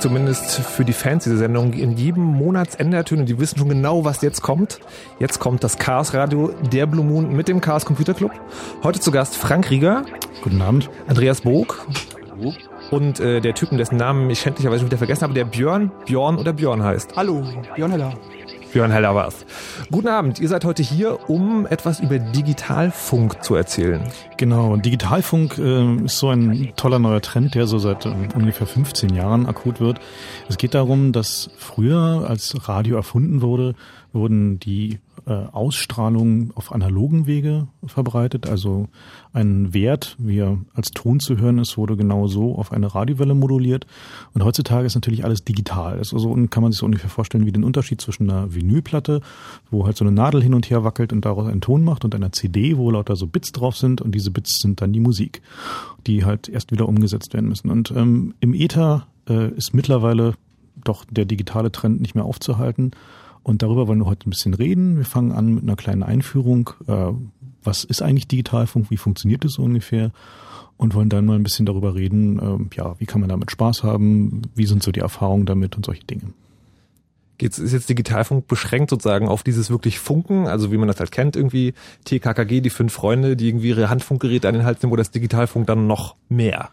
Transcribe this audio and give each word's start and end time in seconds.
zumindest 0.00 0.60
für 0.60 0.84
die 0.84 0.92
Fans 0.92 1.24
dieser 1.24 1.36
Sendung 1.36 1.74
in 1.74 1.92
jedem 1.92 2.24
Monatsende 2.24 2.96
ertönen. 2.96 3.26
Die 3.26 3.38
wissen 3.38 3.58
schon 3.58 3.68
genau, 3.68 4.04
was 4.04 4.22
jetzt 4.22 4.40
kommt. 4.42 4.80
Jetzt 5.18 5.38
kommt 5.38 5.62
das 5.62 5.78
Chaos 5.78 6.14
Radio, 6.14 6.52
der 6.72 6.86
Blue 6.86 7.04
Moon 7.04 7.34
mit 7.34 7.48
dem 7.48 7.60
Chaos 7.60 7.84
Computer 7.84 8.14
Club. 8.14 8.32
Heute 8.82 9.00
zu 9.00 9.10
Gast 9.10 9.36
Frank 9.36 9.70
Rieger. 9.70 10.04
Guten 10.42 10.62
Abend. 10.62 10.88
Andreas 11.06 11.42
Bog. 11.42 11.86
Hallo. 12.30 12.54
Und 12.90 13.20
äh, 13.20 13.40
der 13.40 13.54
Typen, 13.54 13.76
dessen 13.76 13.96
Namen 13.96 14.30
ich 14.30 14.40
schändlicherweise 14.40 14.84
wieder 14.84 14.96
vergessen 14.96 15.22
habe, 15.22 15.34
der 15.34 15.44
Björn, 15.44 15.92
Björn 16.06 16.38
oder 16.38 16.52
Björn 16.52 16.82
heißt. 16.82 17.14
Hallo, 17.16 17.44
Björn 17.74 17.90
Heller. 17.90 18.14
Björn 18.72 18.90
Heller 18.90 19.14
war's. 19.14 19.44
Guten 19.92 20.06
Abend, 20.06 20.38
ihr 20.38 20.46
seid 20.48 20.64
heute 20.64 20.84
hier, 20.84 21.28
um 21.28 21.66
etwas 21.66 21.98
über 21.98 22.20
Digitalfunk 22.20 23.42
zu 23.42 23.56
erzählen. 23.56 24.00
Genau, 24.36 24.76
Digitalfunk 24.76 25.58
äh, 25.58 26.04
ist 26.04 26.18
so 26.18 26.28
ein 26.28 26.72
toller 26.76 27.00
neuer 27.00 27.20
Trend, 27.20 27.56
der 27.56 27.66
so 27.66 27.80
seit 27.80 28.06
äh, 28.06 28.10
ungefähr 28.36 28.68
15 28.68 29.12
Jahren 29.16 29.46
akut 29.46 29.80
wird. 29.80 29.98
Es 30.48 30.58
geht 30.58 30.74
darum, 30.74 31.10
dass 31.10 31.50
früher, 31.56 32.24
als 32.28 32.68
Radio 32.68 32.94
erfunden 32.94 33.42
wurde, 33.42 33.74
wurden 34.12 34.60
die 34.60 35.00
äh, 35.30 35.46
Ausstrahlungen 35.52 36.50
auf 36.56 36.72
analogen 36.72 37.28
Wege 37.28 37.68
verbreitet. 37.86 38.48
Also 38.48 38.88
ein 39.32 39.72
Wert, 39.72 40.16
wie 40.18 40.38
er 40.38 40.58
als 40.74 40.90
Ton 40.90 41.20
zu 41.20 41.38
hören 41.38 41.58
ist, 41.58 41.78
wurde 41.78 41.96
genau 41.96 42.26
so 42.26 42.56
auf 42.56 42.72
eine 42.72 42.92
Radiowelle 42.92 43.34
moduliert. 43.34 43.86
Und 44.34 44.44
heutzutage 44.44 44.86
ist 44.86 44.96
natürlich 44.96 45.24
alles 45.24 45.44
digital. 45.44 45.98
Also 45.98 46.18
so 46.18 46.34
kann 46.48 46.64
man 46.64 46.72
sich 46.72 46.80
so 46.80 46.86
ungefähr 46.86 47.10
vorstellen 47.10 47.46
wie 47.46 47.52
den 47.52 47.62
Unterschied 47.62 48.00
zwischen 48.00 48.28
einer 48.28 48.52
Vinylplatte, 48.52 49.20
wo 49.70 49.86
halt 49.86 49.96
so 49.96 50.04
eine 50.04 50.10
Nadel 50.10 50.42
hin 50.42 50.52
und 50.52 50.68
her 50.68 50.82
wackelt 50.82 51.12
und 51.12 51.24
daraus 51.24 51.46
einen 51.46 51.60
Ton 51.60 51.84
macht, 51.84 52.04
und 52.04 52.12
einer 52.12 52.32
CD, 52.32 52.76
wo 52.76 52.90
lauter 52.90 53.14
so 53.14 53.28
Bits 53.28 53.52
drauf 53.52 53.76
sind 53.76 54.00
und 54.00 54.12
diese 54.16 54.32
Bits 54.32 54.58
sind 54.60 54.80
dann 54.80 54.92
die 54.92 54.98
Musik, 54.98 55.42
die 56.08 56.24
halt 56.24 56.48
erst 56.48 56.72
wieder 56.72 56.88
umgesetzt 56.88 57.34
werden 57.34 57.48
müssen. 57.48 57.70
Und 57.70 57.92
ähm, 57.92 58.34
im 58.40 58.52
Ether 58.52 59.06
äh, 59.28 59.50
ist 59.52 59.74
mittlerweile 59.74 60.34
doch 60.82 61.04
der 61.08 61.24
digitale 61.24 61.70
Trend 61.70 62.00
nicht 62.00 62.16
mehr 62.16 62.24
aufzuhalten. 62.24 62.90
Und 63.42 63.62
darüber 63.62 63.88
wollen 63.88 64.00
wir 64.00 64.06
heute 64.06 64.28
ein 64.28 64.30
bisschen 64.30 64.54
reden. 64.54 64.96
Wir 64.96 65.04
fangen 65.04 65.32
an 65.32 65.54
mit 65.54 65.62
einer 65.62 65.76
kleinen 65.76 66.02
Einführung. 66.02 66.70
Äh, 66.86 67.12
was 67.62 67.84
ist 67.84 68.02
eigentlich 68.02 68.28
Digitalfunk? 68.28 68.90
Wie 68.90 68.96
funktioniert 68.96 69.44
es 69.44 69.54
so 69.54 69.62
ungefähr? 69.62 70.12
Und 70.76 70.94
wollen 70.94 71.10
dann 71.10 71.26
mal 71.26 71.36
ein 71.36 71.42
bisschen 71.42 71.66
darüber 71.66 71.94
reden, 71.94 72.38
äh, 72.38 72.76
ja, 72.76 72.98
wie 72.98 73.06
kann 73.06 73.20
man 73.20 73.28
damit 73.28 73.50
Spaß 73.50 73.82
haben? 73.82 74.42
Wie 74.54 74.66
sind 74.66 74.82
so 74.82 74.92
die 74.92 75.00
Erfahrungen 75.00 75.46
damit 75.46 75.76
und 75.76 75.84
solche 75.84 76.04
Dinge? 76.04 76.32
Geht's, 77.40 77.58
ist 77.58 77.72
jetzt 77.72 77.88
Digitalfunk 77.88 78.48
beschränkt 78.48 78.90
sozusagen 78.90 79.26
auf 79.26 79.42
dieses 79.42 79.70
wirklich 79.70 79.98
Funken, 79.98 80.46
also 80.46 80.70
wie 80.70 80.76
man 80.76 80.88
das 80.88 81.00
halt 81.00 81.10
kennt, 81.10 81.36
irgendwie 81.36 81.72
TKKG, 82.04 82.60
die 82.60 82.68
fünf 82.68 82.92
Freunde, 82.92 83.34
die 83.34 83.48
irgendwie 83.48 83.68
ihre 83.68 83.88
Handfunkgeräte 83.88 84.46
an 84.46 84.52
den 84.52 84.66
Hals 84.66 84.82
nehmen, 84.82 84.92
oder 84.92 85.00
ist 85.00 85.14
Digitalfunk 85.14 85.66
dann 85.66 85.86
noch 85.86 86.16
mehr? 86.28 86.68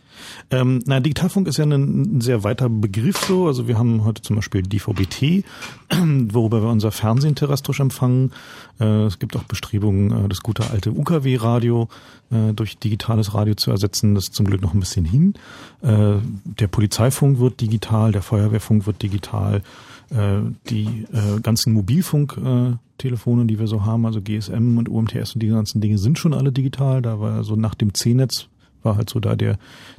Ähm, 0.51 0.79
na, 0.85 0.99
Digitalfunk 0.99 1.47
ist 1.47 1.55
ja 1.55 1.63
ein, 1.63 2.17
ein, 2.17 2.19
sehr 2.19 2.43
weiter 2.43 2.67
Begriff 2.67 3.23
so. 3.25 3.47
Also 3.47 3.69
wir 3.69 3.77
haben 3.77 4.03
heute 4.03 4.21
zum 4.21 4.35
Beispiel 4.35 4.61
DVB-T, 4.61 5.45
worüber 6.33 6.61
wir 6.61 6.69
unser 6.69 6.91
Fernsehen 6.91 7.35
terrestrisch 7.35 7.79
empfangen. 7.79 8.33
Äh, 8.81 9.05
es 9.05 9.19
gibt 9.19 9.37
auch 9.37 9.43
Bestrebungen, 9.43 10.25
äh, 10.25 10.27
das 10.27 10.41
gute 10.41 10.69
alte 10.69 10.91
UKW-Radio 10.91 11.87
äh, 12.29 12.51
durch 12.51 12.77
digitales 12.77 13.33
Radio 13.33 13.55
zu 13.55 13.71
ersetzen. 13.71 14.15
Das 14.15 14.25
ist 14.25 14.35
zum 14.35 14.47
Glück 14.47 14.61
noch 14.61 14.73
ein 14.73 14.81
bisschen 14.81 15.05
hin. 15.05 15.33
Äh, 15.81 16.15
der 16.43 16.67
Polizeifunk 16.67 17.39
wird 17.39 17.61
digital, 17.61 18.11
der 18.11 18.21
Feuerwehrfunk 18.21 18.85
wird 18.85 19.01
digital 19.01 19.61
die 20.09 21.05
äh, 21.11 21.39
ganzen 21.41 21.73
Mobilfunktelefone, 21.73 23.45
die 23.45 23.59
wir 23.59 23.67
so 23.67 23.85
haben, 23.85 24.05
also 24.05 24.21
GSM 24.21 24.77
und 24.77 24.87
UMTS 24.87 25.33
und 25.33 25.43
die 25.43 25.47
ganzen 25.47 25.81
Dinge 25.81 25.97
sind 25.97 26.17
schon 26.17 26.33
alle 26.33 26.51
digital. 26.51 27.01
Da 27.01 27.19
war 27.19 27.43
so 27.43 27.55
nach 27.55 27.75
dem 27.75 27.93
C-Netz 27.93 28.47
war 28.83 28.95
halt 28.95 29.09
so 29.09 29.19
da 29.19 29.35
der 29.35 29.57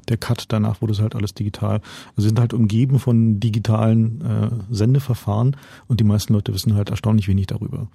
der 0.09 0.17
Cut. 0.17 0.47
Danach 0.49 0.81
wurde 0.81 0.93
es 0.93 1.01
halt 1.01 1.15
alles 1.15 1.35
digital. 1.35 1.81
Also 2.17 2.29
sind 2.29 2.41
halt 2.41 2.55
umgeben 2.55 2.99
von 2.99 3.39
digitalen 3.39 4.23
äh, 4.23 4.75
Sendeverfahren 4.75 5.57
und 5.87 6.01
die 6.01 6.05
meisten 6.05 6.33
Leute 6.33 6.55
wissen 6.55 6.75
halt 6.75 6.91
erstaunlich 6.91 7.29
wenig 7.29 7.47
darüber. 7.47 7.89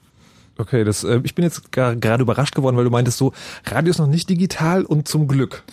Okay, 0.57 0.83
das, 0.83 1.03
äh, 1.03 1.19
ich 1.23 1.33
bin 1.35 1.43
jetzt 1.43 1.71
gerade 1.71 2.21
überrascht 2.21 2.55
geworden, 2.55 2.77
weil 2.77 2.83
du 2.83 2.91
meintest 2.91 3.17
so, 3.17 3.33
Radio 3.65 3.89
ist 3.89 3.97
noch 3.97 4.07
nicht 4.07 4.29
digital 4.29 4.85
und 4.85 5.07
zum 5.07 5.27
Glück. 5.27 5.63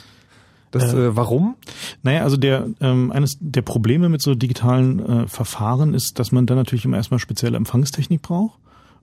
Das, 0.70 0.93
äh, 0.93 1.06
äh, 1.06 1.17
warum? 1.17 1.56
Naja, 2.02 2.22
also 2.22 2.37
der 2.37 2.69
ähm, 2.81 3.11
eines 3.11 3.37
der 3.40 3.62
Probleme 3.62 4.08
mit 4.08 4.22
so 4.22 4.34
digitalen 4.34 5.00
äh, 5.00 5.26
Verfahren 5.28 5.94
ist, 5.94 6.19
dass 6.19 6.32
man 6.32 6.46
dann 6.46 6.56
natürlich 6.56 6.84
immer 6.84 6.96
erstmal 6.96 7.20
spezielle 7.20 7.56
Empfangstechnik 7.56 8.22
braucht. 8.22 8.58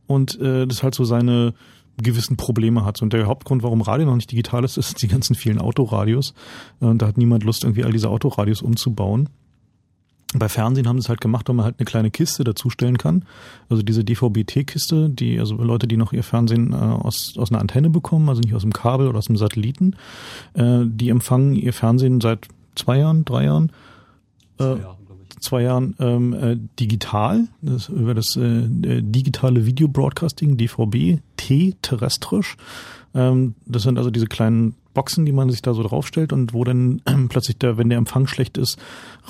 und 0.07 0.39
äh, 0.39 0.65
das 0.65 0.83
halt 0.83 0.95
so 0.95 1.03
seine 1.03 1.53
gewissen 2.01 2.37
Probleme 2.37 2.85
hat. 2.85 3.01
Und 3.01 3.13
der 3.13 3.25
Hauptgrund, 3.25 3.63
warum 3.63 3.81
Radio 3.81 4.05
noch 4.05 4.15
nicht 4.15 4.31
digital 4.31 4.63
ist, 4.63 4.77
ist 4.77 5.01
die 5.01 5.07
ganzen 5.07 5.35
vielen 5.35 5.59
Autoradios. 5.59 6.33
Und 6.79 7.01
da 7.01 7.07
hat 7.07 7.17
niemand 7.17 7.43
Lust, 7.43 7.63
irgendwie 7.63 7.83
all 7.83 7.91
diese 7.91 8.09
Autoradios 8.09 8.61
umzubauen. 8.61 9.29
Bei 10.33 10.49
Fernsehen 10.49 10.87
haben 10.87 10.97
sie 10.99 11.05
es 11.05 11.09
halt 11.09 11.21
gemacht, 11.21 11.47
weil 11.47 11.55
man 11.55 11.65
halt 11.65 11.75
eine 11.79 11.85
kleine 11.85 12.11
Kiste 12.11 12.43
dazustellen 12.43 12.97
kann. 12.97 13.23
Also 13.69 13.81
diese 13.81 14.03
DVB-T-Kiste, 14.03 15.09
die, 15.09 15.39
also 15.39 15.55
Leute, 15.55 15.87
die 15.87 15.95
noch 15.95 16.11
ihr 16.11 16.23
Fernsehen 16.23 16.73
äh, 16.73 16.75
aus, 16.75 17.35
aus 17.37 17.49
einer 17.49 17.61
Antenne 17.61 17.89
bekommen, 17.89 18.27
also 18.27 18.41
nicht 18.41 18.53
aus 18.53 18.63
dem 18.63 18.73
Kabel 18.73 19.07
oder 19.07 19.19
aus 19.19 19.27
dem 19.27 19.37
Satelliten, 19.37 19.95
äh, 20.53 20.81
die 20.83 21.09
empfangen 21.09 21.55
ihr 21.55 21.71
Fernsehen 21.71 22.19
seit 22.19 22.47
zwei 22.75 22.99
Jahren, 22.99 23.23
drei 23.23 23.45
Jahren. 23.45 23.71
Äh, 24.57 24.75
zwei 24.75 24.79
Jahren 24.79 24.97
zwei 25.39 25.61
Jahren 25.63 25.95
ähm, 25.99 26.33
äh, 26.33 26.57
digital, 26.79 27.47
das, 27.61 27.89
über 27.89 28.13
das 28.13 28.35
äh, 28.35 28.67
digitale 28.67 29.65
Video 29.65 29.87
Broadcasting, 29.87 30.57
DVB, 30.57 31.19
T 31.37 31.75
terrestrisch. 31.81 32.57
Ähm, 33.13 33.55
das 33.65 33.83
sind 33.83 33.97
also 33.97 34.09
diese 34.09 34.27
kleinen 34.27 34.75
Boxen, 34.97 35.27
die 35.27 35.31
man 35.31 35.51
sich 35.51 35.61
da 35.61 35.75
so 35.75 35.83
draufstellt 35.83 36.33
und 36.33 36.55
wo 36.55 36.63
dann 36.63 37.03
äh, 37.05 37.13
plötzlich 37.29 37.59
der, 37.59 37.77
wenn 37.77 37.89
der 37.89 37.99
Empfang 37.99 38.25
schlecht 38.25 38.57
ist, 38.57 38.79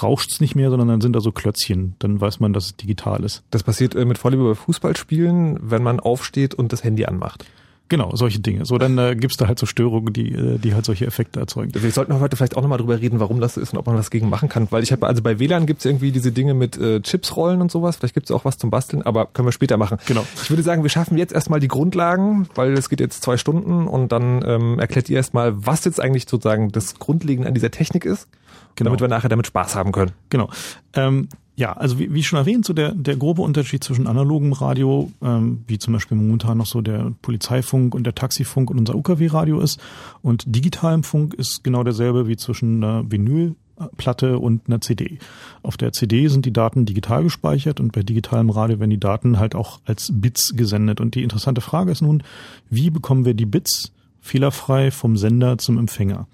rauscht's 0.02 0.40
nicht 0.40 0.56
mehr, 0.56 0.70
sondern 0.70 0.88
dann 0.88 1.02
sind 1.02 1.14
da 1.14 1.20
so 1.20 1.34
Klötzchen. 1.34 1.96
Dann 2.00 2.22
weiß 2.22 2.40
man, 2.40 2.54
dass 2.54 2.68
es 2.68 2.76
digital 2.78 3.26
ist. 3.26 3.44
Das 3.52 3.64
passiert 3.64 3.94
äh, 3.94 4.06
mit 4.06 4.18
Vorliebe 4.18 4.48
bei 4.48 4.56
Fußballspielen, 4.56 5.60
wenn 5.62 5.84
man 5.84 6.00
aufsteht 6.00 6.56
und 6.56 6.72
das 6.72 6.86
Handy 6.86 7.04
anmacht. 7.04 7.44
Genau, 7.90 8.16
solche 8.16 8.40
Dinge. 8.40 8.66
So, 8.66 8.78
dann 8.78 8.98
äh, 8.98 9.16
gibt's 9.16 9.38
da 9.38 9.48
halt 9.48 9.60
so 9.60 9.66
Störungen, 9.66 10.12
die, 10.12 10.34
äh, 10.34 10.58
die 10.58 10.74
halt 10.74 10.86
solche 10.86 11.06
Effekte 11.06 11.40
erzeugen. 11.40 11.72
Wir 11.74 11.92
sollten 11.92 12.20
heute 12.20 12.36
vielleicht 12.36 12.58
auch 12.58 12.62
nochmal 12.62 12.80
drüber 12.80 13.00
reden, 13.00 13.20
warum 13.20 13.40
das 13.40 13.54
so 13.54 13.62
ist 13.62 13.72
und 13.74 13.80
ob 13.80 13.86
man 13.88 13.96
was 13.96 14.12
gegen 14.12 14.30
machen 14.30 14.50
kann. 14.50 14.68
Weil 14.72 14.84
ich 14.84 14.92
habe, 14.92 15.08
also 15.08 15.22
bei 15.22 15.40
WLAN 15.40 15.66
gibt's 15.66 15.86
irgendwie 15.86 16.12
diese 16.12 16.32
Dinge 16.32 16.54
mit 16.54 16.78
äh, 16.78 17.02
Chipsrollen 17.02 17.62
und 17.62 17.72
sowas. 17.72 17.96
Vielleicht 17.98 18.14
gibt's 18.14 18.32
auch 18.32 18.44
was 18.44 18.58
zum 18.58 18.70
Basteln, 18.70 19.04
aber 19.04 19.28
können 19.28 19.48
wir 19.48 19.54
später 19.54 19.78
machen. 19.78 20.00
Genau. 20.06 20.26
Ich 20.42 20.50
würde 20.50 20.64
sagen, 20.64 20.84
wir 20.84 20.90
schaffen 20.90 21.18
jetzt 21.18 21.34
erstmal 21.34 21.60
die 21.60 21.70
Grundlagen, 21.70 22.50
weil 22.56 22.74
es 22.74 22.90
geht 22.90 23.00
jetzt 23.00 23.24
zwei 23.24 23.38
Stunden 23.38 23.88
und 23.88 24.12
dann 24.12 24.44
ähm, 24.46 24.80
erklärt 24.80 25.10
ihr 25.10 25.18
erstmal, 25.18 25.66
was 25.66 25.86
jetzt 25.86 26.02
eigentlich 26.02 26.28
sozusagen 26.28 26.72
das 26.72 27.00
Grundlegende 27.00 27.48
an 27.48 27.54
dieser 27.54 27.72
Technik 27.72 28.04
ist, 28.04 28.28
genau. 28.76 28.90
damit 28.90 29.02
wir 29.02 29.08
nachher 29.08 29.30
damit 29.30 29.48
Spaß 29.48 29.76
haben 29.76 29.94
können. 29.94 30.12
Genau. 30.30 30.50
Ähm, 30.94 31.30
ja, 31.58 31.74
also 31.74 31.98
wie, 31.98 32.14
wie 32.14 32.22
schon 32.22 32.38
erwähnt, 32.38 32.66
so 32.66 32.74
der, 32.74 32.92
der 32.92 33.16
grobe 33.16 33.42
Unterschied 33.42 33.84
zwischen 33.84 34.06
analogem 34.06 34.54
Radio, 34.54 35.12
ähm, 35.24 35.64
wie 35.66 35.80
zum 35.80 35.92
Beispiel 35.92 36.16
momentan 36.16 36.60
noch 36.60 36.68
so 36.68 36.82
der 36.82 37.12
Polizeifunk 37.24 37.96
und 37.96 38.04
der 38.04 38.14
Taxifunk 38.14 38.70
und 38.70 38.78
unser 38.78 38.94
UKW-Radio 38.94 39.60
ist, 39.60 39.80
und 40.22 40.44
digitalem 40.46 41.04
Funk 41.04 41.34
ist 41.34 41.64
genau 41.64 41.84
derselbe 41.84 42.28
wie 42.28 42.38
zwischen 42.38 42.84
einer 42.84 43.12
Vinylplatte 43.12 44.38
und 44.38 44.68
einer 44.68 44.82
CD. 44.82 45.18
Auf 45.64 45.78
der 45.78 45.94
CD 45.94 46.28
sind 46.28 46.46
die 46.46 46.54
Daten 46.54 46.86
digital 46.86 47.24
gespeichert 47.24 47.80
und 47.80 47.92
bei 47.92 48.04
digitalem 48.04 48.52
Radio 48.52 48.80
werden 48.80 48.92
die 48.92 49.00
Daten 49.00 49.40
halt 49.40 49.56
auch 49.56 49.80
als 49.84 50.12
Bits 50.14 50.56
gesendet. 50.56 51.02
Und 51.02 51.16
die 51.16 51.24
interessante 51.24 51.62
Frage 51.62 51.92
ist 51.92 52.04
nun, 52.04 52.22
wie 52.70 52.92
bekommen 52.92 53.26
wir 53.26 53.34
die 53.34 53.48
Bits 53.48 53.92
fehlerfrei 54.22 54.92
vom 54.92 55.18
Sender 55.18 55.58
zum 55.58 55.80
Empfänger? 55.80 56.28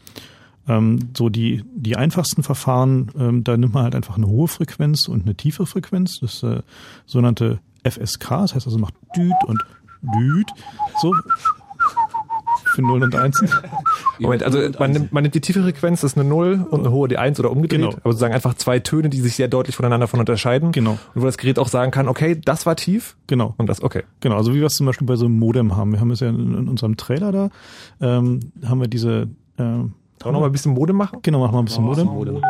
Ähm, 0.67 1.09
so 1.15 1.29
die, 1.29 1.63
die 1.75 1.97
einfachsten 1.97 2.43
Verfahren, 2.43 3.11
ähm, 3.17 3.43
da 3.43 3.57
nimmt 3.57 3.73
man 3.73 3.83
halt 3.83 3.95
einfach 3.95 4.17
eine 4.17 4.27
hohe 4.27 4.47
Frequenz 4.47 5.07
und 5.07 5.23
eine 5.23 5.35
tiefe 5.35 5.65
Frequenz, 5.65 6.19
das 6.21 6.41
äh, 6.43 6.61
sogenannte 7.05 7.59
FSK, 7.83 8.29
das 8.29 8.55
heißt 8.55 8.67
also 8.67 8.77
macht 8.77 8.93
Düt 9.15 9.33
und 9.45 9.61
Düt, 10.01 10.47
so 11.01 11.13
für 12.73 12.81
Nullen 12.81 13.03
und 13.03 13.15
Einsen. 13.15 13.49
Moment, 14.19 14.43
also 14.43 14.59
man 14.79 14.91
nimmt, 14.91 15.11
man 15.11 15.23
nimmt 15.23 15.35
die 15.35 15.41
tiefe 15.41 15.61
Frequenz, 15.61 16.01
das 16.01 16.13
ist 16.13 16.17
eine 16.17 16.27
Null 16.27 16.65
und 16.69 16.81
eine 16.81 16.91
hohe 16.91 17.07
die 17.07 17.17
Eins 17.17 17.39
oder 17.39 17.51
umgedreht. 17.51 17.81
Genau. 17.81 17.93
Aber 17.93 18.11
sozusagen 18.11 18.33
einfach 18.33 18.55
zwei 18.55 18.79
Töne, 18.79 19.09
die 19.09 19.21
sich 19.21 19.35
sehr 19.35 19.47
deutlich 19.47 19.75
voneinander 19.75 20.07
von 20.07 20.19
unterscheiden. 20.19 20.71
Genau. 20.71 20.97
Und 21.13 21.21
wo 21.21 21.25
das 21.25 21.37
Gerät 21.37 21.59
auch 21.59 21.67
sagen 21.67 21.91
kann, 21.91 22.07
okay, 22.07 22.39
das 22.43 22.65
war 22.65 22.75
tief. 22.75 23.15
Genau. 23.27 23.53
Und 23.57 23.67
das, 23.67 23.81
okay. 23.81 24.03
Genau, 24.21 24.37
also 24.37 24.53
wie 24.53 24.59
wir 24.59 24.67
es 24.67 24.75
zum 24.75 24.85
Beispiel 24.85 25.07
bei 25.07 25.15
so 25.15 25.25
einem 25.25 25.37
Modem 25.37 25.75
haben. 25.75 25.91
Wir 25.91 25.99
haben 25.99 26.11
es 26.11 26.19
ja 26.19 26.29
in, 26.29 26.57
in 26.57 26.67
unserem 26.67 26.97
Trailer 26.97 27.31
da, 27.31 27.49
ähm, 28.01 28.39
haben 28.65 28.81
wir 28.81 28.87
diese 28.87 29.27
äh, 29.57 29.63
wollen 30.23 30.33
wir 30.35 30.39
noch 30.39 30.39
mal 30.41 30.45
ein 30.47 30.51
bisschen 30.51 30.73
Mode 30.73 30.93
machen? 30.93 31.19
Genau, 31.21 31.39
machen 31.39 31.53
wir 31.53 31.59
ein 31.59 31.65
bisschen 31.65 31.83
Mode. 31.83 32.05
Mode. 32.05 32.41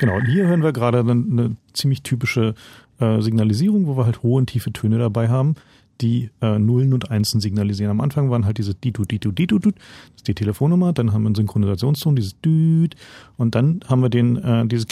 Genau, 0.00 0.16
und 0.16 0.26
hier 0.26 0.46
hören 0.46 0.62
wir 0.62 0.72
gerade 0.72 1.00
eine, 1.00 1.12
eine 1.12 1.56
ziemlich 1.72 2.02
typische 2.02 2.54
äh, 2.98 3.20
Signalisierung, 3.20 3.86
wo 3.86 3.96
wir 3.96 4.06
halt 4.06 4.22
hohe 4.22 4.38
und 4.38 4.46
tiefe 4.46 4.72
Töne 4.72 4.98
dabei 4.98 5.28
haben, 5.28 5.54
die 6.00 6.30
äh, 6.40 6.58
Nullen 6.58 6.92
und 6.92 7.10
Einsen 7.10 7.40
signalisieren. 7.40 7.90
Am 7.90 8.00
Anfang 8.00 8.30
waren 8.30 8.44
halt 8.44 8.58
diese 8.58 8.74
Ditu, 8.74 9.04
Ditu, 9.04 9.30
Ditu, 9.30 9.58
Ditu, 9.58 9.70
das 9.70 10.16
ist 10.16 10.28
die 10.28 10.34
Telefonnummer, 10.34 10.92
dann 10.92 11.12
haben 11.12 11.22
wir 11.22 11.28
einen 11.28 11.34
Synchronisationston, 11.36 12.16
dieses 12.16 12.40
Düt, 12.40 12.96
und 13.36 13.54
dann 13.54 13.80
haben 13.86 14.02
wir 14.02 14.08
den, 14.08 14.36
äh, 14.36 14.66
dieses 14.66 14.86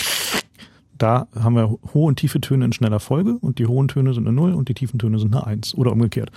da 1.02 1.26
haben 1.34 1.56
wir 1.56 1.68
hohe 1.94 2.06
und 2.06 2.16
tiefe 2.16 2.40
Töne 2.40 2.64
in 2.66 2.72
schneller 2.72 3.00
Folge 3.00 3.36
und 3.40 3.58
die 3.58 3.66
hohen 3.66 3.88
Töne 3.88 4.14
sind 4.14 4.26
eine 4.26 4.34
Null 4.34 4.52
und 4.52 4.68
die 4.68 4.74
tiefen 4.74 4.98
Töne 4.98 5.18
sind 5.18 5.34
eine 5.34 5.46
Eins 5.46 5.74
oder 5.74 5.92
umgekehrt. 5.92 6.30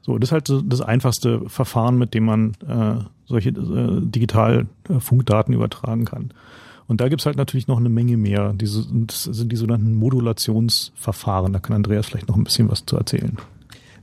So, 0.00 0.18
das 0.18 0.30
ist 0.30 0.32
halt 0.32 0.50
das 0.64 0.80
einfachste 0.80 1.48
Verfahren, 1.48 1.98
mit 1.98 2.14
dem 2.14 2.24
man 2.24 2.52
äh, 2.66 3.04
solche 3.26 3.50
äh, 3.50 4.00
digital 4.00 4.66
äh, 4.88 5.52
übertragen 5.52 6.04
kann. 6.04 6.32
Und 6.86 7.00
da 7.00 7.08
gibt's 7.08 7.26
halt 7.26 7.36
natürlich 7.36 7.68
noch 7.68 7.78
eine 7.78 7.88
Menge 7.88 8.16
mehr. 8.16 8.52
Diese, 8.52 8.84
das 9.06 9.24
sind 9.24 9.52
die 9.52 9.56
sogenannten 9.56 9.94
Modulationsverfahren. 9.94 11.52
Da 11.52 11.60
kann 11.60 11.76
Andreas 11.76 12.06
vielleicht 12.06 12.28
noch 12.28 12.36
ein 12.36 12.42
bisschen 12.42 12.68
was 12.68 12.84
zu 12.84 12.96
erzählen. 12.96 13.36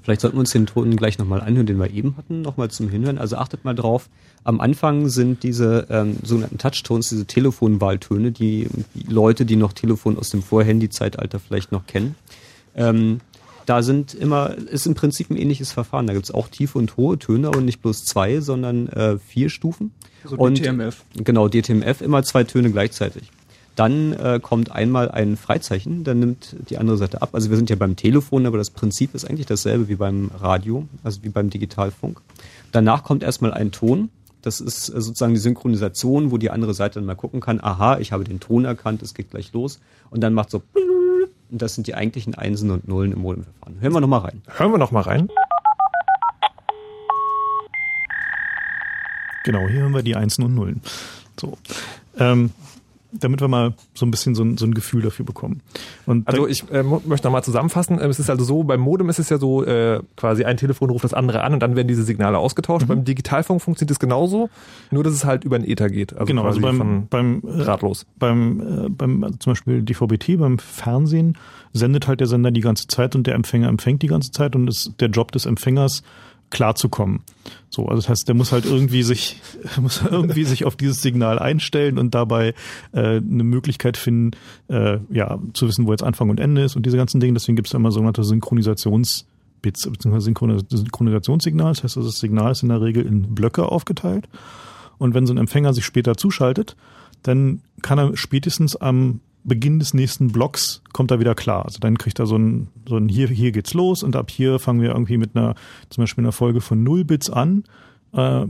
Vielleicht 0.08 0.22
sollten 0.22 0.38
wir 0.38 0.40
uns 0.40 0.52
den 0.52 0.68
Ton 0.68 0.96
gleich 0.96 1.18
nochmal 1.18 1.42
anhören, 1.42 1.66
den 1.66 1.78
wir 1.80 1.92
eben 1.92 2.16
hatten, 2.16 2.42
nochmal 2.42 2.72
zum 2.72 2.88
Hinhören. 2.88 3.18
Also 3.18 3.36
achtet 3.36 3.66
mal 3.66 3.76
drauf, 3.76 4.08
am 4.46 4.62
Anfang 4.62 5.10
sind 5.10 5.44
diese 5.44 5.86
ähm, 5.90 6.16
sogenannten 6.24 6.58
Touchtones, 6.58 7.10
diese 7.10 7.26
Telefonwahltöne, 7.26 8.32
die, 8.32 8.70
die 8.94 9.12
Leute, 9.12 9.46
die 9.46 9.58
noch 9.58 9.74
Telefon 9.74 10.18
aus 10.18 10.30
dem 10.30 10.44
Vorhandy-Zeitalter 10.44 11.42
vielleicht 11.42 11.74
noch 11.74 11.88
kennen. 11.88 12.16
Ähm, 12.74 13.20
da 13.66 13.84
sind 13.84 14.14
immer, 14.14 14.56
ist 14.56 14.88
im 14.88 14.96
Prinzip 14.96 15.30
ein 15.30 15.36
ähnliches 15.36 15.74
Verfahren. 15.74 16.08
Da 16.08 16.14
gibt's 16.14 16.32
auch 16.32 16.48
tiefe 16.48 16.78
und 16.78 16.96
hohe 16.96 17.20
Töne 17.20 17.52
und 17.52 17.66
nicht 17.66 17.82
bloß 17.82 18.06
zwei, 18.06 18.40
sondern 18.40 18.88
äh, 18.88 19.18
vier 19.18 19.50
Stufen. 19.50 19.92
So 20.24 20.38
und, 20.38 20.58
DTMF. 20.58 21.04
Genau, 21.18 21.50
DTMF, 21.50 22.00
immer 22.00 22.24
zwei 22.24 22.46
Töne 22.46 22.72
gleichzeitig. 22.72 23.30
Dann 23.78 24.14
äh, 24.14 24.40
kommt 24.42 24.72
einmal 24.72 25.12
ein 25.12 25.38
Freizeichen, 25.38 26.04
dann 26.04 26.20
nimmt 26.20 26.56
die 26.68 26.80
andere 26.80 26.98
Seite 26.98 27.22
ab. 27.22 27.30
Also 27.34 27.52
wir 27.52 27.58
sind 27.58 27.70
ja 27.70 27.76
beim 27.76 27.96
Telefon, 27.96 28.48
aber 28.48 28.58
das 28.58 28.72
Prinzip 28.72 29.14
ist 29.14 29.24
eigentlich 29.24 29.46
dasselbe 29.46 29.88
wie 29.88 29.96
beim 29.96 30.32
Radio, 30.40 30.88
also 31.04 31.22
wie 31.22 31.30
beim 31.30 31.52
Digitalfunk. 31.52 32.20
Danach 32.72 33.04
kommt 33.04 33.22
erstmal 33.22 33.54
ein 33.54 33.72
Ton. 33.72 34.10
Das 34.42 34.62
ist 34.62 34.90
äh, 34.90 35.00
sozusagen 35.00 35.36
die 35.36 35.40
Synchronisation, 35.40 36.32
wo 36.32 36.40
die 36.40 36.50
andere 36.50 36.74
Seite 36.74 36.96
dann 36.96 37.06
mal 37.06 37.14
gucken 37.14 37.40
kann, 37.40 37.62
aha, 37.62 38.00
ich 38.00 38.12
habe 38.12 38.24
den 38.24 38.40
Ton 38.40 38.66
erkannt, 38.66 39.04
es 39.04 39.14
geht 39.14 39.30
gleich 39.30 39.54
los. 39.54 39.80
Und 40.10 40.22
dann 40.22 40.34
macht 40.34 40.50
so, 40.50 40.64
und 41.52 41.62
das 41.62 41.76
sind 41.76 41.86
die 41.86 41.94
eigentlichen 41.94 42.34
Einsen 42.34 42.72
und 42.72 42.88
Nullen 42.88 43.12
im 43.12 43.20
Modemverfahren. 43.20 43.80
Hören 43.80 43.94
wir 43.94 44.02
nochmal 44.02 44.22
rein. 44.22 44.42
Hören 44.58 44.72
wir 44.72 44.80
nochmal 44.80 45.04
rein. 45.04 45.30
Genau, 49.44 49.68
hier 49.68 49.82
hören 49.82 49.94
wir 49.94 50.02
die 50.02 50.16
Einsen 50.16 50.44
und 50.44 50.56
Nullen. 50.56 50.82
So. 51.40 51.60
Ähm, 52.18 52.50
damit 53.12 53.42
wir 53.42 53.48
mal 53.48 53.74
so 53.94 54.06
ein 54.06 54.12
bisschen 54.12 54.36
so 54.36 54.44
ein, 54.44 54.58
so 54.58 54.66
ein 54.66 54.74
Gefühl 54.74 55.02
dafür 55.02 55.26
bekommen. 55.26 55.62
Und 56.06 56.28
also 56.28 56.48
ich 56.48 56.70
äh, 56.72 56.84
möchte 56.84 57.28
nochmal 57.28 57.44
zusammenfassen. 57.44 58.00
Ähm, 58.02 58.10
es 58.10 58.20
ist 58.20 58.30
also 58.30 58.44
so, 58.44 58.64
beim 58.64 58.80
Modem 58.80 59.10
ist 59.10 59.20
es 59.20 59.30
ja 59.30 59.38
so, 59.38 59.64
äh, 59.64 60.02
quasi 60.16 60.44
ein 60.44 60.58
Telefon 60.58 60.90
ruft 60.90 61.04
das 61.04 61.14
andere 61.14 61.44
an 61.44 61.54
und 61.54 61.60
dann 61.62 61.76
werden 61.76 61.88
diese 61.88 62.04
Signale 62.04 62.38
ausgetauscht. 62.38 62.86
Mhm. 62.86 62.88
Beim 62.88 63.06
Digitalfunk 63.06 63.62
funktioniert 63.62 63.92
es 63.92 64.00
genauso, 64.00 64.50
nur 64.92 65.04
dass 65.04 65.14
es 65.14 65.26
halt 65.26 65.44
über 65.44 65.58
den 65.58 65.70
Ether 65.70 65.90
geht. 65.90 66.14
Also 66.14 66.26
genau, 66.26 66.44
also 66.44 66.60
beim, 66.62 67.08
beim 67.10 67.42
äh, 67.46 67.64
drahtlos. 67.64 68.06
Beim, 68.20 68.86
äh, 68.86 68.90
beim 68.90 69.24
also 69.24 69.38
zum 69.38 69.52
Beispiel 69.52 69.82
DVB-T, 69.82 70.38
beim 70.38 70.60
Fernsehen 70.60 71.38
sendet 71.74 72.08
halt 72.08 72.20
der 72.20 72.28
Sender 72.28 72.52
die 72.52 72.62
ganze 72.62 72.88
Zeit 72.88 73.16
und 73.16 73.28
der 73.28 73.36
Empfänger 73.36 73.68
empfängt 73.70 74.02
die 74.02 74.08
ganze 74.08 74.32
Zeit 74.32 74.56
und 74.56 74.68
ist 74.68 74.94
der 75.00 75.10
Job 75.10 75.32
des 75.32 75.46
Empfängers 75.46 76.04
klarzukommen. 76.50 77.22
So, 77.70 77.86
also 77.88 77.98
das 77.98 78.10
heißt, 78.10 78.28
der 78.28 78.36
muss 78.36 78.52
halt 78.52 78.66
irgendwie 78.66 79.04
sich, 79.04 79.42
muss 79.82 80.02
irgendwie 80.02 80.44
sich 80.44 80.66
auf 80.66 80.76
dieses 80.76 81.02
Signal 81.02 81.40
einstellen 81.40 81.98
und 81.98 82.16
dabei 82.16 82.54
äh, 82.94 83.18
eine 83.18 83.44
Möglichkeit 83.44 83.98
finden, 83.98 84.32
äh, 84.68 85.00
ja, 85.10 85.40
zu 85.54 85.68
wissen, 85.68 85.86
wo 85.88 85.92
jetzt 85.92 86.04
Anfang 86.04 86.30
und 86.30 86.40
Ende 86.40 86.64
ist 86.64 86.76
und 86.76 86.86
diese 86.86 86.98
ganzen 86.98 87.20
Dinge. 87.20 87.34
Deswegen 87.34 87.56
gibt 87.56 87.68
es 87.68 87.74
immer 87.74 87.92
sogenannte 87.92 88.24
Synchronisationsbits 88.24 89.90
bzw. 89.90 90.20
Synchronisationssignal. 90.20 91.74
Das 91.74 91.84
heißt, 91.84 91.98
das 91.98 92.20
Signal 92.20 92.52
ist 92.52 92.64
in 92.64 92.70
der 92.70 92.82
Regel 92.82 93.06
in 93.06 93.36
Blöcke 93.36 93.66
aufgeteilt. 93.66 94.28
Und 94.98 95.14
wenn 95.14 95.28
so 95.28 95.34
ein 95.34 95.38
Empfänger 95.38 95.74
sich 95.74 95.86
später 95.86 96.16
zuschaltet, 96.16 96.76
dann 97.24 97.62
kann 97.82 98.00
er 98.00 98.16
spätestens 98.18 98.76
am 98.76 99.20
Beginn 99.44 99.80
des 99.80 99.94
nächsten 99.94 100.30
Blocks 100.30 100.82
kommt 100.94 101.12
er 101.12 101.20
wieder 101.20 101.36
klar. 101.36 101.66
Also 101.66 101.80
dann 101.80 101.98
kriegt 101.98 102.20
er 102.20 102.26
so 102.26 102.38
ein, 102.38 102.68
so 102.88 102.98
ein 102.98 103.08
hier, 103.08 103.28
hier 103.28 103.52
geht's 103.52 103.74
los 103.74 104.04
und 104.04 104.16
ab 104.16 104.30
hier 104.30 104.60
fangen 104.60 104.82
wir 104.82 104.90
irgendwie 104.90 105.18
mit 105.18 105.36
einer, 105.36 105.56
zum 105.90 106.04
Beispiel 106.04 106.24
einer 106.24 106.34
Folge 106.34 106.62
von 106.62 106.84
null 106.84 107.06
Bits 107.06 107.30
an. 107.30 107.64
Äh, 108.14 108.48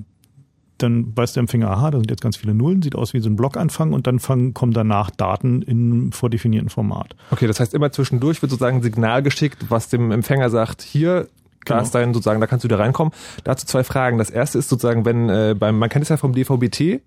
dann 0.78 1.18
weiß 1.18 1.34
der 1.34 1.42
Empfänger, 1.42 1.70
aha, 1.72 1.92
da 1.92 1.98
sind 1.98 2.10
jetzt 2.10 2.22
ganz 2.22 2.38
viele 2.38 2.54
Nullen, 2.54 2.82
sieht 2.82 2.96
aus 2.96 3.14
wie 3.14 3.20
so 3.20 3.30
ein 3.30 3.36
Blockanfang 3.36 3.94
und 3.94 4.08
dann 4.08 4.20
fangen, 4.20 4.54
kommen 4.54 4.74
danach 4.74 5.10
Daten 5.10 5.62
in 5.62 6.12
vordefinierten 6.12 6.70
Format. 6.70 7.16
Okay, 7.32 7.48
das 7.48 7.60
heißt 7.60 7.74
immer 7.74 7.92
zwischendurch 7.92 8.42
wird 8.42 8.52
sozusagen 8.52 8.78
ein 8.78 8.84
Signal 8.84 9.24
geschickt, 9.24 9.66
was 9.70 9.90
dem 9.90 10.12
Empfänger 10.12 10.50
sagt, 10.50 10.82
hier, 10.82 11.28
da 11.66 11.76
genau. 11.76 11.84
ist 11.84 11.96
dein 11.96 12.14
sozusagen, 12.14 12.40
da 12.40 12.48
kannst 12.48 12.64
du 12.64 12.68
wieder 12.68 12.80
reinkommen. 12.80 13.14
Dazu 13.44 13.66
zwei 13.66 13.84
Fragen. 13.84 14.18
Das 14.18 14.30
erste 14.30 14.58
ist 14.58 14.70
sozusagen, 14.70 15.06
wenn 15.06 15.30
äh, 15.30 15.56
beim, 15.58 15.78
man 15.78 15.90
kennt 15.90 16.04
es 16.04 16.10
ja 16.10 16.18
vom 16.18 16.34
DVB-T, 16.34 17.02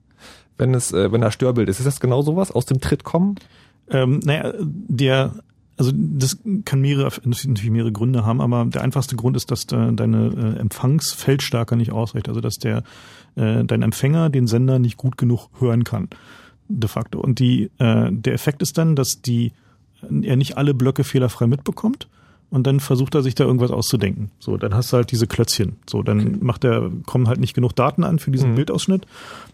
wenn 0.59 0.75
es, 0.75 0.93
äh, 0.93 1.11
wenn 1.13 1.21
da 1.21 1.31
Störbild 1.31 1.69
ist, 1.69 1.79
ist 1.79 1.87
das 1.87 2.01
genau 2.01 2.23
sowas 2.23 2.51
aus 2.51 2.67
dem 2.67 2.81
Tritt 2.81 3.05
kommen? 3.05 3.37
Ähm, 3.91 4.21
naja, 4.25 4.53
der 4.61 5.35
also 5.77 5.93
das 5.95 6.39
kann 6.67 6.83
mehrere, 6.83 7.11
natürlich 7.25 7.71
mehrere 7.71 7.91
Gründe 7.91 8.27
haben, 8.27 8.43
aber 8.43 8.67
der 8.67 8.83
einfachste 8.83 9.17
Grund 9.17 9.35
ist, 9.35 9.51
dass 9.51 9.67
da 9.67 9.91
deine 9.93 10.27
äh, 10.27 10.61
Empfangsfeldstärke 10.61 11.75
nicht 11.75 11.91
ausreicht. 11.91 12.29
Also 12.29 12.43
dass 12.43 12.59
der 12.59 12.83
äh, 13.37 13.65
dein 13.65 13.81
Empfänger 13.81 14.29
den 14.29 14.47
Sender 14.47 14.79
nicht 14.79 14.99
gut 14.99 15.17
genug 15.17 15.49
hören 15.59 15.85
kann, 15.85 16.09
de 16.69 16.87
facto. 16.87 17.19
Und 17.19 17.39
die, 17.39 17.71
äh, 17.79 18.11
der 18.13 18.35
Effekt 18.35 18.61
ist 18.61 18.77
dann, 18.77 18.95
dass 18.95 19.23
die 19.23 19.53
er 20.03 20.37
nicht 20.37 20.59
alle 20.59 20.75
Blöcke 20.75 21.03
fehlerfrei 21.03 21.47
mitbekommt 21.47 22.09
und 22.51 22.67
dann 22.67 22.81
versucht 22.81 23.15
er 23.15 23.23
sich 23.23 23.35
da 23.35 23.45
irgendwas 23.45 23.71
auszudenken. 23.71 24.31
So, 24.39 24.57
dann 24.57 24.75
hast 24.75 24.93
du 24.93 24.97
halt 24.97 25.11
diese 25.13 25.27
Klötzchen. 25.27 25.77
So, 25.89 26.03
dann 26.03 26.21
okay. 26.21 26.37
macht 26.41 26.65
er, 26.65 26.91
kommen 27.07 27.29
halt 27.29 27.41
nicht 27.41 27.55
genug 27.55 27.75
Daten 27.75 28.05
an 28.05 28.19
für 28.19 28.31
diesen 28.31 28.53
mhm. 28.53 28.57
Bildausschnitt, 28.57 29.07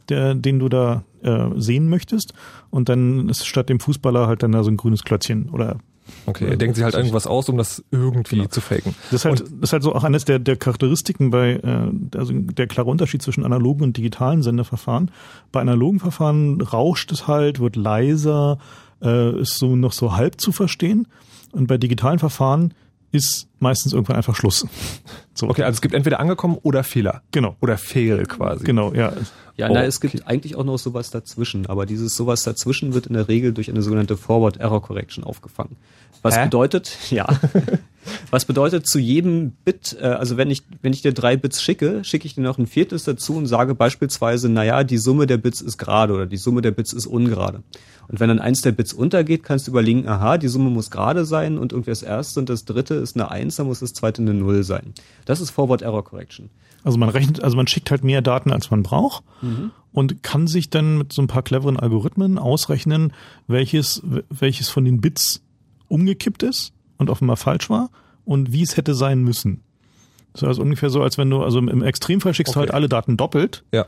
der, 0.09 0.35
den 0.35 0.59
du 0.59 0.69
da 0.69 1.05
äh, 1.23 1.49
sehen 1.57 1.89
möchtest. 1.89 2.35
Und 2.71 2.89
dann 2.89 3.29
ist 3.29 3.47
statt 3.47 3.69
dem 3.69 3.81
Fußballer 3.81 4.27
halt 4.27 4.43
dann 4.43 4.53
da 4.53 4.63
so 4.63 4.71
ein 4.71 4.77
grünes 4.77 5.05
Klötzchen 5.05 5.51
oder 5.51 5.79
Okay, 6.25 6.49
er 6.49 6.57
denkt 6.57 6.77
sich 6.77 6.85
halt 6.85 6.95
irgendwas 6.95 7.27
aus, 7.27 7.49
um 7.49 7.57
das 7.57 7.85
irgendwie 7.91 8.37
genau. 8.37 8.49
zu 8.49 8.61
faken. 8.61 8.95
Das 9.11 9.21
ist 9.21 9.25
halt, 9.25 9.41
das 9.41 9.51
ist 9.51 9.73
halt 9.73 9.83
so 9.83 9.95
auch 9.95 10.05
eines 10.05 10.25
der, 10.25 10.39
der 10.39 10.57
Charakteristiken 10.57 11.31
bei, 11.31 11.55
äh, 11.55 12.17
also 12.17 12.33
der 12.33 12.67
klare 12.67 12.89
Unterschied 12.89 13.23
zwischen 13.23 13.45
analogen 13.45 13.83
und 13.83 13.97
digitalen 13.97 14.43
Sendeverfahren. 14.43 15.11
Bei 15.53 15.61
analogen 15.61 15.99
Verfahren 15.99 16.61
rauscht 16.61 17.11
es 17.13 17.27
halt, 17.27 17.61
wird 17.61 17.77
leiser, 17.77 18.59
äh, 19.03 19.41
ist 19.41 19.59
so 19.59 19.75
noch 19.77 19.93
so 19.93 20.17
halb 20.17 20.41
zu 20.41 20.53
verstehen. 20.53 21.09
Und 21.53 21.67
bei 21.67 21.79
digitalen 21.79 22.19
Verfahren 22.19 22.75
ist 23.13 23.49
meistens 23.59 23.93
irgendwann 23.93 24.17
einfach 24.17 24.37
Schluss. 24.37 24.67
So. 25.39 25.51
Okay, 25.51 25.65
also 25.65 25.77
es 25.77 25.83
gibt 25.83 25.93
entweder 25.93 26.19
angekommen 26.19 26.57
oder 26.63 26.83
Fehler. 26.83 27.21
Genau. 27.31 27.57
Oder 27.61 27.77
Fehl 27.77 28.25
quasi. 28.25 28.65
Genau, 28.65 28.95
ja. 28.95 29.13
Ja, 29.59 29.69
oh, 29.69 29.75
na, 29.75 29.85
es 29.85 30.01
gibt 30.01 30.27
eigentlich 30.27 30.57
auch 30.57 30.65
noch 30.65 30.79
sowas 30.79 31.11
dazwischen, 31.11 31.67
aber 31.67 31.85
dieses 31.85 32.17
sowas 32.17 32.43
dazwischen 32.43 32.95
wird 32.95 33.07
in 33.07 33.13
der 33.13 33.29
Regel 33.29 33.53
durch 33.53 33.69
eine 33.69 33.83
sogenannte 33.83 34.17
Forward 34.17 34.57
Error 34.57 34.81
Correction 34.81 35.25
aufgefangen. 35.25 35.77
Was 36.23 36.37
Hä? 36.37 36.45
bedeutet, 36.45 36.97
ja, 37.11 37.27
was 38.31 38.45
bedeutet 38.45 38.87
zu 38.87 38.99
jedem 38.99 39.53
Bit, 39.65 39.97
äh, 40.01 40.07
also 40.07 40.37
wenn 40.37 40.51
ich, 40.51 40.63
wenn 40.83 40.93
ich 40.93 41.03
dir 41.03 41.13
drei 41.13 41.37
Bits 41.37 41.63
schicke, 41.63 42.05
schicke 42.05 42.27
ich 42.27 42.35
dir 42.35 42.43
noch 42.43 42.59
ein 42.59 42.67
viertes 42.67 43.05
dazu 43.05 43.37
und 43.37 43.47
sage 43.47 43.75
beispielsweise, 43.75 44.49
naja, 44.49 44.85
die 44.85 44.99
Summe 44.99 45.27
der 45.27 45.39
Bits 45.39 45.61
ist 45.61 45.79
gerade 45.79 46.13
oder 46.13 46.27
die 46.27 46.37
Summe 46.37 46.63
der 46.63 46.73
Bits 46.73 46.93
ist 46.93 47.07
ungerade. 47.07 47.63
Und 48.09 48.21
wenn 48.21 48.29
dann 48.29 48.39
eins 48.39 48.63
der 48.63 48.73
Bits 48.73 48.93
untergeht, 48.93 49.43
kannst 49.43 49.67
du 49.67 49.71
überlegen, 49.71 50.07
aha, 50.09 50.39
die 50.39 50.49
Summe 50.49 50.71
muss 50.71 50.91
gerade 50.91 51.25
sein 51.25 51.59
und 51.59 51.73
irgendwie 51.73 51.91
das 51.91 52.03
erste 52.03 52.41
und 52.41 52.49
das 52.49 52.65
dritte 52.65 52.95
ist 52.95 53.17
eine 53.17 53.31
Eins, 53.47 53.57
dann 53.57 53.67
muss 53.67 53.81
das 53.81 53.93
zweite 53.93 54.23
eine 54.23 54.35
Null 54.35 54.65
sein. 54.65 54.93
Das 55.25 55.41
ist 55.41 55.51
Forward 55.51 55.83
Error 55.83 56.05
Correction. 56.05 56.51
Also 56.83 56.99
man 56.99 57.09
rechnet, 57.09 57.43
also 57.43 57.57
man 57.57 57.67
schickt 57.67 57.91
halt 57.91 58.05
mehr 58.05 58.23
Daten, 58.23 58.53
als 58.53 58.71
man 58.71 58.83
braucht 58.83 59.25
mhm. 59.43 59.71
und 59.93 60.23
kann 60.23 60.47
sich 60.47 60.71
dann 60.71 60.99
mit 60.99 61.13
so 61.13 61.23
ein 61.23 61.27
paar 61.27 61.43
cleveren 61.43 61.79
Algorithmen 61.79 62.39
ausrechnen, 62.39 63.13
welches, 63.47 64.03
welches 64.29 64.69
von 64.69 64.85
den 64.85 65.01
Bits 65.01 65.43
umgekippt 65.89 66.43
ist 66.43 66.73
und 66.99 67.11
offenbar 67.11 67.37
falsch 67.37 67.71
war 67.71 67.91
und 68.25 68.53
wie 68.53 68.63
es 68.63 68.77
hätte 68.77 68.95
sein 68.95 69.23
müssen. 69.23 69.63
Das 70.33 70.43
ist 70.43 70.49
also 70.49 70.63
ungefähr 70.63 70.91
so, 70.91 71.03
als 71.03 71.19
wenn 71.19 71.31
du, 71.31 71.43
also 71.43 71.59
im 71.59 71.83
Extremfall 71.83 72.35
schickst 72.35 72.51
okay. 72.51 72.59
du 72.59 72.61
halt 72.61 72.75
alle 72.75 72.89
Daten 72.89 73.17
doppelt. 73.17 73.65
Ja 73.73 73.87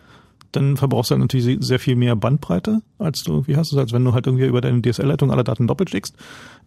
dann 0.52 0.76
verbrauchst 0.76 1.10
du 1.10 1.14
halt 1.14 1.20
natürlich 1.20 1.58
sehr 1.60 1.78
viel 1.78 1.96
mehr 1.96 2.16
Bandbreite, 2.16 2.80
als 2.98 3.22
du 3.22 3.32
irgendwie 3.32 3.56
hast. 3.56 3.68
Also 3.68 3.80
als 3.80 3.92
wenn 3.92 4.04
du 4.04 4.14
halt 4.14 4.26
irgendwie 4.26 4.46
über 4.46 4.60
deine 4.60 4.80
DSL-Leitung 4.80 5.30
alle 5.30 5.44
Daten 5.44 5.66
doppelt 5.66 5.90
schickst 5.90 6.16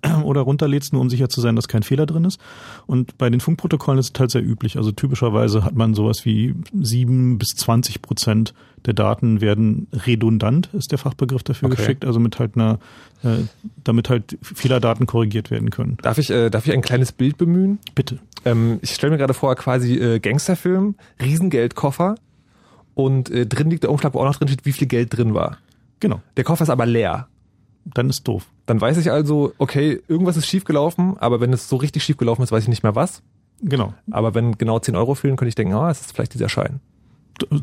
oder 0.23 0.41
runterlädst, 0.41 0.93
nur 0.93 1.01
um 1.01 1.09
sicher 1.09 1.29
zu 1.29 1.41
sein, 1.41 1.55
dass 1.55 1.67
kein 1.67 1.83
Fehler 1.83 2.05
drin 2.05 2.25
ist. 2.25 2.39
Und 2.85 3.17
bei 3.17 3.29
den 3.29 3.39
Funkprotokollen 3.39 3.99
ist 3.99 4.13
es 4.13 4.19
halt 4.19 4.31
sehr 4.31 4.43
üblich. 4.43 4.77
Also 4.77 4.91
typischerweise 4.91 5.63
hat 5.63 5.75
man 5.75 5.93
sowas 5.93 6.25
wie 6.25 6.53
sieben 6.79 7.37
bis 7.37 7.49
zwanzig 7.55 8.01
Prozent 8.01 8.53
der 8.85 8.93
Daten 8.93 9.41
werden 9.41 9.87
redundant, 9.93 10.69
ist 10.73 10.91
der 10.91 10.97
Fachbegriff 10.97 11.43
dafür 11.43 11.67
okay. 11.67 11.77
geschickt, 11.77 12.05
also 12.05 12.19
mit 12.19 12.39
halt 12.39 12.55
einer, 12.55 12.79
äh, 13.23 13.43
damit 13.83 14.09
halt 14.09 14.37
Fehlerdaten 14.41 15.05
korrigiert 15.05 15.51
werden 15.51 15.69
können. 15.69 15.97
Darf 16.01 16.17
ich, 16.17 16.31
äh, 16.31 16.49
darf 16.49 16.65
ich 16.65 16.73
ein 16.73 16.81
kleines 16.81 17.11
Bild 17.11 17.37
bemühen? 17.37 17.79
Bitte. 17.93 18.19
Ähm, 18.43 18.79
ich 18.81 18.91
stelle 18.91 19.11
mir 19.11 19.17
gerade 19.17 19.33
vor, 19.33 19.55
quasi 19.55 19.95
äh, 19.97 20.19
Gangsterfilm, 20.19 20.95
Riesengeldkoffer, 21.21 22.15
und 23.03 23.29
äh, 23.29 23.45
drin 23.45 23.69
liegt 23.69 23.83
der 23.83 23.91
Umschlag, 23.91 24.13
wo 24.13 24.19
auch 24.19 24.25
noch 24.25 24.35
drin 24.35 24.47
steht, 24.47 24.65
wie 24.65 24.71
viel 24.71 24.87
Geld 24.87 25.15
drin 25.15 25.33
war. 25.33 25.57
Genau. 25.99 26.21
Der 26.37 26.43
Koffer 26.43 26.63
ist 26.63 26.69
aber 26.69 26.85
leer. 26.85 27.27
Dann 27.85 28.09
ist 28.09 28.27
doof. 28.27 28.47
Dann 28.65 28.79
weiß 28.79 28.97
ich 28.97 29.11
also, 29.11 29.53
okay, 29.57 30.01
irgendwas 30.07 30.37
ist 30.37 30.47
schiefgelaufen, 30.47 31.17
aber 31.17 31.41
wenn 31.41 31.51
es 31.51 31.67
so 31.67 31.77
richtig 31.77 32.03
schiefgelaufen 32.03 32.43
ist, 32.43 32.51
weiß 32.51 32.63
ich 32.63 32.69
nicht 32.69 32.83
mehr 32.83 32.95
was. 32.95 33.23
Genau. 33.61 33.93
Aber 34.11 34.33
wenn 34.33 34.57
genau 34.57 34.79
10 34.79 34.95
Euro 34.95 35.15
fehlen, 35.15 35.35
könnte 35.35 35.49
ich 35.49 35.55
denken, 35.55 35.73
ah, 35.73 35.87
oh, 35.87 35.89
es 35.89 36.01
ist 36.01 36.13
vielleicht 36.13 36.33
dieser 36.33 36.49
Schein. 36.49 36.79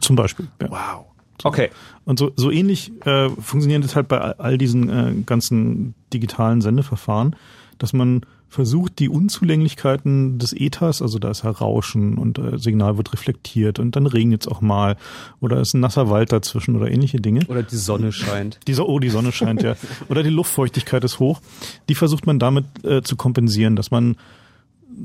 Zum 0.01 0.17
Beispiel. 0.17 0.49
Ja. 0.61 0.71
Wow. 0.71 1.07
Okay. 1.45 1.71
Und 2.05 2.19
so, 2.19 2.33
so 2.37 2.51
ähnlich 2.51 2.93
äh, 3.07 3.29
funktioniert 3.29 3.85
es 3.85 3.95
halt 3.95 4.09
bei 4.09 4.19
all 4.19 4.59
diesen 4.59 4.89
äh, 4.89 5.23
ganzen 5.25 5.95
digitalen 6.13 6.61
Sendeverfahren, 6.61 7.37
dass 7.79 7.93
man 7.93 8.23
versucht, 8.49 8.99
die 8.99 9.09
Unzulänglichkeiten 9.09 10.39
des 10.39 10.53
Ethers, 10.55 11.03
also 11.03 11.19
da 11.19 11.31
ist 11.31 11.45
ja 11.45 11.51
Rauschen 11.51 12.17
und 12.17 12.39
äh, 12.39 12.59
Signal 12.59 12.97
wird 12.97 13.13
reflektiert 13.13 13.79
und 13.79 13.95
dann 13.95 14.07
regnet 14.07 14.43
es 14.43 14.49
auch 14.49 14.61
mal 14.61 14.97
oder 15.41 15.61
ist 15.61 15.75
ein 15.75 15.81
nasser 15.81 16.09
Wald 16.09 16.33
dazwischen 16.33 16.75
oder 16.77 16.91
ähnliche 16.91 17.21
Dinge. 17.21 17.45
Oder 17.49 17.63
die 17.63 17.77
Sonne 17.77 18.11
scheint. 18.11 18.59
Die, 18.67 18.75
oh, 18.79 18.99
die 18.99 19.11
Sonne 19.11 19.33
scheint, 19.33 19.63
ja. 19.63 19.77
Oder 20.09 20.23
die 20.23 20.31
Luftfeuchtigkeit 20.31 21.05
ist 21.05 21.19
hoch. 21.19 21.41
Die 21.89 21.95
versucht 21.95 22.27
man 22.27 22.39
damit 22.39 22.65
äh, 22.85 23.03
zu 23.03 23.17
kompensieren, 23.17 23.77
dass 23.77 23.91
man 23.91 24.17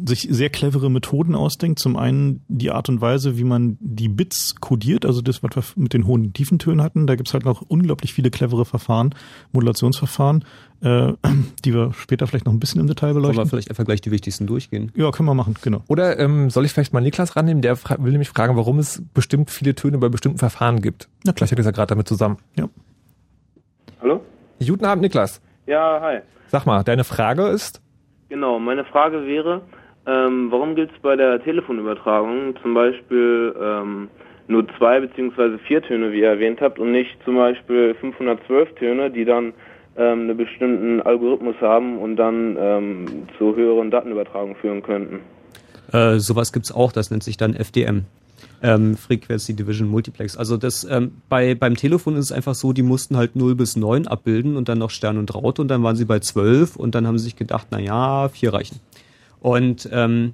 sich 0.05 0.27
sehr 0.29 0.49
clevere 0.49 0.89
Methoden 0.89 1.35
ausdenkt. 1.35 1.79
Zum 1.79 1.95
einen 1.95 2.43
die 2.47 2.71
Art 2.71 2.89
und 2.89 3.01
Weise, 3.01 3.37
wie 3.37 3.43
man 3.43 3.77
die 3.79 4.09
Bits 4.09 4.55
codiert, 4.59 5.05
also 5.05 5.21
das, 5.21 5.43
was 5.43 5.55
wir 5.55 5.63
mit 5.75 5.93
den 5.93 6.07
hohen 6.07 6.33
Tiefentönen 6.33 6.81
hatten. 6.81 7.07
Da 7.07 7.15
gibt's 7.15 7.33
halt 7.33 7.45
noch 7.45 7.61
unglaublich 7.61 8.13
viele 8.13 8.31
clevere 8.31 8.65
Verfahren, 8.65 9.15
Modulationsverfahren, 9.51 10.45
äh, 10.81 11.13
die 11.65 11.73
wir 11.73 11.93
später 11.93 12.27
vielleicht 12.27 12.45
noch 12.45 12.53
ein 12.53 12.59
bisschen 12.59 12.81
im 12.81 12.87
Detail 12.87 13.13
beleuchten. 13.13 13.37
Wollen 13.37 13.45
wir 13.45 13.49
vielleicht 13.49 13.69
einfach 13.69 13.85
gleich 13.85 14.01
die 14.01 14.11
wichtigsten 14.11 14.47
durchgehen? 14.47 14.91
Ja, 14.95 15.11
können 15.11 15.27
wir 15.27 15.35
machen, 15.35 15.55
genau. 15.61 15.83
Oder 15.87 16.19
ähm, 16.19 16.49
soll 16.49 16.65
ich 16.65 16.73
vielleicht 16.73 16.93
mal 16.93 17.01
Niklas 17.01 17.35
rannehmen? 17.35 17.61
Der 17.61 17.77
will 17.99 18.11
nämlich 18.11 18.29
fragen, 18.29 18.55
warum 18.55 18.79
es 18.79 19.03
bestimmt 19.13 19.51
viele 19.51 19.75
Töne 19.75 19.97
bei 19.97 20.09
bestimmten 20.09 20.39
Verfahren 20.39 20.81
gibt. 20.81 21.09
Na 21.23 21.31
klar. 21.31 21.47
Vielleicht 21.47 21.51
hängt 21.51 21.59
das 21.59 21.65
ja 21.65 21.71
gerade 21.71 21.89
damit 21.89 22.07
zusammen. 22.07 22.37
Ja. 22.57 22.69
Hallo? 24.01 24.21
Guten 24.59 24.85
Abend, 24.85 25.01
Niklas. 25.01 25.41
Ja, 25.65 25.99
hi. 26.01 26.19
Sag 26.47 26.65
mal, 26.65 26.83
deine 26.83 27.03
Frage 27.03 27.47
ist? 27.47 27.81
Genau, 28.29 28.59
meine 28.59 28.85
Frage 28.85 29.25
wäre, 29.25 29.61
ähm, 30.05 30.51
warum 30.51 30.75
gibt 30.75 30.93
es 30.93 31.01
bei 31.01 31.15
der 31.15 31.41
Telefonübertragung 31.43 32.55
zum 32.61 32.73
Beispiel 32.73 33.55
ähm, 33.61 34.09
nur 34.47 34.65
zwei 34.77 34.99
beziehungsweise 34.99 35.57
vier 35.59 35.81
Töne, 35.81 36.11
wie 36.11 36.19
ihr 36.19 36.29
erwähnt 36.29 36.59
habt, 36.61 36.79
und 36.79 36.91
nicht 36.91 37.15
zum 37.23 37.35
Beispiel 37.35 37.95
512 37.95 38.75
Töne, 38.75 39.09
die 39.09 39.23
dann 39.23 39.53
ähm, 39.95 40.21
einen 40.21 40.37
bestimmten 40.37 41.01
Algorithmus 41.01 41.55
haben 41.61 41.97
und 41.99 42.17
dann 42.17 42.57
ähm, 42.59 43.05
zu 43.37 43.55
höheren 43.55 43.91
Datenübertragungen 43.91 44.55
führen 44.55 44.83
könnten? 44.83 45.19
Äh, 45.91 46.19
sowas 46.19 46.51
gibt's 46.51 46.71
auch, 46.71 46.91
das 46.91 47.11
nennt 47.11 47.23
sich 47.23 47.37
dann 47.37 47.53
FDM. 47.53 48.05
Ähm, 48.61 48.97
Frequency 48.97 49.55
Division 49.55 49.89
Multiplex. 49.89 50.37
Also 50.37 50.57
das 50.57 50.85
ähm, 50.89 51.21
bei 51.29 51.53
beim 51.53 51.75
Telefon 51.75 52.15
ist 52.15 52.25
es 52.25 52.31
einfach 52.31 52.55
so, 52.55 52.71
die 52.73 52.81
mussten 52.81 53.17
halt 53.17 53.35
0 53.35 53.55
bis 53.55 53.75
9 53.75 54.07
abbilden 54.07 54.57
und 54.57 54.69
dann 54.69 54.79
noch 54.79 54.89
Stern 54.89 55.17
und 55.17 55.33
Raute 55.35 55.61
und 55.61 55.67
dann 55.67 55.83
waren 55.83 55.95
sie 55.95 56.05
bei 56.05 56.19
12 56.19 56.77
und 56.77 56.95
dann 56.95 57.05
haben 57.05 57.17
sie 57.17 57.25
sich 57.25 57.35
gedacht, 57.35 57.67
na 57.71 57.79
ja, 57.79 58.29
vier 58.29 58.53
reichen. 58.53 58.79
Und 59.43 59.89
ähm, 59.91 60.33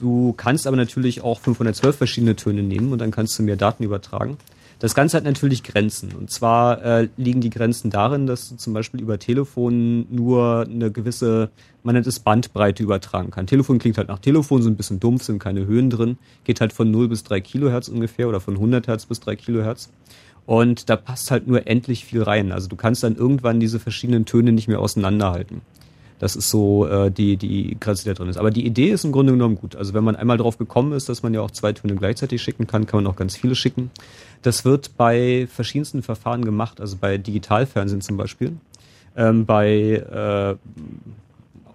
du 0.00 0.32
kannst 0.32 0.66
aber 0.66 0.76
natürlich 0.76 1.20
auch 1.20 1.38
512 1.38 1.96
verschiedene 1.96 2.34
Töne 2.34 2.62
nehmen 2.64 2.92
und 2.92 2.98
dann 2.98 3.10
kannst 3.12 3.38
du 3.38 3.44
mehr 3.44 3.56
Daten 3.56 3.84
übertragen. 3.84 4.38
Das 4.78 4.94
Ganze 4.94 5.16
hat 5.16 5.24
natürlich 5.24 5.64
Grenzen. 5.64 6.12
Und 6.12 6.30
zwar 6.30 6.82
äh, 6.82 7.08
liegen 7.18 7.42
die 7.42 7.50
Grenzen 7.50 7.90
darin, 7.90 8.26
dass 8.26 8.48
du 8.48 8.56
zum 8.56 8.72
Beispiel 8.72 9.02
über 9.02 9.18
Telefon 9.18 10.06
nur 10.08 10.66
eine 10.66 10.90
gewisse, 10.90 11.50
man 11.82 11.94
nennt 11.94 12.06
es 12.06 12.20
Bandbreite 12.20 12.82
übertragen 12.82 13.30
kann. 13.30 13.46
Telefon 13.46 13.78
klingt 13.78 13.98
halt 13.98 14.08
nach 14.08 14.20
Telefon, 14.20 14.62
so 14.62 14.70
ein 14.70 14.76
bisschen 14.76 14.98
dumpf, 14.98 15.24
sind 15.24 15.40
keine 15.40 15.66
Höhen 15.66 15.90
drin, 15.90 16.16
geht 16.44 16.62
halt 16.62 16.72
von 16.72 16.90
0 16.90 17.08
bis 17.08 17.24
3 17.24 17.40
Kilohertz 17.40 17.88
ungefähr 17.88 18.28
oder 18.28 18.40
von 18.40 18.54
100 18.54 18.86
Hertz 18.86 19.04
bis 19.04 19.20
3 19.20 19.36
Kilohertz. 19.36 19.90
Und 20.46 20.88
da 20.88 20.96
passt 20.96 21.30
halt 21.30 21.46
nur 21.48 21.66
endlich 21.66 22.06
viel 22.06 22.22
rein. 22.22 22.52
Also 22.52 22.68
du 22.68 22.76
kannst 22.76 23.02
dann 23.02 23.16
irgendwann 23.16 23.60
diese 23.60 23.78
verschiedenen 23.78 24.24
Töne 24.24 24.52
nicht 24.52 24.68
mehr 24.68 24.80
auseinanderhalten. 24.80 25.60
Das 26.18 26.34
ist 26.36 26.50
so 26.50 26.86
äh, 26.86 27.10
die, 27.10 27.36
die 27.36 27.76
Grenze, 27.78 28.04
die 28.04 28.08
da 28.10 28.14
drin 28.14 28.28
ist. 28.28 28.36
Aber 28.36 28.50
die 28.50 28.66
Idee 28.66 28.90
ist 28.90 29.04
im 29.04 29.12
Grunde 29.12 29.32
genommen 29.32 29.56
gut. 29.56 29.76
Also 29.76 29.94
wenn 29.94 30.04
man 30.04 30.16
einmal 30.16 30.36
drauf 30.36 30.58
gekommen 30.58 30.92
ist, 30.92 31.08
dass 31.08 31.22
man 31.22 31.32
ja 31.32 31.40
auch 31.40 31.50
zwei 31.50 31.72
Töne 31.72 31.94
gleichzeitig 31.94 32.42
schicken 32.42 32.66
kann, 32.66 32.86
kann 32.86 33.02
man 33.02 33.12
auch 33.12 33.16
ganz 33.16 33.36
viele 33.36 33.54
schicken. 33.54 33.90
Das 34.42 34.64
wird 34.64 34.96
bei 34.96 35.48
verschiedensten 35.52 36.02
Verfahren 36.02 36.44
gemacht, 36.44 36.80
also 36.80 36.96
bei 37.00 37.18
Digitalfernsehen 37.18 38.00
zum 38.00 38.16
Beispiel, 38.16 38.56
ähm, 39.16 39.46
bei 39.46 39.68
äh, 39.68 40.56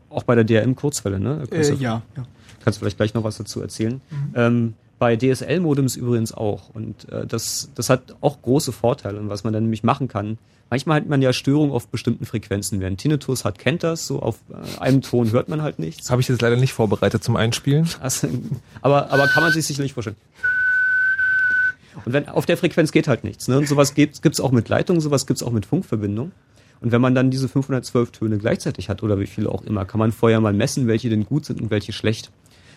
auch 0.09 0.23
bei 0.23 0.35
der 0.35 0.43
DRM-Kurzwelle, 0.43 1.19
ne? 1.19 1.43
Äh, 1.51 1.73
ja, 1.73 2.01
ja. 2.15 2.25
Kannst 2.63 2.77
du 2.77 2.81
vielleicht 2.81 2.97
gleich 2.97 3.13
noch 3.13 3.23
was 3.23 3.37
dazu 3.37 3.61
erzählen? 3.61 3.99
Mhm. 4.09 4.33
Ähm, 4.35 4.73
bei 5.03 5.17
DSL-Modems 5.17 5.97
übrigens 5.97 6.31
auch. 6.31 6.69
Und 6.73 7.11
äh, 7.11 7.27
das, 7.27 7.69
das 7.75 7.89
hat 7.89 8.15
auch 8.21 8.41
große 8.41 8.71
Vorteile. 8.71 9.19
Und 9.19 9.27
was 9.27 9.43
man 9.43 9.51
dann 9.51 9.63
nämlich 9.63 9.83
machen 9.83 10.07
kann, 10.07 10.37
manchmal 10.69 11.01
hat 11.01 11.09
man 11.09 11.21
ja 11.21 11.33
Störungen 11.33 11.73
auf 11.73 11.89
bestimmten 11.89 12.25
Frequenzen. 12.25 12.79
Wer 12.79 12.87
einen 12.87 12.95
Tinnitus 12.95 13.43
hat, 13.43 13.59
kennt 13.59 13.83
das. 13.83 14.07
So 14.07 14.21
auf 14.21 14.37
äh, 14.49 14.79
einem 14.79 15.01
Ton 15.01 15.33
hört 15.33 15.49
man 15.49 15.61
halt 15.61 15.77
nichts. 15.77 16.09
Habe 16.09 16.21
ich 16.21 16.29
jetzt 16.29 16.41
leider 16.41 16.55
nicht 16.55 16.71
vorbereitet 16.71 17.21
zum 17.21 17.35
Einspielen. 17.35 17.85
Also, 17.99 18.29
aber, 18.81 19.11
aber 19.11 19.27
kann 19.27 19.43
man 19.43 19.51
sich 19.51 19.67
sicherlich 19.67 19.91
vorstellen. 19.91 20.15
Und 22.05 22.13
wenn 22.13 22.29
auf 22.29 22.45
der 22.45 22.55
Frequenz 22.55 22.93
geht 22.93 23.09
halt 23.09 23.25
nichts. 23.25 23.49
Ne? 23.49 23.57
Und 23.57 23.67
sowas 23.67 23.95
gibt 23.95 24.25
es 24.25 24.39
auch 24.39 24.51
mit 24.53 24.69
Leitungen, 24.69 25.01
sowas 25.01 25.27
gibt 25.27 25.41
es 25.41 25.43
auch 25.43 25.51
mit 25.51 25.65
Funkverbindungen. 25.65 26.31
Und 26.79 26.93
wenn 26.93 27.01
man 27.01 27.13
dann 27.13 27.29
diese 27.29 27.49
512 27.49 28.11
Töne 28.11 28.37
gleichzeitig 28.37 28.87
hat 28.87 29.03
oder 29.03 29.19
wie 29.19 29.27
viele 29.27 29.49
auch 29.49 29.63
immer, 29.63 29.83
kann 29.83 29.99
man 29.99 30.13
vorher 30.13 30.39
mal 30.39 30.53
messen, 30.53 30.87
welche 30.87 31.09
denn 31.09 31.25
gut 31.25 31.43
sind 31.43 31.59
und 31.59 31.71
welche 31.71 31.91
schlecht. 31.91 32.31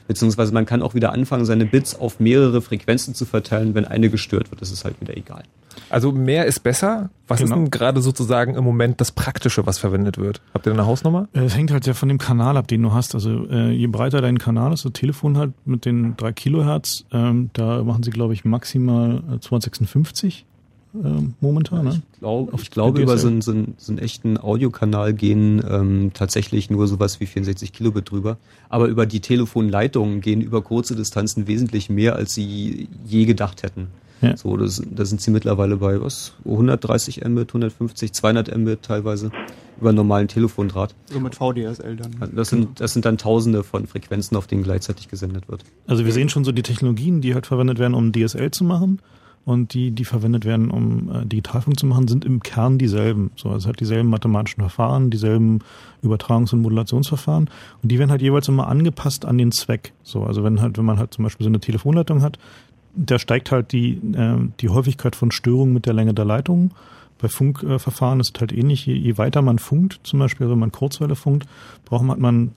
Beziehungsweise 0.09 0.53
man 0.55 0.67
kann 0.67 0.83
auch 0.83 0.95
wieder 0.95 1.13
anfangen, 1.13 1.45
seine 1.45 1.67
Bits 1.67 1.99
auf 1.99 2.21
mehrere 2.21 2.61
Frequenzen 2.63 3.15
zu 3.15 3.25
verteilen. 3.25 3.75
Wenn 3.75 3.85
eine 3.85 4.09
gestört 4.11 4.51
wird, 4.51 4.63
ist 4.63 4.71
es 4.73 4.85
halt 4.85 5.01
wieder 5.01 5.17
egal. 5.17 5.43
Also 5.91 6.11
mehr 6.11 6.47
ist 6.47 6.61
besser. 6.63 7.11
Was 7.29 7.41
Genau. 7.41 7.55
ist 7.55 7.59
denn 7.61 7.71
gerade 7.71 8.01
sozusagen 8.01 8.55
im 8.55 8.65
Moment 8.65 9.01
das 9.01 9.13
Praktische, 9.13 9.67
was 9.67 9.79
verwendet 9.79 10.17
wird? 10.17 10.41
Habt 10.55 10.67
ihr 10.67 10.73
eine 10.73 10.87
Hausnummer? 10.87 11.29
Äh, 11.35 11.41
Es 11.45 11.57
hängt 11.57 11.71
halt 11.71 11.87
ja 11.87 11.93
von 11.95 12.09
dem 12.09 12.19
Kanal 12.19 12.57
ab, 12.57 12.67
den 12.69 12.83
du 12.83 12.93
hast. 12.95 13.15
Also 13.15 13.47
äh, 13.51 13.71
je 13.73 13.87
breiter 13.89 14.21
dein 14.23 14.39
Kanal 14.39 14.73
ist, 14.73 14.85
das 14.85 14.93
Telefon 14.93 15.37
halt 15.37 15.53
mit 15.67 15.85
den 15.85 16.17
3 16.17 16.33
Kilohertz, 16.33 17.05
ähm, 17.13 17.51
da 17.53 17.83
machen 17.85 18.03
sie, 18.03 18.11
glaube 18.11 18.33
ich, 18.33 18.45
maximal 18.45 19.23
äh, 19.35 19.41
256 19.41 20.47
ähm, 21.05 21.35
momentan. 21.41 21.85
Ne? 21.85 21.91
Ich, 21.91 22.19
glaub, 22.19 22.53
Auf 22.53 22.62
ich 22.62 22.71
glaube, 22.71 23.00
über 23.00 23.19
so 23.19 23.29
einen, 23.29 23.41
so, 23.43 23.53
einen, 23.53 23.75
so 23.76 23.93
einen 23.93 23.99
echten 23.99 24.38
Audiokanal 24.38 25.12
gehen 25.12 25.62
ähm, 25.69 26.11
tatsächlich 26.15 26.71
nur 26.71 26.87
sowas 26.87 27.21
wie 27.21 27.26
64 27.26 27.73
Kilobit 27.73 28.11
drüber. 28.11 28.37
Aber 28.69 28.87
über 28.87 29.07
die 29.07 29.21
Telefonleitungen 29.21 30.21
gehen 30.21 30.41
über 30.41 30.62
kurze 30.62 30.97
Distanzen 30.97 31.47
wesentlich 31.47 31.91
mehr, 31.91 32.17
als 32.17 32.35
sie 32.35 32.88
je 33.05 33.25
gedacht 33.25 33.62
hätten. 33.62 33.88
Ja. 34.23 34.37
So, 34.37 34.57
das, 34.57 34.83
da 34.91 35.05
sind 35.05 35.21
sie 35.21 35.31
mittlerweile 35.31 35.76
bei 35.76 36.00
was? 36.00 36.33
130 36.47 37.23
Mbit, 37.25 37.50
150, 37.50 38.12
200 38.12 38.57
Mbit 38.57 38.83
teilweise 38.83 39.31
über 39.79 39.91
einen 39.91 39.97
normalen 39.97 40.29
Telefondraht. 40.29 40.95
So 41.11 41.21
mit 41.21 41.35
VDSL 41.35 41.97
dann. 41.97 42.33
Das 42.35 42.49
sind, 42.49 42.81
das 42.81 42.95
sind 42.95 43.05
dann 43.05 43.19
Tausende 43.19 43.62
von 43.62 43.87
Frequenzen, 43.87 44.37
auf 44.37 44.47
denen 44.47 44.62
gleichzeitig 44.62 45.09
gesendet 45.09 45.49
wird. 45.49 45.65
Also 45.87 46.07
wir 46.07 46.12
sehen 46.12 46.31
schon 46.31 46.45
so 46.45 46.53
die 46.53 46.62
Technologien, 46.62 47.21
die 47.21 47.35
halt 47.35 47.47
verwendet 47.47 47.79
werden, 47.79 47.93
um 47.93 48.12
DSL 48.12 48.50
zu 48.50 48.65
machen 48.65 49.00
und 49.47 49.75
die, 49.75 49.93
die 49.93 50.05
verwendet 50.05 50.45
werden, 50.45 50.71
um 50.71 51.09
äh, 51.09 51.25
Digitalfunk 51.25 51.79
zu 51.79 51.87
machen, 51.87 52.09
sind 52.09 52.25
im 52.25 52.41
Kern 52.41 52.79
dieselben. 52.79 53.31
So, 53.37 53.49
also 53.49 53.65
es 53.65 53.67
hat 53.69 53.81
dieselben 53.81 54.11
mathematischen 54.11 54.61
Verfahren, 54.61 55.09
dieselben 55.09 55.61
Übertragungs- 56.03 56.53
und 56.53 56.61
Modulationsverfahren 56.62 57.49
und 57.83 57.93
die 57.93 57.99
werden 57.99 58.11
halt 58.11 58.23
jeweils 58.23 58.49
immer 58.49 58.67
angepasst 58.67 59.25
an 59.25 59.38
den 59.38 59.53
Zweck. 59.53 59.93
So, 60.03 60.25
also 60.25 60.43
wenn 60.43 60.61
halt, 60.61 60.76
wenn 60.76 60.85
man 60.85 60.99
halt 60.99 61.15
zum 61.15 61.23
Beispiel 61.23 61.45
so 61.45 61.50
eine 61.50 61.61
Telefonleitung 61.61 62.23
hat, 62.23 62.38
da 62.97 63.19
steigt 63.19 63.53
halt 63.53 63.73
die, 63.73 64.00
äh, 64.15 64.37
die 64.61 64.69
Häufigkeit 64.69 65.15
von 65.15 65.31
Störungen 65.31 65.73
mit 65.73 65.87
der 65.87 65.95
Länge 65.95 66.12
der 66.12 66.25
Leitung. 66.25 66.73
Bei 67.19 67.29
Funkverfahren 67.29 67.79
Verfahren 67.79 68.21
ist 68.21 68.37
es 68.37 68.41
halt 68.41 68.53
ähnlich. 68.53 68.87
Je, 68.87 68.95
je 68.95 69.17
weiter 69.19 69.43
man 69.43 69.59
funkt, 69.59 70.01
zum 70.03 70.19
Beispiel 70.19 70.51
wenn 70.51 70.59
man 70.59 70.73
Kurzwelle 70.73 71.17
funkt, 71.17 71.47
braucht 71.85 72.03
man, 72.03 72.11
hat 72.11 72.21
man 72.21 72.53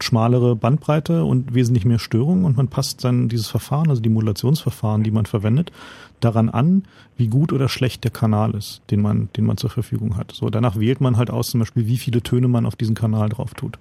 schmalere 0.00 0.54
Bandbreite 0.54 1.24
und 1.24 1.54
wesentlich 1.54 1.84
mehr 1.84 1.98
Störungen 1.98 2.44
und 2.44 2.56
man 2.56 2.68
passt 2.68 3.04
dann 3.04 3.28
dieses 3.28 3.48
Verfahren, 3.48 3.90
also 3.90 4.00
die 4.00 4.08
Modulationsverfahren, 4.08 5.02
die 5.02 5.10
man 5.10 5.26
verwendet, 5.26 5.72
daran 6.20 6.48
an, 6.48 6.84
wie 7.16 7.28
gut 7.28 7.52
oder 7.52 7.68
schlecht 7.68 8.04
der 8.04 8.10
Kanal 8.10 8.54
ist, 8.54 8.82
den 8.90 9.02
man, 9.02 9.28
den 9.36 9.46
man 9.46 9.56
zur 9.56 9.70
Verfügung 9.70 10.16
hat. 10.16 10.32
So, 10.32 10.48
danach 10.48 10.78
wählt 10.78 11.00
man 11.00 11.16
halt 11.16 11.30
aus, 11.30 11.48
zum 11.48 11.60
Beispiel, 11.60 11.86
wie 11.86 11.96
viele 11.96 12.22
Töne 12.22 12.48
man 12.48 12.66
auf 12.66 12.76
diesen 12.76 12.94
Kanal 12.94 13.28
drauf 13.28 13.54
tut. 13.54 13.78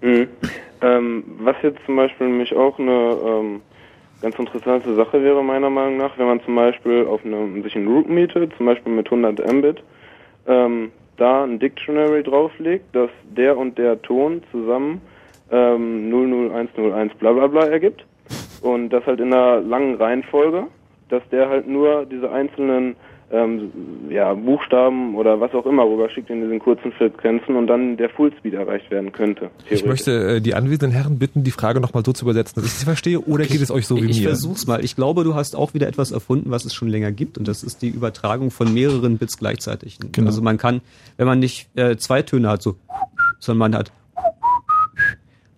Mhm. 0.00 0.28
Ähm, 0.80 1.24
was 1.40 1.56
jetzt 1.62 1.80
zum 1.86 1.96
Beispiel 1.96 2.28
nämlich 2.28 2.54
auch 2.54 2.78
eine 2.78 3.16
ähm, 3.26 3.60
ganz 4.20 4.38
interessante 4.38 4.94
Sache 4.94 5.22
wäre, 5.22 5.42
meiner 5.42 5.70
Meinung 5.70 5.96
nach, 5.96 6.18
wenn 6.18 6.26
man 6.26 6.40
zum 6.42 6.54
Beispiel 6.54 7.06
auf 7.06 7.24
eine, 7.24 7.62
sich 7.62 7.76
einen 7.76 7.88
Root 7.88 8.08
mietet, 8.08 8.52
zum 8.56 8.66
Beispiel 8.66 8.92
mit 8.92 9.06
100 9.06 9.52
Mbit, 9.52 9.82
ähm, 10.46 10.90
da 11.16 11.44
ein 11.44 11.58
Dictionary 11.58 12.22
drauflegt, 12.22 12.94
dass 12.94 13.10
der 13.36 13.56
und 13.56 13.76
der 13.78 14.00
Ton 14.02 14.42
zusammen 14.50 15.00
ähm, 15.50 16.10
00101 16.10 17.14
bla 17.14 17.32
bla 17.32 17.46
bla 17.46 17.66
ergibt. 17.66 18.04
Und 18.60 18.90
das 18.90 19.06
halt 19.06 19.20
in 19.20 19.32
einer 19.32 19.60
langen 19.60 19.94
Reihenfolge, 19.94 20.66
dass 21.08 21.22
der 21.30 21.48
halt 21.48 21.66
nur 21.66 22.06
diese 22.06 22.30
einzelnen 22.30 22.96
ähm, 23.30 23.70
ja, 24.08 24.32
Buchstaben 24.32 25.14
oder 25.14 25.40
was 25.40 25.52
auch 25.52 25.66
immer 25.66 25.84
rüberschickt 25.84 26.30
in 26.30 26.40
diesen 26.40 26.58
kurzen 26.58 26.92
Frequenzen 26.92 27.56
und 27.56 27.66
dann 27.66 27.96
der 27.96 28.08
Fullspeed 28.08 28.54
erreicht 28.54 28.90
werden 28.90 29.12
könnte. 29.12 29.50
Ich 29.68 29.84
möchte 29.84 30.36
äh, 30.36 30.40
die 30.40 30.54
anwesenden 30.54 30.92
Herren 30.92 31.18
bitten, 31.18 31.44
die 31.44 31.50
Frage 31.50 31.80
nochmal 31.80 32.04
so 32.04 32.12
zu 32.12 32.24
übersetzen, 32.24 32.54
dass 32.56 32.64
ich 32.64 32.72
sie 32.72 32.84
verstehe, 32.86 33.20
oder 33.20 33.44
geht 33.44 33.60
es 33.60 33.70
euch 33.70 33.86
so 33.86 33.96
wie 33.96 34.10
ich 34.10 34.20
mir? 34.20 34.28
versuch's 34.28 34.66
mal. 34.66 34.82
Ich 34.82 34.96
glaube, 34.96 35.24
du 35.24 35.34
hast 35.34 35.56
auch 35.56 35.74
wieder 35.74 35.88
etwas 35.88 36.10
erfunden, 36.10 36.50
was 36.50 36.64
es 36.64 36.72
schon 36.72 36.88
länger 36.88 37.12
gibt, 37.12 37.36
und 37.36 37.46
das 37.46 37.62
ist 37.62 37.82
die 37.82 37.88
Übertragung 37.88 38.50
von 38.50 38.72
mehreren 38.72 39.18
Bits 39.18 39.36
gleichzeitig. 39.38 39.98
Genau. 40.12 40.28
Also 40.28 40.40
man 40.40 40.56
kann, 40.56 40.80
wenn 41.18 41.26
man 41.26 41.38
nicht 41.38 41.68
äh, 41.76 41.96
zwei 41.96 42.22
Töne 42.22 42.48
hat, 42.48 42.62
so, 42.62 42.76
sondern 43.40 43.70
man 43.70 43.78
hat, 43.78 43.92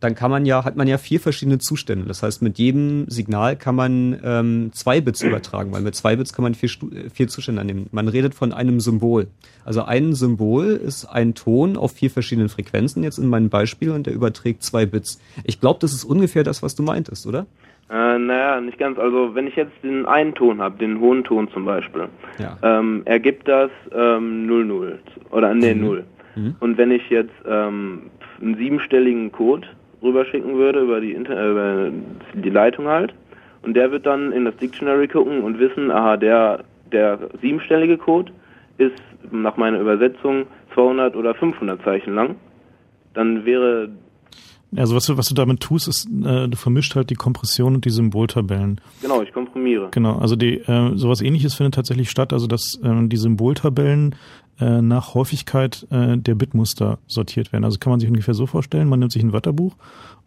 dann 0.00 0.14
kann 0.14 0.30
man 0.30 0.46
ja, 0.46 0.64
hat 0.64 0.76
man 0.76 0.88
ja 0.88 0.96
vier 0.98 1.20
verschiedene 1.20 1.58
Zustände. 1.58 2.06
Das 2.06 2.22
heißt, 2.22 2.40
mit 2.42 2.58
jedem 2.58 3.08
Signal 3.08 3.54
kann 3.56 3.74
man 3.74 4.18
ähm, 4.24 4.70
zwei 4.72 5.00
Bits 5.00 5.22
übertragen, 5.22 5.72
weil 5.72 5.82
mit 5.82 5.94
zwei 5.94 6.16
Bits 6.16 6.32
kann 6.32 6.42
man 6.42 6.54
vier, 6.54 6.70
äh, 6.92 7.10
vier 7.10 7.28
Zustände 7.28 7.60
annehmen. 7.60 7.86
Man 7.92 8.08
redet 8.08 8.34
von 8.34 8.52
einem 8.52 8.80
Symbol. 8.80 9.28
Also 9.64 9.82
ein 9.82 10.14
Symbol 10.14 10.66
ist 10.68 11.04
ein 11.04 11.34
Ton 11.34 11.76
auf 11.76 11.92
vier 11.92 12.10
verschiedenen 12.10 12.48
Frequenzen, 12.48 13.02
jetzt 13.02 13.18
in 13.18 13.28
meinem 13.28 13.50
Beispiel, 13.50 13.90
und 13.90 14.06
der 14.06 14.14
überträgt 14.14 14.62
zwei 14.62 14.86
Bits. 14.86 15.20
Ich 15.44 15.60
glaube, 15.60 15.78
das 15.80 15.92
ist 15.92 16.04
ungefähr 16.04 16.44
das, 16.44 16.62
was 16.62 16.74
du 16.74 16.82
meintest, 16.82 17.26
oder? 17.26 17.46
Äh, 17.90 18.18
naja, 18.18 18.60
nicht 18.60 18.78
ganz. 18.78 18.98
Also 18.98 19.34
wenn 19.34 19.48
ich 19.48 19.56
jetzt 19.56 19.72
den 19.82 20.06
einen 20.06 20.34
Ton 20.34 20.60
habe, 20.60 20.78
den 20.78 21.00
hohen 21.00 21.24
Ton 21.24 21.50
zum 21.52 21.64
Beispiel, 21.64 22.08
Ja. 22.38 22.56
ähm, 22.62 23.02
ergibt 23.04 23.48
das 23.48 23.70
ähm, 23.92 24.46
00 24.46 24.98
oder 25.30 25.52
nee, 25.54 25.74
Mhm. 25.74 25.80
0. 25.82 26.04
Mhm. 26.36 26.54
Und 26.60 26.78
wenn 26.78 26.90
ich 26.92 27.02
jetzt 27.10 27.34
ähm, 27.46 28.02
einen 28.40 28.54
siebenstelligen 28.56 29.32
Code 29.32 29.66
rüberschicken 30.02 30.56
würde 30.56 30.80
über 30.80 31.00
die, 31.00 31.12
Inter 31.12 31.36
äh, 31.36 31.50
über 31.50 31.90
die 32.34 32.50
Leitung 32.50 32.86
halt, 32.86 33.14
und 33.62 33.74
der 33.74 33.90
wird 33.90 34.06
dann 34.06 34.32
in 34.32 34.44
das 34.44 34.56
Dictionary 34.56 35.08
gucken 35.08 35.42
und 35.42 35.58
wissen, 35.58 35.90
aha, 35.90 36.16
der, 36.16 36.64
der 36.92 37.18
siebenstellige 37.42 37.98
Code 37.98 38.32
ist 38.78 39.00
nach 39.30 39.56
meiner 39.56 39.78
Übersetzung 39.80 40.46
200 40.74 41.14
oder 41.16 41.34
500 41.34 41.82
Zeichen 41.82 42.14
lang, 42.14 42.36
dann 43.14 43.44
wäre 43.44 43.90
Also 44.76 44.94
was 44.94 45.04
du, 45.04 45.18
was 45.18 45.28
du 45.28 45.34
damit 45.34 45.60
tust, 45.60 45.88
ist, 45.88 46.06
äh, 46.06 46.48
du 46.48 46.56
vermischt 46.56 46.94
halt 46.94 47.10
die 47.10 47.16
Kompression 47.16 47.74
und 47.74 47.84
die 47.84 47.90
Symboltabellen. 47.90 48.80
genau, 49.02 49.20
ich 49.20 49.32
komprimiere. 49.32 49.88
Genau, 49.90 50.16
also 50.18 50.36
die, 50.36 50.58
äh, 50.58 50.96
sowas 50.96 51.20
ähnliches 51.20 51.54
findet 51.54 51.74
tatsächlich 51.74 52.08
statt, 52.08 52.32
also 52.32 52.46
dass 52.46 52.80
äh, 52.82 53.08
die 53.08 53.16
Symboltabellen 53.16 54.14
äh, 54.60 54.82
nach 54.82 55.14
Häufigkeit 55.14 55.86
äh, 55.90 56.16
der 56.16 56.34
Bitmuster 56.34 56.98
sortiert 57.06 57.52
werden. 57.52 57.64
Also 57.64 57.78
kann 57.78 57.90
man 57.90 58.00
sich 58.00 58.08
ungefähr 58.08 58.34
so 58.34 58.46
vorstellen, 58.46 58.88
man 58.88 59.00
nimmt 59.00 59.12
sich 59.12 59.22
ein 59.22 59.32
Wörterbuch 59.32 59.76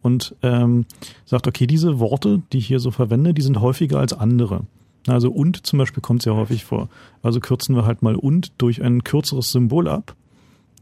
und 0.02 0.36
ähm, 0.41 0.86
sagt, 1.26 1.48
okay, 1.48 1.67
diese 1.67 2.00
Worte, 2.00 2.41
die 2.52 2.58
ich 2.58 2.67
hier 2.67 2.80
so 2.80 2.91
verwende, 2.91 3.34
die 3.34 3.41
sind 3.41 3.62
häufiger 3.62 4.00
als 4.00 4.13
andere. 4.13 4.62
Also 5.08 5.32
und 5.32 5.65
zum 5.65 5.80
Beispiel 5.80 6.02
kommt 6.02 6.22
sehr 6.22 6.36
häufig 6.36 6.63
vor. 6.63 6.89
Also 7.22 7.39
kürzen 7.39 7.76
wir 7.76 7.86
halt 7.86 8.02
mal 8.02 8.15
und 8.15 8.54
durch 8.58 8.82
ein 8.82 9.04
kürzeres 9.04 9.52
Symbol 9.52 9.88
ab 9.88 10.15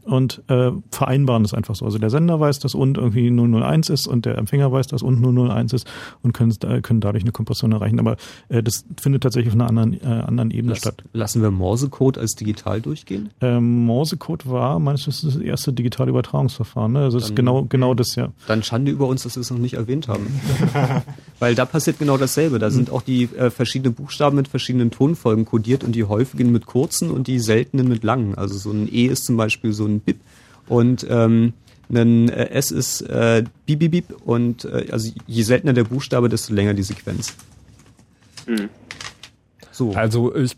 und 0.04 0.42
äh, 0.48 0.72
vereinbaren 0.90 1.44
es 1.44 1.54
einfach 1.54 1.74
so. 1.74 1.84
Also 1.84 1.98
der 1.98 2.10
Sender 2.10 2.40
weiß, 2.40 2.58
dass 2.58 2.74
und 2.74 2.98
irgendwie 2.98 3.30
001 3.30 3.88
ist 3.90 4.06
und 4.06 4.26
der 4.26 4.38
Empfänger 4.38 4.70
weiß, 4.72 4.88
dass 4.88 5.02
und 5.02 5.22
001 5.22 5.72
ist 5.72 5.86
und 6.22 6.32
können, 6.32 6.54
äh, 6.64 6.80
können 6.80 7.00
dadurch 7.00 7.24
eine 7.24 7.32
Kompression 7.32 7.72
erreichen. 7.72 7.98
Aber 7.98 8.16
äh, 8.48 8.62
das 8.62 8.84
findet 9.00 9.22
tatsächlich 9.22 9.52
auf 9.52 9.60
einer 9.60 9.68
anderen, 9.68 9.94
äh, 10.02 10.06
anderen 10.06 10.50
Ebene 10.50 10.72
Lass, 10.72 10.80
statt. 10.80 11.04
lassen 11.12 11.42
wir 11.42 11.50
Morsecode 11.50 12.18
als 12.18 12.32
digital 12.34 12.80
durchgehen? 12.80 13.30
Ähm, 13.40 13.84
Morsecode 13.84 14.48
war 14.48 14.78
meines 14.78 15.06
Wissens 15.06 15.34
das 15.34 15.42
erste 15.42 15.72
digitale 15.72 16.10
Übertragungsverfahren. 16.10 16.92
Ne? 16.92 17.00
Also 17.00 17.18
das 17.18 17.30
ist 17.30 17.36
genau, 17.36 17.64
genau 17.64 17.94
das 17.94 18.16
ja. 18.16 18.32
Dann 18.46 18.62
Schande 18.62 18.90
über 18.90 19.06
uns, 19.06 19.22
dass 19.22 19.36
wir 19.36 19.40
es 19.40 19.50
noch 19.50 19.58
nicht 19.58 19.74
erwähnt 19.74 20.08
haben. 20.08 20.26
Weil 21.38 21.54
da 21.54 21.64
passiert 21.64 21.98
genau 21.98 22.16
dasselbe. 22.16 22.58
Da 22.58 22.70
sind 22.70 22.90
auch 22.90 23.02
die 23.02 23.24
äh, 23.36 23.50
verschiedenen 23.50 23.94
Buchstaben 23.94 24.36
mit 24.36 24.48
verschiedenen 24.48 24.90
Tonfolgen 24.90 25.44
kodiert 25.44 25.84
und 25.84 25.92
die 25.92 26.04
häufigen 26.04 26.52
mit 26.52 26.66
kurzen 26.66 27.10
und 27.10 27.26
die 27.26 27.38
seltenen 27.38 27.88
mit 27.88 28.04
langen. 28.04 28.34
Also 28.34 28.56
so 28.56 28.70
ein 28.70 28.88
E 28.92 29.06
ist 29.06 29.24
zum 29.24 29.36
Beispiel 29.36 29.72
so 29.72 29.84
ein 29.84 29.91
Bip 30.00 30.20
und 30.68 31.06
ähm, 31.08 31.52
ein 31.90 32.28
äh, 32.28 32.50
S 32.50 32.70
ist 32.70 33.02
äh, 33.02 33.44
Bip 33.66 33.80
Bip 33.80 33.90
Bip 33.90 34.16
und 34.24 34.64
äh, 34.64 34.88
also 34.90 35.12
je 35.26 35.42
seltener 35.42 35.72
der 35.72 35.84
Buchstabe, 35.84 36.28
desto 36.28 36.54
länger 36.54 36.74
die 36.74 36.82
Sequenz. 36.82 37.34
Hm. 38.46 38.68
So. 39.70 39.92
Also 39.92 40.34
ich 40.34 40.56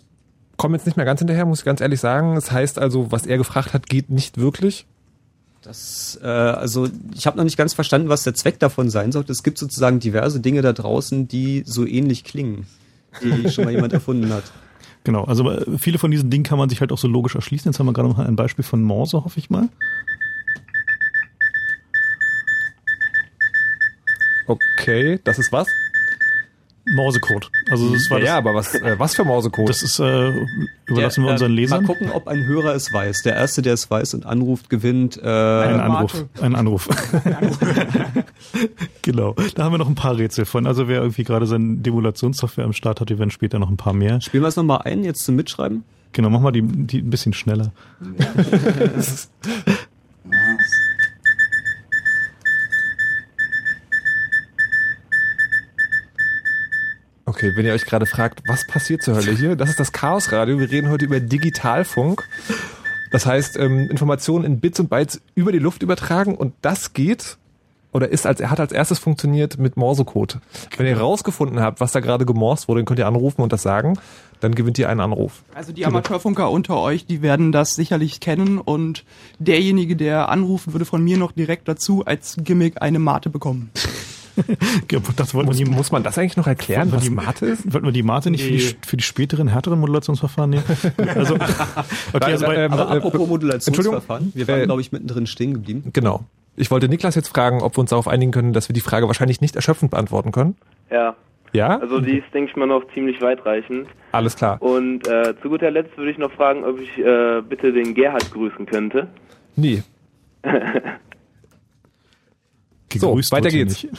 komme 0.57 0.77
jetzt 0.77 0.87
nicht 0.87 0.97
mehr 0.97 1.07
ganz 1.07 1.21
hinterher, 1.21 1.45
muss 1.45 1.61
ich 1.61 1.65
ganz 1.65 1.81
ehrlich 1.81 2.01
sagen. 2.01 2.35
Das 2.35 2.53
heißt 2.53 2.79
also, 2.79 3.11
was 3.11 3.27
er 3.27 3.39
gefragt 3.39 3.73
hat, 3.73 3.89
geht 3.89 4.11
nicht 4.11 4.39
wirklich. 4.39 4.87
Das, 5.63 6.19
äh, 6.23 6.27
also 6.27 6.89
ich 7.15 7.27
habe 7.27 7.39
noch 7.39 7.45
nicht 7.45 7.57
ganz 7.57 7.73
verstanden, 7.73 8.09
was 8.09 8.23
der 8.23 8.35
Zweck 8.35 8.59
davon 8.59 8.91
sein 8.91 9.13
sollte. 9.13 9.33
Es 9.33 9.43
gibt 9.43 9.59
sozusagen 9.59 9.99
diverse 9.99 10.41
Dinge 10.41 10.63
da 10.63 10.73
draußen, 10.73 11.27
die 11.27 11.63
so 11.67 11.87
ähnlich 11.87 12.23
klingen, 12.23 12.67
die 13.23 13.49
schon 13.51 13.65
mal 13.65 13.73
jemand 13.73 13.93
erfunden 13.93 14.33
hat. 14.33 14.45
Genau, 15.05 15.25
also 15.25 15.51
äh, 15.51 15.79
viele 15.79 15.99
von 15.99 16.11
diesen 16.11 16.31
Dingen 16.31 16.45
kann 16.45 16.59
man 16.59 16.71
sich 16.71 16.81
halt 16.81 16.91
auch 16.91 16.99
so 16.99 17.09
logisch 17.09 17.35
erschließen. 17.35 17.71
Jetzt 17.71 17.79
haben 17.79 17.87
wir 17.87 17.93
gerade 17.93 18.09
noch 18.09 18.19
ein 18.19 18.37
Beispiel 18.37 18.65
von 18.65 18.83
Morse, 18.83 19.23
hoffe 19.23 19.39
ich 19.39 19.51
mal. 19.51 19.69
Okay, 24.47 25.21
das 25.25 25.39
ist 25.39 25.53
was? 25.53 25.69
Morsecode. 26.93 27.51
Also 27.71 27.93
das 27.93 28.11
war 28.11 28.19
ja, 28.19 28.25
das, 28.25 28.29
ja, 28.29 28.39
aber 28.39 28.55
was, 28.55 28.75
äh, 28.75 28.99
was 28.99 29.15
für 29.15 29.25
Morsecode? 29.25 29.69
das 29.69 29.83
ist, 29.83 29.99
äh, 29.99 30.33
überlassen 30.87 31.23
wir 31.23 31.29
Der, 31.29 31.33
unseren 31.35 31.53
äh, 31.53 31.55
Lesern. 31.55 31.83
Mal 31.83 31.87
gucken, 31.87 32.11
ob 32.11 32.29
ein 32.29 32.45
Hörer 32.45 32.75
es 32.75 32.93
weiß. 32.93 33.23
Der 33.23 33.37
Erste, 33.37 33.63
der 33.63 33.75
es 33.75 33.91
weiß 33.91 34.15
und 34.15 34.27
anruft, 34.27 34.69
gewinnt. 34.69 35.17
Äh, 35.17 35.27
Ein 35.27 35.81
Anruf. 35.81 36.25
Ein 36.41 36.55
Anruf. 36.55 36.89
genau. 39.03 39.35
Da 39.55 39.65
haben 39.65 39.73
wir 39.73 39.79
noch 39.79 39.89
ein 39.89 39.95
paar 39.95 40.17
Rätsel 40.17 40.45
von. 40.45 40.67
Also 40.67 40.89
wer 40.89 41.01
irgendwie 41.01 41.25
gerade 41.25 41.47
seine 41.47 41.77
Demulationssoftware 41.77 42.65
am 42.65 42.73
Start 42.73 43.01
hat, 43.01 43.09
die 43.09 43.19
werden 43.19 43.31
später 43.31 43.59
noch 43.59 43.71
ein 43.71 43.77
paar 43.77 43.95
mehr. 43.95 44.21
spielen 44.21 44.43
wir 44.43 44.49
es 44.49 44.57
nochmal 44.57 44.83
ein, 44.85 45.05
jetzt 45.05 45.25
zum 45.25 45.37
Mitschreiben. 45.37 45.85
Genau, 46.13 46.31
mach 46.31 46.41
mal 46.41 46.53
die, 46.53 46.63
die 46.63 46.99
ein 46.99 47.11
bisschen 47.11 47.33
schneller. 47.33 47.73
Okay, 57.45 57.57
wenn 57.57 57.67
ihr 57.67 57.75
euch 57.75 57.85
gerade 57.85 58.07
fragt, 58.07 58.41
was 58.47 58.67
passiert 58.67 59.03
zur 59.03 59.17
Hölle 59.17 59.33
hier? 59.33 59.55
Das 59.55 59.69
ist 59.69 59.79
das 59.79 59.93
Chaos 59.93 60.33
Radio. 60.33 60.59
Wir 60.59 60.71
reden 60.71 60.89
heute 60.89 61.05
über 61.05 61.21
Digitalfunk. 61.21 62.27
Das 63.13 63.27
heißt, 63.27 63.59
ähm, 63.59 63.91
Informationen 63.91 64.47
in 64.47 64.61
Bits 64.61 64.81
und 64.81 64.89
Bytes 64.89 65.21
über 65.35 65.53
die 65.53 65.59
Luft 65.59 65.83
übertragen 65.83 66.37
und 66.37 66.55
das 66.63 66.95
geht 66.95 67.37
oder 67.93 68.09
ist 68.09 68.25
als 68.25 68.41
er 68.41 68.51
hat 68.51 68.61
als 68.61 68.73
erstes 68.73 68.99
funktioniert 68.99 69.59
mit 69.59 69.77
Morsecode. 69.77 70.39
Wenn 70.79 70.87
ihr 70.87 70.99
rausgefunden 70.99 71.61
habt, 71.61 71.81
was 71.81 71.93
da 71.93 72.01
gerade 72.01 72.25
gemorst 72.25 72.67
wurde, 72.67 72.81
dann 72.81 72.87
könnt 72.87 72.99
ihr 72.99 73.07
anrufen 73.07 73.43
und 73.43 73.53
das 73.53 73.61
sagen, 73.61 73.99
dann 74.41 74.55
gewinnt 74.55 74.79
ihr 74.79 74.89
einen 74.89 75.01
Anruf. 75.01 75.43
Also 75.55 75.73
die 75.75 75.85
Amateurfunker 75.85 76.51
unter 76.51 76.79
euch, 76.79 77.05
die 77.05 77.21
werden 77.21 77.53
das 77.53 77.75
sicherlich 77.75 78.21
kennen 78.21 78.57
und 78.57 79.05
derjenige, 79.39 79.97
der 79.97 80.31
anrufen 80.31 80.73
würde 80.73 80.87
von 80.87 81.05
mir 81.05 81.19
noch 81.19 81.33
direkt 81.33 81.69
dazu 81.69 82.07
als 82.07 82.37
Gimmick 82.39 82.81
eine 82.81 83.01
Mate 83.01 83.29
bekommen. 83.29 83.71
das 85.17 85.35
Muss, 85.35 85.65
muss 85.65 85.93
man 85.93 86.03
das 86.03 86.19
eigentlich 86.19 86.37
noch 86.37 86.47
erklären, 86.47 86.91
was 86.93 87.03
die 87.05 87.11
Mate 87.11 87.47
ist? 87.47 87.73
wollten 87.73 87.87
wir 87.87 87.93
die 87.93 88.03
Mate 88.03 88.31
nicht 88.31 88.43
für, 88.45 88.51
die, 88.51 88.77
für 88.87 88.97
die 88.97 89.03
späteren, 89.05 89.49
härteren 89.49 89.81
Modulationsverfahren 89.81 90.51
nehmen? 90.51 90.65
Also, 91.15 91.35
okay, 91.35 92.33
also 92.33 92.47
bei, 92.47 92.57
Ähm, 92.57 92.73
Aber 92.73 92.95
äh, 92.95 92.99
apropos 92.99 93.29
Modulationsverfahren, 93.29 94.33
wir 94.35 94.49
waren, 94.49 94.61
Äh, 94.61 94.65
glaube 94.67 94.81
ich, 94.81 94.93
mittendrin 94.93 95.27
stehen 95.27 95.55
geblieben. 95.55 95.91
Genau. 95.93 96.25
Ich 96.57 96.71
wollte 96.71 96.89
Niklas 96.89 97.15
jetzt 97.15 97.29
fragen, 97.29 97.63
ob 97.63 97.77
wir 97.77 97.81
uns 97.81 97.91
darauf 97.91 98.07
einigen 98.09 98.31
können, 98.33 98.53
dass 98.53 98.69
wir 98.69 98.75
die 98.75 98.81
Frage 98.81 99.07
wahrscheinlich 99.09 99.41
nicht 99.41 99.57
erschöpfend 99.57 99.91
beantworten 99.91 100.31
können. 100.33 100.57
Ja, 100.91 101.15
Ja? 101.53 101.79
also 101.81 102.01
die 102.01 102.19
ist, 102.19 102.33
denke 102.33 102.51
ich 102.51 102.57
mal, 102.57 102.67
noch 102.67 102.85
ziemlich 102.95 103.21
weitreichend. 103.21 103.89
Alles 104.13 104.37
klar. 104.37 104.61
Und 104.63 105.07
äh, 105.09 105.35
zu 105.43 105.49
guter 105.49 105.71
Letzt 105.71 105.97
würde 105.97 106.11
ich 106.13 106.19
noch 106.19 106.31
fragen, 106.33 106.65
ob 106.65 106.79
ich 106.81 106.97
äh, 106.99 107.43
bitte 107.49 107.73
den 107.73 107.95
Gerhard 107.95 108.31
grüßen 108.33 108.67
könnte. 108.67 109.09
Nee. 112.95 113.01
So, 113.01 113.09
gegrüßt 113.09 113.33
weiter 113.33 113.51
geht's. 113.51 113.87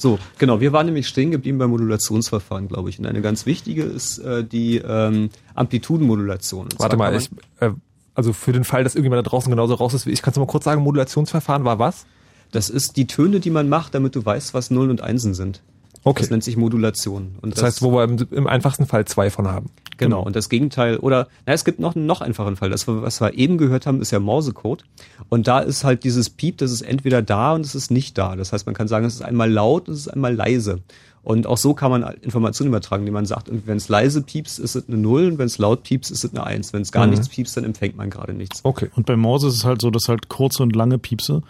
So, 0.00 0.16
genau, 0.38 0.60
wir 0.60 0.72
waren 0.72 0.86
nämlich 0.86 1.08
stehen 1.08 1.32
geblieben 1.32 1.58
beim 1.58 1.70
Modulationsverfahren, 1.70 2.68
glaube 2.68 2.88
ich. 2.88 3.00
Und 3.00 3.06
eine 3.06 3.20
ganz 3.20 3.46
wichtige 3.46 3.82
ist 3.82 4.18
äh, 4.18 4.44
die 4.44 4.76
ähm, 4.76 5.30
Amplitudenmodulation. 5.56 6.68
Warte 6.78 6.96
mal, 6.96 7.16
ich, 7.16 7.28
äh, 7.58 7.70
also 8.14 8.32
für 8.32 8.52
den 8.52 8.62
Fall, 8.62 8.84
dass 8.84 8.94
irgendjemand 8.94 9.26
da 9.26 9.28
draußen 9.28 9.50
genauso 9.50 9.74
raus 9.74 9.94
ist 9.94 10.06
wie 10.06 10.12
ich, 10.12 10.22
kannst 10.22 10.36
du 10.36 10.40
mal 10.40 10.46
kurz 10.46 10.62
sagen, 10.62 10.84
Modulationsverfahren 10.84 11.64
war 11.64 11.80
was? 11.80 12.06
das 12.52 12.70
ist 12.70 12.96
die 12.96 13.06
Töne, 13.06 13.40
die 13.40 13.50
man 13.50 13.68
macht, 13.68 13.94
damit 13.94 14.14
du 14.14 14.24
weißt, 14.24 14.54
was 14.54 14.70
Nullen 14.70 14.90
und 14.90 15.02
Einsen 15.02 15.34
sind. 15.34 15.62
Okay. 16.08 16.20
Das 16.22 16.30
nennt 16.30 16.44
sich 16.44 16.56
Modulation. 16.56 17.36
Und 17.40 17.56
Das 17.56 17.62
heißt, 17.62 17.82
wo 17.82 17.92
wir 17.92 18.04
im, 18.04 18.16
im 18.30 18.46
einfachsten 18.46 18.86
Fall 18.86 19.04
zwei 19.04 19.30
von 19.30 19.48
haben. 19.48 19.70
Genau, 19.98 20.22
und 20.22 20.36
das 20.36 20.48
Gegenteil, 20.48 20.98
oder 20.98 21.26
na, 21.44 21.52
es 21.52 21.64
gibt 21.64 21.80
noch 21.80 21.96
einen 21.96 22.06
noch 22.06 22.20
einfachen 22.20 22.54
Fall. 22.56 22.70
Das, 22.70 22.86
was 22.86 23.20
wir 23.20 23.34
eben 23.34 23.58
gehört 23.58 23.84
haben, 23.86 24.00
ist 24.00 24.12
ja 24.12 24.20
Morsecode. 24.20 24.84
Und 25.28 25.48
da 25.48 25.58
ist 25.58 25.82
halt 25.84 26.04
dieses 26.04 26.30
Piep, 26.30 26.58
das 26.58 26.70
ist 26.70 26.82
entweder 26.82 27.20
da 27.20 27.52
und 27.54 27.66
es 27.66 27.74
ist 27.74 27.90
nicht 27.90 28.16
da. 28.16 28.36
Das 28.36 28.52
heißt, 28.52 28.64
man 28.66 28.74
kann 28.76 28.86
sagen, 28.86 29.04
es 29.06 29.14
ist 29.14 29.22
einmal 29.22 29.50
laut 29.50 29.88
und 29.88 29.94
es 29.94 30.00
ist 30.02 30.08
einmal 30.08 30.34
leise. 30.34 30.80
Und 31.24 31.46
auch 31.48 31.58
so 31.58 31.74
kann 31.74 31.90
man 31.90 32.04
Informationen 32.22 32.68
übertragen, 32.68 33.04
die 33.04 33.10
man 33.10 33.26
sagt, 33.26 33.50
wenn 33.66 33.76
es 33.76 33.88
leise 33.88 34.22
piepst, 34.22 34.60
ist 34.60 34.76
es 34.76 34.88
eine 34.88 34.96
Null 34.96 35.26
und 35.26 35.38
wenn 35.38 35.46
es 35.46 35.58
laut 35.58 35.82
piepst, 35.82 36.10
ist 36.12 36.24
es 36.24 36.30
eine 36.32 36.44
Eins. 36.44 36.72
Wenn 36.72 36.82
es 36.82 36.92
gar 36.92 37.04
Mhm. 37.04 37.10
nichts 37.10 37.28
piepst, 37.28 37.56
dann 37.56 37.64
empfängt 37.64 37.96
man 37.96 38.08
gerade 38.08 38.32
nichts. 38.32 38.60
Okay. 38.62 38.88
Und 38.94 39.04
bei 39.04 39.16
Morse 39.16 39.48
ist 39.48 39.54
es 39.56 39.64
halt 39.64 39.82
so, 39.82 39.90
dass 39.90 40.08
halt 40.08 40.28
kurze 40.28 40.62
und 40.62 40.74
lange 40.76 40.96
Piepse, 40.98 41.42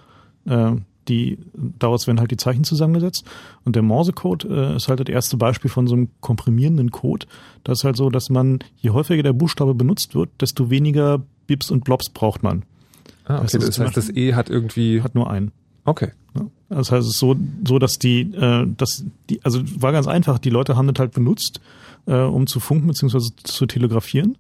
äh, 0.49 0.73
die 1.09 1.39
daraus 1.55 2.07
werden 2.07 2.21
halt 2.21 2.31
die 2.31 2.37
Zeichen 2.37 2.65
zusammengesetzt. 2.65 3.25
Und 3.65 3.77
der 3.77 3.83
Morsecode 3.83 4.45
äh, 4.45 4.77
ist 4.77 4.89
halt 4.89 5.01
das 5.01 5.09
erste 5.09 5.37
Beispiel 5.37 5.71
von 5.71 5.87
so 5.87 5.95
einem 5.95 6.09
komprimierenden 6.21 6.91
Code. 6.91 7.27
Das 7.65 7.81
ist 7.81 7.85
halt 7.85 7.97
so, 7.97 8.11
dass 8.11 8.31
man, 8.31 8.59
je 8.77 8.91
häufiger 8.91 9.23
der 9.23 9.33
Buchstabe 9.33 9.75
benutzt 9.75 10.15
wird, 10.15 10.31
desto 10.41 10.71
weniger 10.71 11.21
Bips 11.47 11.71
und 11.71 11.85
Blobs 11.85 12.11
braucht 12.11 12.43
man. 12.43 12.65
Ah, 13.25 13.41
Das 13.41 13.55
okay. 13.55 13.67
Das 13.67 13.75
zum 13.75 13.85
heißt, 13.87 13.97
das 13.97 14.11
E 14.11 14.35
hat 14.35 14.49
irgendwie. 14.51 15.03
Hat 15.03 15.15
nur 15.15 15.31
einen. 15.31 15.53
Okay. 15.85 16.11
Das 16.69 16.93
heißt, 16.93 17.07
es 17.07 17.15
ist 17.15 17.19
so, 17.19 17.37
so 17.67 17.79
dass 17.79 17.99
die, 17.99 18.21
äh, 18.35 18.67
dass 18.77 19.05
die, 19.31 19.43
also 19.45 19.61
war 19.81 19.93
ganz 19.93 20.07
einfach, 20.07 20.39
die 20.39 20.51
Leute 20.51 20.77
haben 20.77 20.93
das 20.93 20.99
halt 20.99 21.13
benutzt, 21.13 21.61
äh, 22.07 22.15
um 22.15 22.47
zu 22.47 22.61
funken 22.61 22.89
bzw. 22.89 23.31
zu 23.43 23.67
telegrafieren. 23.67 24.37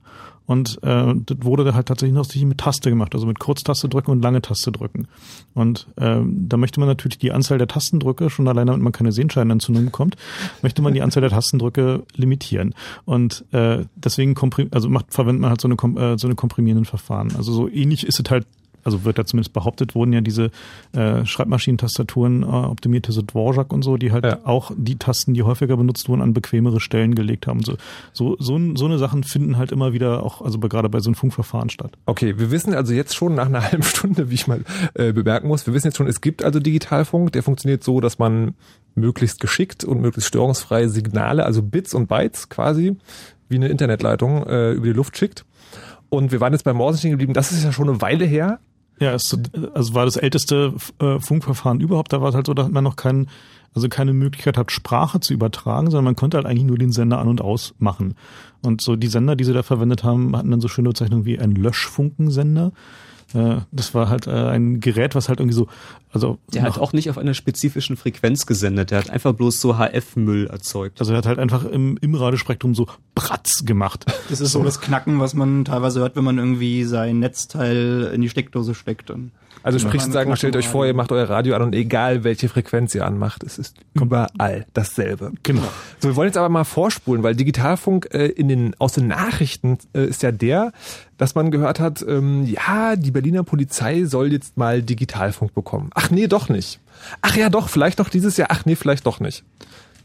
Und 0.49 0.83
äh, 0.83 1.15
das 1.27 1.37
wurde 1.43 1.75
halt 1.75 1.89
tatsächlich 1.89 2.15
noch 2.15 2.35
mit 2.35 2.57
Taste 2.57 2.89
gemacht, 2.89 3.15
also 3.15 3.27
mit 3.27 3.39
Kurztaste 3.39 3.87
drücken 3.87 4.13
und 4.13 4.23
lange 4.23 4.41
Taste 4.41 4.73
drücken. 4.73 5.07
Und 5.53 5.87
ähm, 5.99 6.49
da 6.49 6.57
möchte 6.57 6.81
man 6.81 6.89
natürlich 6.89 7.19
die 7.19 7.33
Anzahl 7.33 7.59
der 7.59 7.69
Tastendrücke, 7.69 8.31
schon 8.31 8.49
alleine 8.49 8.71
damit 8.71 8.83
man 8.83 8.95
keine 8.95 9.13
Sehenscheinentzündung 9.13 9.85
bekommt, 9.85 10.17
möchte 10.63 10.81
man 10.81 10.95
die 10.95 11.03
Anzahl 11.03 11.21
der 11.21 11.29
Tastendrücke 11.29 12.03
limitieren. 12.17 12.75
Und 13.05 13.45
äh, 13.53 13.85
deswegen 13.95 14.35
komprim 14.35 14.69
also 14.71 14.89
macht, 14.89 15.13
verwendet 15.13 15.43
man 15.43 15.51
halt 15.51 15.61
so 15.61 15.69
eine, 15.69 16.01
äh, 16.01 16.17
so 16.17 16.27
eine 16.27 16.35
komprimierenden 16.35 16.87
Verfahren. 16.87 17.37
Also 17.37 17.53
so 17.53 17.69
ähnlich 17.69 18.07
ist 18.07 18.19
es 18.19 18.31
halt 18.31 18.47
also 18.89 19.05
wird 19.05 19.19
da 19.19 19.25
zumindest 19.25 19.53
behauptet, 19.53 19.95
wurden 19.95 20.13
ja 20.13 20.21
diese 20.21 20.51
äh, 20.93 21.25
Schreibmaschinentastaturen 21.25 22.43
äh, 22.43 22.47
optimierte 22.47 23.13
so 23.13 23.23
Dvorak 23.23 23.73
und 23.73 23.83
so, 23.83 23.97
die 23.97 24.13
halt 24.13 24.25
Ja. 24.25 24.39
auch 24.45 24.73
die 24.77 24.97
Tasten, 24.97 25.35
die 25.35 25.43
häufiger 25.43 25.77
benutzt 25.77 26.09
wurden, 26.09 26.23
an 26.23 26.33
bequemere 26.35 26.81
Stellen 26.81 27.15
gelegt 27.15 27.47
haben. 27.47 27.63
So, 27.63 27.77
so, 28.13 28.37
so, 28.39 28.59
so 28.75 28.85
eine 28.87 28.99
Sachen 28.99 29.25
finden 29.25 29.57
halt 29.57 29.73
immer 29.73 29.93
wieder 29.93 30.23
auch, 30.23 30.43
also 30.43 30.59
gerade 30.59 30.89
bei 30.89 31.01
so 31.01 31.09
einem 31.11 31.15
Funkverfahren 31.15 31.71
statt. 31.71 31.93
Okay, 32.07 32.39
wir 32.39 32.51
wissen 32.51 32.75
also 32.75 32.93
jetzt 32.95 33.15
schon 33.15 33.35
nach 33.35 33.47
einer 33.47 33.63
halben 33.71 33.83
Stunde, 33.83 34.31
wie 34.31 34.35
ich 34.35 34.47
mal 34.47 34.65
äh, 34.95 35.13
bemerken 35.13 35.49
muss, 35.49 35.67
wir 35.67 35.75
wissen 35.75 35.89
jetzt 35.89 35.97
schon, 35.97 36.07
es 36.07 36.21
gibt 36.21 36.43
also 36.43 36.61
Digitalfunk, 36.61 37.33
der 37.33 37.43
funktioniert 37.43 37.85
so, 37.85 38.01
dass 38.01 38.19
man 38.19 38.55
möglichst 38.95 39.41
geschickt 39.41 39.85
und 39.85 40.01
möglichst 40.01 40.29
störungsfreie 40.29 40.89
Signale, 40.89 41.45
also 41.45 41.63
Bits 41.63 41.95
und 41.95 42.09
Bytes 42.09 42.49
quasi, 42.49 42.97
wie 43.49 43.57
eine 43.57 43.69
Internetleitung 43.69 44.47
äh, 44.47 44.73
über 44.73 44.87
die 44.87 44.93
Luft 44.93 45.17
schickt. 45.17 45.45
Und 46.11 46.33
wir 46.33 46.41
waren 46.41 46.53
jetzt 46.55 46.63
bei 46.65 46.73
Morsen 46.73 46.99
stehen 46.99 47.11
geblieben, 47.11 47.35
das 47.35 47.53
ist 47.53 47.65
ja 47.65 47.71
schon 47.73 47.89
eine 47.89 48.01
Weile 48.01 48.25
her. 48.25 48.61
Ja, 49.01 49.15
es 49.15 49.37
also 49.75 49.95
war 49.95 50.05
das 50.05 50.17
älteste 50.17 50.75
äh, 50.99 51.21
Funkverfahren 51.21 51.81
überhaupt. 51.81 52.13
Da 52.13 52.21
war 52.21 52.31
es 52.31 52.35
halt 52.35 52.47
so, 52.47 52.55
dass 52.55 52.69
man 52.69 52.83
noch 52.83 52.97
keinen, 52.97 53.29
also 53.75 53.89
keine 53.89 54.13
Möglichkeit 54.13 54.59
hat, 54.59 54.73
Sprache 54.73 55.21
zu 55.21 55.33
übertragen, 55.33 55.91
sondern 55.91 56.05
man 56.05 56.17
konnte 56.17 56.37
halt 56.37 56.47
eigentlich 56.47 56.65
nur 56.65 56.79
den 56.79 56.93
Sender 56.93 57.19
an 57.19 57.29
und 57.29 57.41
aus 57.41 57.75
machen. 57.79 58.15
Und 58.63 58.81
so 58.81 58.97
die 58.97 59.07
Sender, 59.07 59.37
die 59.37 59.45
sie 59.45 59.53
da 59.53 59.63
verwendet 59.63 60.03
haben, 60.03 60.37
hatten 60.37 60.51
dann 60.51 60.61
so 60.61 60.69
schöne 60.69 60.89
Bezeichnungen 60.89 61.25
wie 61.25 61.39
ein 61.39 61.53
Löschfunkensender. 61.53 62.73
Das 63.33 63.95
war 63.95 64.09
halt 64.09 64.27
äh, 64.27 64.31
ein 64.31 64.81
Gerät, 64.81 65.15
was 65.15 65.29
halt 65.29 65.41
irgendwie 65.41 65.55
so, 65.55 65.69
also 66.13 66.39
Der 66.55 66.63
hat 66.63 66.79
auch 66.79 66.95
nicht 66.95 67.11
auf 67.11 67.19
einer 67.19 67.35
spezifischen 67.35 67.97
Frequenz 67.99 68.47
gesendet. 68.47 68.91
Der 68.91 68.99
hat 68.99 69.11
einfach 69.11 69.35
bloß 69.35 69.61
so 69.61 69.77
HF-Müll 69.77 70.47
erzeugt. 70.47 71.01
also 71.01 71.13
er 71.13 71.19
hat 71.19 71.27
halt 71.27 71.39
einfach 71.39 71.65
im, 71.65 71.99
im 72.01 72.15
Radiospektrum 72.15 72.75
so 72.75 72.87
Bratz 73.15 73.65
gemacht. 73.67 74.07
Das 74.31 74.41
ist 74.41 74.53
so 74.53 74.65
das 74.65 74.81
Knacken, 74.81 75.21
was 75.21 75.35
man 75.35 75.67
teilweise 75.67 76.01
hört, 76.01 76.17
wenn 76.17 76.25
man 76.25 76.39
irgendwie 76.39 76.85
sein 76.85 77.19
Netzteil 77.19 78.11
in 78.15 78.23
die 78.23 78.31
Steckdose 78.31 78.75
steckt. 78.75 79.11
Und 79.11 79.33
Also 79.63 79.79
sprich 79.79 80.03
sozusagen, 80.03 80.35
stellt 80.37 80.57
euch 80.57 80.69
vor, 80.69 80.87
ihr 80.87 80.95
macht 80.95 81.13
euer 81.13 81.29
Radio 81.29 81.55
an 81.55 81.63
und 81.63 81.75
egal 81.75 82.25
welche 82.25 82.49
Frequenz 82.49 82.95
ihr 82.95 83.05
anmacht, 83.05 83.43
es 83.43 83.59
ist 83.59 83.77
überall 83.95 84.67
dasselbe. 84.73 85.33
Genau. 85.43 85.63
So, 86.01 86.09
wir 86.09 86.17
wollen 86.17 86.29
jetzt 86.29 86.37
aber 86.37 86.49
mal 86.49 86.65
vorspulen, 86.65 87.23
weil 87.23 87.35
Digitalfunk 87.35 88.09
äh, 88.13 88.27
in 88.27 88.49
den 88.49 88.75
aus 88.79 88.93
den 88.93 89.09
Nachrichten 89.09 89.79
äh, 89.95 90.07
ist 90.07 90.23
ja 90.23 90.33
der, 90.33 90.73
dass 91.17 91.35
man 91.35 91.51
gehört 91.51 91.81
hat, 91.81 92.05
ähm, 92.07 92.45
ja, 92.45 92.97
die 92.97 93.11
Berliner 93.11 93.43
Polizei 93.43 94.05
soll 94.05 94.33
jetzt 94.33 94.57
mal 94.57 94.83
Digitalfunk 94.83 95.55
bekommen. 95.55 95.91
Ach 95.95 96.11
nee, 96.11 96.27
doch 96.27 96.49
nicht. 96.49 96.81
Ach 97.23 97.37
ja, 97.37 97.51
doch, 97.51 97.69
vielleicht 97.69 98.01
doch 98.01 98.09
dieses 98.09 98.37
Jahr. 98.37 98.49
Ach 98.51 98.65
nee, 98.65 98.77
vielleicht 98.77 99.07
doch 99.07 99.21
nicht. 99.21 99.45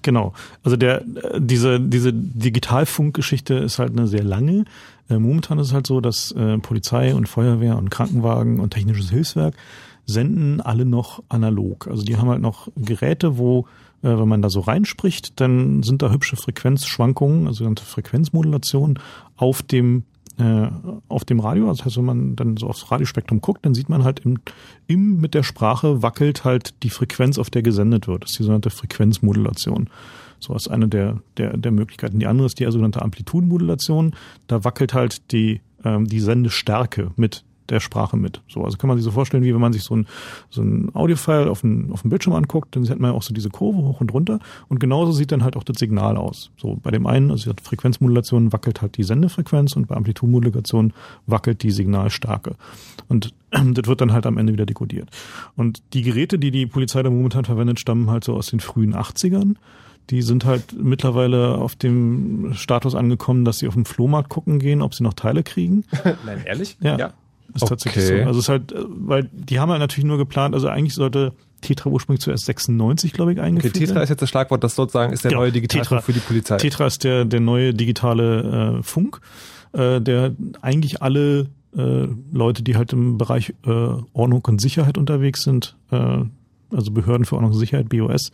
Genau. 0.03 0.33
Also 0.63 0.77
der 0.77 1.01
äh, 1.01 1.39
diese 1.39 1.79
diese 1.79 2.13
Digitalfunkgeschichte 2.13 3.55
ist 3.55 3.79
halt 3.79 3.91
eine 3.97 4.07
sehr 4.07 4.23
lange. 4.23 4.65
Äh, 5.09 5.19
momentan 5.19 5.59
ist 5.59 5.67
es 5.67 5.73
halt 5.73 5.87
so, 5.87 6.01
dass 6.01 6.31
äh, 6.31 6.57
Polizei 6.59 7.13
und 7.15 7.27
Feuerwehr 7.27 7.77
und 7.77 7.89
Krankenwagen 7.89 8.59
und 8.59 8.71
technisches 8.71 9.09
Hilfswerk 9.09 9.55
senden 10.05 10.61
alle 10.61 10.85
noch 10.85 11.23
analog. 11.29 11.87
Also 11.87 12.03
die 12.03 12.17
haben 12.17 12.29
halt 12.29 12.41
noch 12.41 12.67
Geräte, 12.75 13.37
wo 13.37 13.67
äh, 14.01 14.09
wenn 14.09 14.27
man 14.27 14.41
da 14.41 14.49
so 14.49 14.59
reinspricht, 14.59 15.39
dann 15.39 15.83
sind 15.83 16.01
da 16.01 16.11
hübsche 16.11 16.35
Frequenzschwankungen, 16.35 17.47
also 17.47 17.59
sogenannte 17.59 17.85
Frequenzmodulation 17.85 18.99
auf 19.37 19.61
dem 19.61 20.03
äh, 20.37 20.67
auf 21.09 21.25
dem 21.25 21.39
Radio. 21.39 21.67
Das 21.67 21.85
heißt, 21.85 21.97
wenn 21.97 22.05
man 22.05 22.35
dann 22.35 22.57
so 22.57 22.67
aufs 22.67 22.91
Radiospektrum 22.91 23.39
guckt, 23.39 23.65
dann 23.65 23.75
sieht 23.75 23.89
man 23.89 24.03
halt 24.03 24.19
im, 24.21 24.39
im 24.87 25.21
mit 25.21 25.33
der 25.35 25.43
Sprache 25.43 26.01
wackelt 26.01 26.43
halt 26.43 26.81
die 26.83 26.89
Frequenz, 26.89 27.37
auf 27.37 27.49
der 27.49 27.61
gesendet 27.61 28.07
wird. 28.07 28.23
Das 28.23 28.31
ist 28.31 28.39
die 28.39 28.43
sogenannte 28.43 28.71
Frequenzmodulation. 28.71 29.89
So 30.43 30.55
ist 30.55 30.67
eine 30.67 30.87
der, 30.87 31.19
der, 31.37 31.55
der 31.55 31.71
Möglichkeiten. 31.71 32.19
Die 32.19 32.27
andere 32.27 32.47
ist 32.47 32.59
die 32.59 32.65
sogenannte 32.65 33.01
Amplitudenmodulation. 33.01 34.13
Da 34.47 34.63
wackelt 34.63 34.93
halt 34.93 35.31
die, 35.31 35.61
ähm, 35.85 36.05
die 36.05 36.19
Sendestärke 36.19 37.11
mit 37.15 37.45
der 37.69 37.79
Sprache 37.79 38.17
mit. 38.17 38.41
So, 38.49 38.63
also 38.63 38.77
kann 38.77 38.89
man 38.89 38.97
sich 38.97 39.05
so 39.05 39.11
vorstellen, 39.11 39.43
wie 39.43 39.53
wenn 39.53 39.61
man 39.61 39.71
sich 39.71 39.83
so 39.83 39.95
ein, 39.95 40.05
so 40.49 40.61
ein 40.61 40.93
Audiofile 40.93 41.49
auf 41.49 41.61
dem, 41.61 41.93
auf 41.93 42.01
dem 42.01 42.09
Bildschirm 42.09 42.33
anguckt, 42.33 42.75
dann 42.75 42.83
sieht 42.83 42.99
man 42.99 43.11
ja 43.11 43.17
auch 43.17 43.23
so 43.23 43.33
diese 43.33 43.49
Kurve 43.49 43.77
hoch 43.77 44.01
und 44.01 44.13
runter 44.13 44.39
und 44.67 44.79
genauso 44.79 45.13
sieht 45.13 45.31
dann 45.31 45.43
halt 45.43 45.55
auch 45.55 45.63
das 45.63 45.77
Signal 45.77 46.17
aus. 46.17 46.51
So, 46.57 46.77
bei 46.83 46.91
dem 46.91 47.07
einen, 47.07 47.31
also 47.31 47.51
Frequenzmodulation 47.63 48.51
wackelt 48.51 48.81
halt 48.81 48.97
die 48.97 49.03
Sendefrequenz 49.03 49.77
und 49.77 49.87
bei 49.87 49.95
Amplitudenmodulation 49.95 50.93
wackelt 51.25 51.63
die 51.63 51.71
Signalstärke. 51.71 52.55
Und 53.07 53.33
das 53.51 53.87
wird 53.87 54.01
dann 54.01 54.11
halt 54.11 54.25
am 54.25 54.37
Ende 54.37 54.51
wieder 54.51 54.65
dekodiert. 54.65 55.09
Und 55.55 55.81
die 55.93 56.01
Geräte, 56.01 56.37
die 56.39 56.51
die 56.51 56.65
Polizei 56.65 57.01
da 57.01 57.09
momentan 57.09 57.45
verwendet, 57.45 57.79
stammen 57.79 58.09
halt 58.09 58.25
so 58.25 58.35
aus 58.35 58.47
den 58.47 58.59
frühen 58.59 58.93
80ern. 58.93 59.55
Die 60.09 60.21
sind 60.21 60.45
halt 60.45 60.73
mittlerweile 60.73 61.55
auf 61.57 61.75
dem 61.75 62.53
Status 62.53 62.93
angekommen, 62.95 63.45
dass 63.45 63.59
sie 63.59 63.67
auf 63.67 63.73
den 63.73 63.85
Flohmarkt 63.85 64.29
gucken 64.29 64.59
gehen, 64.59 64.81
ob 64.81 64.93
sie 64.93 65.03
noch 65.03 65.13
Teile 65.13 65.43
kriegen. 65.43 65.85
Nein, 66.25 66.41
ehrlich? 66.45 66.77
Ja. 66.81 67.13
Ist 67.55 67.67
tatsächlich 67.67 68.05
Okay. 68.05 68.21
so. 68.23 68.27
Also 68.27 68.39
es 68.39 68.45
ist 68.45 68.49
halt, 68.49 68.71
äh, 68.71 68.77
weil 68.87 69.29
die 69.31 69.59
haben 69.59 69.69
halt 69.69 69.79
natürlich 69.79 70.05
nur 70.05 70.17
geplant, 70.17 70.55
also 70.55 70.67
eigentlich 70.67 70.93
sollte 70.95 71.33
Tetra 71.61 71.89
ursprünglich 71.89 72.21
zuerst 72.21 72.45
96, 72.45 73.13
glaube 73.13 73.31
ich, 73.31 73.37
Okay, 73.37 73.45
eingeführt 73.47 73.75
Tetra 73.75 73.93
werden. 73.95 74.03
ist 74.03 74.09
jetzt 74.09 74.21
das 74.21 74.29
Schlagwort, 74.29 74.63
das 74.63 74.75
sozusagen 74.75 75.13
ist 75.13 75.23
der 75.23 75.29
Genau, 75.29 75.41
neue 75.43 75.51
Digitalfunk 75.51 75.99
Tetra. 75.99 76.01
für 76.01 76.13
die 76.13 76.19
Polizei. 76.19 76.57
Tetra 76.57 76.85
ist 76.87 77.03
der, 77.03 77.25
der 77.25 77.39
neue 77.39 77.73
digitale 77.73 78.79
äh, 78.79 78.83
Funk, 78.83 79.21
äh, 79.73 80.01
der 80.01 80.35
eigentlich 80.61 81.01
alle 81.01 81.47
äh, 81.77 82.07
Leute, 82.33 82.63
die 82.63 82.75
halt 82.75 82.91
im 82.91 83.17
Bereich 83.17 83.53
äh, 83.65 83.69
Ordnung 84.13 84.43
und 84.45 84.59
Sicherheit 84.59 84.97
unterwegs 84.97 85.43
sind, 85.43 85.77
äh, 85.91 86.17
also 86.75 86.91
Behörden 86.91 87.25
für 87.25 87.35
Ordnung 87.35 87.51
und 87.51 87.57
Sicherheit, 87.59 87.87
BOS, 87.89 88.31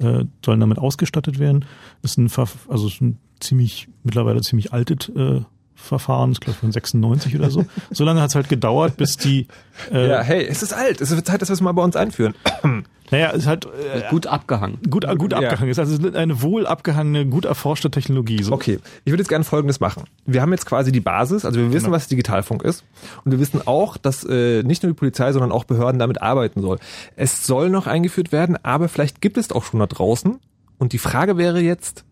äh, 0.00 0.24
sollen 0.44 0.60
damit 0.60 0.78
ausgestattet 0.78 1.38
werden. 1.38 1.64
Ist 2.02 2.18
ein, 2.18 2.30
also 2.68 2.86
ist 2.88 3.00
ein 3.00 3.18
ziemlich, 3.40 3.88
mittlerweile 4.02 4.40
ziemlich 4.40 4.72
altes 4.72 5.08
äh, 5.10 5.42
Verfahren, 5.80 6.32
ich 6.32 6.40
glaube 6.40 6.58
von 6.58 6.72
96 6.72 7.36
oder 7.36 7.50
so. 7.50 7.64
So 7.90 8.04
lange 8.04 8.20
hat 8.20 8.30
es 8.30 8.34
halt 8.34 8.48
gedauert, 8.48 8.96
bis 8.96 9.16
die 9.16 9.46
äh, 9.92 10.08
ja, 10.08 10.20
hey, 10.22 10.46
es 10.46 10.62
ist 10.62 10.72
alt. 10.72 11.00
Es 11.00 11.10
wird 11.10 11.26
Zeit, 11.26 11.40
dass 11.42 11.48
wir 11.48 11.54
es 11.54 11.60
mal 11.60 11.72
bei 11.72 11.82
uns 11.82 11.96
einführen. 11.96 12.34
naja, 13.10 13.30
ist 13.30 13.46
halt 13.46 13.64
äh, 13.66 14.08
Gut 14.10 14.26
abgehangen. 14.26 14.78
gut, 14.90 15.06
gut 15.18 15.32
Ja. 15.32 15.38
abgehangen 15.38 15.70
ist. 15.70 15.78
Also 15.78 15.94
es 15.94 15.98
ist 15.98 16.14
eine 16.16 16.42
wohl 16.42 16.66
abgehangene, 16.66 17.26
gut 17.26 17.44
erforschte 17.46 17.90
Technologie. 17.90 18.42
So. 18.42 18.52
Okay, 18.52 18.78
ich 19.04 19.12
würde 19.12 19.22
jetzt 19.22 19.28
gerne 19.28 19.44
Folgendes 19.44 19.80
machen. 19.80 20.04
Wir 20.26 20.42
haben 20.42 20.52
jetzt 20.52 20.66
quasi 20.66 20.92
die 20.92 21.00
Basis, 21.00 21.44
also 21.44 21.58
wir 21.58 21.72
wissen, 21.72 21.86
Genau. 21.86 21.96
was 21.96 22.06
Digitalfunk 22.08 22.62
ist 22.62 22.84
und 23.24 23.32
wir 23.32 23.40
wissen 23.40 23.62
auch, 23.66 23.96
dass 23.96 24.22
äh, 24.24 24.62
nicht 24.62 24.82
nur 24.82 24.92
die 24.92 24.96
Polizei, 24.98 25.32
sondern 25.32 25.50
auch 25.52 25.64
Behörden 25.64 25.98
damit 25.98 26.22
arbeiten 26.22 26.60
soll. 26.60 26.78
Es 27.16 27.44
soll 27.46 27.70
noch 27.70 27.86
eingeführt 27.86 28.30
werden, 28.32 28.56
aber 28.62 28.88
vielleicht 28.88 29.20
gibt 29.20 29.36
es 29.38 29.50
auch 29.50 29.64
schon 29.64 29.80
da 29.80 29.86
draußen. 29.86 30.38
Und 30.78 30.92
die 30.92 30.98
Frage 30.98 31.36
wäre 31.36 31.60
jetzt, 31.60 32.04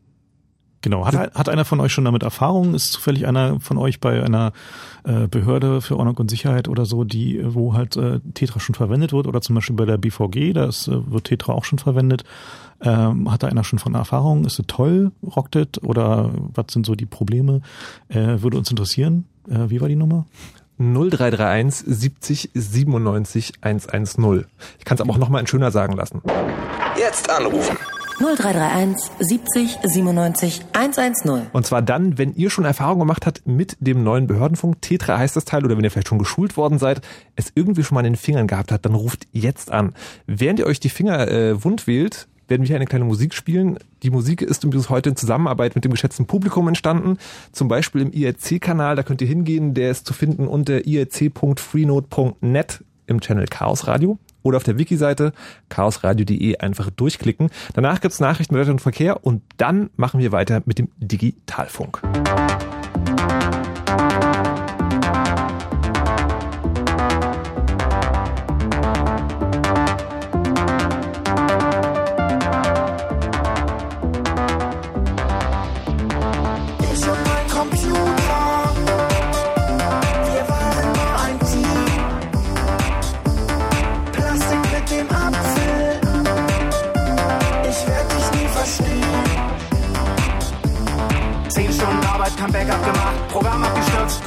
Genau. 0.81 1.07
Hat, 1.07 1.35
hat 1.35 1.49
einer 1.49 1.65
von 1.65 1.81
euch 1.81 1.93
schon 1.93 2.05
damit 2.05 2.23
Erfahrung? 2.23 2.75
Ist 2.75 2.93
zufällig 2.93 3.27
einer 3.27 3.59
von 3.61 3.79
euch 3.79 4.01
bei 4.01 4.23
einer 4.23 4.53
äh, 5.05 5.27
Behörde 5.27 5.81
für 5.81 5.97
Ordnung 5.97 6.17
und 6.17 6.31
Sicherheit 6.31 6.69
oder 6.69 6.87
so, 6.87 7.05
die, 7.05 7.41
wo 7.45 7.75
halt 7.75 7.97
äh, 7.97 8.21
Tetra 8.35 8.61
schon 8.61 8.77
verwendet 8.77 9.13
wird? 9.13 9.27
Oder 9.27 9.41
zum 9.41 9.57
Beispiel 9.57 9.75
bei 9.75 9.87
der 9.87 9.99
BVG, 9.99 10.53
da 10.53 10.67
ist, 10.67 10.87
äh, 10.87 11.11
wird 11.11 11.25
Tetra 11.25 11.53
auch 11.53 11.65
schon 11.65 11.81
verwendet. 11.81 12.25
Ähm, 12.81 13.31
hat 13.31 13.43
da 13.43 13.49
einer 13.49 13.65
schon 13.65 13.81
von 13.81 13.95
Erfahrung? 13.95 14.45
Ist 14.45 14.61
es 14.61 14.67
toll? 14.69 15.11
Rockt 15.23 15.57
es? 15.57 15.83
Oder 15.83 16.31
was 16.55 16.67
sind 16.71 16.87
so 16.87 16.95
die 16.95 17.07
Probleme? 17.07 17.61
Äh, 18.09 18.41
würde 18.41 18.57
uns 18.57 18.71
interessieren. 18.71 19.27
Äh, 19.49 19.71
wie 19.71 19.81
war 19.81 19.89
die 19.89 19.97
Nummer? 19.97 20.27
0331 20.79 21.85
70 21.87 22.51
97 22.55 23.55
110. 23.63 24.45
Ich 24.79 24.85
kann 24.85 24.95
es 24.95 25.01
aber 25.01 25.11
auch 25.11 25.19
nochmal 25.19 25.41
in 25.41 25.49
schöner 25.49 25.73
sagen 25.73 25.95
lassen. 25.95 26.23
Jetzt 26.97 27.29
anrufen. 27.29 27.77
0331 28.19 29.11
70 29.21 29.79
97 29.85 30.61
110. 30.73 31.47
Und 31.53 31.67
zwar 31.67 31.83
dann, 31.83 32.19
wenn 32.19 32.35
ihr 32.35 32.51
schon 32.51 32.65
Erfahrung 32.65 32.99
gemacht 32.99 33.27
habt 33.27 33.47
mit 33.47 33.77
dem 33.81 34.03
neuen 34.03 34.27
Behördenfunk, 34.27 34.83
Tetra 34.83 35.19
heißt 35.19 35.37
das 35.37 35.45
Teil, 35.45 35.65
oder 35.65 35.77
wenn 35.77 35.85
ihr 35.85 35.91
vielleicht 35.91 36.09
schon 36.09 36.19
geschult 36.19 36.57
worden 36.57 36.79
seid, 36.79 37.01
es 37.37 37.53
irgendwie 37.55 37.85
schon 37.85 37.95
mal 37.95 38.01
in 38.01 38.15
den 38.15 38.17
Fingern 38.17 38.49
gehabt 38.49 38.73
habt, 38.73 38.85
dann 38.85 38.95
ruft 38.95 39.29
jetzt 39.33 39.71
an. 39.71 39.95
Während 40.27 40.59
ihr 40.59 40.67
euch 40.67 40.81
die 40.81 40.89
Finger 40.89 41.29
äh, 41.29 41.63
wund 41.63 41.87
wählt, 41.87 42.27
werden 42.49 42.63
wir 42.63 42.67
hier 42.67 42.77
eine 42.77 42.87
kleine 42.87 43.05
Musik 43.05 43.35
spielen. 43.35 43.79
Die 44.03 44.11
Musik 44.11 44.43
ist 44.43 44.65
übrigens 44.65 44.91
heute 44.91 45.11
in 45.11 45.17
Zusammenarbeit 45.17 45.75
mit 45.75 45.85
dem 45.85 45.93
geschätzten 45.93 46.27
Publikum 46.27 46.67
entstanden. 46.67 47.19
Zum 47.53 47.69
Beispiel 47.69 48.01
im 48.01 48.13
IRC-Kanal, 48.13 48.97
da 48.97 49.03
könnt 49.03 49.21
ihr 49.21 49.29
hingehen, 49.29 49.75
der 49.75 49.91
ist 49.91 50.07
zu 50.07 50.15
finden 50.15 50.49
unter 50.49 50.87
irc.freenode.net 50.87 52.85
im 53.07 53.21
Channel 53.21 53.47
Chaos 53.47 53.87
Radio 53.87 54.19
oder 54.43 54.57
auf 54.57 54.65
der 54.65 54.79
Wiki-Seite 54.79 55.33
chaosradio.de 55.69 56.59
einfach 56.59 56.91
durchklicken. 56.91 57.51
Danach 57.75 58.01
gibt's 58.01 58.21
Nachrichten 58.21 58.55
Wetter 58.55 58.71
und 58.71 58.81
Verkehr 58.81 59.25
und 59.25 59.43
dann 59.57 59.91
machen 59.97 60.21
wir 60.21 60.33
weiter 60.33 60.63
mit 60.67 60.79
dem 60.79 60.89
Digitalfunk. 60.99 62.03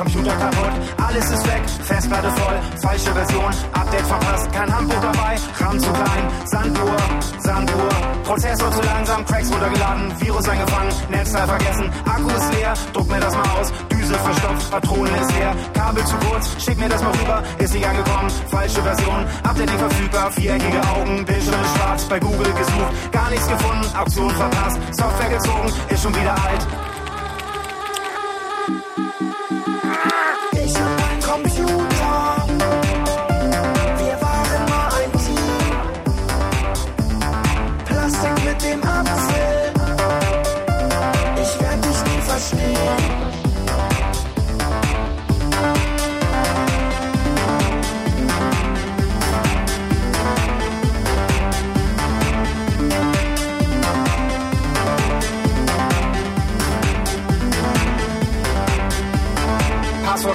Computer 0.01 0.35
kaputt, 0.35 0.73
alles 0.97 1.29
ist 1.29 1.45
weg, 1.45 1.61
Festplatte 1.83 2.31
voll, 2.31 2.59
falsche 2.81 3.11
Version, 3.13 3.53
Update 3.71 4.07
verpasst, 4.07 4.51
kein 4.51 4.75
Handbuch 4.75 4.99
dabei, 4.99 5.35
RAM 5.59 5.79
zu 5.79 5.91
klein, 5.91 6.23
Sanduhr, 6.45 6.97
Sanduhr, 7.37 7.89
Prozessor 8.23 8.71
zu 8.71 8.81
langsam, 8.81 9.23
Cracks 9.25 9.51
runtergeladen, 9.51 10.11
Virus 10.19 10.49
eingefangen, 10.49 10.91
Netzteil 11.07 11.47
vergessen, 11.47 11.91
Akku 12.05 12.29
ist 12.29 12.53
leer, 12.55 12.73
druck 12.93 13.07
mir 13.09 13.19
das 13.19 13.35
mal 13.35 13.49
aus, 13.59 13.71
Düse 13.91 14.15
verstopft, 14.15 14.71
Patrone 14.71 15.09
ist 15.21 15.33
leer, 15.37 15.55
Kabel 15.75 16.03
zu 16.03 16.15
kurz, 16.15 16.49
schick 16.65 16.79
mir 16.79 16.89
das 16.89 17.03
mal 17.03 17.11
rüber, 17.11 17.43
ist 17.59 17.73
nicht 17.75 17.85
angekommen, 17.87 18.31
falsche 18.49 18.81
Version, 18.81 19.25
Update 19.43 19.69
nicht 19.69 19.79
verfügbar, 19.79 20.31
viereckige 20.31 20.81
Augen, 20.95 21.25
Bildschirm 21.25 21.65
schwarz, 21.75 22.05
bei 22.05 22.19
Google 22.19 22.51
gesucht, 22.53 23.11
gar 23.11 23.29
nichts 23.29 23.47
gefunden, 23.47 23.85
Auktion 23.95 24.31
verpasst, 24.31 24.79
Software 24.93 25.29
gezogen, 25.29 25.71
ist 25.89 26.01
schon 26.01 26.15
wieder 26.15 26.33
alt, 26.33 26.67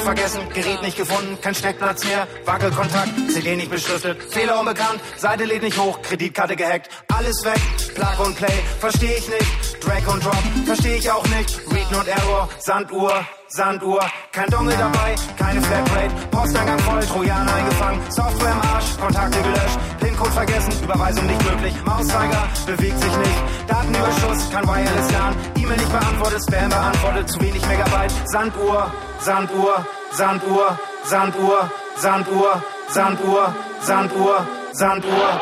vergessen, 0.07 0.41
Gerät 0.55 0.83
nicht 0.83 0.97
gefunden, 0.97 1.37
kein 1.43 1.55
Steckplatz 1.55 2.05
mehr, 2.05 2.29
Wackelkontakt, 2.45 3.11
CD 3.33 3.57
nicht 3.57 3.71
beschriftet, 3.71 4.23
Fehler 4.33 4.61
unbekannt, 4.61 5.01
Seite 5.17 5.45
lädt 5.45 5.65
nicht 5.65 5.77
hoch, 5.77 6.01
Kreditkarte 6.01 6.55
gehackt, 6.55 6.89
alles 7.13 7.45
weg, 7.45 7.61
Plug 7.93 8.25
und 8.25 8.37
Play, 8.37 8.57
versteh 8.79 9.15
ich 9.19 9.29
nicht, 9.29 9.85
Drag 9.85 10.07
und 10.15 10.25
Drop, 10.25 10.45
versteh 10.65 10.95
ich 10.95 11.11
auch 11.11 11.27
nicht, 11.27 11.59
Read 11.73 11.91
Not 11.91 12.07
Error, 12.07 12.49
Sanduhr, 12.61 13.27
Sanduhr, 13.49 14.01
kein 14.31 14.49
Dongle 14.49 14.77
dabei, 14.77 15.17
keine 15.37 15.61
Flatrate, 15.61 16.15
Posteingang 16.31 16.79
voll, 16.79 17.01
Trojaner 17.01 17.55
eingefangen, 17.55 18.01
Software 18.11 18.53
im 18.53 18.61
Arsch, 18.61 18.97
Kontakte 19.01 19.43
gelöscht, 19.43 19.79
PIN-Code 19.99 20.31
vergessen, 20.31 20.73
Überweisung 20.85 21.27
nicht 21.27 21.51
möglich, 21.51 21.75
Mauszeiger 21.85 22.49
bewegt 22.65 23.01
sich 23.01 23.17
nicht, 23.17 23.43
Datenüberschuss, 23.67 24.51
kein 24.53 24.67
Wireless 24.69 25.13
LAN, 25.13 25.37
E-Mail 25.57 25.77
nicht 25.79 25.91
beantwortet, 25.91 26.43
Spam 26.49 26.69
beantwortet, 26.69 27.29
zu 27.29 27.41
wenig 27.41 27.67
Megabyte, 27.67 28.13
Sanduhr, 28.27 28.93
Sanduhr, 29.21 29.85
Sanduhr, 30.13 30.79
Sanduhr, 31.05 31.71
Sanduhr, 31.97 32.63
Sanduhr, 32.89 33.55
Sanduhr, 33.83 34.47
Sanduhr. 34.73 35.41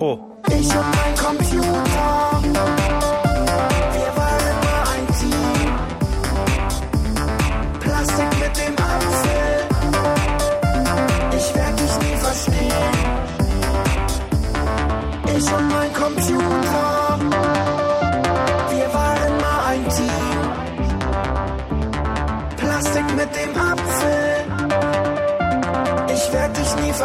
Oh. 0.00 0.18
Ich 0.48 0.68
und 0.68 0.86
mein 0.96 1.14
Computer, 1.16 1.49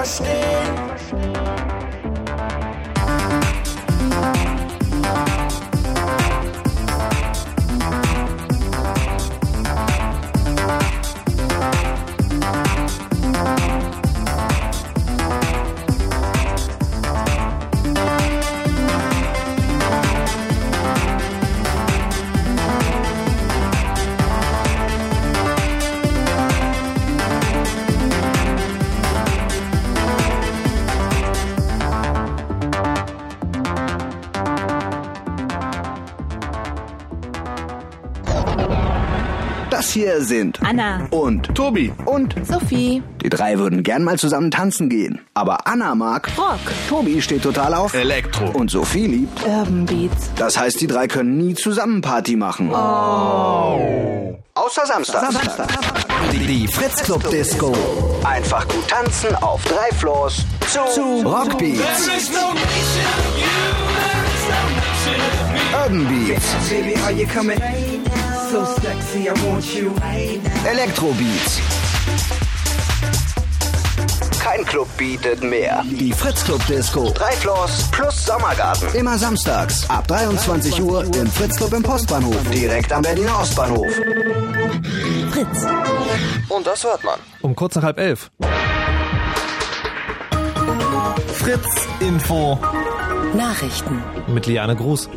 understand. 0.06 1.45
Sind 40.22 40.60
Anna 40.64 41.08
und 41.12 41.54
Tobi 41.56 41.92
und 42.06 42.36
Sophie. 42.46 43.02
die 43.22 43.30
drei 43.30 43.58
würden 43.60 43.84
gern 43.84 44.04
mal 44.04 44.18
zusammen 44.18 44.52
tanzen 44.52 44.90
gehen. 44.90 45.20
Aber 45.34 45.68
Anna 45.68 45.96
mag 45.96 46.30
Rock. 46.38 46.60
Tobi 46.90 47.22
steht 47.22 47.44
total 47.44 47.74
auf 47.74 47.94
Elektro. 47.94 48.50
und 48.52 48.70
Sophie 48.72 49.08
liebt. 49.08 49.46
Urban 49.46 49.86
Beats. 49.86 50.32
Das 50.38 50.58
heißt, 50.58 50.80
die 50.82 50.88
drei 50.88 51.08
können 51.08 51.38
nie 51.38 51.54
zusammen 51.56 52.02
Party 52.02 52.36
machen. 52.36 52.70
Oh. 52.72 54.38
Außer 54.56 54.86
Samstag. 54.86 55.30
Die, 56.32 56.40
die 56.40 56.68
Fritz 56.68 57.04
Club 57.04 57.30
Disco. 57.30 57.74
Einfach 58.24 58.68
gut 58.68 58.88
tanzen 58.88 59.36
auf 59.36 59.64
drei 59.66 59.94
Floors 59.96 60.38
zu, 60.68 60.80
zu 60.94 61.22
Rockbeats. 61.28 62.10
Urban 65.74 66.08
Beats. 66.08 66.70
Baby, 66.70 66.96
are 67.04 67.12
you 67.12 67.28
coming? 67.28 67.60
So 68.52 68.64
sexy, 68.66 69.28
I 69.28 69.34
want 69.46 69.66
you. 69.76 69.92
Elektrobeats. 70.66 71.60
Kein 74.40 74.64
Club 74.66 74.88
bietet 74.98 75.44
mehr. 75.44 75.84
Die 75.84 76.14
Fritz 76.14 76.44
Club 76.44 76.62
Disco. 76.68 77.12
Drei 77.12 77.32
Floors 77.32 77.90
plus 77.92 78.26
Sommergarten. 78.26 78.94
Immer 78.94 79.18
samstags 79.18 79.90
ab 79.90 80.08
23 80.08 80.80
Uhr 80.82 81.04
im 81.04 81.28
Fritz 81.28 81.58
Club 81.58 81.74
im 81.74 81.82
Postbahnhof. 81.82 82.38
Direkt 82.52 82.92
am 82.94 83.02
Berliner 83.02 83.40
Ostbahnhof. 83.40 83.92
Fritz. 85.32 85.66
Und 86.50 86.68
das 86.68 86.84
hört 86.84 87.04
man. 87.04 87.20
Um 87.42 87.56
kurz 87.56 87.76
nach 87.76 87.84
halb 87.84 87.98
elf. 88.00 88.30
Fritz 91.34 91.88
Info. 92.00 92.60
Nachrichten. 93.36 94.04
Mit 94.28 94.46
Liane 94.46 94.76
Gruß. 94.76 95.10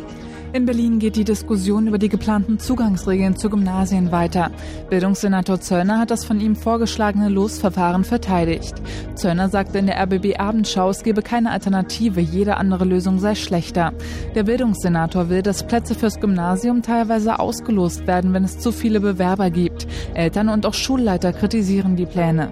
In 0.51 0.65
Berlin 0.65 0.97
geht 0.97 1.15
die 1.15 1.23
Diskussion 1.23 1.85
über 1.85 1.99
die 1.99 2.09
geplanten 2.09 2.57
Zugangsregeln 2.57 3.37
zu 3.37 3.51
Gymnasien 3.51 4.11
weiter. 4.11 4.49
Bildungssenator 4.89 5.61
Zöllner 5.61 5.99
hat 5.99 6.09
das 6.09 6.25
von 6.25 6.41
ihm 6.41 6.55
vorgeschlagene 6.55 7.29
Losverfahren 7.29 8.03
verteidigt. 8.03 8.73
Zöllner 9.13 9.49
sagte 9.49 9.77
in 9.77 9.85
der 9.85 10.01
RBB 10.01 10.39
Abendschau, 10.39 10.89
es 10.89 11.03
gebe 11.03 11.21
keine 11.21 11.51
Alternative, 11.51 12.19
jede 12.19 12.57
andere 12.57 12.85
Lösung 12.85 13.19
sei 13.19 13.35
schlechter. 13.35 13.93
Der 14.33 14.41
Bildungssenator 14.41 15.29
will, 15.29 15.43
dass 15.43 15.67
Plätze 15.67 15.93
fürs 15.93 16.19
Gymnasium 16.19 16.81
teilweise 16.81 17.37
ausgelost 17.37 18.07
werden, 18.07 18.33
wenn 18.33 18.43
es 18.43 18.57
zu 18.57 18.71
viele 18.71 19.01
Bewerber 19.01 19.51
gibt. 19.51 19.85
Eltern 20.15 20.49
und 20.49 20.65
auch 20.65 20.73
Schulleiter 20.73 21.31
kritisieren 21.31 21.95
die 21.95 22.07
Pläne. 22.07 22.49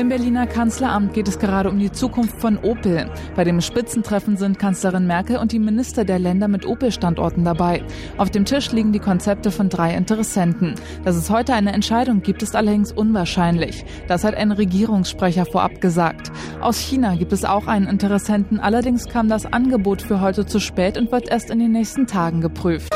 Im 0.00 0.08
Berliner 0.08 0.46
Kanzleramt 0.46 1.12
geht 1.12 1.28
es 1.28 1.38
gerade 1.38 1.68
um 1.68 1.78
die 1.78 1.92
Zukunft 1.92 2.40
von 2.40 2.56
Opel. 2.56 3.10
Bei 3.36 3.44
dem 3.44 3.60
Spitzentreffen 3.60 4.38
sind 4.38 4.58
Kanzlerin 4.58 5.06
Merkel 5.06 5.36
und 5.36 5.52
die 5.52 5.58
Minister 5.58 6.06
der 6.06 6.18
Länder 6.18 6.48
mit 6.48 6.64
Opel-Standorten 6.64 7.44
dabei. 7.44 7.84
Auf 8.16 8.30
dem 8.30 8.46
Tisch 8.46 8.72
liegen 8.72 8.92
die 8.92 8.98
Konzepte 8.98 9.50
von 9.50 9.68
drei 9.68 9.94
Interessenten. 9.94 10.74
Dass 11.04 11.16
es 11.16 11.28
heute 11.28 11.52
eine 11.52 11.74
Entscheidung 11.74 12.22
gibt, 12.22 12.42
ist 12.42 12.56
allerdings 12.56 12.92
unwahrscheinlich. 12.92 13.84
Das 14.08 14.24
hat 14.24 14.36
ein 14.36 14.52
Regierungssprecher 14.52 15.44
vorab 15.44 15.82
gesagt. 15.82 16.32
Aus 16.62 16.78
China 16.78 17.16
gibt 17.16 17.34
es 17.34 17.44
auch 17.44 17.66
einen 17.66 17.86
Interessenten, 17.86 18.58
allerdings 18.58 19.06
kam 19.06 19.28
das 19.28 19.44
Angebot 19.44 20.00
für 20.00 20.22
heute 20.22 20.46
zu 20.46 20.60
spät 20.60 20.96
und 20.96 21.12
wird 21.12 21.28
erst 21.28 21.50
in 21.50 21.58
den 21.58 21.72
nächsten 21.72 22.06
Tagen 22.06 22.40
geprüft. 22.40 22.88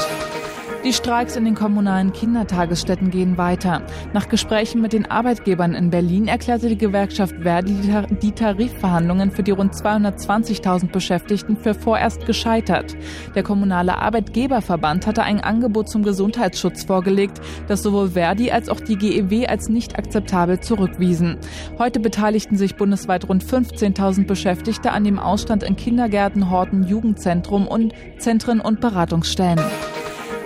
Die 0.84 0.92
Streiks 0.92 1.34
in 1.34 1.46
den 1.46 1.54
kommunalen 1.54 2.12
Kindertagesstätten 2.12 3.10
gehen 3.10 3.38
weiter. 3.38 3.80
Nach 4.12 4.28
Gesprächen 4.28 4.82
mit 4.82 4.92
den 4.92 5.10
Arbeitgebern 5.10 5.72
in 5.72 5.88
Berlin 5.88 6.28
erklärte 6.28 6.68
die 6.68 6.76
Gewerkschaft 6.76 7.34
Verdi 7.40 7.72
die 7.72 7.90
Tar- 7.90 8.06
die 8.06 8.32
Tarifverhandlungen 8.32 9.30
für 9.30 9.42
die 9.42 9.52
rund 9.52 9.72
220.000 9.72 10.92
Beschäftigten 10.92 11.56
für 11.56 11.72
vorerst 11.72 12.26
gescheitert. 12.26 12.94
Der 13.34 13.42
kommunale 13.42 13.96
Arbeitgeberverband 13.96 15.06
hatte 15.06 15.22
ein 15.22 15.40
Angebot 15.40 15.88
zum 15.88 16.02
Gesundheitsschutz 16.02 16.84
vorgelegt, 16.84 17.40
das 17.66 17.82
sowohl 17.82 18.10
Verdi 18.10 18.50
als 18.50 18.68
auch 18.68 18.80
die 18.80 18.98
GEW 18.98 19.46
als 19.46 19.70
nicht 19.70 19.98
akzeptabel 19.98 20.60
zurückwiesen. 20.60 21.38
Heute 21.78 21.98
beteiligten 21.98 22.58
sich 22.58 22.76
bundesweit 22.76 23.26
rund 23.26 23.42
15.000 23.42 24.26
Beschäftigte 24.26 24.92
an 24.92 25.04
dem 25.04 25.18
Ausstand 25.18 25.62
in 25.62 25.76
Kindergärten, 25.76 26.50
Horten, 26.50 26.82
Jugendzentrum 26.82 27.66
und 27.66 27.94
Zentren 28.18 28.60
und 28.60 28.82
Beratungsstellen. 28.82 29.60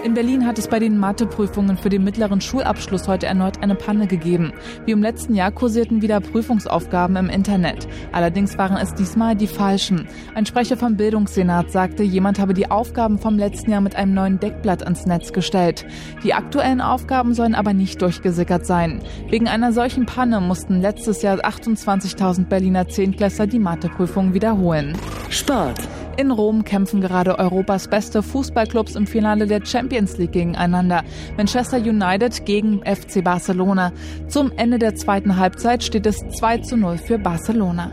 In 0.04 0.14
Berlin 0.14 0.46
hat 0.46 0.58
es 0.58 0.68
bei 0.68 0.78
den 0.78 0.96
Matheprüfungen 0.96 1.76
für 1.76 1.88
den 1.88 2.04
mittleren 2.04 2.40
Schulabschluss 2.40 3.08
heute 3.08 3.26
erneut 3.26 3.62
eine 3.62 3.74
Panne 3.74 4.06
gegeben. 4.06 4.52
Wie 4.86 4.92
im 4.92 5.02
letzten 5.02 5.34
Jahr 5.34 5.50
kursierten 5.50 6.02
wieder 6.02 6.20
Prüfungsaufgaben 6.20 7.16
im 7.16 7.28
Internet. 7.28 7.88
Allerdings 8.12 8.56
waren 8.56 8.76
es 8.76 8.94
diesmal 8.94 9.34
die 9.34 9.48
falschen. 9.48 10.06
Ein 10.36 10.46
Sprecher 10.46 10.76
vom 10.76 10.96
Bildungssenat 10.96 11.72
sagte, 11.72 12.04
jemand 12.04 12.38
habe 12.38 12.54
die 12.54 12.70
Aufgaben 12.70 13.18
vom 13.18 13.38
letzten 13.38 13.72
Jahr 13.72 13.80
mit 13.80 13.96
einem 13.96 14.14
neuen 14.14 14.38
Deckblatt 14.38 14.84
ans 14.84 15.04
Netz 15.04 15.32
gestellt. 15.32 15.84
Die 16.22 16.32
aktuellen 16.32 16.80
Aufgaben 16.80 17.34
sollen 17.34 17.56
aber 17.56 17.74
nicht 17.74 18.00
durchgesickert 18.00 18.66
sein. 18.66 19.02
Wegen 19.28 19.48
einer 19.48 19.72
solchen 19.72 20.06
Panne 20.06 20.40
mussten 20.40 20.80
letztes 20.80 21.22
Jahr 21.22 21.38
28.000 21.38 22.44
Berliner 22.44 22.86
Zehntklässler 22.86 23.48
die 23.48 23.58
Matheprüfung 23.58 24.32
wiederholen. 24.32 24.96
Sport. 25.28 25.80
In 26.18 26.32
Rom 26.32 26.64
kämpfen 26.64 27.00
gerade 27.00 27.38
Europas 27.38 27.86
beste 27.86 28.24
Fußballclubs 28.24 28.96
im 28.96 29.06
Finale 29.06 29.46
der 29.46 29.64
Champions 29.64 30.18
League 30.18 30.32
gegeneinander. 30.32 31.04
Manchester 31.36 31.76
United 31.76 32.44
gegen 32.44 32.80
FC 32.80 33.22
Barcelona. 33.22 33.92
Zum 34.26 34.50
Ende 34.56 34.80
der 34.80 34.96
zweiten 34.96 35.36
Halbzeit 35.36 35.84
steht 35.84 36.06
es 36.06 36.18
2 36.18 36.58
zu 36.58 36.76
0 36.76 36.98
für 36.98 37.20
Barcelona. 37.20 37.92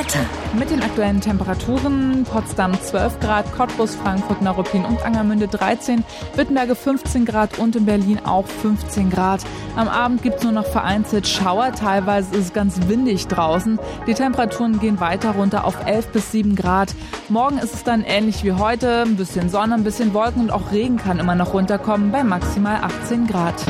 Wetter. 0.00 0.24
Mit 0.58 0.70
den 0.70 0.82
aktuellen 0.82 1.20
Temperaturen 1.20 2.24
Potsdam 2.24 2.72
12 2.72 3.20
Grad, 3.20 3.52
Cottbus, 3.52 3.96
Frankfurt, 3.96 4.40
Neuruppin 4.40 4.86
und 4.86 5.04
Angermünde 5.04 5.46
13, 5.46 6.04
Wittenberge 6.36 6.74
15 6.74 7.26
Grad 7.26 7.58
und 7.58 7.76
in 7.76 7.84
Berlin 7.84 8.18
auch 8.24 8.46
15 8.46 9.10
Grad. 9.10 9.42
Am 9.76 9.88
Abend 9.88 10.22
gibt 10.22 10.38
es 10.38 10.42
nur 10.44 10.52
noch 10.52 10.64
vereinzelt 10.64 11.28
Schauer, 11.28 11.72
teilweise 11.72 12.34
ist 12.34 12.46
es 12.46 12.52
ganz 12.54 12.88
windig 12.88 13.26
draußen. 13.26 13.78
Die 14.06 14.14
Temperaturen 14.14 14.80
gehen 14.80 15.00
weiter 15.00 15.32
runter 15.32 15.66
auf 15.66 15.76
11 15.84 16.06
bis 16.12 16.32
7 16.32 16.56
Grad. 16.56 16.94
Morgen 17.28 17.58
ist 17.58 17.74
es 17.74 17.84
dann 17.84 18.02
ähnlich 18.02 18.42
wie 18.42 18.52
heute, 18.52 19.02
ein 19.02 19.16
bisschen 19.16 19.50
Sonne, 19.50 19.74
ein 19.74 19.84
bisschen 19.84 20.14
Wolken 20.14 20.40
und 20.40 20.50
auch 20.50 20.72
Regen 20.72 20.96
kann 20.96 21.18
immer 21.18 21.34
noch 21.34 21.52
runterkommen 21.52 22.10
bei 22.10 22.24
maximal 22.24 22.80
18 22.82 23.26
Grad. 23.26 23.66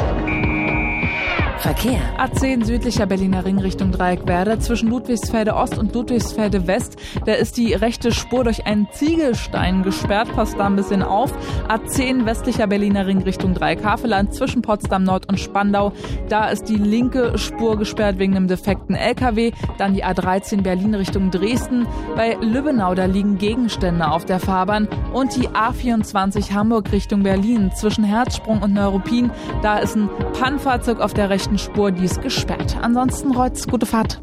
Verkehr. 1.60 2.00
A10 2.18 2.64
südlicher 2.64 3.04
Berliner 3.04 3.44
Ring 3.44 3.58
Richtung 3.58 3.92
Dreieckwerder 3.92 4.60
zwischen 4.60 4.88
Ludwigsfelde 4.88 5.54
Ost 5.54 5.76
und 5.76 5.94
Ludwigsfelde 5.94 6.66
West. 6.66 6.96
Da 7.26 7.34
ist 7.34 7.58
die 7.58 7.74
rechte 7.74 8.12
Spur 8.12 8.44
durch 8.44 8.64
einen 8.64 8.88
Ziegelstein 8.92 9.82
gesperrt. 9.82 10.32
Passt 10.34 10.58
da 10.58 10.64
ein 10.64 10.76
bisschen 10.76 11.02
auf. 11.02 11.34
A10 11.68 12.24
westlicher 12.24 12.66
Berliner 12.66 13.06
Ring 13.06 13.22
Richtung 13.22 13.52
Dreieckhaveland 13.52 14.32
zwischen 14.32 14.62
Potsdam 14.62 15.04
Nord 15.04 15.28
und 15.28 15.38
Spandau. 15.38 15.92
Da 16.30 16.48
ist 16.48 16.64
die 16.64 16.76
linke 16.76 17.36
Spur 17.36 17.76
gesperrt 17.76 18.18
wegen 18.18 18.36
einem 18.36 18.48
defekten 18.48 18.94
LKW. 18.94 19.52
Dann 19.76 19.92
die 19.92 20.04
A13 20.04 20.62
Berlin 20.62 20.94
Richtung 20.94 21.30
Dresden. 21.30 21.86
Bei 22.16 22.38
Lübbenau, 22.40 22.94
da 22.94 23.04
liegen 23.04 23.36
Gegenstände 23.36 24.10
auf 24.10 24.24
der 24.24 24.40
Fahrbahn. 24.40 24.88
Und 25.12 25.36
die 25.36 25.48
A24 25.48 26.54
Hamburg 26.54 26.90
Richtung 26.90 27.22
Berlin 27.22 27.70
zwischen 27.76 28.04
Herzsprung 28.04 28.62
und 28.62 28.72
Neuruppin. 28.72 29.30
Da 29.60 29.78
ist 29.78 29.94
ein 29.94 30.08
Pannfahrzeug 30.32 31.00
auf 31.00 31.12
der 31.12 31.28
rechten 31.28 31.49
Spur, 31.58 31.90
die 31.90 32.04
ist 32.04 32.22
gesperrt. 32.22 32.76
Ansonsten 32.80 33.34
Reutz, 33.34 33.66
gute 33.66 33.86
Fahrt. 33.86 34.22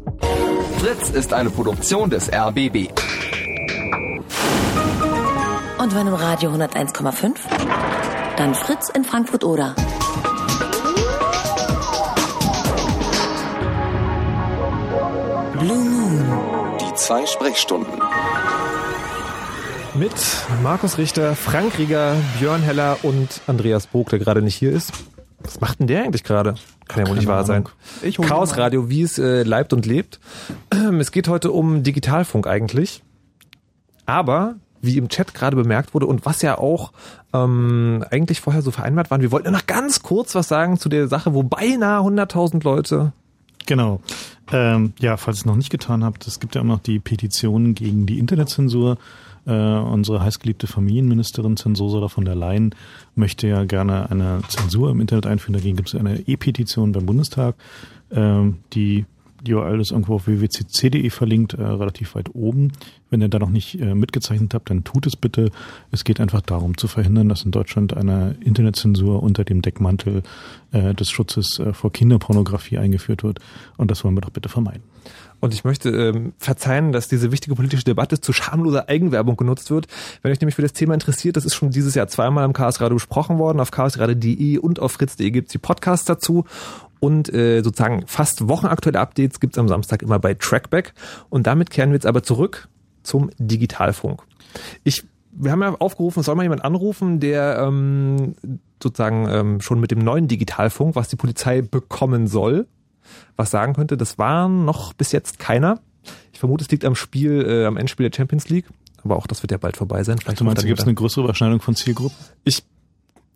Fritz 0.78 1.10
ist 1.10 1.32
eine 1.32 1.50
Produktion 1.50 2.08
des 2.10 2.32
RBB. 2.32 2.88
Und 5.78 5.94
wenn 5.94 6.06
im 6.06 6.14
Radio 6.14 6.50
101,5? 6.50 7.36
Dann 8.36 8.54
Fritz 8.54 8.88
in 8.90 9.04
Frankfurt 9.04 9.44
oder. 9.44 9.74
Blue 15.58 15.76
Moon. 15.76 16.24
Die 16.80 16.94
zwei 16.94 17.26
Sprechstunden. 17.26 18.00
Mit 19.94 20.12
Markus 20.62 20.98
Richter, 20.98 21.34
Frank 21.34 21.78
Rieger, 21.78 22.14
Björn 22.38 22.62
Heller 22.62 22.98
und 23.02 23.40
Andreas 23.48 23.88
Bog, 23.88 24.10
der 24.10 24.20
gerade 24.20 24.42
nicht 24.42 24.54
hier 24.54 24.70
ist. 24.70 24.92
Was 25.40 25.60
macht 25.60 25.80
denn 25.80 25.86
der 25.86 26.04
eigentlich 26.04 26.24
gerade? 26.24 26.54
Kann 26.88 27.04
ja 27.04 27.08
wohl 27.08 27.16
nicht 27.16 27.28
wahr 27.28 27.44
sein. 27.44 27.66
Ahnung. 27.66 27.70
Ihn 28.02 28.26
Chaos. 28.26 28.56
Radio, 28.56 28.90
wie 28.90 29.02
es 29.02 29.18
äh, 29.18 29.42
leibt 29.42 29.72
und 29.72 29.86
lebt. 29.86 30.20
Es 30.98 31.12
geht 31.12 31.28
heute 31.28 31.52
um 31.52 31.82
Digitalfunk 31.82 32.46
eigentlich. 32.46 33.02
Aber, 34.06 34.56
wie 34.80 34.96
im 34.96 35.08
Chat 35.08 35.34
gerade 35.34 35.56
bemerkt 35.56 35.94
wurde 35.94 36.06
und 36.06 36.24
was 36.24 36.42
ja 36.42 36.58
auch 36.58 36.92
ähm, 37.32 38.04
eigentlich 38.10 38.40
vorher 38.40 38.62
so 38.62 38.70
vereinbart 38.70 39.10
waren, 39.10 39.20
wir 39.20 39.30
wollten 39.30 39.46
ja 39.46 39.52
noch 39.52 39.66
ganz 39.66 40.02
kurz 40.02 40.34
was 40.34 40.48
sagen 40.48 40.78
zu 40.78 40.88
der 40.88 41.08
Sache, 41.08 41.34
wo 41.34 41.42
beinahe 41.42 42.00
100.000 42.00 42.64
Leute 42.64 43.12
Genau. 43.68 44.00
Ähm, 44.50 44.94
ja, 44.98 45.18
falls 45.18 45.36
ihr 45.36 45.40
es 45.40 45.44
noch 45.44 45.56
nicht 45.56 45.68
getan 45.68 46.02
habt, 46.02 46.26
es 46.26 46.40
gibt 46.40 46.54
ja 46.54 46.62
immer 46.62 46.74
noch 46.74 46.82
die 46.82 47.00
Petition 47.00 47.74
gegen 47.74 48.06
die 48.06 48.18
Internetzensur. 48.18 48.96
Äh, 49.48 49.52
unsere 49.52 50.20
heißgeliebte 50.22 50.66
Familienministerin 50.66 51.56
Zensursula 51.56 52.08
von 52.08 52.26
der 52.26 52.34
Leyen 52.34 52.74
möchte 53.14 53.48
ja 53.48 53.64
gerne 53.64 54.10
eine 54.10 54.42
Zensur 54.48 54.90
im 54.90 55.00
Internet 55.00 55.26
einführen. 55.26 55.54
Dagegen 55.54 55.76
gibt 55.76 55.88
es 55.88 55.94
eine 55.94 56.20
E-Petition 56.20 56.92
beim 56.92 57.06
Bundestag. 57.06 57.54
Ähm, 58.10 58.58
die 58.74 59.06
die 59.42 59.54
URL 59.54 59.80
ist 59.80 59.92
irgendwo 59.92 60.14
auf 60.14 60.26
www.cc.de 60.26 61.10
verlinkt, 61.10 61.54
äh, 61.54 61.62
relativ 61.62 62.14
weit 62.14 62.34
oben. 62.34 62.72
Wenn 63.10 63.20
ihr 63.20 63.28
da 63.28 63.38
noch 63.38 63.50
nicht 63.50 63.80
äh, 63.80 63.94
mitgezeichnet 63.94 64.54
habt, 64.54 64.70
dann 64.70 64.84
tut 64.84 65.06
es 65.06 65.16
bitte. 65.16 65.50
Es 65.90 66.04
geht 66.04 66.20
einfach 66.20 66.40
darum 66.40 66.76
zu 66.76 66.88
verhindern, 66.88 67.28
dass 67.28 67.42
in 67.42 67.50
Deutschland 67.50 67.96
eine 67.96 68.36
Internetzensur 68.44 69.22
unter 69.22 69.44
dem 69.44 69.62
Deckmantel 69.62 70.22
äh, 70.72 70.94
des 70.94 71.10
Schutzes 71.10 71.58
äh, 71.58 71.72
vor 71.72 71.92
Kinderpornografie 71.92 72.78
eingeführt 72.78 73.22
wird. 73.22 73.38
Und 73.76 73.90
das 73.90 74.04
wollen 74.04 74.14
wir 74.14 74.20
doch 74.20 74.30
bitte 74.30 74.48
vermeiden. 74.48 74.82
Und 75.40 75.54
ich 75.54 75.62
möchte 75.62 75.90
ähm, 75.90 76.32
verzeihen, 76.38 76.90
dass 76.90 77.06
diese 77.06 77.30
wichtige 77.30 77.54
politische 77.54 77.84
Debatte 77.84 78.20
zu 78.20 78.32
schamloser 78.32 78.88
Eigenwerbung 78.88 79.36
genutzt 79.36 79.70
wird. 79.70 79.86
Wenn 80.22 80.32
euch 80.32 80.40
nämlich 80.40 80.56
für 80.56 80.62
das 80.62 80.72
Thema 80.72 80.94
interessiert, 80.94 81.36
das 81.36 81.44
ist 81.44 81.54
schon 81.54 81.70
dieses 81.70 81.94
Jahr 81.94 82.08
zweimal 82.08 82.44
im 82.44 82.52
Chaos 82.52 82.80
Radio 82.80 82.96
besprochen 82.96 83.38
worden. 83.38 83.60
Auf 83.60 83.70
chaosradio.de 83.70 84.58
und 84.58 84.80
auf 84.80 84.92
fritz.de 84.92 85.30
gibt's 85.30 85.52
die 85.52 85.58
Podcasts 85.58 86.06
dazu. 86.06 86.44
Und 87.00 87.32
äh, 87.32 87.62
sozusagen 87.62 88.06
fast 88.06 88.48
wochenaktuelle 88.48 88.98
Updates 88.98 89.40
gibt's 89.40 89.58
am 89.58 89.68
Samstag 89.68 90.02
immer 90.02 90.18
bei 90.18 90.34
Trackback. 90.34 90.94
Und 91.28 91.46
damit 91.46 91.70
kehren 91.70 91.90
wir 91.90 91.94
jetzt 91.94 92.06
aber 92.06 92.22
zurück 92.22 92.68
zum 93.02 93.30
Digitalfunk. 93.38 94.22
Ich, 94.84 95.04
wir 95.32 95.52
haben 95.52 95.62
ja 95.62 95.74
aufgerufen, 95.74 96.22
soll 96.22 96.34
mal 96.34 96.42
jemand 96.42 96.64
anrufen, 96.64 97.20
der 97.20 97.58
ähm, 97.60 98.34
sozusagen 98.82 99.28
ähm, 99.28 99.60
schon 99.60 99.80
mit 99.80 99.90
dem 99.90 100.00
neuen 100.00 100.28
Digitalfunk, 100.28 100.96
was 100.96 101.08
die 101.08 101.16
Polizei 101.16 101.62
bekommen 101.62 102.26
soll, 102.26 102.66
was 103.36 103.50
sagen 103.50 103.74
könnte. 103.74 103.96
Das 103.96 104.18
war 104.18 104.48
noch 104.48 104.92
bis 104.92 105.12
jetzt 105.12 105.38
keiner. 105.38 105.80
Ich 106.32 106.38
vermute, 106.38 106.64
es 106.64 106.70
liegt 106.70 106.84
am 106.84 106.94
Spiel, 106.94 107.44
äh, 107.46 107.66
am 107.66 107.76
Endspiel 107.76 108.08
der 108.08 108.16
Champions 108.16 108.48
League. 108.48 108.66
Aber 109.04 109.16
auch 109.16 109.26
das 109.26 109.42
wird 109.42 109.52
ja 109.52 109.58
bald 109.58 109.76
vorbei 109.76 110.02
sein. 110.02 110.18
Vielleicht 110.18 110.40
du 110.40 110.44
meinst, 110.44 110.64
gibt 110.64 110.78
es 110.78 110.84
eine 110.84 110.94
größere 110.94 111.24
Überschneidung 111.24 111.60
von 111.60 111.74
Zielgruppen? 111.74 112.16
Ich 112.44 112.64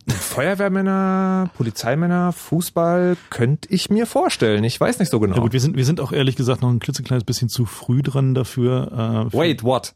Feuerwehrmänner, 0.07 1.49
Polizeimänner, 1.55 2.31
Fußball 2.31 3.17
könnte 3.29 3.69
ich 3.71 3.89
mir 3.89 4.05
vorstellen. 4.05 4.63
Ich 4.63 4.79
weiß 4.79 4.99
nicht 4.99 5.09
so 5.09 5.19
genau. 5.19 5.35
Ja 5.35 5.41
gut, 5.41 5.53
wir 5.53 5.59
sind, 5.59 5.77
wir 5.77 5.85
sind 5.85 5.99
auch 5.99 6.11
ehrlich 6.11 6.35
gesagt 6.35 6.61
noch 6.61 6.69
ein 6.69 6.79
klitzekleines 6.79 7.23
bisschen 7.23 7.49
zu 7.49 7.65
früh 7.65 8.01
dran 8.01 8.33
dafür. 8.33 9.29
Äh, 9.31 9.37
Wait, 9.37 9.63
what? 9.63 9.93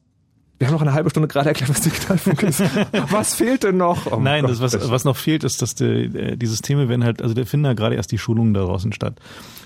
Wir 0.59 0.67
haben 0.67 0.73
noch 0.73 0.81
eine 0.81 0.93
halbe 0.93 1.09
Stunde 1.09 1.27
gerade 1.27 1.49
erklärt, 1.49 1.69
was 1.69 1.81
Digitalfunk 1.81 2.41
ist. 2.43 2.61
was 3.11 3.35
fehlt 3.35 3.63
denn 3.63 3.77
noch? 3.77 4.11
Oh 4.11 4.19
Nein, 4.19 4.45
das, 4.47 4.59
was, 4.59 4.89
was 4.89 5.03
noch 5.03 5.15
fehlt, 5.15 5.43
ist, 5.43 5.61
dass 5.61 5.75
die, 5.75 6.35
die 6.35 6.45
Systeme 6.47 6.89
werden 6.89 7.03
halt, 7.03 7.21
also 7.21 7.35
der 7.35 7.45
finden 7.45 7.67
ja 7.67 7.73
gerade 7.73 7.95
erst 7.95 8.11
die 8.11 8.17
Schulungen 8.17 8.53
da 8.55 8.61
draußen 8.61 8.91
statt. 8.91 9.19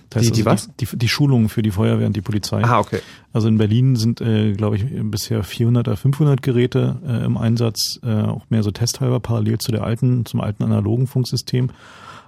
Das 0.09 0.23
heißt 0.23 0.35
die, 0.35 0.41
die 0.41 0.47
also 0.49 0.67
was? 0.67 0.75
Die, 0.75 0.85
die, 0.85 0.97
die 0.97 1.07
Schulungen 1.07 1.47
für 1.47 1.61
die 1.61 1.71
Feuerwehr 1.71 2.07
und 2.07 2.15
die 2.15 2.21
Polizei. 2.21 2.61
Ah, 2.63 2.79
okay. 2.79 2.99
Also 3.31 3.47
in 3.47 3.57
Berlin 3.57 3.95
sind, 3.95 4.19
äh, 4.19 4.51
glaube 4.51 4.75
ich, 4.75 4.85
bisher 5.03 5.43
400 5.43 5.87
oder 5.87 5.95
500 5.95 6.41
Geräte 6.41 6.97
äh, 7.07 7.23
im 7.25 7.37
Einsatz, 7.37 7.99
äh, 8.03 8.23
auch 8.23 8.49
mehr 8.49 8.61
so 8.61 8.71
testhalber 8.71 9.21
parallel 9.21 9.59
zu 9.59 9.71
der 9.71 9.83
alten, 9.83 10.25
zum 10.25 10.41
alten 10.41 10.63
analogen 10.63 11.07
Funksystem. 11.07 11.69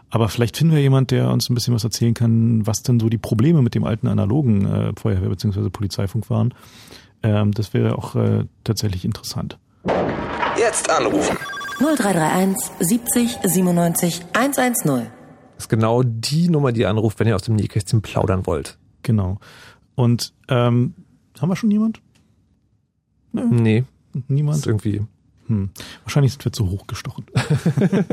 Aber 0.10 0.30
vielleicht 0.30 0.56
finden 0.56 0.76
wir 0.76 0.82
jemand, 0.82 1.12
der 1.12 1.30
uns 1.32 1.50
ein 1.50 1.56
bisschen 1.56 1.74
was 1.74 1.84
erzählen 1.84 2.14
kann, 2.14 2.66
was 2.66 2.84
denn 2.84 3.00
so 3.00 3.10
die 3.10 3.18
Probleme 3.18 3.62
mit 3.62 3.76
dem 3.76 3.84
alten 3.84 4.08
analogen 4.08 4.66
äh, 4.66 4.94
Feuerwehr- 4.96 5.30
bzw. 5.30 5.70
Polizeifunk 5.70 6.30
waren. 6.30 6.54
Ähm, 7.24 7.52
das 7.52 7.74
wäre 7.74 7.98
auch 7.98 8.16
äh, 8.16 8.46
tatsächlich 8.64 9.06
interessant. 9.06 9.58
Jetzt 10.58 10.90
anrufen. 10.90 11.38
0331 11.80 12.72
70 12.80 13.38
97 13.44 14.26
110. 14.34 15.08
Das 15.56 15.66
ist 15.66 15.70
genau 15.70 16.04
die 16.04 16.50
Nummer, 16.50 16.72
die 16.72 16.82
ihr 16.82 16.90
anruft, 16.90 17.20
wenn 17.20 17.28
ihr 17.28 17.36
aus 17.36 17.44
dem 17.44 17.56
Nähkästchen 17.56 18.02
plaudern 18.02 18.46
wollt. 18.46 18.78
Genau. 19.02 19.40
Und 19.96 20.34
ähm, 20.50 20.94
haben 21.40 21.50
wir 21.50 21.56
schon 21.56 21.72
jemand? 21.72 22.02
Nö. 23.32 23.46
Nee. 23.50 23.84
Niemand? 24.28 24.60
ist 24.60 24.68
irgendwie. 24.68 25.02
Hm. 25.48 25.70
Wahrscheinlich 26.04 26.32
sind 26.32 26.46
wir 26.46 26.54
zu 26.54 26.70
hoch 26.70 26.88
gestochen. 26.88 27.26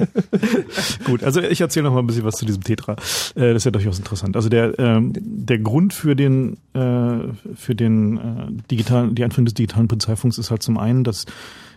Gut, 1.05 1.23
also 1.23 1.41
ich 1.41 1.61
erzähle 1.61 1.85
noch 1.85 1.95
mal 1.95 2.01
ein 2.01 2.07
bisschen 2.07 2.25
was 2.25 2.37
zu 2.37 2.45
diesem 2.45 2.65
Tetra. 2.65 2.93
Äh, 3.35 3.53
das 3.53 3.57
ist 3.57 3.65
ja 3.65 3.71
durchaus 3.71 3.99
interessant. 3.99 4.37
Also 4.37 4.49
der 4.49 4.79
ähm, 4.79 5.13
der 5.15 5.59
Grund 5.59 5.95
für 5.95 6.17
den 6.17 6.57
äh, 6.75 7.19
für 7.55 7.75
den 7.75 8.19
äh, 8.19 8.63
digitalen 8.71 9.15
die 9.15 9.23
Einführung 9.23 9.45
des 9.45 9.55
digitalen 9.55 9.87
Polizeifunks 9.87 10.39
ist 10.39 10.51
halt 10.51 10.63
zum 10.63 10.77
einen, 10.77 11.05
dass 11.05 11.27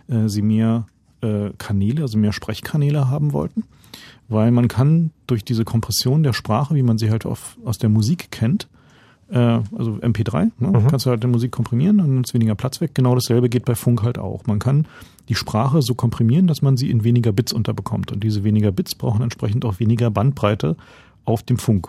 äh, 0.08 0.28
sie 0.28 0.42
mehr 0.42 0.86
äh, 1.20 1.50
Kanäle, 1.58 2.02
also 2.02 2.18
mehr 2.18 2.32
Sprechkanäle 2.32 3.08
haben 3.08 3.32
wollten, 3.32 3.64
weil 4.28 4.50
man 4.50 4.68
kann 4.68 5.10
durch 5.26 5.44
diese 5.44 5.64
Kompression 5.64 6.22
der 6.22 6.32
Sprache, 6.32 6.74
wie 6.74 6.82
man 6.82 6.98
sie 6.98 7.10
halt 7.10 7.26
auf, 7.26 7.56
aus 7.64 7.78
der 7.78 7.90
Musik 7.90 8.30
kennt, 8.30 8.68
also 9.30 9.92
MP3, 9.92 10.50
ne? 10.58 10.68
mhm. 10.68 10.86
kannst 10.88 11.06
du 11.06 11.10
halt 11.10 11.22
die 11.22 11.26
Musik 11.26 11.50
komprimieren, 11.52 11.98
dann 11.98 12.12
nimmt 12.14 12.26
es 12.28 12.34
weniger 12.34 12.54
Platz 12.54 12.80
weg. 12.80 12.90
Genau 12.94 13.14
dasselbe 13.14 13.48
geht 13.48 13.64
bei 13.64 13.74
Funk 13.74 14.02
halt 14.02 14.18
auch. 14.18 14.46
Man 14.46 14.58
kann 14.58 14.86
die 15.28 15.34
Sprache 15.34 15.80
so 15.82 15.94
komprimieren, 15.94 16.46
dass 16.46 16.62
man 16.62 16.76
sie 16.76 16.90
in 16.90 17.04
weniger 17.04 17.32
Bits 17.32 17.52
unterbekommt. 17.52 18.12
Und 18.12 18.22
diese 18.22 18.44
weniger 18.44 18.70
Bits 18.70 18.94
brauchen 18.94 19.22
entsprechend 19.22 19.64
auch 19.64 19.80
weniger 19.80 20.10
Bandbreite 20.10 20.76
auf 21.24 21.42
dem 21.42 21.56
Funk. 21.56 21.88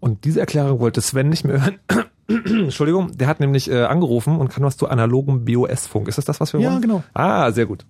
Und 0.00 0.24
diese 0.24 0.40
Erklärung 0.40 0.80
wollte 0.80 1.00
Sven 1.00 1.28
nicht 1.28 1.44
mehr 1.44 1.62
hören. 1.64 1.78
Entschuldigung, 2.64 3.16
der 3.16 3.28
hat 3.28 3.40
nämlich 3.40 3.70
äh, 3.70 3.82
angerufen 3.84 4.36
und 4.36 4.48
kann 4.48 4.64
was 4.64 4.76
zu 4.76 4.88
analogem 4.88 5.44
BOS-Funk. 5.44 6.08
Ist 6.08 6.18
das 6.18 6.24
das, 6.24 6.40
was 6.40 6.52
wir 6.52 6.60
Ja, 6.60 6.70
wollen? 6.70 6.82
genau. 6.82 7.04
Ah, 7.12 7.50
sehr 7.52 7.66
gut. 7.66 7.84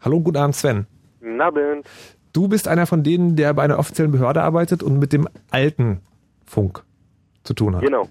Hallo, 0.00 0.20
guten 0.20 0.36
Abend, 0.36 0.56
Sven. 0.56 0.86
Guten 1.20 1.40
Abend. 1.40 1.86
Du 2.32 2.48
bist 2.48 2.66
einer 2.68 2.86
von 2.86 3.02
denen, 3.02 3.36
der 3.36 3.54
bei 3.54 3.62
einer 3.62 3.78
offiziellen 3.78 4.10
Behörde 4.10 4.42
arbeitet 4.42 4.82
und 4.82 4.98
mit 4.98 5.12
dem 5.12 5.28
alten 5.50 6.00
Funk 6.44 6.82
zu 7.44 7.54
tun 7.54 7.76
hat. 7.76 7.82
Genau. 7.82 8.08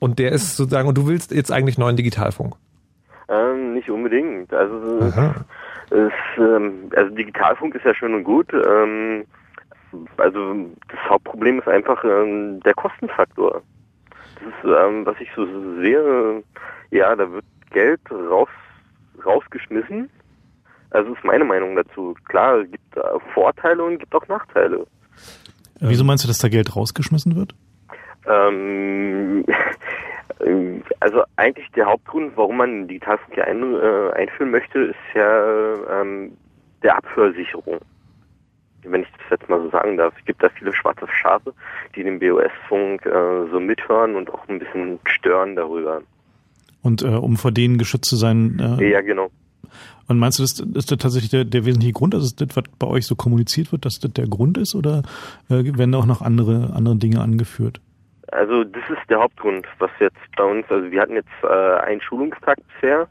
Und 0.00 0.18
der 0.18 0.32
ist 0.32 0.56
sozusagen, 0.56 0.88
und 0.88 0.96
du 0.96 1.06
willst 1.06 1.32
jetzt 1.32 1.52
eigentlich 1.52 1.78
neuen 1.78 1.96
Digitalfunk. 1.96 2.54
Ähm, 3.28 3.74
nicht 3.74 3.90
unbedingt. 3.90 4.52
Also, 4.54 5.00
es, 5.90 6.12
ähm, 6.38 6.90
also 6.94 7.14
Digitalfunk 7.14 7.74
ist 7.74 7.84
ja 7.84 7.94
schön 7.94 8.14
und 8.14 8.24
gut. 8.24 8.52
Ähm, 8.52 9.24
also 10.16 10.54
das 10.88 11.00
Hauptproblem 11.08 11.58
ist 11.58 11.68
einfach 11.68 12.02
ähm, 12.04 12.60
der 12.60 12.74
Kostenfaktor. 12.74 13.62
Das 14.34 14.42
ist, 14.42 14.64
ähm, 14.64 15.04
was 15.04 15.16
ich 15.20 15.28
so 15.34 15.46
sehe, 15.80 16.42
ja, 16.90 17.14
da 17.16 17.30
wird 17.30 17.44
Geld 17.70 18.00
raus, 18.10 18.48
rausgeschmissen. 19.24 20.08
Also 20.90 21.12
ist 21.12 21.24
meine 21.24 21.44
Meinung 21.44 21.76
dazu. 21.76 22.14
Klar, 22.28 22.60
es 22.60 22.70
gibt 22.70 22.84
Vorteile 23.34 23.84
und 23.84 23.98
gibt 23.98 24.14
auch 24.14 24.26
Nachteile. 24.28 24.86
Wieso 25.80 26.02
meinst 26.04 26.24
du, 26.24 26.28
dass 26.28 26.38
da 26.38 26.48
Geld 26.48 26.74
rausgeschmissen 26.74 27.36
wird? 27.36 27.54
Ähm, 28.28 29.44
also 31.00 31.22
eigentlich 31.36 31.68
der 31.72 31.86
Hauptgrund, 31.86 32.32
warum 32.36 32.58
man 32.58 32.88
Digitalfunk 32.88 33.34
hier 33.34 33.46
ein, 33.46 33.74
äh, 33.74 34.10
einführen 34.14 34.50
möchte, 34.50 34.78
ist 34.80 34.96
ja 35.14 36.00
ähm, 36.00 36.32
der 36.82 36.96
Abhörsicherung. 36.96 37.78
Wenn 38.84 39.02
ich 39.02 39.08
das 39.12 39.38
jetzt 39.40 39.48
mal 39.48 39.60
so 39.60 39.70
sagen 39.70 39.96
darf. 39.96 40.14
Es 40.18 40.24
gibt 40.24 40.42
da 40.42 40.48
viele 40.50 40.72
schwarze 40.72 41.06
Schafe, 41.08 41.52
die 41.94 42.04
den 42.04 42.18
BOS-Funk 42.20 43.04
äh, 43.04 43.50
so 43.50 43.58
mithören 43.58 44.14
und 44.14 44.32
auch 44.32 44.46
ein 44.48 44.60
bisschen 44.60 45.00
stören 45.04 45.56
darüber. 45.56 46.02
Und 46.82 47.02
äh, 47.02 47.08
um 47.08 47.36
vor 47.36 47.50
denen 47.50 47.78
geschützt 47.78 48.08
zu 48.08 48.16
sein. 48.16 48.58
Äh, 48.78 48.90
Ja, 48.90 49.00
genau. 49.00 49.30
Und 50.06 50.18
meinst 50.18 50.38
du, 50.38 50.42
das 50.42 50.60
ist 50.60 50.90
das 50.90 50.98
tatsächlich 50.98 51.30
der, 51.30 51.44
der 51.44 51.66
wesentliche 51.66 51.92
Grund, 51.92 52.14
dass 52.14 52.34
das, 52.34 52.56
was 52.56 52.64
bei 52.78 52.86
euch 52.86 53.04
so 53.04 53.14
kommuniziert 53.14 53.72
wird, 53.72 53.84
dass 53.84 53.98
das 53.98 54.12
der 54.12 54.26
Grund 54.26 54.56
ist 54.56 54.74
oder 54.74 55.02
äh, 55.50 55.64
werden 55.76 55.92
da 55.92 55.98
auch 55.98 56.06
noch 56.06 56.22
andere, 56.22 56.72
andere 56.74 56.96
Dinge 56.96 57.20
angeführt? 57.20 57.80
Also 58.32 58.64
das 58.64 58.82
ist 58.90 59.08
der 59.08 59.20
Hauptgrund, 59.20 59.66
was 59.78 59.90
jetzt 60.00 60.16
bei 60.36 60.44
uns, 60.44 60.66
also 60.68 60.90
wir 60.90 61.00
hatten 61.00 61.14
jetzt 61.14 61.28
äh, 61.42 61.46
einen 61.86 62.00
Schulungstag 62.00 62.58
bisher, 62.74 63.08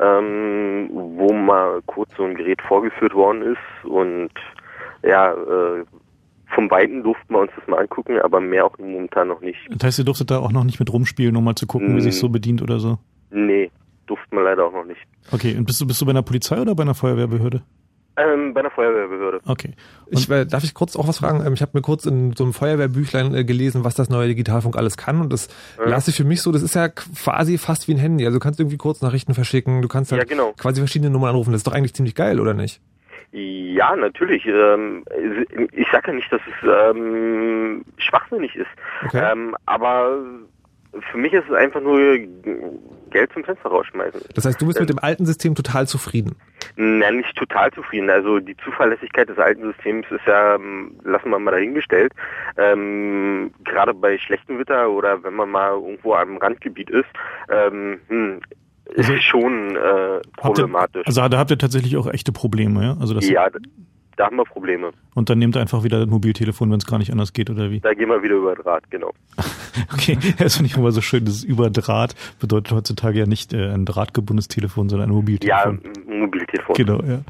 ähm, 0.00 0.88
wo 0.92 1.32
mal 1.32 1.80
kurz 1.86 2.10
so 2.16 2.24
ein 2.24 2.34
Gerät 2.34 2.60
vorgeführt 2.62 3.14
worden 3.14 3.42
ist 3.42 3.84
und 3.90 4.30
ja, 5.02 5.32
äh, 5.32 5.84
vom 6.54 6.70
Weiten 6.70 7.02
durften 7.02 7.32
wir 7.32 7.40
uns 7.40 7.52
das 7.56 7.66
mal 7.68 7.78
angucken, 7.78 8.18
aber 8.20 8.40
mehr 8.40 8.66
auch 8.66 8.76
momentan 8.78 9.28
noch 9.28 9.40
nicht. 9.40 9.58
Das 9.70 9.84
heißt, 9.84 9.98
ihr 10.00 10.04
durftet 10.04 10.30
da 10.30 10.38
auch 10.38 10.52
noch 10.52 10.64
nicht 10.64 10.80
mit 10.80 10.92
rumspielen, 10.92 11.36
um 11.36 11.44
mal 11.44 11.54
zu 11.54 11.66
gucken, 11.66 11.94
wie 11.94 12.00
Mm. 12.00 12.02
sich 12.02 12.18
so 12.18 12.28
bedient 12.28 12.60
oder 12.60 12.80
so? 12.80 12.98
Nee, 13.30 13.70
durften 14.06 14.36
wir 14.36 14.42
leider 14.42 14.66
auch 14.66 14.72
noch 14.72 14.84
nicht. 14.84 15.00
Okay, 15.30 15.56
und 15.56 15.64
bist 15.66 15.80
du, 15.80 15.86
bist 15.86 16.00
du 16.00 16.06
bei 16.06 16.10
einer 16.10 16.22
Polizei 16.22 16.60
oder 16.60 16.74
bei 16.74 16.82
einer 16.82 16.94
Feuerwehrbehörde? 16.94 17.62
Ähm, 18.20 18.52
bei 18.54 18.60
einer 18.60 18.70
Feuerwehrbehörde. 18.70 19.40
Okay. 19.46 19.72
Ich, 20.08 20.28
äh, 20.30 20.44
darf 20.44 20.64
ich 20.64 20.74
kurz 20.74 20.96
auch 20.96 21.08
was 21.08 21.18
fragen? 21.18 21.44
Ähm, 21.46 21.52
Ich 21.54 21.62
habe 21.62 21.72
mir 21.74 21.82
kurz 21.82 22.04
in 22.06 22.34
so 22.36 22.44
einem 22.44 22.52
Feuerwehrbüchlein 22.52 23.34
äh, 23.34 23.44
gelesen, 23.44 23.84
was 23.84 23.94
das 23.94 24.10
neue 24.10 24.28
Digitalfunk 24.28 24.76
alles 24.76 24.96
kann. 24.96 25.20
Und 25.20 25.32
das 25.32 25.48
Ja. 25.78 25.88
lasse 25.88 26.10
ich 26.10 26.16
für 26.16 26.24
mich 26.24 26.42
so, 26.42 26.52
das 26.52 26.62
ist 26.62 26.74
ja 26.74 26.88
quasi 26.88 27.58
fast 27.58 27.88
wie 27.88 27.94
ein 27.94 27.98
Handy. 27.98 28.26
Also 28.26 28.38
du 28.38 28.42
kannst 28.42 28.60
irgendwie 28.60 28.76
Kurznachrichten 28.76 29.34
verschicken, 29.34 29.82
du 29.82 29.88
kannst 29.88 30.12
halt 30.12 30.22
Ja, 30.22 30.28
genau. 30.28 30.52
quasi 30.58 30.80
verschiedene 30.80 31.10
Nummern 31.10 31.30
anrufen. 31.30 31.52
Das 31.52 31.60
ist 31.60 31.66
doch 31.66 31.72
eigentlich 31.72 31.94
ziemlich 31.94 32.14
geil, 32.14 32.40
oder 32.40 32.54
nicht? 32.54 32.80
Ja, 33.32 33.94
natürlich. 33.94 34.44
Ähm, 34.46 35.04
ich 35.72 35.86
sage 35.92 36.08
ja 36.08 36.14
nicht, 36.14 36.32
dass 36.32 36.40
es 36.46 36.68
ähm, 36.96 37.84
schwachsinnig 37.98 38.56
ist. 38.56 38.66
Okay. 39.06 39.22
Ähm, 39.32 39.54
aber 39.66 40.18
für 41.10 41.18
mich 41.18 41.32
ist 41.32 41.44
es 41.48 41.54
einfach 41.54 41.80
nur 41.80 41.98
Geld 43.10 43.32
zum 43.32 43.44
Fenster 43.44 43.68
rausschmeißen. 43.68 44.20
Das 44.34 44.44
heißt, 44.44 44.60
du 44.60 44.66
bist 44.66 44.78
Ähm, 44.78 44.82
mit 44.82 44.90
dem 44.90 44.98
alten 44.98 45.26
System 45.26 45.54
total 45.54 45.86
zufrieden. 45.86 46.36
Na, 46.76 47.10
nicht 47.10 47.34
total 47.36 47.70
zufrieden. 47.72 48.10
Also 48.10 48.38
die 48.38 48.56
Zuverlässigkeit 48.58 49.28
des 49.28 49.38
alten 49.38 49.62
Systems 49.72 50.06
ist 50.10 50.26
ja, 50.26 50.54
ähm, 50.56 50.98
lassen 51.04 51.30
wir 51.30 51.38
mal 51.38 51.50
dahingestellt. 51.52 52.12
Ähm, 52.56 53.52
Gerade 53.64 53.94
bei 53.94 54.18
schlechtem 54.18 54.58
Wetter 54.58 54.90
oder 54.90 55.22
wenn 55.22 55.34
man 55.34 55.50
mal 55.50 55.72
irgendwo 55.72 56.14
am 56.14 56.36
Randgebiet 56.36 56.90
ist, 56.90 57.08
ähm, 57.50 58.00
hm, 58.08 58.40
ist 58.94 59.22
schon 59.22 59.76
äh, 59.76 59.78
Habt 59.78 60.26
ihr, 60.58 60.64
problematisch. 60.64 61.06
also 61.06 61.28
da 61.28 61.38
habt 61.38 61.50
ihr 61.50 61.58
tatsächlich 61.58 61.96
auch 61.96 62.06
echte 62.12 62.32
Probleme, 62.32 62.82
ja? 62.82 62.96
Also 63.00 63.14
das 63.14 63.28
ja, 63.28 63.48
da 64.20 64.26
haben 64.26 64.36
wir 64.36 64.44
Probleme. 64.44 64.90
Und 65.14 65.30
dann 65.30 65.38
nehmt 65.38 65.56
ihr 65.56 65.62
einfach 65.62 65.82
wieder 65.82 65.98
das 65.98 66.08
Mobiltelefon, 66.08 66.70
wenn 66.70 66.76
es 66.76 66.84
gar 66.84 66.98
nicht 66.98 67.10
anders 67.10 67.32
geht, 67.32 67.48
oder 67.48 67.70
wie? 67.70 67.80
Da 67.80 67.94
gehen 67.94 68.10
wir 68.10 68.22
wieder 68.22 68.34
über 68.34 68.54
Draht, 68.54 68.90
genau. 68.90 69.12
Okay, 69.94 70.18
das 70.36 70.56
finde 70.56 70.70
ich 70.70 70.76
immer 70.76 70.90
so 70.92 71.00
schön, 71.00 71.24
das 71.24 71.42
über 71.42 71.70
Draht 71.70 72.14
bedeutet 72.38 72.72
heutzutage 72.72 73.20
ja 73.20 73.26
nicht 73.26 73.54
äh, 73.54 73.72
ein 73.72 73.86
drahtgebundenes 73.86 74.48
Telefon, 74.48 74.88
sondern 74.88 75.08
ein 75.08 75.14
Mobiltelefon. 75.14 75.80
Ja, 75.82 76.12
ein 76.12 76.18
Mobiltelefon. 76.20 76.74
Genau, 76.74 77.02
ja. 77.02 77.20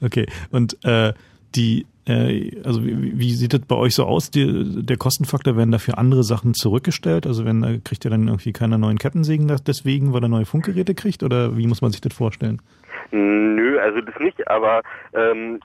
Okay. 0.00 0.26
Und 0.52 0.76
äh, 0.84 1.14
die, 1.56 1.86
also 2.08 2.84
wie, 2.84 3.18
wie 3.18 3.32
sieht 3.32 3.52
das 3.52 3.62
bei 3.62 3.74
euch 3.74 3.94
so 3.94 4.04
aus? 4.04 4.30
Die, 4.30 4.84
der 4.84 4.96
Kostenfaktor 4.96 5.56
werden 5.56 5.72
dafür 5.72 5.98
andere 5.98 6.22
Sachen 6.22 6.54
zurückgestellt? 6.54 7.26
Also 7.26 7.44
wenn 7.44 7.64
äh, 7.64 7.80
kriegt 7.84 8.04
ihr 8.04 8.10
dann 8.10 8.28
irgendwie 8.28 8.52
keine 8.52 8.78
neuen 8.78 8.98
Kettensägen 8.98 9.48
deswegen, 9.66 10.12
weil 10.12 10.22
er 10.22 10.28
neue 10.28 10.46
Funkgeräte 10.46 10.94
kriegt? 10.94 11.22
Oder 11.22 11.56
wie 11.56 11.66
muss 11.66 11.82
man 11.82 11.90
sich 11.90 12.00
das 12.00 12.14
vorstellen? 12.14 12.62
Nö, 13.10 13.78
also 13.80 14.00
das 14.00 14.18
nicht, 14.20 14.48
aber 14.48 14.82
ähm, 15.14 15.60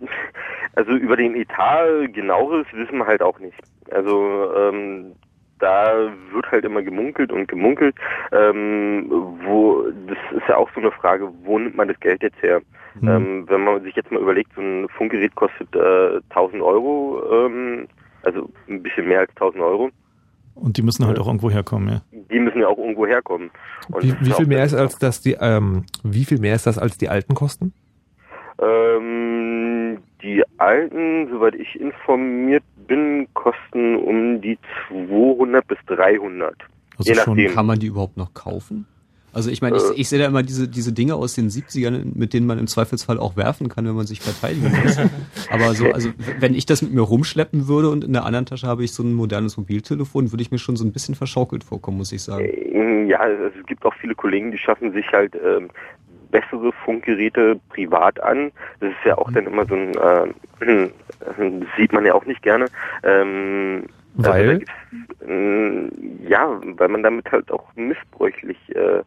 also 0.76 0.92
über 0.92 1.16
den 1.16 1.36
Etat 1.36 1.86
genaueres 2.14 2.66
wissen 2.74 2.98
wir 2.98 3.08
halt 3.08 3.22
auch 3.22 3.40
nicht. 3.40 3.58
Also 3.92 4.54
ähm, 4.56 5.14
da 5.60 6.12
wird 6.32 6.52
halt 6.52 6.66
immer 6.66 6.82
gemunkelt 6.82 7.32
und 7.32 7.48
gemunkelt. 7.48 7.96
Ähm, 8.32 9.06
wo 9.46 9.84
das 10.08 10.18
ist 10.38 10.48
ja 10.48 10.58
auch 10.58 10.70
so 10.74 10.82
eine 10.82 10.92
Frage, 10.92 11.30
wo 11.44 11.60
nimmt 11.60 11.76
man 11.76 11.88
das 11.88 12.00
Geld 12.00 12.24
jetzt 12.24 12.42
her? 12.42 12.62
Hm. 13.00 13.08
Ähm, 13.08 13.46
wenn 13.48 13.64
man 13.64 13.84
sich 13.84 13.96
jetzt 13.96 14.12
mal 14.12 14.22
überlegt, 14.22 14.52
so 14.56 14.62
ein 14.62 14.88
Funkgerät 14.90 15.34
kostet 15.36 15.74
äh, 15.76 16.20
1000 16.30 16.62
Euro, 16.62 17.22
ähm, 17.32 17.88
also 18.24 18.50
ein 18.68 18.84
bisschen 18.84 19.08
mehr 19.08 19.22
als 19.22 19.30
1000 19.32 19.64
Euro. 19.64 19.90
Und 20.56 20.78
die 20.78 20.82
müssen 20.82 21.08
halt 21.08 21.18
auch 21.18 21.28
irgendwo 21.28 21.50
herkommen, 21.50 21.90
ja. 21.90 22.02
Die 22.12 22.40
müssen 22.40 22.60
ja 22.60 22.68
auch 22.68 22.78
irgendwo 22.78 23.08
herkommen. 23.08 23.50
Und 23.90 24.04
Wie, 24.04 24.14
wie 24.26 24.34
auch 24.34 24.38
viel 24.38 24.48
mehr 24.48 24.64
ist 24.64 24.74
als 24.74 24.98
das 25.00 25.22
die 25.22 25.38
ähm, 25.40 25.86
wie 26.04 26.26
viel 26.26 26.40
mehr 26.40 26.56
ist 26.56 26.68
das 26.68 26.78
als 26.78 26.98
die 26.98 27.10
alten 27.10 27.34
Kosten? 27.34 27.74
Ähm, 28.62 29.98
die 30.22 30.44
alten, 30.58 31.30
soweit 31.32 31.56
ich 31.56 31.80
informiert 31.80 32.64
bin, 32.88 33.28
kosten 33.34 33.96
um 33.96 34.42
die 34.42 34.58
200 34.90 35.66
bis 35.68 35.78
300. 35.88 36.54
Also 36.98 37.12
Je 37.12 37.18
nachdem. 37.18 37.54
Kann 37.54 37.66
man 37.66 37.80
die 37.80 37.88
überhaupt 37.88 38.18
noch 38.18 38.34
kaufen? 38.34 38.86
Also 39.34 39.50
ich 39.50 39.62
meine, 39.62 39.78
ich, 39.78 39.84
Äh. 39.84 39.94
ich 39.96 40.10
sehe 40.10 40.20
da 40.20 40.26
immer 40.26 40.44
diese, 40.44 40.68
diese 40.68 40.92
Dinge 40.94 41.16
aus 41.16 41.34
den 41.36 41.50
70ern, 41.50 42.04
mit 42.16 42.34
denen 42.34 42.48
man 42.48 42.60
im 42.60 42.68
Zweifelsfall 42.68 43.18
auch 43.20 43.36
werfen 43.38 43.70
kann, 43.70 43.86
wenn 43.86 43.96
man 43.96 44.06
sich 44.06 44.20
verteidigen 44.22 44.72
muss. 44.84 44.98
Aber 45.50 45.74
so, 45.74 45.92
also 45.92 46.10
wenn 46.40 46.54
ich 46.54 46.66
das 46.66 46.82
mit 46.82 46.94
mir 46.94 47.02
rumschleppen 47.02 47.68
würde 47.68 47.90
und 47.90 48.04
in 48.04 48.14
der 48.14 48.26
anderen 48.26 48.46
Tasche 48.46 48.68
habe 48.68 48.84
ich 48.84 48.92
so 48.94 49.04
ein 49.04 49.14
modernes 49.14 49.58
Mobiltelefon, 49.58 50.32
würde 50.32 50.42
ich 50.42 50.52
mir 50.52 50.60
schon 50.60 50.76
so 50.76 50.84
ein 50.86 50.92
bisschen 50.92 51.16
verschaukelt 51.16 51.64
vorkommen, 51.64 51.98
muss 51.98 52.12
ich 52.12 52.22
sagen. 52.24 52.46
Ähm, 52.46 53.08
Ja, 53.08 53.28
es 53.28 53.54
es 53.60 53.66
gibt 53.66 53.86
auch 53.86 53.94
viele 53.96 54.16
Kollegen, 54.16 54.52
die 54.52 54.58
schaffen 54.58 54.92
sich 54.94 55.06
halt 55.12 55.36
ähm, 55.36 55.70
bessere 56.32 56.72
Funkgeräte 56.86 57.60
privat 57.70 58.22
an. 58.22 58.52
Das 58.80 58.92
ist 58.92 59.06
ja 59.06 59.18
auch 59.18 59.32
dann 59.32 59.46
immer 59.48 59.66
so 59.66 59.76
ein, 59.76 59.94
äh, 60.62 60.90
das 61.20 61.36
sieht 61.78 61.92
man 61.94 62.06
ja 62.06 62.14
auch 62.14 62.26
nicht 62.26 62.42
gerne. 62.42 62.66
Ähm, 63.04 63.84
Weil? 64.16 64.32
Also 64.32 64.46
da 64.48 64.58
gibt's, 64.58 64.74
ähm, 65.28 65.90
ja, 66.28 66.60
weil 66.78 66.88
man 66.90 67.04
damit 67.04 67.32
halt 67.32 67.52
auch 67.52 67.66
missbräuchlich 67.76 68.58
äh, 68.76 69.02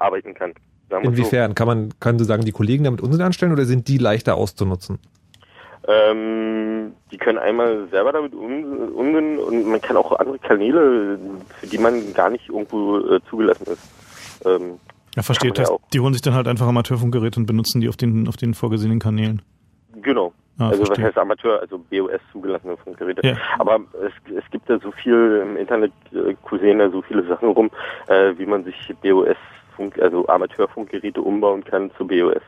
arbeiten 0.00 0.34
kann. 0.34 0.54
Wir's 0.88 1.02
so. 1.02 1.08
Inwiefern 1.10 1.54
kann 1.54 1.66
man 1.66 1.90
können 2.00 2.18
Sie 2.18 2.24
sagen, 2.24 2.44
die 2.44 2.52
Kollegen 2.52 2.84
damit 2.84 3.00
Unsinn 3.00 3.22
anstellen 3.22 3.52
oder 3.52 3.64
sind 3.64 3.88
die 3.88 3.98
leichter 3.98 4.36
auszunutzen? 4.36 4.98
Ähm, 5.86 6.92
die 7.10 7.16
können 7.16 7.38
einmal 7.38 7.88
selber 7.90 8.12
damit 8.12 8.34
um, 8.34 8.92
umgehen 8.94 9.38
und 9.38 9.66
man 9.66 9.80
kann 9.80 9.96
auch 9.96 10.12
andere 10.12 10.38
Kanäle, 10.38 11.18
für 11.60 11.66
die 11.66 11.78
man 11.78 12.12
gar 12.12 12.28
nicht 12.30 12.48
irgendwo 12.48 12.98
äh, 12.98 13.20
zugelassen 13.30 13.64
ist. 13.64 14.44
Ähm, 14.44 14.78
Ja, 15.16 15.22
versteht. 15.22 15.54
kann 15.54 15.64
ja 15.64 15.76
die 15.92 16.00
holen 16.00 16.12
sich 16.12 16.20
dann 16.22 16.34
halt 16.34 16.46
einfach 16.46 16.66
Amateurfunkgeräte 16.66 17.40
und 17.40 17.46
benutzen 17.46 17.80
die 17.80 17.88
auf 17.88 17.96
den, 17.96 18.28
auf 18.28 18.36
den 18.36 18.52
vorgesehenen 18.54 18.98
Kanälen. 18.98 19.40
Genau. 20.02 20.32
Ah, 20.58 20.68
also 20.68 20.80
was 20.80 20.88
verstehe. 20.88 21.06
heißt 21.06 21.18
Amateur, 21.18 21.60
also 21.60 21.78
BOS 21.78 22.20
zugelassene 22.32 22.76
Funkgeräte. 22.76 23.26
Ja. 23.26 23.36
Aber 23.58 23.78
es, 24.04 24.12
es 24.36 24.50
gibt 24.50 24.68
da 24.68 24.78
so 24.80 24.90
viel 24.90 25.42
im 25.42 25.56
Internet 25.56 25.92
äh, 26.12 26.34
kursieren 26.42 26.80
da 26.80 26.90
so 26.90 27.00
viele 27.00 27.24
Sachen 27.26 27.48
rum, 27.50 27.70
äh, 28.08 28.32
wie 28.36 28.46
man 28.46 28.64
sich 28.64 28.92
BOS 29.00 29.36
Funk, 29.78 29.98
also 30.00 30.26
Amateurfunkgeräte 30.26 31.22
umbauen 31.22 31.64
kann 31.64 31.90
zu 31.96 32.06
BOS. 32.06 32.42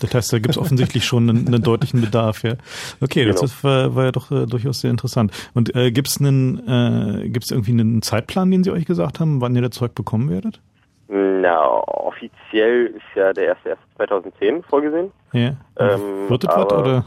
Das 0.00 0.12
heißt, 0.12 0.32
da 0.32 0.38
gibt 0.38 0.50
es 0.50 0.58
offensichtlich 0.58 1.04
schon 1.04 1.30
einen, 1.30 1.46
einen 1.46 1.62
deutlichen 1.62 2.00
Bedarf, 2.00 2.42
ja. 2.42 2.54
Okay, 3.00 3.24
das 3.24 3.36
Genau. 3.36 3.44
ist, 3.44 3.62
war, 3.62 3.94
war 3.94 4.04
ja 4.06 4.12
doch 4.12 4.30
äh, 4.32 4.44
durchaus 4.46 4.80
sehr 4.80 4.90
interessant. 4.90 5.30
Und 5.54 5.74
äh, 5.76 5.92
gibt 5.92 6.08
es 6.08 6.18
einen, 6.20 6.58
äh, 6.68 7.28
gibt's 7.28 7.52
irgendwie 7.52 7.70
einen 7.70 8.02
Zeitplan, 8.02 8.50
den 8.50 8.64
Sie 8.64 8.72
euch 8.72 8.86
gesagt 8.86 9.20
haben, 9.20 9.40
wann 9.40 9.54
ihr 9.54 9.62
das 9.62 9.70
Zeug 9.70 9.94
bekommen 9.94 10.28
werdet? 10.30 10.60
Na, 11.08 11.60
offiziell 11.86 12.86
ist 12.86 13.02
ja 13.14 13.32
der 13.32 13.56
1.1.2010 13.98 14.64
vorgesehen. 14.68 15.12
Ja. 15.32 15.56
Ähm, 15.78 16.28
Wird 16.28 16.42
das 16.44 16.56
was 16.56 16.72
oder? 16.72 17.04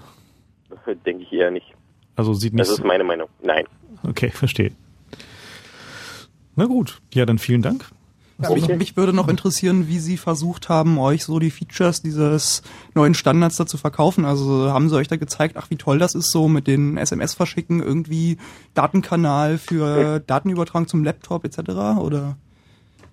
Denke 1.06 1.24
ich 1.24 1.34
eher 1.34 1.52
nicht. 1.52 1.68
Also 2.16 2.34
sieht 2.34 2.54
nicht. 2.54 2.62
Das 2.62 2.70
ist 2.70 2.86
meine 2.86 3.04
Meinung. 3.04 3.28
Nein. 3.44 3.66
Okay, 4.08 4.30
verstehe. 4.30 4.72
Na 6.56 6.66
gut, 6.66 7.02
ja, 7.14 7.26
dann 7.26 7.38
vielen 7.38 7.62
Dank. 7.62 7.86
Ja, 8.40 8.52
mich, 8.52 8.68
mich 8.68 8.98
würde 8.98 9.14
noch 9.14 9.30
interessieren, 9.30 9.88
wie 9.88 9.98
Sie 9.98 10.16
versucht 10.16 10.70
haben, 10.70 11.00
euch 11.00 11.24
so 11.24 11.40
die 11.40 11.50
Features 11.50 12.04
dieses 12.04 12.62
neuen 12.94 13.16
Standards 13.16 13.58
da 13.58 13.66
zu 13.66 13.78
verkaufen. 13.78 14.26
Also 14.26 14.72
haben 14.72 14.90
Sie 14.90 14.96
euch 14.96 15.08
da 15.08 15.16
gezeigt, 15.16 15.56
ach 15.58 15.72
wie 15.72 15.78
toll 15.78 15.98
das 15.98 16.14
ist, 16.14 16.32
so 16.32 16.48
mit 16.48 16.68
den 16.68 16.98
SMS 16.98 17.34
verschicken, 17.34 17.82
irgendwie 17.82 18.38
Datenkanal 18.76 19.58
für 19.58 20.20
Datenübertragung 20.20 20.88
zum 20.88 21.04
Laptop 21.04 21.46
etc. 21.46 21.60
Oder? 22.00 22.38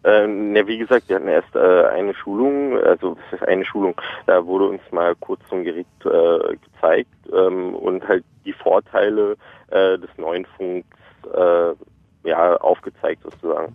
Ähm, 0.04 0.54
ja, 0.54 0.66
wie 0.66 0.76
gesagt, 0.76 1.08
wir 1.08 1.16
hatten 1.16 1.28
erst 1.28 1.56
äh, 1.56 1.86
eine 1.86 2.14
Schulung, 2.14 2.76
also 2.76 3.16
was 3.16 3.40
ist 3.40 3.48
eine 3.48 3.64
Schulung? 3.64 3.98
Da 4.26 4.44
wurde 4.44 4.68
uns 4.68 4.82
mal 4.90 5.14
kurz 5.16 5.40
so 5.48 5.56
ein 5.56 5.64
Gerät 5.64 5.86
äh, 6.04 6.56
gezeigt 6.56 7.08
ähm, 7.32 7.74
und 7.74 8.06
halt 8.06 8.24
die 8.44 8.52
Vorteile 8.52 9.36
äh, 9.68 9.98
des 9.98 10.10
neuen 10.18 10.44
Funks 10.58 10.86
äh, 11.34 12.28
ja 12.28 12.56
aufgezeigt 12.58 13.22
sozusagen. 13.22 13.74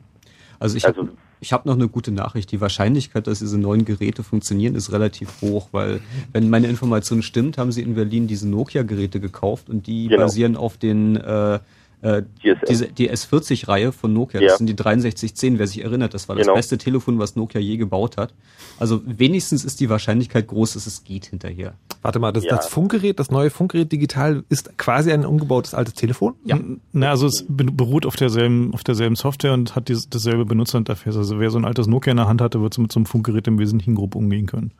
Also 0.60 0.78
ich 0.78 0.86
habe 0.86 1.10
ich 1.42 1.54
hab 1.54 1.66
noch 1.66 1.76
eine 1.76 1.88
gute 1.88 2.12
Nachricht. 2.12 2.52
Die 2.52 2.60
Wahrscheinlichkeit, 2.62 3.28
dass 3.28 3.40
diese 3.40 3.58
neuen 3.58 3.86
Geräte 3.86 4.24
funktionieren, 4.24 4.76
ist 4.76 4.92
relativ 4.92 5.42
hoch, 5.42 5.70
weil 5.72 6.02
wenn 6.34 6.50
meine 6.50 6.68
Information 6.68 7.22
stimmt, 7.22 7.58
haben 7.58 7.72
sie 7.72 7.82
in 7.82 7.96
Berlin 7.96 8.28
diese 8.28 8.48
Nokia-Geräte 8.48 9.20
gekauft 9.20 9.70
und 9.70 9.88
die 9.88 10.08
Genau. 10.08 10.24
basieren 10.24 10.56
auf 10.58 10.78
den 10.78 11.16
äh, 11.16 11.60
äh, 12.02 12.24
diese, 12.70 12.88
die 12.88 13.12
S40-Reihe 13.12 13.92
von 13.92 14.14
Nokia. 14.14 14.40
Ja. 14.42 14.48
Das 14.50 14.58
sind 14.58 14.68
die 14.68 14.74
6310, 14.76 15.60
wer 15.60 15.68
sich 15.68 15.84
erinnert. 15.84 16.14
Das 16.14 16.30
war 16.30 16.36
das 16.36 16.46
Genau. 16.46 16.56
beste 16.56 16.78
Telefon, 16.78 17.20
was 17.20 17.36
Nokia 17.36 17.60
je 17.60 17.78
gebaut 17.78 18.18
hat. 18.18 18.34
Also 18.78 19.02
wenigstens 19.06 19.66
ist 19.66 19.80
die 19.82 19.90
Wahrscheinlichkeit 19.90 20.48
groß, 20.48 20.74
dass 20.74 20.88
es 20.88 21.04
geht 21.04 21.26
hinterher. 21.26 21.74
Warte 22.02 22.20
mal, 22.20 22.32
das, 22.32 22.46
Ja. 22.46 22.56
das 22.56 22.68
Funkgerät, 22.68 23.20
das 23.20 23.30
neue 23.32 23.50
Funkgerät 23.50 23.92
digital 23.92 24.44
ist 24.48 24.78
quasi 24.78 25.12
ein 25.12 25.26
umgebautes 25.26 25.74
altes 25.74 25.96
Telefon? 25.96 26.36
Ja. 26.46 26.58
Na, 26.94 27.10
also 27.10 27.28
es 27.28 27.46
be- 27.50 27.66
beruht 27.66 28.06
auf 28.06 28.16
derselben, 28.16 28.74
auf 28.74 28.84
derselben 28.86 29.16
Software 29.18 29.54
und 29.54 29.76
hat 29.76 29.90
dieses, 29.90 30.10
dasselbe 30.10 30.46
Benutzerinterface. 30.46 31.18
Also 31.18 31.40
wer 31.40 31.50
so 31.52 31.58
ein 31.58 31.66
altes 31.66 31.88
Nokia 31.88 32.12
in 32.12 32.18
der 32.18 32.28
Hand 32.30 32.40
hatte, 32.42 32.62
wird 32.62 32.74
so 32.74 32.82
mit 32.82 32.92
so 32.94 33.00
einem 33.00 33.06
Funkgerät 33.06 33.46
im 33.48 33.60
Wesentlichen 33.60 33.96
grob 33.96 34.16
umgehen 34.16 34.46
können. 34.46 34.72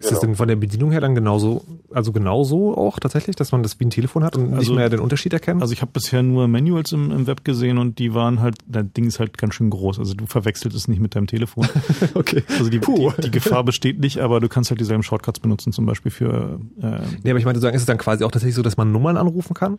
Ist 0.00 0.12
das 0.12 0.20
denn 0.20 0.34
von 0.34 0.48
der 0.48 0.56
Bedienung 0.56 0.90
her 0.90 1.00
dann 1.00 1.14
genauso, 1.14 1.64
also 1.90 2.12
genauso 2.12 2.76
auch 2.76 2.98
tatsächlich, 2.98 3.36
dass 3.36 3.52
man 3.52 3.62
das 3.62 3.80
wie 3.80 3.84
ein 3.84 3.90
Telefon 3.90 4.22
hat 4.22 4.36
und 4.36 4.50
nicht 4.50 4.70
mehr 4.70 4.90
den 4.90 5.00
Unterschied 5.00 5.32
erkennt? 5.32 5.62
Also 5.62 5.72
ich 5.72 5.80
habe 5.80 5.92
bisher 5.92 6.22
nur 6.22 6.46
Manuals 6.46 6.92
im, 6.92 7.10
im 7.10 7.26
Web 7.26 7.44
gesehen 7.44 7.78
und 7.78 7.98
die 7.98 8.12
waren 8.12 8.40
halt, 8.40 8.56
das 8.66 8.84
Ding 8.94 9.06
ist 9.06 9.18
halt 9.18 9.38
ganz 9.38 9.54
schön 9.54 9.70
groß. 9.70 9.98
Also 9.98 10.14
du 10.14 10.26
verwechselt 10.26 10.74
es 10.74 10.88
nicht 10.88 11.00
mit 11.00 11.14
deinem 11.14 11.26
Telefon. 11.26 11.66
okay. 12.14 12.42
Also 12.50 12.68
die, 12.68 12.80
die, 12.80 13.10
die 13.22 13.30
Gefahr 13.30 13.64
besteht 13.64 14.00
nicht, 14.00 14.18
aber 14.18 14.40
du 14.40 14.48
kannst 14.48 14.70
halt 14.70 14.80
dieselben 14.80 15.02
Shortcuts 15.02 15.40
benutzen, 15.40 15.72
zum 15.72 15.86
Beispiel 15.86 16.10
für 16.10 16.60
äh, 16.82 16.98
Nee, 17.22 17.30
aber 17.30 17.38
ich 17.38 17.44
meine, 17.44 17.54
du 17.54 17.60
sagen, 17.60 17.74
ist 17.74 17.82
es 17.82 17.86
dann 17.86 17.98
quasi 17.98 18.24
auch 18.24 18.30
tatsächlich 18.30 18.56
so, 18.56 18.62
dass 18.62 18.76
man 18.76 18.92
Nummern 18.92 19.16
anrufen 19.16 19.54
kann? 19.54 19.78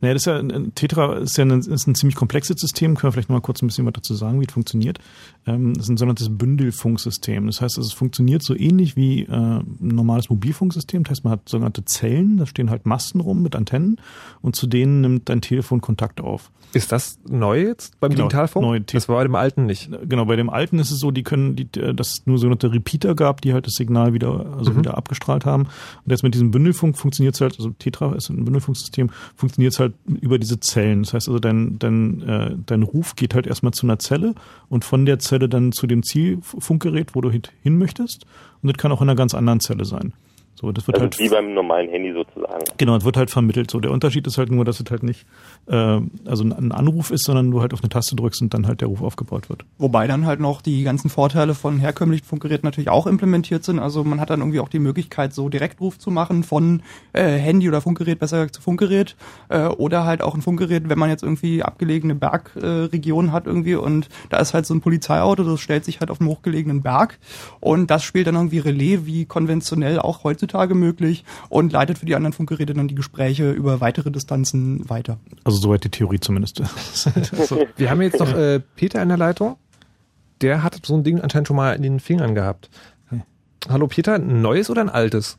Naja, 0.00 0.14
das 0.14 0.22
ist 0.22 0.26
ja 0.26 0.42
Tetra 0.74 1.18
ist 1.18 1.36
ja 1.36 1.44
ein, 1.44 1.60
ist 1.60 1.86
ein 1.86 1.94
ziemlich 1.94 2.16
komplexes 2.16 2.56
System. 2.58 2.96
Können 2.96 3.08
wir 3.08 3.12
vielleicht 3.12 3.28
noch 3.28 3.36
mal 3.36 3.42
kurz 3.42 3.62
ein 3.62 3.66
bisschen 3.66 3.86
was 3.86 3.92
dazu 3.92 4.14
sagen, 4.14 4.40
wie 4.40 4.46
es 4.46 4.52
funktioniert. 4.52 4.98
Ähm, 5.46 5.74
das 5.74 5.84
ist 5.84 5.90
ein 5.90 5.96
sogenanntes 5.96 6.28
Bündelfunksystem. 6.36 7.46
Das 7.46 7.60
heißt, 7.60 7.78
es 7.78 7.92
funktioniert 7.92 8.42
so 8.42 8.54
ähnlich 8.54 8.96
wie 8.96 9.22
äh, 9.22 9.28
ein 9.30 9.64
normales 9.80 10.28
Mobilfunksystem. 10.30 11.02
Das 11.04 11.10
heißt, 11.12 11.24
man 11.24 11.32
hat 11.32 11.48
sogenannte 11.48 11.84
Zellen, 11.84 12.36
da 12.36 12.46
stehen 12.46 12.70
halt 12.70 12.84
Masten 12.86 13.20
rum 13.20 13.42
mit 13.42 13.56
Antennen 13.56 13.96
und 14.42 14.54
zu 14.56 14.66
denen 14.66 15.00
nimmt 15.00 15.28
dein 15.28 15.40
Telefon 15.40 15.80
Kontakt 15.80 16.20
auf. 16.20 16.50
Ist 16.72 16.92
das 16.92 17.18
neu 17.28 17.62
jetzt 17.62 17.98
beim 17.98 18.10
Genau, 18.10 18.24
Digitalfunk? 18.24 18.64
neu. 18.64 18.80
das 18.80 19.08
war 19.08 19.16
bei 19.16 19.22
dem 19.24 19.34
alten 19.34 19.66
nicht. 19.66 19.90
Genau, 20.08 20.26
bei 20.26 20.36
dem 20.36 20.50
alten 20.50 20.78
ist 20.78 20.90
es 20.90 21.00
so, 21.00 21.10
die 21.10 21.22
können, 21.22 21.56
die, 21.56 21.68
äh, 21.80 21.94
dass 21.94 22.08
es 22.18 22.26
nur 22.26 22.36
sogenannte 22.38 22.72
Repeater 22.72 23.14
gab, 23.14 23.40
die 23.40 23.54
halt 23.54 23.66
das 23.66 23.74
Signal 23.74 24.12
wieder, 24.12 24.54
also 24.58 24.72
Mhm. 24.72 24.78
wieder 24.80 24.96
abgestrahlt 24.98 25.46
haben. 25.46 25.62
Und 25.64 26.10
jetzt 26.10 26.22
mit 26.22 26.34
diesem 26.34 26.50
Bündelfunk 26.50 26.96
funktioniert 26.98 27.34
es 27.34 27.40
halt, 27.40 27.56
also 27.58 27.70
Tetra 27.78 28.14
ist 28.14 28.28
ein 28.28 28.44
Bündelfunksystem, 28.44 29.10
funktioniert 29.34 29.72
es 29.72 29.80
halt 29.80 29.94
über 30.20 30.38
diese 30.38 30.60
Zellen. 30.60 31.02
Das 31.02 31.14
heißt 31.14 31.28
also, 31.28 31.38
dein, 31.40 31.78
dein, 31.78 32.22
äh, 32.22 32.56
dein 32.66 32.82
Ruf 32.82 33.16
geht 33.16 33.34
halt 33.34 33.46
erstmal 33.46 33.72
zu 33.72 33.86
einer 33.86 33.98
Zelle 33.98 34.34
und 34.68 34.84
von 34.84 35.06
der 35.06 35.18
Zelle 35.18 35.29
dann 35.38 35.72
zu 35.72 35.86
dem 35.86 36.02
Zielfunkgerät, 36.02 37.14
wo 37.14 37.20
du 37.20 37.30
hin 37.30 37.78
möchtest. 37.78 38.26
Und 38.62 38.72
das 38.72 38.80
kann 38.80 38.92
auch 38.92 39.00
in 39.00 39.08
einer 39.08 39.16
ganz 39.16 39.34
anderen 39.34 39.60
Zelle 39.60 39.84
sein. 39.84 40.12
So, 40.54 40.72
das 40.72 40.86
wird 40.86 40.96
Also 40.98 41.04
halt 41.04 41.18
wie 41.18 41.28
beim 41.28 41.54
normalen 41.54 41.88
Handy 41.88 42.12
sozusagen. 42.12 42.64
Genau, 42.76 42.94
es 42.94 43.04
wird 43.04 43.16
halt 43.16 43.30
vermittelt. 43.30 43.70
So, 43.70 43.80
der 43.80 43.90
Unterschied 43.90 44.26
ist 44.26 44.36
halt 44.36 44.50
nur, 44.50 44.66
dass 44.66 44.78
es 44.78 44.90
halt 44.90 45.02
nicht 45.02 45.24
äh, 45.66 46.00
also 46.26 46.44
ein 46.44 46.72
Anruf 46.72 47.10
ist, 47.10 47.24
sondern 47.24 47.50
du 47.50 47.62
halt 47.62 47.72
auf 47.72 47.80
eine 47.80 47.88
Taste 47.88 48.14
drückst 48.14 48.42
und 48.42 48.52
dann 48.52 48.66
halt 48.66 48.82
der 48.82 48.88
Ruf 48.88 49.00
aufgebaut 49.00 49.48
wird. 49.48 49.64
Wobei 49.78 50.06
dann 50.06 50.26
halt 50.26 50.38
noch 50.40 50.60
die 50.60 50.82
ganzen 50.82 51.08
Vorteile 51.08 51.54
von 51.54 51.78
herkömmlichen 51.78 52.26
Funkgeräten 52.26 52.66
natürlich 52.66 52.90
auch 52.90 53.06
implementiert 53.06 53.64
sind. 53.64 53.78
Also 53.78 54.04
man 54.04 54.20
hat 54.20 54.28
dann 54.28 54.40
irgendwie 54.40 54.60
auch 54.60 54.68
die 54.68 54.80
Möglichkeit, 54.80 55.32
so 55.32 55.48
Direktruf 55.48 55.98
zu 55.98 56.10
machen 56.10 56.44
von 56.44 56.82
äh, 57.14 57.22
Handy 57.22 57.66
oder 57.66 57.80
Funkgerät, 57.80 58.18
besser 58.18 58.36
gesagt 58.36 58.56
zu 58.56 58.62
Funkgerät. 58.62 59.16
Äh, 59.48 59.66
oder 59.66 60.04
halt 60.04 60.20
auch 60.20 60.34
ein 60.34 60.42
Funkgerät, 60.42 60.90
wenn 60.90 60.98
man 60.98 61.08
jetzt 61.08 61.22
irgendwie 61.22 61.62
abgelegene 61.62 62.14
Bergregionen 62.14 63.30
äh, 63.30 63.32
hat 63.32 63.46
irgendwie 63.46 63.76
und 63.76 64.10
da 64.28 64.38
ist 64.38 64.52
halt 64.52 64.66
so 64.66 64.74
ein 64.74 64.82
Polizeiauto, 64.82 65.42
das 65.42 65.60
stellt 65.60 65.86
sich 65.86 66.00
halt 66.00 66.10
auf 66.10 66.20
einen 66.20 66.28
hochgelegenen 66.28 66.82
Berg 66.82 67.18
und 67.60 67.90
das 67.90 68.04
spielt 68.04 68.26
dann 68.26 68.34
irgendwie 68.34 68.58
Relais 68.58 69.06
wie 69.06 69.24
konventionell 69.24 69.98
auch 69.98 70.24
heutzutage 70.40 70.74
möglich 70.74 71.24
und 71.48 71.72
leitet 71.72 71.98
für 71.98 72.06
die 72.06 72.14
anderen 72.14 72.32
Funkgeräte 72.32 72.74
dann 72.74 72.88
die 72.88 72.94
Gespräche 72.94 73.52
über 73.52 73.80
weitere 73.80 74.10
Distanzen 74.10 74.88
weiter. 74.88 75.18
Also 75.44 75.58
soweit 75.58 75.84
die 75.84 75.90
Theorie 75.90 76.20
zumindest. 76.20 76.56
so, 76.64 77.66
wir 77.76 77.90
haben 77.90 78.02
jetzt 78.02 78.20
noch 78.20 78.34
äh, 78.34 78.60
Peter 78.76 79.02
in 79.02 79.08
der 79.08 79.18
Leitung. 79.18 79.56
Der 80.40 80.62
hat 80.62 80.78
so 80.84 80.96
ein 80.96 81.04
Ding 81.04 81.20
anscheinend 81.20 81.48
schon 81.48 81.56
mal 81.56 81.72
in 81.76 81.82
den 81.82 82.00
Fingern 82.00 82.34
gehabt. 82.34 82.70
Hallo 83.68 83.86
Peter, 83.88 84.14
ein 84.14 84.40
neues 84.40 84.70
oder 84.70 84.80
ein 84.80 84.88
altes? 84.88 85.38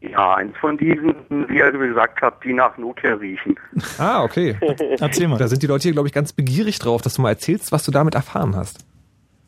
Ja, 0.00 0.34
eins 0.34 0.56
von 0.60 0.76
diesen, 0.76 1.14
wie 1.48 1.58
ihr 1.58 1.70
gesagt 1.70 2.20
habt, 2.22 2.44
die 2.44 2.52
nach 2.52 2.76
Nokia 2.76 3.14
riechen. 3.14 3.54
Ah, 3.98 4.24
okay. 4.24 4.56
Erzähl 4.98 5.28
mal. 5.28 5.38
Da 5.38 5.46
sind 5.46 5.62
die 5.62 5.68
Leute 5.68 5.84
hier, 5.84 5.92
glaube 5.92 6.08
ich, 6.08 6.12
ganz 6.12 6.32
begierig 6.32 6.80
drauf, 6.80 7.02
dass 7.02 7.14
du 7.14 7.22
mal 7.22 7.28
erzählst, 7.28 7.70
was 7.70 7.84
du 7.84 7.92
damit 7.92 8.16
erfahren 8.16 8.56
hast. 8.56 8.84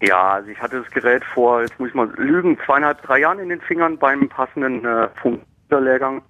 Ja, 0.07 0.35
also 0.35 0.51
ich 0.51 0.61
hatte 0.61 0.83
das 0.83 0.91
Gerät 0.93 1.25
vor, 1.25 1.63
jetzt 1.63 1.79
muss 1.79 1.89
ich 1.89 1.95
mal 1.95 2.11
lügen, 2.17 2.59
zweieinhalb, 2.65 3.03
drei 3.03 3.21
Jahren 3.21 3.39
in 3.39 3.49
den 3.49 3.61
Fingern 3.61 3.99
beim 3.99 4.29
passenden 4.29 4.85
äh, 4.85 5.09
Funklehrgang. 5.21 6.23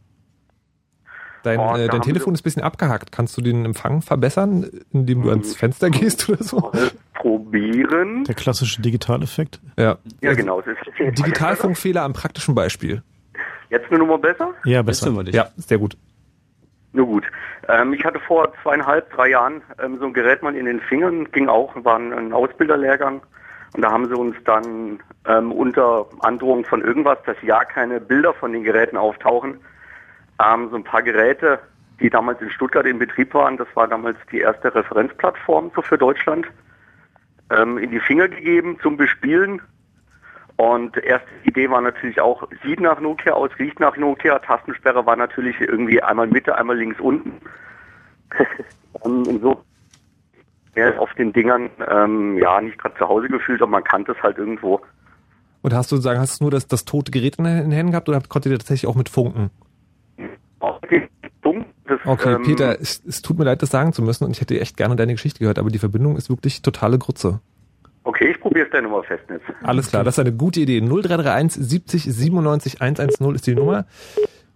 Dein, 1.43 1.59
Oh, 1.59 1.77
äh, 1.77 1.89
dein 1.89 2.01
Telefon 2.01 2.33
ist 2.35 2.41
ein 2.41 2.45
bisschen 2.45 2.63
abgehackt. 2.63 3.13
Kannst 3.13 3.37
du 3.37 3.43
den 3.43 3.65
Empfang 3.67 4.01
verbessern, 4.01 4.67
indem 4.93 5.23
du 5.23 5.31
ans 5.31 5.55
Fenster 5.55 5.91
gehst 5.91 6.29
oder 6.31 6.43
so? 6.43 6.73
Probieren. 7.15 8.25
Der 8.25 8.35
klassische 8.35 8.81
Digitaleffekt. 8.81 9.61
Ja. 9.79 9.99
Ja, 10.23 10.33
genau. 10.33 10.61
Es 10.61 10.67
ist 10.69 11.19
Digitalfunkfehler 11.19 12.03
am 12.03 12.15
praktischen 12.15 12.55
Beispiel. 12.55 13.03
Jetzt 13.69 13.91
eine 13.91 13.99
Nummer 13.99 14.19
besser? 14.19 14.55
Ja, 14.65 14.83
besser. 14.83 15.13
Ja, 15.33 15.49
sehr 15.57 15.79
gut. 15.79 15.97
Nur 16.93 17.07
gut. 17.07 17.25
Ähm, 17.69 17.93
ich 17.93 18.05
hatte 18.05 18.21
vor 18.21 18.53
zweieinhalb, 18.63 19.11
drei 19.13 19.31
Jahren 19.31 19.63
ähm, 19.83 19.99
so 19.99 20.07
ein 20.07 20.13
Gerät 20.15 20.43
mal 20.43 20.55
in 20.55 20.65
den 20.67 20.81
Fingern, 20.81 21.31
ging 21.33 21.49
auch, 21.49 21.75
war 21.85 21.99
ein, 21.99 22.13
ein 22.13 22.33
Ausbilderlehrgang. 22.33 23.21
Und 23.75 23.83
da 23.83 23.91
haben 23.91 24.07
sie 24.09 24.15
uns 24.15 24.37
dann 24.45 25.01
ähm, 25.27 25.51
unter 25.51 26.07
Androhung 26.21 26.65
von 26.65 26.81
irgendwas, 26.81 27.19
dass 27.27 27.37
ja 27.43 27.65
keine 27.65 28.01
Bilder 28.01 28.33
von 28.33 28.53
den 28.53 28.63
Geräten 28.63 28.97
auftauchen, 28.97 29.59
ähm, 30.43 30.71
so 30.71 30.77
ein 30.77 30.85
paar 30.85 31.03
Geräte, 31.03 31.59
die 32.01 32.09
damals 32.09 32.41
in 32.41 32.51
Stuttgart 32.51 32.87
in 32.87 33.01
Betrieb 33.01 33.35
waren, 33.35 33.57
das 33.57 33.69
war 33.75 33.89
damals 33.89 34.17
die 34.31 34.41
erste 34.41 34.73
Referenzplattform 34.73 35.73
so 35.75 35.83
für 35.83 35.99
Deutschland, 35.99 36.47
ähm, 37.51 37.79
in 37.79 37.91
die 37.91 38.01
Finger 38.01 38.29
gegeben 38.29 38.79
zum 38.81 38.97
Bespielen. 38.97 39.61
Und 40.57 40.97
erste 40.97 41.29
Idee 41.43 41.69
war 41.69 41.81
natürlich 41.81 42.21
auch, 42.21 42.49
sieht 42.63 42.81
nach 42.81 43.01
Nokia 43.01 43.33
aus, 43.33 43.51
riecht 43.59 43.81
nach 43.81 43.97
Nokia. 43.97 44.39
Tastensperre 44.39 45.05
war 45.05 45.17
natürlich 45.17 45.61
irgendwie 45.61 46.01
einmal 46.01 46.29
Mitte, 46.29 46.57
einmal 46.57 46.79
links 46.79 47.01
unten. 47.01 47.41
ähm, 49.05 49.41
so 50.75 50.81
er 50.81 51.01
auf 51.01 51.13
den 51.15 51.33
Dingern 51.33 51.71
ähm, 51.89 52.39
ja 52.39 52.61
nicht 52.61 52.79
gerade 52.79 52.97
zu 52.97 53.09
Hause 53.09 53.29
gefühlt, 53.29 53.63
aber 53.63 53.71
man 53.71 53.85
kannte 53.85 54.13
es 54.13 54.23
halt 54.23 54.39
irgendwo. 54.39 54.81
Und 55.63 55.75
hast 55.75 55.91
du 55.93 55.97
sagen, 55.97 56.21
hast 56.21 56.41
du 56.41 56.45
nur 56.45 56.51
das, 56.51 56.67
das 56.67 56.85
tote 56.85 57.11
Gerät 57.11 57.37
in 57.39 57.45
den 57.45 57.73
Händen 57.73 57.93
gehabt 57.93 58.09
oder 58.09 58.21
konntet 58.21 58.53
ihr 58.53 58.59
tatsächlich 58.59 58.89
auch 58.89 58.97
mit 58.97 59.09
funken? 59.09 59.51
Das, 61.87 62.01
Okay, 62.05 62.35
ähm, 62.35 62.43
Peter, 62.43 62.81
es, 62.81 63.03
es 63.07 63.23
tut 63.23 63.39
mir 63.39 63.45
leid, 63.45 63.63
das 63.63 63.71
sagen 63.71 63.93
zu 63.93 64.03
müssen 64.03 64.25
und 64.25 64.31
ich 64.31 64.41
hätte 64.41 64.59
echt 64.59 64.77
gerne 64.77 64.97
deine 64.97 65.13
Geschichte 65.13 65.41
gehört, 65.41 65.59
aber 65.59 65.71
die 65.71 65.79
Verbindung 65.79 66.17
ist 66.17 66.31
wirklich 66.31 66.63
totale 66.63 66.99
Grütze. 66.99 67.41
Okay, 68.05 68.31
ich 68.31 68.41
probiere 68.41 68.67
es 68.67 68.73
dann 68.73 68.85
über 68.85 69.03
Festnetz. 69.03 69.43
Alles 69.63 69.89
klar, 69.89 70.05
das 70.05 70.15
ist 70.15 70.19
eine 70.19 70.33
gute 70.33 70.61
Idee. 70.61 70.81
0331 70.81 71.63
70 71.63 72.05
97 72.05 72.81
110 72.83 73.35
ist 73.35 73.47
die 73.47 73.55
Nummer, 73.55 73.87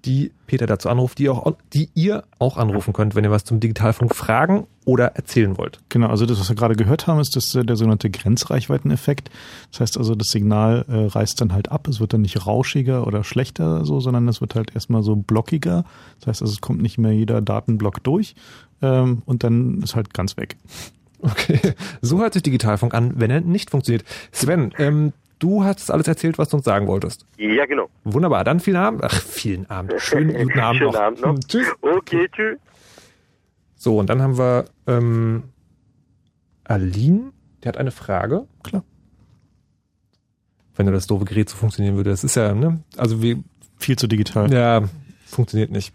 die 0.05 0.33
Peter 0.47 0.67
dazu 0.67 0.89
anruft, 0.89 1.19
die, 1.19 1.25
ihr 1.25 1.33
auch, 1.33 1.57
die 1.73 1.91
ihr 1.95 2.25
auch 2.39 2.57
anrufen 2.57 2.93
könnt, 2.93 3.15
wenn 3.15 3.25
ihr 3.25 3.31
was 3.31 3.45
zum 3.45 3.61
Digitalfunk 3.61 4.15
fragen 4.15 4.67
oder 4.85 5.17
erzählen 5.17 5.59
wollt. 5.59 5.81
Genau, 5.89 6.09
also 6.09 6.25
das, 6.25 6.39
was 6.39 6.49
wir 6.49 6.57
gerade 6.57 6.77
gehört 6.77 7.07
haben, 7.07 7.21
ist 7.21 7.37
das, 7.37 7.55
äh, 7.55 7.65
der 7.65 7.77
sogenannte 7.77 8.09
Grenzreichweiteneffekt. 8.09 9.31
Das 9.73 9.81
heißt 9.81 9.99
also, 9.99 10.15
das 10.15 10.29
Signal 10.29 10.85
äh, 10.89 11.07
reißt 11.07 11.41
dann 11.41 11.53
halt 11.53 11.71
ab. 11.71 11.89
Es 11.89 12.01
wird 12.01 12.13
dann 12.13 12.23
nicht 12.23 12.47
rauschiger 12.47 13.07
oder 13.07 13.25
schlechter 13.25 13.85
so, 13.85 14.01
sondern 14.01 14.29
es 14.29 14.41
wird 14.41 14.55
halt 14.55 14.75
erstmal 14.75 15.03
so 15.03 15.17
blockiger. 15.17 15.85
Das 16.21 16.29
heißt 16.29 16.43
also, 16.43 16.53
es 16.53 16.61
kommt 16.61 16.81
nicht 16.81 16.99
mehr 16.99 17.13
jeder 17.13 17.41
Datenblock 17.41 18.03
durch 18.03 18.35
ähm, 18.81 19.23
und 19.27 19.45
dann 19.45 19.83
ist 19.83 19.97
halt 19.97 20.15
ganz 20.15 20.37
weg. 20.37 20.57
Okay, 21.21 21.59
so 22.01 22.21
hört 22.21 22.35
sich 22.35 22.45
Digitalfunk 22.45 22.95
an, 22.95 23.15
wenn 23.17 23.31
er 23.31 23.41
nicht 23.41 23.71
funktioniert. 23.71 24.05
Sven, 24.31 24.73
ähm, 24.79 25.13
du 25.39 25.65
hast 25.65 25.91
alles 25.91 26.09
erzählt, 26.09 26.39
was 26.39 26.49
du 26.49 26.57
uns 26.57 26.65
sagen 26.65 26.87
wolltest. 26.87 27.27
Ja, 27.37 27.67
genau. 27.67 27.89
Wunderbar, 28.05 28.45
dann 28.45 28.61
vielen 28.61 28.77
Abend. 28.77 29.03
Ach, 29.05 29.23
vielen 29.23 29.69
Abend. 29.71 29.95
Schönen 29.99 30.35
guten 30.47 30.59
Abend 30.59 30.79
Schönen 30.79 30.93
noch. 30.93 31.01
Abend 31.01 31.21
noch. 31.21 31.39
Tschüss. 31.49 31.67
Okay, 31.81 32.29
tschüss. 32.33 32.59
So, 33.77 33.99
und 33.99 34.09
dann 34.11 34.21
haben 34.23 34.39
wir 34.39 34.65
ähm, 34.87 35.45
Aline, 36.65 37.33
der 37.63 37.71
hat 37.71 37.77
eine 37.77 37.91
Frage. 37.93 38.47
Klar. 38.63 38.83
Wenn 40.75 40.87
nur 40.87 40.95
das 40.95 41.07
doofe 41.07 41.25
Gerät 41.25 41.49
so 41.49 41.57
funktionieren 41.57 41.97
würde. 41.97 42.11
Das 42.11 42.25
ist 42.25 42.37
ja, 42.37 42.55
ne? 42.55 42.83
Also 42.97 43.23
wie. 43.23 43.43
Viel 43.81 43.97
zu 43.97 44.09
digital. 44.09 44.53
Ja, 44.53 44.83
funktioniert 45.27 45.71
nicht. 45.71 45.95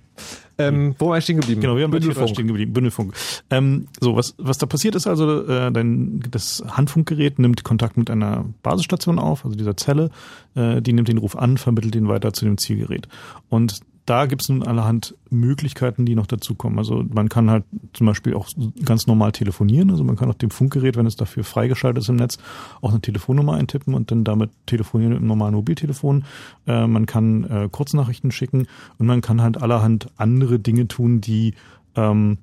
Ähm, 0.57 0.95
wo 0.99 1.09
war 1.09 1.17
ich 1.17 1.23
stehen 1.23 1.37
geblieben? 1.37 1.61
Genau, 1.61 1.75
wir 1.75 1.83
haben 1.83 1.91
Bündelfunk. 1.91 2.15
Bündelfunk 2.15 2.35
stehen 2.35 2.47
geblieben. 2.47 2.73
Bündelfunk. 2.73 3.13
Ähm, 3.49 3.87
so, 3.99 4.15
was, 4.15 4.35
was 4.37 4.57
da 4.57 4.65
passiert 4.65 4.95
ist 4.95 5.07
also, 5.07 5.47
äh, 5.47 5.71
dein, 5.71 6.23
das 6.29 6.63
Handfunkgerät 6.67 7.39
nimmt 7.39 7.63
Kontakt 7.63 7.97
mit 7.97 8.09
einer 8.09 8.45
Basisstation 8.61 9.19
auf, 9.19 9.45
also 9.45 9.57
dieser 9.57 9.77
Zelle, 9.77 10.09
äh, 10.55 10.81
die 10.81 10.93
nimmt 10.93 11.07
den 11.07 11.17
Ruf 11.17 11.35
an, 11.35 11.57
vermittelt 11.57 11.95
ihn 11.95 12.07
weiter 12.07 12.33
zu 12.33 12.45
dem 12.45 12.57
Zielgerät. 12.57 13.07
Und 13.49 13.81
da 14.05 14.25
gibt 14.25 14.41
es 14.41 14.49
nun 14.49 14.63
allerhand 14.63 15.15
Möglichkeiten, 15.29 16.05
die 16.05 16.15
noch 16.15 16.27
dazukommen. 16.27 16.77
Also 16.77 17.03
man 17.07 17.29
kann 17.29 17.49
halt 17.49 17.63
zum 17.93 18.07
Beispiel 18.07 18.33
auch 18.33 18.49
ganz 18.83 19.07
normal 19.07 19.31
telefonieren. 19.31 19.91
Also 19.91 20.03
man 20.03 20.17
kann 20.17 20.29
auf 20.29 20.37
dem 20.37 20.51
Funkgerät, 20.51 20.97
wenn 20.97 21.05
es 21.05 21.15
dafür 21.15 21.43
freigeschaltet 21.43 22.03
ist 22.03 22.09
im 22.09 22.17
Netz, 22.17 22.37
auch 22.81 22.91
eine 22.91 22.99
Telefonnummer 22.99 23.53
eintippen 23.53 23.93
und 23.93 24.11
dann 24.11 24.25
damit 24.25 24.51
telefonieren 24.65 25.13
mit 25.13 25.19
einem 25.19 25.27
normalen 25.27 25.55
Mobiltelefon. 25.55 26.25
Äh, 26.67 26.85
man 26.87 27.05
kann 27.05 27.43
äh, 27.45 27.69
Kurznachrichten 27.71 28.31
schicken 28.31 28.67
und 28.97 29.05
man 29.05 29.21
kann 29.21 29.41
halt 29.41 29.61
allerhand 29.61 30.07
andere 30.17 30.59
Dinge 30.59 30.87
tun, 30.87 31.21
die 31.21 31.53
ähm, 31.95 32.39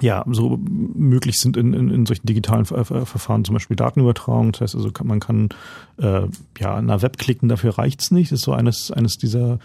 ja, 0.00 0.24
so 0.30 0.58
möglich 0.58 1.38
sind 1.38 1.56
in, 1.56 1.74
in, 1.74 1.90
in 1.90 2.06
solchen 2.06 2.24
digitalen 2.26 2.64
Ver 2.64 2.84
Ver 2.86 3.04
Verfahren, 3.04 3.44
zum 3.44 3.52
Beispiel 3.52 3.76
Datenübertragung. 3.76 4.52
Das 4.52 4.62
heißt 4.62 4.74
also, 4.74 4.90
kann, 4.90 5.06
man 5.06 5.20
kann 5.20 5.50
äh, 5.98 6.22
ja 6.58 6.74
an 6.74 6.90
einer 6.90 7.02
Web 7.02 7.18
klicken, 7.18 7.48
dafür 7.50 7.76
reicht's 7.76 8.10
nicht. 8.10 8.32
Das 8.32 8.38
ist 8.40 8.44
so 8.46 8.52
eines, 8.52 8.90
eines 8.90 9.18
dieser 9.18 9.58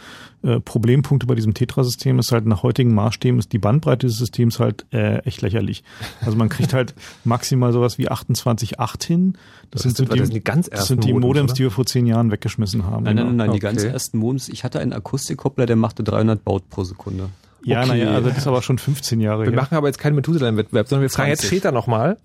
äh, 0.43 0.59
Problempunkte 0.59 1.27
bei 1.27 1.35
diesem 1.35 1.53
Tetra-System, 1.53 2.19
ist 2.19 2.33
halt 2.33 2.45
nach 2.45 2.61
heutigen 2.61 2.93
Maßstäben 2.93 3.39
ist 3.39 3.53
die 3.53 3.57
Bandbreite 3.57 4.07
des 4.07 4.17
Systems 4.17 4.59
halt 4.59 4.85
äh, 4.91 5.19
echt 5.19 5.41
lächerlich. 5.41 5.83
Also 6.21 6.37
man 6.37 6.49
kriegt 6.49 6.73
halt 6.73 6.93
maximal 7.23 7.71
sowas 7.71 7.97
wie 7.97 8.09
28.8 8.11 9.05
hin. 9.07 9.37
Das, 9.71 9.83
Das 9.83 9.95
sind, 9.95 9.97
so 9.97 10.03
die, 10.13 10.19
das 10.19 10.27
sind 10.27 10.35
die 10.35 10.43
ganz 10.43 10.69
das 10.69 10.87
sind 10.87 10.97
ersten 10.97 11.07
die 11.07 11.13
Modems, 11.13 11.25
Modems, 11.27 11.53
die 11.53 11.63
wir 11.63 11.71
vor 11.71 11.85
zehn 11.85 12.05
Jahren 12.05 12.31
weggeschmissen 12.31 12.83
haben. 12.85 13.03
Nein, 13.03 13.15
nein, 13.15 13.25
Genau. 13.27 13.37
nein, 13.37 13.47
nein, 13.47 13.53
die 13.53 13.59
ganz 13.59 13.81
Okay. 13.81 13.91
ersten 13.93 14.17
Modems. 14.17 14.49
Ich 14.49 14.65
hatte 14.65 14.79
einen 14.81 14.91
Akustikkoppler, 14.93 15.65
der 15.65 15.77
machte 15.77 16.03
300 16.03 16.43
Baut 16.43 16.69
pro 16.69 16.83
Sekunde. 16.83 17.29
Ja, 17.63 17.79
Okay. 17.81 17.89
naja, 17.89 18.11
also 18.11 18.29
das 18.29 18.37
ist 18.37 18.47
aber 18.47 18.61
schon 18.61 18.77
15 18.77 19.19
Jahre 19.19 19.43
Wir 19.43 19.51
her. 19.51 19.59
machen 19.59 19.75
aber 19.75 19.87
jetzt 19.87 19.97
keinen 19.99 20.15
Methuselah-Wettbewerb, 20.15 20.87
sondern 20.87 21.03
wir 21.03 21.09
fragen 21.09 21.29
jetzt 21.29 21.41
20. 21.41 21.59
später 21.59 21.71
nochmal. 21.71 22.17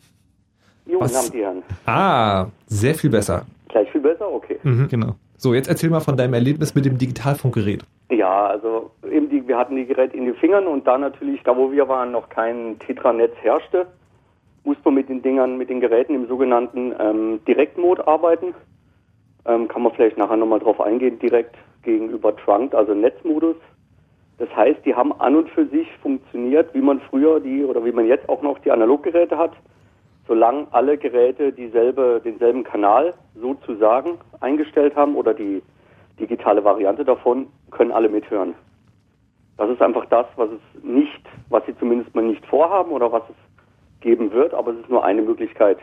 Was? 0.86 1.16
haben 1.16 1.32
die 1.32 1.42
Herren. 1.42 1.62
Ah, 1.86 2.46
sehr 2.66 2.94
viel 2.94 3.10
besser. 3.10 3.44
Gleich 3.68 3.90
viel 3.90 4.00
besser? 4.02 4.30
Okay. 4.30 4.58
Mhm. 4.62 4.88
Genau. 4.88 5.14
So, 5.36 5.54
jetzt 5.54 5.68
erzähl 5.68 5.90
mal 5.90 6.00
von 6.00 6.16
deinem 6.16 6.34
Erlebnis 6.34 6.74
mit 6.74 6.84
dem 6.84 6.98
Digitalfunkgerät. 6.98 7.84
Ja, 8.10 8.46
also 8.46 8.90
eben 9.10 9.28
die, 9.30 9.46
wir 9.48 9.56
hatten 9.58 9.74
die 9.74 9.86
Geräte 9.86 10.16
in 10.16 10.26
den 10.26 10.34
Fingern 10.36 10.66
und 10.66 10.86
da 10.86 10.98
natürlich, 10.98 11.42
da 11.42 11.56
wo 11.56 11.72
wir 11.72 11.88
waren, 11.88 12.12
noch 12.12 12.28
kein 12.28 12.78
Tetra-Netz 12.78 13.32
herrschte, 13.40 13.86
musste 14.64 14.82
man 14.84 14.94
mit 14.94 15.08
den 15.08 15.22
Dingern, 15.22 15.56
mit 15.58 15.70
den 15.70 15.80
Geräten 15.80 16.14
im 16.14 16.28
sogenannten 16.28 16.92
ähm, 17.00 17.40
Direktmode 17.48 18.06
arbeiten. 18.06 18.54
Ähm, 19.44 19.66
kann 19.66 19.82
man 19.82 19.92
vielleicht 19.94 20.16
nachher 20.18 20.36
nochmal 20.36 20.60
drauf 20.60 20.80
eingehen, 20.80 21.18
direkt 21.18 21.56
gegenüber 21.82 22.36
Trunked, 22.36 22.74
also 22.76 22.94
Netzmodus. 22.94 23.56
Das 24.42 24.56
heißt, 24.56 24.84
die 24.84 24.92
haben 24.92 25.12
an 25.20 25.36
und 25.36 25.48
für 25.50 25.66
sich 25.66 25.86
funktioniert, 26.02 26.74
wie 26.74 26.80
man 26.80 27.00
früher 27.02 27.38
die 27.38 27.64
oder 27.64 27.84
wie 27.84 27.92
man 27.92 28.08
jetzt 28.08 28.28
auch 28.28 28.42
noch 28.42 28.58
die 28.58 28.72
Analoggeräte 28.72 29.38
hat, 29.38 29.52
solange 30.26 30.66
alle 30.72 30.98
Geräte 30.98 31.52
dieselbe, 31.52 32.20
denselben 32.24 32.64
Kanal 32.64 33.14
sozusagen 33.36 34.18
eingestellt 34.40 34.96
haben 34.96 35.14
oder 35.14 35.32
die 35.32 35.62
digitale 36.18 36.64
Variante 36.64 37.04
davon, 37.04 37.46
können 37.70 37.92
alle 37.92 38.08
mithören. 38.08 38.54
Das 39.58 39.70
ist 39.70 39.80
einfach 39.80 40.06
das, 40.06 40.26
was 40.34 40.48
es 40.50 40.82
nicht, 40.82 41.22
was 41.48 41.64
sie 41.66 41.78
zumindest 41.78 42.12
mal 42.12 42.24
nicht 42.24 42.44
vorhaben 42.46 42.90
oder 42.90 43.12
was 43.12 43.22
es 43.28 44.00
geben 44.00 44.32
wird, 44.32 44.54
aber 44.54 44.72
es 44.72 44.78
ist 44.80 44.90
nur 44.90 45.04
eine 45.04 45.22
Möglichkeit 45.22 45.78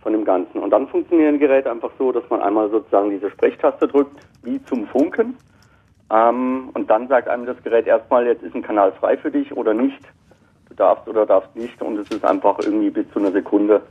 von 0.00 0.12
dem 0.14 0.24
Ganzen. 0.24 0.58
Und 0.58 0.70
dann 0.70 0.88
funktionieren 0.88 1.38
Geräte 1.38 1.70
einfach 1.70 1.92
so, 1.96 2.10
dass 2.10 2.28
man 2.28 2.42
einmal 2.42 2.70
sozusagen 2.70 3.10
diese 3.10 3.30
Sprechtaste 3.30 3.86
drückt, 3.86 4.18
wie 4.42 4.60
zum 4.64 4.84
Funken. 4.88 5.36
Ähm, 6.10 6.70
und 6.74 6.88
dann 6.88 7.08
sagt 7.08 7.28
einem 7.28 7.46
das 7.46 7.62
Gerät 7.62 7.86
erstmal, 7.86 8.26
jetzt 8.26 8.42
ist 8.42 8.54
ein 8.54 8.62
Kanal 8.62 8.92
frei 8.92 9.16
für 9.16 9.30
dich 9.30 9.54
oder 9.56 9.74
nicht. 9.74 10.00
Du 10.68 10.74
darfst 10.74 11.06
oder 11.08 11.26
darfst 11.26 11.54
nicht. 11.54 11.80
Und 11.82 11.98
es 11.98 12.08
ist 12.10 12.24
einfach 12.24 12.58
irgendwie 12.60 12.90
bis 12.90 13.10
zu 13.12 13.18
einer 13.18 13.32
Sekunde 13.32 13.82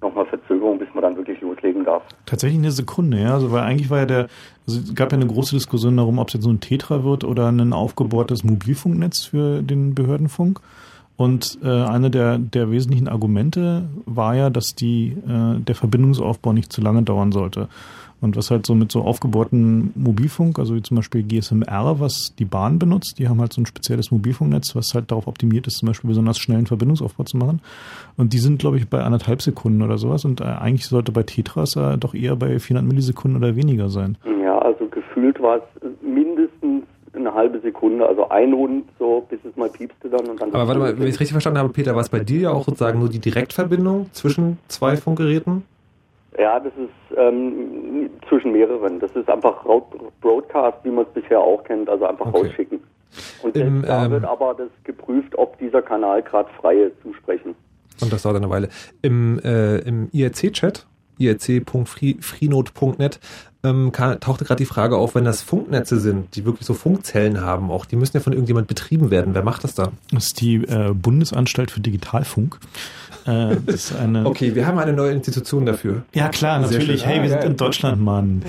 nochmal 0.00 0.26
Verzögerung, 0.26 0.78
bis 0.78 0.88
man 0.94 1.02
dann 1.02 1.16
wirklich 1.16 1.40
loslegen 1.40 1.84
darf. 1.84 2.02
Tatsächlich 2.26 2.58
eine 2.58 2.72
Sekunde, 2.72 3.20
ja. 3.20 3.34
Also 3.34 3.52
weil 3.52 3.62
eigentlich 3.62 3.88
war 3.88 3.98
ja 3.98 4.06
der, 4.06 4.28
also 4.66 4.80
es 4.80 4.94
gab 4.94 5.12
ja 5.12 5.18
eine 5.18 5.28
große 5.28 5.54
Diskussion 5.54 5.96
darum, 5.96 6.18
ob 6.18 6.28
es 6.28 6.34
jetzt 6.34 6.42
so 6.42 6.50
ein 6.50 6.60
Tetra 6.60 7.04
wird 7.04 7.24
oder 7.24 7.48
ein 7.48 7.72
aufgebohrtes 7.72 8.44
Mobilfunknetz 8.44 9.24
für 9.24 9.62
den 9.62 9.94
Behördenfunk. 9.94 10.60
Und 11.16 11.58
äh, 11.62 11.68
eine 11.68 12.10
der, 12.10 12.38
der 12.38 12.70
wesentlichen 12.70 13.06
Argumente 13.06 13.88
war 14.06 14.34
ja, 14.34 14.50
dass 14.50 14.74
die, 14.74 15.16
äh, 15.28 15.60
der 15.60 15.74
Verbindungsaufbau 15.74 16.52
nicht 16.52 16.72
zu 16.72 16.80
lange 16.80 17.02
dauern 17.02 17.32
sollte. 17.32 17.68
Und 18.22 18.36
was 18.36 18.52
halt 18.52 18.64
so 18.64 18.74
mit 18.74 18.92
so 18.92 19.02
aufgebohrten 19.02 19.92
Mobilfunk, 19.96 20.58
also 20.60 20.76
wie 20.76 20.82
zum 20.82 20.96
Beispiel 20.96 21.24
GSMR, 21.24 22.00
was 22.00 22.34
die 22.38 22.44
Bahn 22.44 22.78
benutzt, 22.78 23.18
die 23.18 23.28
haben 23.28 23.40
halt 23.40 23.52
so 23.52 23.60
ein 23.60 23.66
spezielles 23.66 24.12
Mobilfunknetz, 24.12 24.76
was 24.76 24.94
halt 24.94 25.10
darauf 25.10 25.26
optimiert 25.26 25.66
ist, 25.66 25.78
zum 25.78 25.88
Beispiel 25.88 26.08
besonders 26.08 26.38
schnellen 26.38 26.66
Verbindungsaufbau 26.66 27.24
zu 27.24 27.36
machen. 27.36 27.60
Und 28.16 28.32
die 28.32 28.38
sind, 28.38 28.60
glaube 28.60 28.76
ich, 28.76 28.88
bei 28.88 29.02
anderthalb 29.02 29.42
Sekunden 29.42 29.82
oder 29.82 29.98
sowas. 29.98 30.24
Und 30.24 30.40
äh, 30.40 30.44
eigentlich 30.44 30.86
sollte 30.86 31.10
bei 31.10 31.24
Tetras 31.24 31.74
äh, 31.74 31.98
doch 31.98 32.14
eher 32.14 32.36
bei 32.36 32.58
400 32.58 32.88
Millisekunden 32.88 33.42
oder 33.42 33.56
weniger 33.56 33.88
sein. 33.88 34.16
Ja, 34.42 34.56
also 34.58 34.86
gefühlt 34.86 35.42
war 35.42 35.56
es 35.56 35.82
mindestens 36.00 36.84
eine 37.14 37.34
halbe 37.34 37.60
Sekunde, 37.60 38.06
also 38.06 38.28
ein 38.28 38.52
Rund, 38.52 38.84
so 38.98 39.26
bis 39.28 39.40
es 39.44 39.56
mal 39.56 39.68
piepste 39.68 40.08
dann 40.08 40.28
und 40.28 40.40
dann. 40.40 40.50
Aber 40.54 40.68
warte 40.68 40.80
mal, 40.80 40.98
wenn 40.98 41.08
ich 41.08 41.14
es 41.14 41.20
richtig 41.20 41.32
verstanden 41.32 41.58
habe, 41.58 41.68
Peter, 41.70 41.94
war 41.94 42.02
es 42.02 42.08
bei 42.08 42.20
dir 42.20 42.40
ja 42.40 42.50
auch 42.50 42.64
sozusagen 42.64 42.98
nur 42.98 43.08
die 43.08 43.18
Direktverbindung 43.18 44.06
zwischen 44.12 44.58
zwei 44.68 44.96
Funkgeräten? 44.96 45.64
Ja, 46.38 46.58
das 46.58 46.72
ist 46.76 47.18
ähm, 47.18 48.10
zwischen 48.28 48.52
mehreren. 48.52 49.00
Das 49.00 49.10
ist 49.12 49.28
einfach 49.28 49.64
Broadcast, 50.20 50.78
wie 50.84 50.90
man 50.90 51.04
es 51.04 51.12
bisher 51.12 51.40
auch 51.40 51.62
kennt, 51.64 51.88
also 51.88 52.06
einfach 52.06 52.26
okay. 52.26 52.46
rausschicken. 52.46 52.80
Und 53.42 53.56
Im, 53.56 53.82
da 53.82 54.06
ähm, 54.06 54.12
wird 54.12 54.24
aber 54.24 54.54
das 54.54 54.70
geprüft, 54.84 55.36
ob 55.36 55.58
dieser 55.58 55.82
Kanal 55.82 56.22
gerade 56.22 56.48
freie 56.60 56.90
zusprechen. 57.02 57.54
Und 58.00 58.12
das 58.12 58.22
dauert 58.22 58.36
eine 58.36 58.48
Weile. 58.48 58.68
Im, 59.02 59.38
äh, 59.44 59.78
im 59.78 60.08
IRC-Chat, 60.12 60.86
irc.freenode.net, 61.22 63.20
ähm, 63.64 63.92
tauchte 63.92 64.44
gerade 64.44 64.58
die 64.58 64.66
Frage 64.66 64.96
auf, 64.96 65.14
wenn 65.14 65.24
das 65.24 65.40
Funknetze 65.42 66.00
sind, 66.00 66.34
die 66.34 66.44
wirklich 66.44 66.66
so 66.66 66.74
Funkzellen 66.74 67.40
haben, 67.42 67.70
auch 67.70 67.84
die 67.84 67.94
müssen 67.96 68.16
ja 68.16 68.20
von 68.20 68.32
irgendjemand 68.32 68.66
betrieben 68.66 69.10
werden. 69.10 69.34
Wer 69.34 69.44
macht 69.44 69.62
das 69.62 69.74
da? 69.74 69.92
Das 70.10 70.24
ist 70.26 70.40
die 70.40 70.56
äh, 70.56 70.92
Bundesanstalt 70.92 71.70
für 71.70 71.78
Digitalfunk. 71.80 72.58
Äh, 73.24 73.54
das 73.64 73.74
ist 73.76 73.94
eine 73.94 74.26
okay, 74.26 74.56
wir 74.56 74.66
haben 74.66 74.80
eine 74.80 74.92
neue 74.92 75.12
Institution 75.12 75.64
dafür. 75.64 76.02
Ja 76.12 76.28
klar, 76.28 76.60
Sehr 76.66 76.78
natürlich. 76.80 77.02
schön. 77.02 77.08
Hey, 77.10 77.18
Ah, 77.20 77.22
wir 77.22 77.28
sind 77.28 77.38
geil. 77.42 77.50
in 77.52 77.56
Deutschland, 77.56 78.00
Mann. 78.02 78.42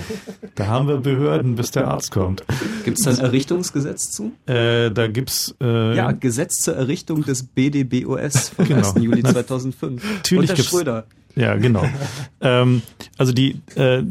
Da 0.56 0.66
haben 0.66 0.88
wir 0.88 0.96
Behörden, 0.96 1.54
bis 1.54 1.70
der 1.70 1.86
Arzt 1.86 2.10
kommt. 2.10 2.42
Gibt 2.84 2.98
es 2.98 3.04
da 3.04 3.12
ein 3.12 3.18
Errichtungsgesetz 3.20 4.10
zu? 4.10 4.32
Äh, 4.46 4.90
da 4.90 5.06
gibt's 5.06 5.54
äh, 5.62 5.94
Ja, 5.96 6.10
Gesetz 6.10 6.56
zur 6.56 6.74
Errichtung 6.74 7.22
des 7.22 7.44
BDBOS 7.44 8.48
vom 8.48 8.64
Genau. 8.66 8.88
1. 8.90 8.94
Juli 9.00 9.22
2005. 9.22 10.02
Natürlich 10.16 10.50
Unter 10.50 10.60
Schröder. 10.64 11.04
Ja, 11.36 11.56
genau. 11.56 11.84
ähm, 12.40 12.82
also 13.18 13.32
die 13.32 13.60
äh, 13.76 14.02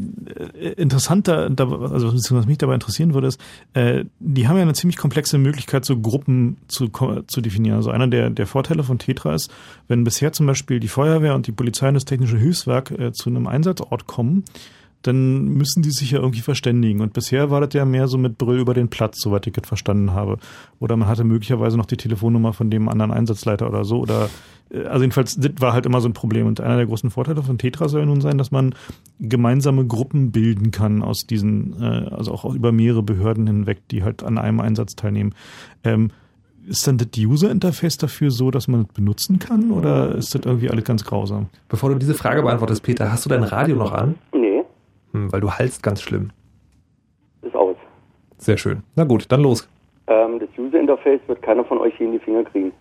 interessanter, 0.76 1.50
also 1.58 2.14
was 2.14 2.46
mich 2.46 2.58
dabei 2.58 2.74
interessieren 2.74 3.14
würde, 3.14 3.28
ist, 3.28 3.40
äh, 3.74 4.06
die 4.20 4.48
haben 4.48 4.58
ja 4.58 4.64
eine 4.64 4.74
ziemlich 4.74 4.98
komplexe 4.98 5.38
Möglichkeit, 5.38 5.86
so 5.86 6.00
Gruppen 6.00 6.58
zu, 6.68 6.90
zu 7.28 7.42
definieren. 7.42 7.78
Also 7.78 7.92
einer 7.92 8.08
der, 8.08 8.30
der 8.30 8.48
Vorteile 8.48 8.84
von 8.84 9.00
Tetra 9.00 9.34
ist, 9.34 9.52
wenn 9.88 10.04
bisher 10.04 10.34
zum 10.34 10.48
Beispiel 10.48 10.80
die 10.80 10.88
Feuerwehr 10.88 11.36
und 11.36 11.48
die 11.48 11.52
Polizei 11.52 11.88
und 11.88 11.94
das 11.94 12.06
technische 12.06 12.38
Hilfswerk 12.38 12.92
äh, 12.92 13.12
zu 13.14 13.30
einem 13.30 13.48
Einsatzort 13.48 14.06
kommen, 14.06 14.44
dann 15.04 15.50
müssen 15.50 15.84
die 15.84 15.92
sich 15.92 16.12
ja 16.12 16.20
irgendwie 16.20 16.42
verständigen. 16.42 17.02
Und 17.02 17.14
bisher 17.14 17.52
war 17.52 17.62
das 17.62 17.74
ja 17.74 17.86
mehr 17.86 18.08
so 18.08 18.18
mit 18.18 18.38
Brüll 18.38 18.60
über 18.60 18.74
den 18.74 18.90
Platz, 18.90 19.22
soweit 19.22 19.46
ich 19.46 19.54
das 19.54 19.68
verstanden 19.68 20.14
habe. 20.14 20.38
Oder 20.80 20.96
man 20.96 21.10
hatte 21.10 21.26
möglicherweise 21.26 21.78
noch 21.78 21.86
die 21.86 21.98
Telefonnummer 21.98 22.54
von 22.54 22.70
dem 22.70 22.88
anderen 22.88 23.12
Einsatzleiter 23.12 23.68
oder 23.68 23.84
so. 23.84 24.00
Oder 24.00 24.30
also 24.74 25.02
jedenfalls, 25.02 25.36
das 25.36 25.52
war 25.60 25.74
halt 25.74 25.86
immer 25.86 26.02
so 26.02 26.10
ein 26.10 26.14
Problem. 26.14 26.48
Und 26.48 26.60
einer 26.62 26.78
der 26.78 26.86
großen 26.86 27.10
Vorteile 27.12 27.44
von 27.44 27.58
Tetra 27.58 27.88
soll 27.88 28.06
nun 28.06 28.22
sein, 28.22 28.38
dass 28.38 28.52
man 28.52 28.74
gemeinsame 29.20 29.86
Gruppen 29.86 30.32
bilden 30.32 30.72
kann 30.72 31.02
aus 31.04 31.28
diesen, 31.28 31.82
äh, 31.82 32.10
also 32.14 32.32
auch 32.32 32.46
über 32.54 32.72
mehrere 32.72 33.04
Behörden 33.04 33.46
hinweg, 33.48 33.88
die 33.92 34.04
halt 34.04 34.24
an 34.24 34.38
einem 34.38 34.60
Einsatz 34.60 34.96
teilnehmen. 34.96 35.34
Ähm, 35.84 36.12
ist 36.68 36.88
dann 36.88 36.98
das 36.98 37.10
User 37.18 37.52
Interface 37.52 37.98
dafür 37.98 38.32
so, 38.32 38.50
dass 38.50 38.68
man 38.70 38.82
es 38.84 38.88
benutzen 38.94 39.38
kann 39.38 39.72
oder 39.72 40.16
ist 40.16 40.34
das 40.34 40.44
irgendwie 40.46 40.70
alles 40.70 40.86
ganz 40.86 41.04
grausam? 41.04 41.48
Bevor 41.68 41.90
du 41.90 41.96
diese 41.96 42.14
Frage 42.14 42.42
beantwortest, 42.42 42.82
Peter, 42.84 43.12
hast 43.12 43.26
du 43.26 43.30
dein 43.30 43.44
Radio 43.44 43.76
noch 43.76 43.92
an? 43.92 44.16
Nee, 44.34 44.64
Hm, 45.12 45.32
weil 45.32 45.42
du 45.42 45.52
hallst 45.52 45.84
ganz 45.84 46.02
schlimm. 46.02 46.30
ist 47.42 47.54
aus. 47.56 47.76
Sehr 48.38 48.58
schön. 48.58 48.82
Na 48.96 49.04
gut, 49.04 49.26
dann 49.30 49.42
los. 49.42 49.68
Ähm, 50.08 50.40
das 50.40 50.50
User 50.58 50.80
Interface 50.80 51.20
wird 51.28 51.42
keiner 51.42 51.64
von 51.66 51.78
euch 51.80 51.94
hier 51.98 52.08
in 52.08 52.14
die 52.14 52.20
Finger 52.20 52.44
kriegen. 52.46 52.72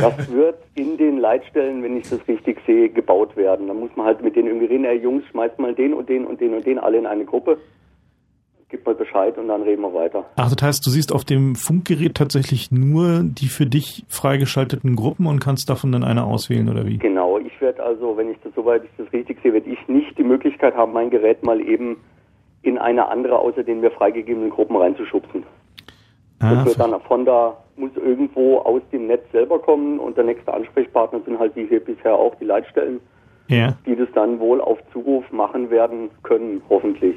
Das 0.00 0.30
wird 0.32 0.56
in 0.74 0.96
den 0.96 1.18
Leitstellen, 1.18 1.82
wenn 1.82 1.96
ich 1.96 2.08
das 2.08 2.20
richtig 2.28 2.58
sehe, 2.66 2.88
gebaut 2.88 3.36
werden. 3.36 3.68
Da 3.68 3.74
muss 3.74 3.90
man 3.96 4.06
halt 4.06 4.22
mit 4.22 4.36
denen 4.36 4.48
irgendwie 4.48 4.66
reden, 4.66 4.84
ey 4.84 4.98
Jungs, 4.98 5.24
schmeißt 5.30 5.58
mal 5.58 5.74
den 5.74 5.94
und 5.94 6.08
den 6.08 6.24
und 6.26 6.40
den 6.40 6.54
und 6.54 6.66
den 6.66 6.78
alle 6.78 6.98
in 6.98 7.06
eine 7.06 7.24
Gruppe. 7.24 7.58
Gib 8.68 8.86
mal 8.86 8.94
Bescheid 8.94 9.36
und 9.36 9.48
dann 9.48 9.62
reden 9.62 9.82
wir 9.82 9.92
weiter. 9.92 10.24
Ach, 10.36 10.48
das 10.52 10.62
heißt, 10.62 10.86
du 10.86 10.90
siehst 10.90 11.12
auf 11.12 11.24
dem 11.24 11.56
Funkgerät 11.56 12.14
tatsächlich 12.14 12.70
nur 12.70 13.22
die 13.24 13.48
für 13.48 13.66
dich 13.66 14.04
freigeschalteten 14.08 14.94
Gruppen 14.94 15.26
und 15.26 15.40
kannst 15.40 15.68
davon 15.68 15.90
dann 15.90 16.04
eine 16.04 16.24
auswählen 16.24 16.68
oder 16.68 16.86
wie? 16.86 16.98
Genau, 16.98 17.38
ich 17.38 17.60
werde 17.60 17.82
also, 17.82 18.16
wenn 18.16 18.30
ich 18.30 18.36
das 18.44 18.54
soweit 18.54 18.84
ich 18.84 18.90
das 18.96 19.12
richtig 19.12 19.38
sehe, 19.42 19.52
werde 19.52 19.68
ich 19.68 19.88
nicht 19.88 20.16
die 20.16 20.22
Möglichkeit 20.22 20.76
haben, 20.76 20.92
mein 20.92 21.10
Gerät 21.10 21.42
mal 21.42 21.60
eben 21.60 21.96
in 22.62 22.78
eine 22.78 23.08
andere 23.08 23.38
außer 23.38 23.64
den 23.64 23.80
mir 23.80 23.90
freigegebenen 23.90 24.50
Gruppen 24.50 24.76
reinzuschubsen. 24.76 25.42
Ah, 26.40 26.54
Das 26.54 26.66
wird 26.66 26.80
dann 26.80 27.00
von 27.02 27.24
da, 27.24 27.56
muss 27.80 27.90
irgendwo 27.96 28.58
aus 28.58 28.82
dem 28.92 29.06
Netz 29.06 29.24
selber 29.32 29.58
kommen 29.58 29.98
und 29.98 30.16
der 30.16 30.24
nächste 30.24 30.52
Ansprechpartner 30.52 31.20
sind 31.24 31.38
halt 31.38 31.56
wie 31.56 31.66
hier 31.66 31.80
bisher 31.80 32.14
auch 32.14 32.34
die 32.36 32.44
Leitstellen, 32.44 33.00
ja. 33.48 33.74
die 33.86 33.96
das 33.96 34.08
dann 34.14 34.38
wohl 34.38 34.60
auf 34.60 34.78
Zuruf 34.92 35.24
machen 35.32 35.70
werden 35.70 36.10
können, 36.22 36.62
hoffentlich. 36.68 37.16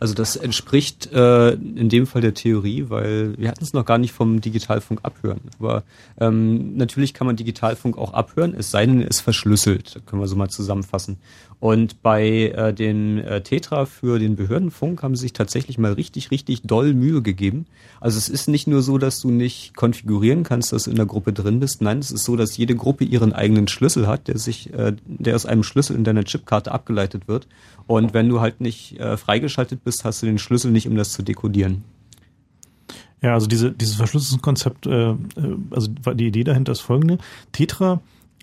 Also 0.00 0.14
das 0.14 0.36
entspricht 0.36 1.12
äh, 1.12 1.52
in 1.52 1.90
dem 1.90 2.06
Fall 2.06 2.22
der 2.22 2.32
Theorie, 2.32 2.86
weil 2.88 3.36
wir 3.36 3.48
hatten 3.48 3.62
es 3.62 3.74
noch 3.74 3.84
gar 3.84 3.98
nicht 3.98 4.12
vom 4.12 4.40
Digitalfunk 4.40 5.00
abhören. 5.02 5.40
Aber 5.58 5.84
ähm, 6.18 6.76
natürlich 6.76 7.12
kann 7.12 7.26
man 7.26 7.36
Digitalfunk 7.36 7.98
auch 7.98 8.14
abhören, 8.14 8.54
es 8.56 8.70
sei 8.70 8.86
denn, 8.86 9.02
es 9.02 9.16
ist 9.16 9.20
verschlüsselt. 9.20 10.00
Können 10.06 10.22
wir 10.22 10.26
so 10.26 10.36
mal 10.36 10.48
zusammenfassen. 10.48 11.18
Und 11.60 12.02
bei 12.02 12.48
äh, 12.48 12.72
den 12.72 13.18
äh, 13.18 13.42
Tetra 13.42 13.84
für 13.84 14.18
den 14.18 14.34
Behördenfunk 14.34 15.02
haben 15.02 15.14
sie 15.14 15.22
sich 15.22 15.34
tatsächlich 15.34 15.76
mal 15.76 15.92
richtig, 15.92 16.30
richtig 16.30 16.62
doll 16.62 16.94
Mühe 16.94 17.20
gegeben. 17.20 17.66
Also 18.00 18.16
es 18.16 18.30
ist 18.30 18.48
nicht 18.48 18.66
nur 18.66 18.80
so, 18.80 18.96
dass 18.96 19.20
du 19.20 19.30
nicht 19.30 19.76
konfigurieren 19.76 20.42
kannst, 20.42 20.72
dass 20.72 20.84
du 20.84 20.90
in 20.90 20.96
der 20.96 21.04
Gruppe 21.04 21.34
drin 21.34 21.60
bist. 21.60 21.82
Nein, 21.82 21.98
es 21.98 22.10
ist 22.10 22.24
so, 22.24 22.34
dass 22.34 22.56
jede 22.56 22.74
Gruppe 22.74 23.04
ihren 23.04 23.34
eigenen 23.34 23.68
Schlüssel 23.68 24.06
hat, 24.06 24.26
der 24.28 24.38
sich, 24.38 24.72
äh, 24.72 24.94
der 25.04 25.36
aus 25.36 25.44
einem 25.44 25.62
Schlüssel 25.62 25.96
in 25.96 26.04
deiner 26.04 26.24
Chipkarte 26.24 26.72
abgeleitet 26.72 27.28
wird. 27.28 27.46
Und 27.86 28.14
wenn 28.14 28.30
du 28.30 28.40
halt 28.40 28.62
nicht 28.62 28.98
äh, 28.98 29.18
freigeschaltet 29.18 29.59
bist, 29.84 30.04
hast 30.04 30.22
du 30.22 30.26
den 30.26 30.38
Schlüssel 30.38 30.70
nicht, 30.70 30.88
um 30.88 30.96
das 30.96 31.12
zu 31.12 31.22
dekodieren. 31.22 31.84
Ja, 33.22 33.34
also 33.34 33.46
diese, 33.46 33.70
dieses 33.70 33.96
Verschlüsselungskonzept, 33.96 34.86
äh, 34.86 35.10
äh, 35.10 35.16
also 35.70 35.88
die 36.14 36.26
Idee 36.26 36.44
dahinter 36.44 36.72
ist 36.72 36.80
folgende. 36.80 37.18
Tetra 37.52 38.00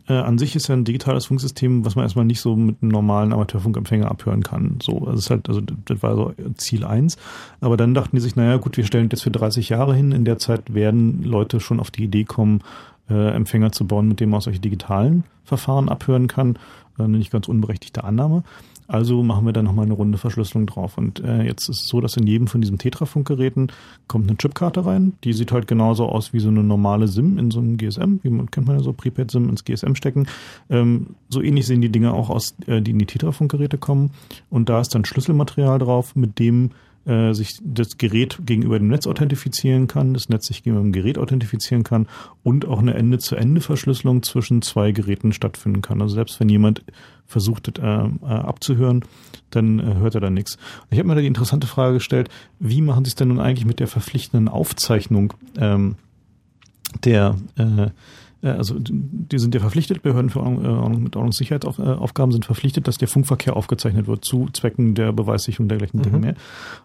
äh, 0.07 0.13
an 0.13 0.37
sich 0.37 0.55
ist 0.55 0.67
ja 0.67 0.75
ein 0.75 0.85
digitales 0.85 1.25
Funksystem, 1.25 1.83
was 1.83 1.95
man 1.95 2.05
erstmal 2.05 2.25
nicht 2.25 2.39
so 2.39 2.55
mit 2.55 2.77
einem 2.81 2.91
normalen 2.91 3.33
Amateurfunkempfänger 3.33 4.09
abhören 4.09 4.43
kann. 4.43 4.79
So, 4.81 4.99
also 4.99 5.17
ist 5.17 5.29
halt, 5.29 5.49
also 5.49 5.61
das 5.61 6.03
war 6.03 6.15
so 6.15 6.33
Ziel 6.55 6.85
eins. 6.85 7.17
Aber 7.59 7.75
dann 7.75 7.93
dachten 7.93 8.15
die 8.15 8.21
sich, 8.21 8.35
naja 8.35 8.57
gut, 8.57 8.77
wir 8.77 8.85
stellen 8.85 9.09
das 9.09 9.21
für 9.21 9.31
30 9.31 9.69
Jahre 9.69 9.95
hin. 9.95 10.11
In 10.11 10.25
der 10.25 10.37
Zeit 10.37 10.73
werden 10.73 11.23
Leute 11.23 11.59
schon 11.59 11.79
auf 11.79 11.91
die 11.91 12.03
Idee 12.03 12.23
kommen, 12.23 12.61
äh, 13.09 13.31
Empfänger 13.31 13.71
zu 13.71 13.85
bauen, 13.85 14.07
mit 14.07 14.19
dem 14.19 14.29
man 14.29 14.41
solche 14.41 14.59
digitalen 14.59 15.23
Verfahren 15.43 15.89
abhören 15.89 16.27
kann. 16.27 16.57
Äh, 16.97 17.03
eine 17.03 17.17
nicht 17.17 17.31
ganz 17.31 17.47
unberechtigte 17.47 18.03
Annahme. 18.03 18.43
Also 18.87 19.21
machen 19.21 19.45
wir 19.45 19.53
da 19.53 19.61
nochmal 19.61 19.85
eine 19.85 19.93
Runde 19.93 20.17
Verschlüsselung 20.17 20.65
drauf. 20.65 20.97
Und 20.97 21.19
äh, 21.19 21.43
jetzt 21.43 21.67
ist 21.69 21.81
es 21.81 21.87
so, 21.87 21.99
dass 21.99 22.15
in 22.15 22.25
jedem 22.25 22.47
von 22.47 22.61
diesen 22.61 22.77
Tetra-Funkgeräten 22.77 23.71
kommt 24.07 24.29
eine 24.29 24.37
Chipkarte 24.37 24.85
rein. 24.85 25.13
Die 25.23 25.33
sieht 25.33 25.51
halt 25.51 25.67
genauso 25.67 26.07
aus 26.07 26.31
wie 26.31 26.39
so 26.39 26.47
eine 26.47 26.63
normale 26.63 27.07
SIM 27.07 27.37
in 27.37 27.51
so 27.51 27.59
einem 27.59 27.77
GSM. 27.77 28.19
Wie 28.23 28.29
man 28.29 28.49
kennt 28.49 28.67
man 28.67 28.77
ja 28.77 28.83
so 28.83 28.93
Prepaid-SIM 28.93 29.49
ins 29.49 29.65
GSM 29.65 29.95
stecken. 29.95 30.27
Ähm, 30.69 31.15
so 31.29 31.41
ähnlich 31.41 31.67
sehen 31.67 31.81
die 31.81 31.91
Dinge 31.91 32.13
auch 32.13 32.29
aus, 32.29 32.55
äh, 32.65 32.81
die 32.81 32.91
in 32.91 32.99
die 32.99 33.05
Tetra-Funkgeräte 33.05 33.77
kommen. 33.77 34.11
Und 34.49 34.69
da 34.69 34.79
ist 34.79 34.95
dann 34.95 35.03
Schlüsselmaterial 35.03 35.79
drauf, 35.79 36.15
mit 36.15 36.39
dem 36.39 36.71
äh, 37.07 37.33
sich 37.33 37.59
das 37.63 37.97
Gerät 37.97 38.37
gegenüber 38.45 38.77
dem 38.77 38.89
Netz 38.89 39.07
authentifizieren 39.07 39.87
kann, 39.87 40.13
das 40.13 40.27
Netz 40.27 40.47
sich 40.47 40.63
gegenüber 40.63 40.83
dem 40.83 40.91
Gerät 40.91 41.17
authentifizieren 41.17 41.83
kann 41.83 42.07
und 42.43 42.65
auch 42.67 42.79
eine 42.79 42.95
Ende-zu-Ende-Verschlüsselung 42.95 44.23
zwischen 44.23 44.61
zwei 44.61 44.91
Geräten 44.91 45.31
stattfinden 45.31 45.81
kann. 45.81 46.01
Also 46.01 46.15
selbst 46.15 46.39
wenn 46.39 46.49
jemand 46.49 46.83
versucht, 47.27 47.77
äh, 47.77 47.81
äh, 47.81 48.25
abzuhören, 48.25 49.03
dann 49.51 49.79
äh, 49.79 49.95
hört 49.95 50.15
er 50.15 50.21
da 50.21 50.29
nichts. 50.29 50.57
Ich 50.89 50.97
habe 50.97 51.07
mir 51.07 51.15
da 51.15 51.21
die 51.21 51.27
interessante 51.27 51.67
Frage 51.67 51.95
gestellt, 51.95 52.29
wie 52.59 52.81
machen 52.81 53.05
Sie 53.05 53.09
es 53.09 53.15
denn 53.15 53.27
nun 53.27 53.39
eigentlich 53.39 53.65
mit 53.65 53.79
der 53.79 53.87
verpflichtenden 53.87 54.47
Aufzeichnung 54.47 55.33
ähm, 55.57 55.95
der, 57.03 57.35
äh, 57.57 57.89
also 58.41 58.75
die 58.79 59.39
sind 59.39 59.55
ja 59.55 59.61
verpflichtet, 59.61 60.03
Behörden 60.03 60.29
für 60.29 60.41
Ordnung, 60.41 60.95
äh, 60.95 60.99
mit 60.99 61.15
Ordnungssicherheitsaufgaben 61.15 62.31
sind 62.31 62.45
verpflichtet, 62.45 62.87
dass 62.87 62.97
der 62.97 63.07
Funkverkehr 63.07 63.55
aufgezeichnet 63.55 64.07
wird 64.07 64.23
zu 64.23 64.47
Zwecken 64.53 64.93
der 64.93 65.11
Beweissicherung 65.11 65.67
dergleichen 65.67 66.01
Dinge 66.01 66.17
Mhm. 66.17 66.23
mehr. 66.23 66.35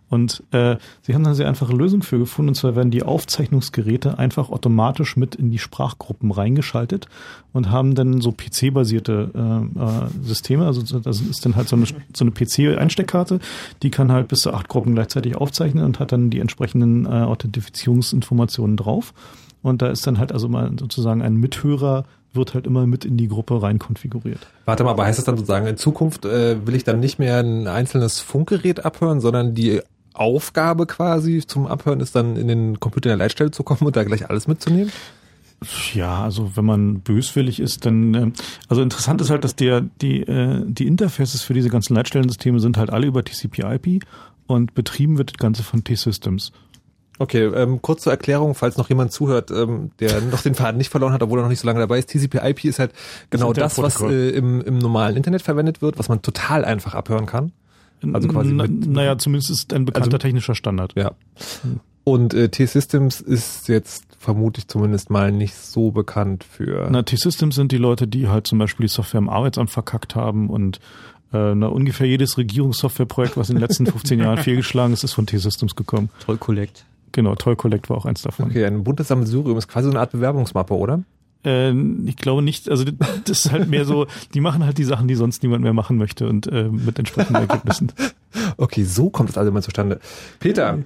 Und 0.09 0.43
äh, 0.51 0.77
sie 1.03 1.15
haben 1.15 1.23
da 1.23 1.31
eine 1.31 1.37
sehr 1.37 1.49
einfache 1.49 1.73
Lösung 1.75 2.03
für 2.03 2.19
gefunden, 2.19 2.51
und 2.51 2.55
zwar 2.55 2.77
werden 2.77 2.91
die 2.91 3.03
Aufzeichnungsgeräte 3.03 4.19
einfach 4.19 4.51
automatisch 4.51 5.17
mit 5.17 5.35
in 5.35 5.51
die 5.51 5.59
Sprachgruppen 5.59 6.31
reingeschaltet 6.31 7.07
und 7.53 7.71
haben 7.71 7.95
dann 7.95 8.21
so 8.21 8.33
PC-basierte 8.33 9.31
äh, 9.35 9.79
äh, 9.81 10.09
Systeme. 10.23 10.67
Also 10.67 10.83
das 11.01 11.21
ist 11.21 11.45
dann 11.45 11.57
halt 11.57 11.69
so 11.69 11.77
eine, 11.77 11.87
so 11.87 12.25
eine 12.25 12.31
PC-Einsteckkarte, 12.31 13.41
die 13.83 13.91
kann 13.91 14.11
halt 14.11 14.29
bis 14.29 14.41
zu 14.41 14.53
acht 14.53 14.69
Gruppen 14.69 14.95
gleichzeitig 14.95 15.37
aufzeichnen 15.37 15.85
und 15.85 15.99
hat 15.99 16.13
dann 16.13 16.31
die 16.31 16.41
entsprechenden 16.41 17.07
äh, 17.07 17.09
Authentifizierungsinformationen 17.09 18.77
drauf. 18.77 19.13
Und 19.63 19.83
da 19.83 19.89
ist 19.89 20.07
dann 20.07 20.19
halt 20.19 20.33
also 20.33 20.49
mal 20.49 20.71
sozusagen 20.79 21.23
ein 21.23 21.37
Mithörer 21.37 22.05
wird 22.35 22.55
halt 22.55 22.67
immer 22.67 22.87
mit 22.87 23.05
in 23.05 23.17
die 23.17 23.29
Gruppe 23.29 23.63
rein 23.63 23.79
konfiguriert. 23.79 24.41
Warte 24.65 24.85
mal, 24.85 24.91
aber 24.91 25.05
heißt 25.05 25.19
das 25.19 25.27
dann 25.27 25.37
sozusagen, 25.37 25.67
in 25.67 25.77
Zukunft 25.77 26.25
äh, 26.25 26.67
will 26.67 26.75
ich 26.75 26.85
dann 26.85 27.01
nicht 27.01 27.19
mehr 27.19 27.39
ein 27.39 27.67
einzelnes 27.67 28.21
Funkgerät 28.21 28.85
abhören, 28.85 29.21
sondern 29.21 29.55
die 29.55 29.81
Aufgabe 30.15 30.87
quasi 30.87 31.43
zum 31.47 31.67
Abhören 31.67 32.01
ist 32.01 32.15
dann 32.15 32.37
in 32.37 32.49
den 32.49 32.81
Computer 32.81 33.11
in 33.11 33.19
der 33.19 33.25
Leitstelle 33.25 33.51
zu 33.51 33.63
kommen 33.63 33.83
und 33.83 33.97
da 33.97 34.05
gleich 34.05 34.29
alles 34.29 34.49
mitzunehmen? 34.49 34.93
Ja, 35.95 36.23
also 36.23 36.57
wenn 36.57 36.65
man 36.65 37.01
böswillig 37.01 37.61
ist, 37.61 37.87
dann 37.87 38.15
äh, 38.15 38.31
also 38.69 38.83
interessant 38.83 39.21
ist 39.21 39.31
halt, 39.31 39.45
dass 39.45 39.55
der 39.55 39.81
die 39.81 40.23
äh, 40.23 40.65
die 40.67 40.87
Interfaces 40.87 41.43
für 41.43 41.55
diese 41.55 41.69
ganzen 41.69 41.95
Leitstellensysteme 41.95 42.59
sind 42.59 42.77
halt 42.77 42.91
alle 42.91 43.07
über 43.07 43.25
TCP/IP 43.25 44.05
und 44.47 44.75
betrieben 44.75 45.19
wird 45.19 45.31
das 45.31 45.39
Ganze 45.39 45.63
von 45.63 45.85
T-Systems. 45.85 46.53
Okay, 47.23 47.45
ähm, 47.45 47.81
kurz 47.83 48.03
zur 48.03 48.13
Erklärung, 48.13 48.55
falls 48.57 48.77
noch 48.77 48.89
jemand 48.89 49.13
zuhört, 49.13 49.51
ähm, 49.53 49.93
der 50.01 50.21
noch 50.23 50.43
den 50.43 50.55
Faden 50.57 50.77
nicht 50.79 50.91
verloren 50.91 51.13
hat, 51.13 51.23
obwohl 51.23 51.39
er 51.39 51.43
noch 51.43 51.49
nicht 51.51 51.61
so 51.61 51.67
lange 51.69 51.79
dabei 51.79 51.99
ist. 52.01 52.09
TCP/IP 52.11 52.65
ist 52.65 52.81
halt 52.81 52.93
genau 53.31 53.53
das, 53.53 53.79
was 53.79 53.95
Internetprotokoll. 54.01 54.13
äh, 54.13 54.31
im, 54.37 54.61
im 54.63 54.79
normalen 54.79 55.17
Internet 55.17 55.43
verwendet 55.43 55.83
wird, 55.83 55.99
was 56.01 56.09
man 56.09 56.21
total 56.23 56.65
einfach 56.65 56.95
abhören 56.95 57.27
kann. 57.27 57.53
Also 58.13 58.27
quasi 58.27 58.51
Na, 58.53 58.65
mit, 58.65 58.89
naja, 58.89 59.17
zumindest 59.19 59.51
ist 59.51 59.73
ein 59.73 59.85
bekannter 59.85 60.09
Also- 60.09 60.19
technischer 60.19 60.57
Standard. 60.57 60.95
Ja. 60.97 61.13
Und 62.05 62.35
äh, 62.35 62.49
T-Systems 62.49 63.21
ist 63.21 63.69
jetzt 63.69 64.05
vermutlich 64.19 64.67
zumindest 64.67 65.09
mal 65.09 65.31
nicht 65.31 65.55
so 65.55 65.93
bekannt 65.93 66.43
für. 66.43 66.89
Na, 66.91 67.03
T-Systems 67.05 67.55
sind 67.55 67.71
die 67.71 67.77
Leute, 67.79 68.09
die 68.09 68.27
halt 68.27 68.49
zum 68.49 68.59
Beispiel 68.59 68.87
die 68.87 68.93
Software 68.93 69.19
im 69.19 69.29
Arbeitsamt 69.29 69.71
verkackt 69.71 70.17
haben 70.17 70.51
und 70.51 70.81
äh, 71.33 71.55
na, 71.55 71.69
ungefähr 71.69 72.09
jedes 72.09 72.37
Regierungssoftwareprojekt, 72.39 73.37
was 73.37 73.51
in 73.51 73.55
den 73.55 73.61
letzten 73.63 73.87
15 73.93 74.19
Jahren 74.19 74.39
fehlgeschlagen 74.39 74.93
ist, 74.93 75.05
ist 75.05 75.13
von 75.13 75.27
T-Systems 75.27 75.77
gekommen. 75.77 76.11
Toll 76.27 76.39
Collect. 76.39 76.85
Genau, 77.13 77.35
Toll 77.35 77.57
Collect 77.57 77.89
war 77.91 77.97
auch 77.99 78.07
eins 78.07 78.23
davon. 78.23 78.47
Okay, 78.47 78.65
ein 78.65 78.85
buntes 78.85 79.09
Sammelsurium 79.09 79.57
ist 79.59 79.69
quasi 79.69 79.85
so 79.87 79.91
eine 79.91 80.01
Art 80.01 80.13
Bewerbungsmappe, 80.13 80.75
oder? 80.75 81.03
Äh, 81.45 81.73
ich 82.07 82.17
glaube 82.17 82.43
nicht, 82.43 82.69
also 82.71 82.85
das 83.25 83.47
ist 83.47 83.53
halt 83.53 83.69
mehr 83.69 83.85
so, 83.85 84.07
die 84.35 84.41
machen 84.41 84.65
halt 84.65 84.79
die 84.79 84.85
Sachen, 84.85 85.09
die 85.09 85.15
sonst 85.15 85.43
niemand 85.43 85.63
mehr 85.63 85.73
machen 85.73 85.97
möchte 85.99 86.29
und 86.29 86.47
äh, 86.47 86.69
mit 86.69 86.99
entsprechenden 86.99 87.43
Ergebnissen. 87.49 87.93
Okay, 88.57 88.85
so 88.85 89.11
kommt 89.11 89.29
das 89.29 89.37
also 89.37 89.53
mal 89.53 89.63
zustande. 89.63 90.01
Peter, 90.41 90.79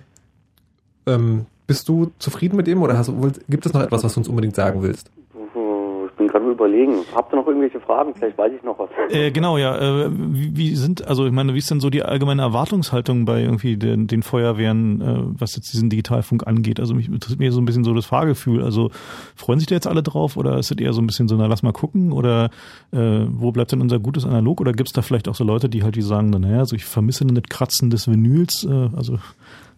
ähm, 1.07 1.47
bist 1.69 1.89
du 1.89 2.11
zufrieden 2.19 2.57
mit 2.57 2.67
dem 2.67 2.83
oder 2.83 2.99
hast, 2.99 3.09
du- 3.09 3.31
gibt 3.49 3.67
es 3.67 3.73
noch 3.73 3.83
etwas, 3.83 4.03
was 4.03 4.15
du 4.15 4.21
uns 4.21 4.29
unbedingt 4.29 4.57
sagen 4.57 4.83
willst? 4.83 5.11
Gerade 6.37 6.49
am 6.49 6.53
überlegen. 6.53 7.05
Habt 7.15 7.33
ihr 7.33 7.37
noch 7.37 7.47
irgendwelche 7.47 7.81
Fragen? 7.81 8.15
Vielleicht 8.15 8.37
weiß 8.37 8.53
ich 8.53 8.63
noch 8.63 8.79
was. 8.79 8.91
Äh, 9.09 9.31
genau, 9.31 9.57
ja. 9.57 9.77
Äh, 9.77 10.11
wie, 10.11 10.57
wie 10.57 10.75
sind, 10.75 11.07
also 11.07 11.25
ich 11.25 11.33
meine, 11.33 11.55
wie 11.55 11.59
ist 11.59 11.71
denn 11.71 11.81
so 11.81 11.89
die 11.89 12.03
allgemeine 12.03 12.43
Erwartungshaltung 12.43 13.25
bei 13.25 13.41
irgendwie 13.41 13.77
den, 13.77 14.07
den 14.07 14.23
Feuerwehren, 14.23 15.01
äh, 15.01 15.41
was 15.41 15.57
jetzt 15.57 15.73
diesen 15.73 15.89
Digitalfunk 15.89 16.47
angeht? 16.47 16.79
Also 16.79 16.95
mich 16.95 17.09
interessiert 17.09 17.41
mir 17.41 17.53
so 17.53 17.61
ein 17.61 17.65
bisschen 17.65 17.85
so 17.85 17.95
das 17.95 18.05
Fahrgefühl. 18.05 18.63
Also 18.63 18.91
freuen 19.35 19.61
sich 19.61 19.69
da 19.69 19.75
jetzt 19.75 19.87
alle 19.87 20.03
drauf 20.03 20.37
oder 20.37 20.59
ist 20.59 20.71
es 20.71 20.79
eher 20.79 20.93
so 20.93 21.01
ein 21.01 21.07
bisschen 21.07 21.29
so, 21.29 21.37
na 21.37 21.47
lass 21.47 21.63
mal 21.63 21.73
gucken 21.73 22.13
oder 22.13 22.51
äh, 22.93 23.25
wo 23.29 23.51
bleibt 23.51 23.73
denn 23.73 23.81
unser 23.81 23.99
gutes 23.99 24.27
Analog? 24.27 24.61
Oder 24.61 24.73
gibt 24.73 24.91
es 24.91 24.93
da 24.93 25.01
vielleicht 25.01 25.29
auch 25.29 25.35
so 25.35 25.45
Leute, 25.45 25.71
die 25.71 25.85
halt 25.85 25.97
die 25.97 26.03
sagen, 26.03 26.29
na, 26.31 26.39
naja, 26.39 26.65
so 26.67 26.77
ich 26.77 26.85
vermisse 26.85 27.25
das 27.25 27.45
Kratzen 27.49 27.89
des 27.89 28.09
Vinyls, 28.09 28.65
äh, 28.65 28.91
also 28.95 29.17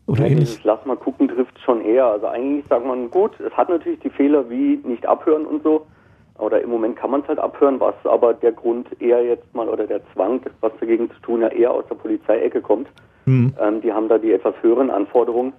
oder 0.06 0.22
Ja, 0.22 0.32
ähnlich? 0.32 0.58
Lass 0.64 0.84
mal 0.86 0.96
gucken 0.96 1.28
trifft 1.28 1.60
schon 1.60 1.82
eher. 1.82 2.06
Also 2.06 2.26
eigentlich 2.26 2.64
sagt 2.68 2.84
man, 2.84 3.10
gut, 3.10 3.38
es 3.38 3.52
hat 3.52 3.68
natürlich 3.68 4.00
die 4.00 4.10
Fehler 4.10 4.48
wie 4.50 4.80
nicht 4.84 5.06
abhören 5.06 5.46
und 5.46 5.62
so. 5.62 5.86
Oder 6.38 6.62
im 6.62 6.70
Moment 6.70 6.96
kann 6.96 7.10
man 7.10 7.22
es 7.22 7.28
halt 7.28 7.38
abhören, 7.40 7.80
was 7.80 7.94
aber 8.04 8.32
der 8.32 8.52
Grund 8.52 8.88
eher 9.02 9.24
jetzt 9.24 9.54
mal 9.54 9.68
oder 9.68 9.86
der 9.86 10.00
Zwang, 10.12 10.40
was 10.60 10.72
dagegen 10.78 11.10
zu 11.10 11.20
tun, 11.20 11.40
ja 11.40 11.48
eher 11.48 11.72
aus 11.72 11.84
der 11.88 11.96
Polizeiecke 11.96 12.60
kommt. 12.60 12.88
Hm. 13.24 13.52
Ähm, 13.60 13.80
die 13.80 13.92
haben 13.92 14.08
da 14.08 14.18
die 14.18 14.32
etwas 14.32 14.54
höheren 14.62 14.90
Anforderungen. 14.90 15.52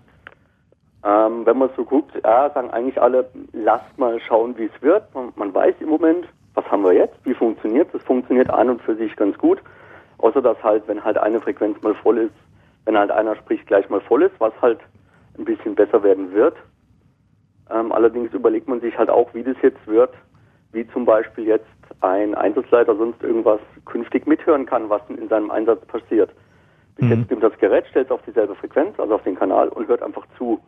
Ähm, 1.04 1.46
wenn 1.46 1.58
man 1.58 1.70
so 1.76 1.84
guckt, 1.84 2.12
ja, 2.24 2.50
sagen 2.50 2.72
eigentlich 2.72 3.02
alle, 3.02 3.30
lasst 3.54 3.98
mal 3.98 4.20
schauen, 4.22 4.58
wie 4.58 4.66
es 4.74 4.82
wird. 4.82 5.14
Man, 5.14 5.32
man 5.36 5.54
weiß 5.54 5.76
im 5.82 5.90
Moment, 5.90 6.26
was 6.54 6.66
haben 6.72 6.84
wir 6.84 6.94
jetzt, 6.94 7.16
wie 7.26 7.34
funktioniert 7.34 7.90
es. 7.90 8.02
Es 8.02 8.08
funktioniert 8.08 8.50
an 8.50 8.70
und 8.70 8.82
für 8.82 8.96
sich 8.96 9.16
ganz 9.16 9.38
gut. 9.38 9.62
Außer 10.18 10.42
dass 10.42 10.62
halt, 10.64 10.88
wenn 10.88 11.04
halt 11.04 11.18
eine 11.18 11.40
Frequenz 11.40 11.82
mal 11.82 11.96
voll 11.96 12.18
ist, 12.18 12.36
wenn 12.86 12.98
halt 12.98 13.12
einer 13.12 13.36
spricht, 13.36 13.68
gleich 13.68 13.90
mal 13.90 14.02
voll 14.02 14.24
ist, 14.24 14.40
was 14.40 14.54
halt 14.62 14.80
ein 15.38 15.46
bisschen 15.46 15.76
besser 15.76 16.04
werden 16.04 16.34
wird. 16.34 16.56
Ähm, 17.70 17.92
allerdings 17.92 18.34
überlegt 18.34 18.68
man 18.68 18.82
sich 18.82 18.98
halt 18.98 19.10
auch, 19.10 19.34
wie 19.34 19.44
das 19.44 19.56
jetzt 19.62 19.86
wird, 19.88 20.14
wie 20.72 20.88
zum 20.88 21.06
Beispiel 21.06 21.46
jetzt 21.46 21.66
ein 22.02 22.36
Einsatzleiter 22.36 22.96
sonst 22.96 23.22
irgendwas 23.24 23.60
künftig 23.86 24.28
mithören 24.28 24.66
kann, 24.66 24.90
was 24.90 25.02
in 25.10 25.28
seinem 25.28 25.52
Einsatz 25.52 25.86
passiert. 25.88 26.32
Bis 26.96 27.06
Mhm. 27.06 27.12
jetzt 27.12 27.30
nimmt 27.30 27.44
das 27.44 27.58
Gerät, 27.60 27.86
stellt 27.90 28.08
es 28.08 28.12
auf 28.12 28.22
dieselbe 28.24 28.56
Frequenz, 28.56 29.00
also 29.00 29.16
auf 29.16 29.24
den 29.24 29.36
Kanal 29.36 29.70
und 29.70 29.88
hört 29.88 30.02
einfach 30.02 30.26
zu. 30.38 30.60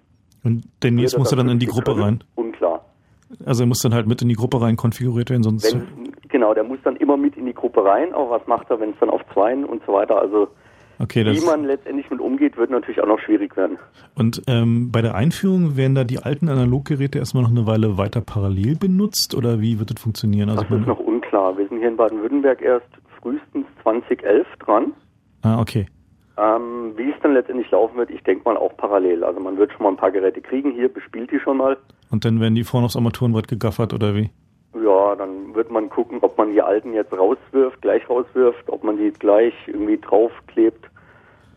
Und 0.44 0.64
Wird 0.82 1.18
muss 1.18 1.32
er 1.32 1.38
dann 1.38 1.50
in 1.50 1.60
die 1.60 1.68
Gruppe 1.68 1.96
rein. 1.98 2.24
Unklar. 2.36 2.84
Also 3.46 3.64
er 3.64 3.68
muss 3.68 3.80
dann 3.80 3.94
halt 3.94 4.08
mit 4.08 4.22
in 4.22 4.30
die 4.30 4.36
Gruppe 4.36 4.62
rein 4.62 4.76
konfiguriert 4.76 5.30
werden, 5.30 5.44
sonst 5.44 5.74
Wenn, 5.74 6.12
genau, 6.30 6.54
der 6.54 6.64
muss 6.64 6.80
dann 6.84 6.96
immer 6.98 7.16
mit 7.16 7.38
in 7.38 7.46
die 7.46 7.54
Gruppe 7.54 7.86
rein, 7.86 8.14
aber 8.14 8.32
was 8.32 8.48
macht 8.48 8.70
er, 8.70 8.80
wenn 8.80 8.90
es 8.92 8.96
dann 9.00 9.10
auf 9.10 9.22
Zweien 9.34 9.64
und 9.66 9.82
so 9.86 9.94
weiter, 9.94 10.20
also 10.20 10.48
okay, 11.02 11.26
wie 11.26 11.46
man 11.46 11.66
letztendlich 11.66 12.10
mit 12.10 12.20
umgeht, 12.20 12.58
wird 12.58 12.70
natürlich 12.70 13.02
auch 13.02 13.08
noch 13.08 13.20
schwierig 13.20 13.56
werden. 13.58 13.78
Und 14.16 14.42
ähm, 14.48 14.92
bei 14.92 15.02
der 15.02 15.16
Einführung 15.16 15.76
werden 15.78 15.96
da 15.96 16.04
die 16.04 16.20
alten 16.20 16.50
Analoggeräte 16.50 17.20
erstmal 17.20 17.44
noch 17.44 17.52
eine 17.52 17.66
Weile 17.66 17.98
weiter 17.98 18.22
parallel 18.22 18.78
benutzt 18.78 19.36
oder 19.36 19.62
wie 19.62 19.80
wird 19.80 19.92
das 19.92 20.02
funktionieren? 20.02 20.50
Also 20.50 20.64
Das 20.64 20.80
ist 20.80 20.88
noch 20.88 21.00
unklar. 21.00 21.58
Wir 21.58 21.68
sind 21.68 21.80
hier 21.80 21.90
in 21.90 21.98
Baden-Württemberg 21.98 22.62
erst 22.62 22.88
frühestens 23.22 23.66
2011 23.84 24.48
dran. 24.60 24.94
ah, 25.44 25.60
okay. 25.60 25.86
Ähm, 26.38 26.94
wie 26.96 27.10
es 27.10 27.16
dann 27.22 27.34
letztendlich 27.34 27.70
laufen 27.72 27.98
wird, 27.98 28.10
ich 28.10 28.24
denke 28.24 28.44
mal 28.46 28.58
auch 28.58 28.76
parallel. 28.78 29.24
Also 29.24 29.40
man 29.40 29.58
wird 29.58 29.72
schon 29.74 29.84
mal 29.84 29.90
ein 29.90 29.98
paar 29.98 30.12
Geräte 30.12 30.42
kriegen 30.42 30.72
hier, 30.72 30.92
bespielt 30.92 31.30
die 31.32 31.40
schon 31.40 31.58
mal. 31.58 31.78
Und 32.10 32.26
dann 32.26 32.40
werden 32.40 32.56
die 32.56 32.64
vorne 32.64 32.86
aufs 32.86 32.96
Armaturenbrett 32.96 33.48
gegaffert 33.48 33.94
oder 33.94 34.16
wie? 34.16 34.30
Ja, 34.74 35.16
dann 35.16 35.54
wird 35.54 35.70
man 35.70 35.90
gucken, 35.90 36.20
ob 36.22 36.38
man 36.38 36.54
die 36.54 36.62
alten 36.62 36.94
jetzt 36.94 37.12
rauswirft, 37.12 37.82
gleich 37.82 38.10
rauswirft, 38.10 38.70
ob 38.70 38.84
man 38.84 38.98
die 38.98 39.12
gleich 39.12 39.54
irgendwie 39.68 39.98
draufklebt. 39.98 40.86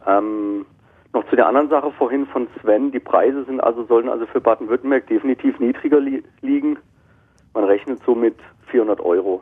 Ähm, 0.06 0.66
noch 1.12 1.28
zu 1.28 1.36
der 1.36 1.46
anderen 1.46 1.68
Sache 1.68 1.92
vorhin 1.92 2.26
von 2.26 2.48
Sven, 2.60 2.90
die 2.90 2.98
Preise 2.98 3.44
sind 3.44 3.60
also, 3.60 3.84
sollen 3.84 4.08
also 4.08 4.26
für 4.26 4.40
Baden-Württemberg 4.40 5.06
definitiv 5.06 5.60
niedriger 5.60 6.00
li 6.00 6.24
liegen. 6.40 6.76
Man 7.52 7.64
rechnet 7.64 8.00
so 8.04 8.16
mit 8.16 8.34
400 8.66 9.00
Euro 9.00 9.40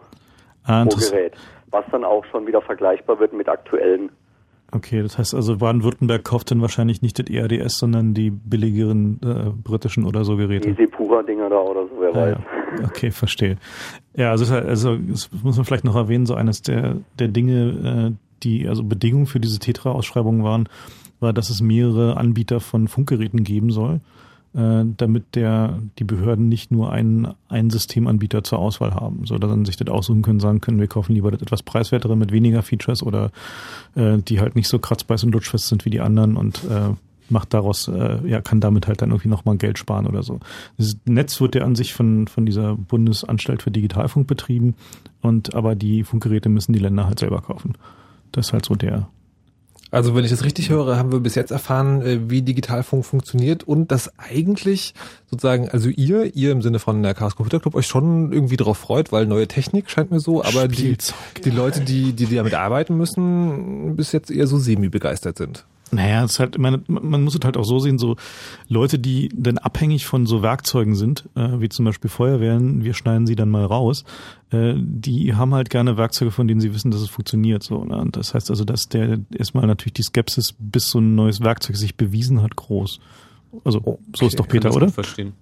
Ah, 0.64 0.84
pro. 0.84 0.96
Gerät, 0.96 1.34
was 1.70 1.84
dann 1.90 2.04
auch 2.04 2.24
schon 2.26 2.46
wieder 2.46 2.60
vergleichbar 2.60 3.18
wird 3.18 3.32
mit 3.32 3.48
aktuellen. 3.48 4.10
Okay, 4.74 5.02
das 5.02 5.18
heißt 5.18 5.34
also 5.34 5.58
Baden-Württemberg 5.58 6.24
kauft 6.24 6.50
dann 6.50 6.62
wahrscheinlich 6.62 7.02
nicht 7.02 7.18
das 7.18 7.26
ERDS, 7.28 7.76
sondern 7.78 8.14
die 8.14 8.30
billigeren 8.30 9.20
äh, 9.22 9.50
britischen 9.50 10.04
oder 10.04 10.24
so 10.24 10.36
Geräte. 10.36 10.70
Die 10.70 10.74
Sepura-Dinger 10.74 11.50
da 11.50 11.58
oder 11.58 11.82
so, 11.82 11.90
wer 12.00 12.08
Ah, 12.10 12.14
weiß. 12.14 12.38
ja. 12.78 12.84
Okay, 12.88 13.10
verstehe. 13.10 13.58
Ja, 14.16 14.30
also, 14.30 14.52
also 14.54 14.96
das 14.96 15.28
muss 15.42 15.56
man 15.56 15.66
vielleicht 15.66 15.84
noch 15.84 15.94
erwähnen, 15.94 16.24
so 16.24 16.34
eines 16.34 16.62
der, 16.62 16.96
der 17.18 17.28
Dinge, 17.28 18.14
äh, 18.14 18.16
die 18.42 18.66
also 18.66 18.82
Bedingungen 18.82 19.26
für 19.26 19.40
diese 19.40 19.58
Tetra-Ausschreibung 19.58 20.42
waren, 20.42 20.68
war, 21.20 21.34
dass 21.34 21.50
es 21.50 21.60
mehrere 21.60 22.16
Anbieter 22.16 22.60
von 22.60 22.88
Funkgeräten 22.88 23.44
geben 23.44 23.70
soll, 23.70 24.00
äh, 24.54 24.84
damit 24.96 25.34
der 25.34 25.78
die 25.98 26.04
Behörden 26.04 26.48
nicht 26.48 26.70
nur 26.70 26.92
einen, 26.92 27.28
einen 27.48 27.70
Systemanbieter 27.70 28.44
zur 28.44 28.58
Auswahl 28.58 28.94
haben, 28.94 29.26
so 29.26 29.38
dass 29.38 29.50
dann 29.50 29.64
sich 29.64 29.76
das 29.76 29.88
aussuchen 29.88 30.22
können, 30.22 30.40
sagen 30.40 30.60
können, 30.60 30.80
wir 30.80 30.88
kaufen 30.88 31.14
lieber 31.14 31.30
das 31.30 31.42
etwas 31.42 31.62
preiswertere 31.62 32.16
mit 32.16 32.32
weniger 32.32 32.62
Features 32.62 33.02
oder 33.02 33.30
äh, 33.94 34.18
die 34.18 34.40
halt 34.40 34.56
nicht 34.56 34.68
so 34.68 34.78
kratzbeiß 34.78 35.24
und 35.24 35.32
lutschfest 35.32 35.68
sind 35.68 35.84
wie 35.84 35.90
die 35.90 36.00
anderen 36.00 36.36
und 36.36 36.64
äh, 36.64 36.90
macht 37.32 37.54
daraus, 37.54 37.88
äh, 37.88 38.18
ja, 38.26 38.40
kann 38.40 38.60
damit 38.60 38.86
halt 38.86 39.02
dann 39.02 39.10
irgendwie 39.10 39.28
nochmal 39.28 39.56
Geld 39.56 39.78
sparen 39.78 40.06
oder 40.06 40.22
so. 40.22 40.38
Das 40.76 40.96
Netz 41.06 41.40
wird 41.40 41.54
ja 41.54 41.62
an 41.62 41.74
sich 41.74 41.94
von, 41.94 42.28
von 42.28 42.46
dieser 42.46 42.76
Bundesanstalt 42.76 43.62
für 43.62 43.70
Digitalfunk 43.70 44.26
betrieben 44.26 44.74
und 45.20 45.54
aber 45.54 45.74
die 45.74 46.04
Funkgeräte 46.04 46.48
müssen 46.48 46.72
die 46.72 46.78
Länder 46.78 47.06
halt 47.06 47.18
selber 47.18 47.40
kaufen. 47.40 47.74
Das 48.30 48.48
ist 48.48 48.52
halt 48.52 48.64
so 48.64 48.74
der. 48.74 49.08
Also 49.92 50.14
wenn 50.14 50.24
ich 50.24 50.30
das 50.30 50.42
richtig 50.42 50.70
höre, 50.70 50.96
haben 50.96 51.12
wir 51.12 51.20
bis 51.20 51.34
jetzt 51.34 51.50
erfahren, 51.50 52.00
äh, 52.00 52.30
wie 52.30 52.40
Digitalfunk 52.40 53.04
funktioniert 53.04 53.62
und 53.62 53.92
dass 53.92 54.10
eigentlich 54.18 54.94
sozusagen, 55.30 55.68
also 55.68 55.90
ihr, 55.90 56.34
ihr 56.34 56.50
im 56.50 56.62
Sinne 56.62 56.78
von 56.78 57.02
der 57.02 57.12
Chaos 57.12 57.36
Computer 57.36 57.60
Club 57.60 57.74
euch 57.74 57.86
schon 57.86 58.32
irgendwie 58.32 58.56
drauf 58.56 58.78
freut, 58.78 59.12
weil 59.12 59.26
neue 59.26 59.46
Technik 59.46 59.90
scheint 59.90 60.10
mir 60.10 60.18
so, 60.18 60.42
aber 60.42 60.66
die, 60.66 60.96
die 61.44 61.50
Leute, 61.50 61.80
die, 61.82 62.14
die 62.14 62.34
damit 62.34 62.54
arbeiten 62.54 62.96
müssen, 62.96 63.94
bis 63.94 64.12
jetzt 64.12 64.30
eher 64.30 64.46
so 64.46 64.58
semi-begeistert 64.58 65.36
sind. 65.36 65.66
Naja, 65.94 66.24
es 66.24 66.32
ist 66.32 66.40
halt, 66.40 66.56
meine, 66.56 66.82
man 66.88 67.22
muss 67.22 67.34
es 67.34 67.44
halt 67.44 67.58
auch 67.58 67.64
so 67.64 67.78
sehen, 67.78 67.98
so 67.98 68.16
Leute, 68.66 68.98
die 68.98 69.28
dann 69.34 69.58
abhängig 69.58 70.06
von 70.06 70.24
so 70.24 70.42
Werkzeugen 70.42 70.94
sind, 70.94 71.28
äh, 71.36 71.60
wie 71.60 71.68
zum 71.68 71.84
Beispiel 71.84 72.08
Feuerwehren, 72.08 72.82
wir 72.82 72.94
schneiden 72.94 73.26
sie 73.26 73.36
dann 73.36 73.50
mal 73.50 73.66
raus, 73.66 74.04
äh, 74.52 74.72
die 74.74 75.34
haben 75.34 75.54
halt 75.54 75.68
gerne 75.68 75.98
Werkzeuge, 75.98 76.30
von 76.30 76.48
denen 76.48 76.60
sie 76.60 76.72
wissen, 76.72 76.90
dass 76.90 77.02
es 77.02 77.10
funktioniert. 77.10 77.62
So, 77.62 77.84
ne? 77.84 77.98
Und 77.98 78.16
das 78.16 78.32
heißt 78.32 78.48
also, 78.48 78.64
dass 78.64 78.88
der 78.88 79.18
erstmal 79.36 79.66
natürlich 79.66 79.92
die 79.92 80.02
Skepsis, 80.02 80.54
bis 80.58 80.88
so 80.88 80.98
ein 80.98 81.14
neues 81.14 81.42
Werkzeug 81.42 81.76
sich 81.76 81.94
bewiesen 81.94 82.42
hat, 82.42 82.56
groß. 82.56 82.98
Also 83.62 83.80
okay, 83.84 83.98
so 84.16 84.26
ist 84.26 84.40
doch 84.40 84.48
Peter, 84.48 84.74
oder? 84.74 84.88
Verstehen. 84.88 85.34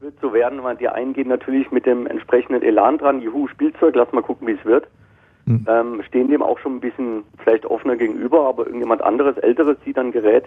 Wird 0.00 0.14
so 0.20 0.34
werden, 0.34 0.62
weil 0.62 0.76
die 0.76 0.88
einen 0.88 1.14
gehen 1.14 1.28
natürlich 1.28 1.70
mit 1.70 1.86
dem 1.86 2.06
entsprechenden 2.06 2.62
Elan 2.62 2.98
dran, 2.98 3.22
juhu, 3.22 3.48
Spielzeug, 3.48 3.94
lass 3.94 4.12
mal 4.12 4.22
gucken, 4.22 4.46
wie 4.46 4.52
es 4.52 4.64
wird. 4.66 4.86
Hm. 5.50 5.66
Ähm, 5.68 6.02
stehen 6.06 6.28
dem 6.28 6.42
auch 6.42 6.58
schon 6.60 6.76
ein 6.76 6.80
bisschen 6.80 7.24
vielleicht 7.42 7.66
offener 7.66 7.96
gegenüber, 7.96 8.46
aber 8.46 8.66
irgendjemand 8.66 9.02
anderes, 9.02 9.36
älteres 9.38 9.76
sieht 9.84 9.96
dann 9.96 10.12
Gerät, 10.12 10.44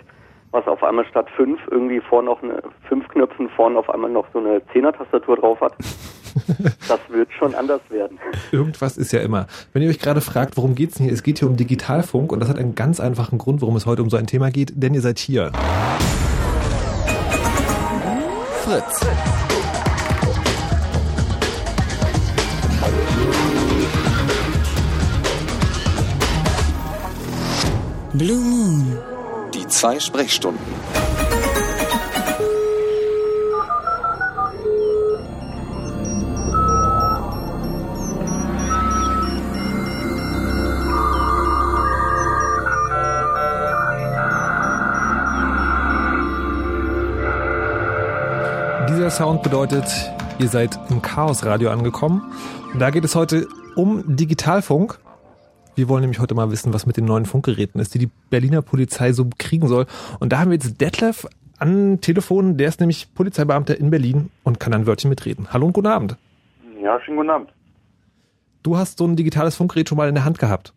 was 0.52 0.66
auf 0.68 0.82
einmal 0.82 1.06
statt 1.06 1.28
fünf 1.36 1.60
irgendwie 1.70 2.00
vorne 2.00 2.30
noch 2.30 2.42
eine, 2.42 2.62
fünf 2.88 3.08
Knöpfen 3.10 3.50
vorne 3.50 3.78
auf 3.78 3.90
einmal 3.90 4.10
noch 4.10 4.26
so 4.32 4.40
eine 4.40 4.62
Zehner-Tastatur 4.72 5.36
drauf 5.36 5.60
hat. 5.60 5.74
das 6.88 7.00
wird 7.10 7.30
schon 7.34 7.54
anders 7.54 7.82
werden. 7.90 8.18
Irgendwas 8.54 8.98
ist 8.98 9.12
ja 9.12 9.20
immer. 9.20 9.48
Wenn 9.74 9.82
ihr 9.82 9.90
euch 9.90 10.00
gerade 10.00 10.22
fragt, 10.22 10.56
worum 10.56 10.74
geht's 10.74 10.96
denn 10.96 11.06
hier? 11.06 11.14
Es 11.14 11.24
geht 11.24 11.40
hier 11.40 11.50
um 11.50 11.58
Digitalfunk 11.58 12.32
und 12.32 12.40
das 12.40 12.48
hat 12.48 12.58
einen 12.58 12.76
ganz 12.76 13.02
einfachen 13.02 13.40
Grund, 13.40 13.62
warum 13.62 13.76
es 13.76 13.86
heute 13.86 14.02
um 14.02 14.10
so 14.10 14.16
ein 14.16 14.28
Thema 14.28 14.52
geht, 14.52 14.72
denn 14.76 14.94
ihr 14.94 15.02
seid 15.02 15.20
hier. 15.20 15.52
Fritz. 18.64 19.53
Blue 28.16 28.38
Moon. 28.38 29.00
Die 29.56 29.68
zwei 29.68 30.00
Sprechstunden. 30.00 30.62
Dieser 48.90 49.10
Sound 49.10 49.42
bedeutet, 49.42 49.86
ihr 50.38 50.50
seid 50.50 50.80
im 50.92 51.02
Chaosradio 51.02 51.72
angekommen. 51.72 52.32
Und 52.72 52.80
da 52.80 52.92
geht 52.92 53.06
es 53.06 53.16
heute 53.16 53.48
um 53.76 54.04
Digitalfunk. 54.16 55.00
Wir 55.76 55.90
wollen 55.90 56.02
nämlich 56.02 56.20
heute 56.20 56.36
mal 56.36 56.52
wissen, 56.52 56.72
was 56.74 56.86
mit 56.86 56.98
den 56.98 57.06
neuen 57.06 57.26
Funkgeräten 57.26 57.82
ist, 57.82 57.96
die 57.96 58.00
die 58.00 58.10
Berliner 58.30 58.62
Polizei 58.62 59.12
so 59.12 59.28
kriegen 59.40 59.68
soll. 59.68 59.88
Und 60.20 60.32
da 60.32 60.40
haben 60.40 60.52
wir 60.52 60.56
jetzt 60.56 60.80
Detlef 60.80 61.26
an 61.58 62.00
Telefon. 62.00 62.58
Der 62.58 62.68
ist 62.68 62.80
nämlich 62.80 63.14
Polizeibeamter 63.16 63.80
in 63.80 63.90
Berlin 63.90 64.30
und 64.44 64.60
kann 64.60 64.74
ein 64.74 64.86
Wörtchen 64.86 65.10
mitreden. 65.10 65.48
Hallo 65.52 65.66
und 65.66 65.74
guten 65.74 65.88
Abend. 65.88 66.18
Ja, 66.80 67.00
schönen 67.02 67.18
guten 67.18 67.30
Abend. 67.32 67.50
Du 68.62 68.78
hast 68.78 69.00
so 69.00 69.06
ein 69.06 69.16
digitales 69.16 69.56
Funkgerät 69.56 69.90
schon 69.90 69.98
mal 69.98 70.08
in 70.08 70.16
der 70.16 70.26
Hand 70.26 70.38
gehabt. 70.38 70.74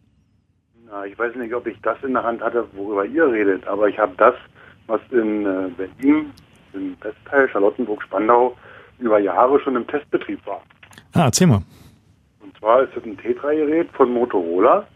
Na, 0.86 1.05
ich 1.05 1.18
weiß 1.18 1.34
nicht, 1.36 1.53
ob 1.55 1.66
ich 1.66 1.76
das 1.82 1.99
in 2.03 2.14
der 2.14 2.22
Hand 2.22 2.40
hatte, 2.40 2.66
worüber 2.72 3.05
ihr 3.05 3.30
redet, 3.30 3.66
aber 3.66 3.88
ich 3.88 3.99
habe 3.99 4.14
das, 4.16 4.34
was 4.86 5.01
in 5.11 5.44
äh, 5.44 5.68
Berlin, 5.76 6.30
im 6.72 6.97
Westteil, 7.03 7.49
Charlottenburg, 7.51 8.03
Spandau, 8.03 8.57
über 8.99 9.18
Jahre 9.18 9.61
schon 9.61 9.76
im 9.76 9.86
Testbetrieb 9.86 10.44
war. 10.47 10.62
Ah, 11.12 11.26
erzähl 11.26 11.47
mal. 11.47 11.62
Und 12.57 12.61
zwar 12.61 12.82
ist 12.82 12.96
es 12.96 13.04
ein 13.04 13.18
Tetra-Gerät 13.18 13.90
von 13.92 14.12
Motorola. 14.12 14.86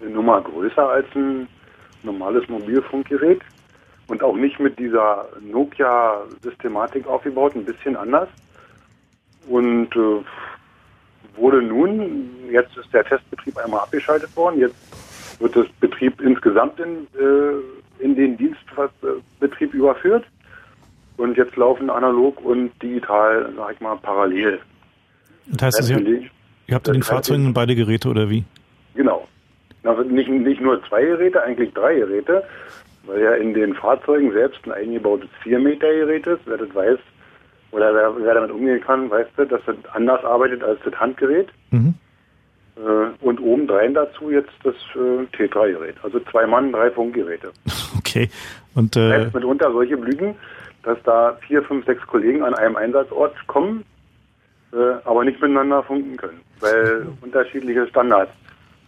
Eine 0.00 0.10
Nummer 0.10 0.40
größer 0.42 0.86
als 0.86 1.06
ein 1.14 1.48
normales 2.02 2.46
Mobilfunkgerät. 2.48 3.40
Und 4.06 4.22
auch 4.22 4.36
nicht 4.36 4.60
mit 4.60 4.78
dieser 4.78 5.28
Nokia-Systematik 5.40 7.06
aufgebaut, 7.06 7.54
ein 7.54 7.64
bisschen 7.64 7.96
anders. 7.96 8.28
Und 9.48 9.94
äh, 9.96 10.22
wurde 11.36 11.62
nun, 11.62 12.28
jetzt 12.50 12.76
ist 12.76 12.92
der 12.92 13.04
Testbetrieb 13.04 13.56
einmal 13.56 13.80
abgeschaltet 13.80 14.34
worden, 14.36 14.60
jetzt 14.60 14.76
wird 15.40 15.56
das 15.56 15.66
Betrieb 15.80 16.20
insgesamt 16.20 16.78
in, 16.80 17.06
äh, 17.18 18.02
in 18.04 18.14
den 18.14 18.36
Dienstbetrieb 18.36 19.72
überführt. 19.72 20.26
Und 21.16 21.36
jetzt 21.36 21.56
laufen 21.56 21.88
analog 21.88 22.44
und 22.44 22.70
digital, 22.82 23.52
sag 23.56 23.74
ich 23.74 23.80
mal, 23.80 23.96
parallel. 23.96 24.60
Das 25.52 25.62
heißt, 25.66 25.78
also, 25.78 25.94
ihr, 25.94 26.22
ihr 26.66 26.74
habt 26.74 26.86
in 26.88 26.94
den 26.94 27.02
Fahrzeugen 27.02 27.52
beide 27.52 27.74
Geräte 27.74 28.08
oder 28.08 28.30
wie? 28.30 28.44
Genau. 28.94 29.26
Also 29.84 30.02
nicht, 30.02 30.28
nicht 30.28 30.60
nur 30.60 30.82
zwei 30.88 31.04
Geräte, 31.04 31.42
eigentlich 31.42 31.72
drei 31.72 31.94
Geräte, 31.94 32.44
weil 33.06 33.20
ja 33.22 33.34
in 33.34 33.54
den 33.54 33.74
Fahrzeugen 33.74 34.32
selbst 34.32 34.60
ein 34.66 34.72
eingebautes 34.72 35.28
4-Meter-Gerät 35.42 36.26
ist. 36.26 36.40
Wer 36.44 36.58
das 36.58 36.74
weiß 36.74 36.98
oder 37.72 37.94
wer, 37.94 38.12
wer, 38.22 38.34
damit 38.34 38.50
umgehen 38.50 38.80
kann, 38.80 39.10
weiß 39.10 39.26
das, 39.36 39.48
dass 39.48 39.60
das 39.64 39.76
anders 39.94 40.24
arbeitet 40.24 40.62
als 40.62 40.78
das 40.84 40.94
Handgerät. 40.94 41.48
Mhm. 41.70 41.94
Äh, 42.76 43.24
und 43.24 43.40
obendrein 43.40 43.94
dazu 43.94 44.30
jetzt 44.30 44.52
das 44.64 44.74
äh, 44.94 45.24
T3-Gerät. 45.36 45.96
Also 46.02 46.20
zwei 46.30 46.46
Mann, 46.46 46.72
drei 46.72 46.90
Funkgeräte. 46.90 47.52
Okay. 47.98 48.30
Und 48.74 48.96
äh, 48.96 49.08
das 49.08 49.24
heißt 49.26 49.34
mitunter 49.34 49.70
solche 49.70 49.96
Blüten, 49.96 50.34
dass 50.82 50.98
da 51.04 51.36
vier, 51.46 51.62
fünf, 51.62 51.84
sechs 51.86 52.04
Kollegen 52.06 52.42
an 52.42 52.54
einem 52.54 52.74
Einsatzort 52.74 53.34
kommen 53.46 53.84
aber 55.04 55.24
nicht 55.24 55.40
miteinander 55.40 55.82
funken 55.82 56.16
können, 56.16 56.40
weil 56.60 57.06
unterschiedliche 57.22 57.86
Standards 57.88 58.30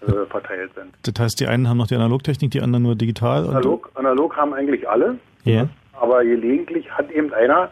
äh, 0.06 0.26
verteilt 0.30 0.70
sind. 0.74 0.94
Das 1.02 1.22
heißt, 1.22 1.40
die 1.40 1.46
einen 1.46 1.68
haben 1.68 1.78
noch 1.78 1.86
die 1.86 1.94
Analogtechnik, 1.94 2.50
die 2.50 2.60
anderen 2.60 2.82
nur 2.84 2.94
digital? 2.94 3.48
Analog, 3.48 3.90
analog 3.94 4.36
haben 4.36 4.54
eigentlich 4.54 4.88
alle, 4.88 5.18
ja. 5.44 5.68
aber 6.00 6.24
gelegentlich 6.24 6.90
hat 6.90 7.10
eben 7.10 7.32
einer 7.32 7.70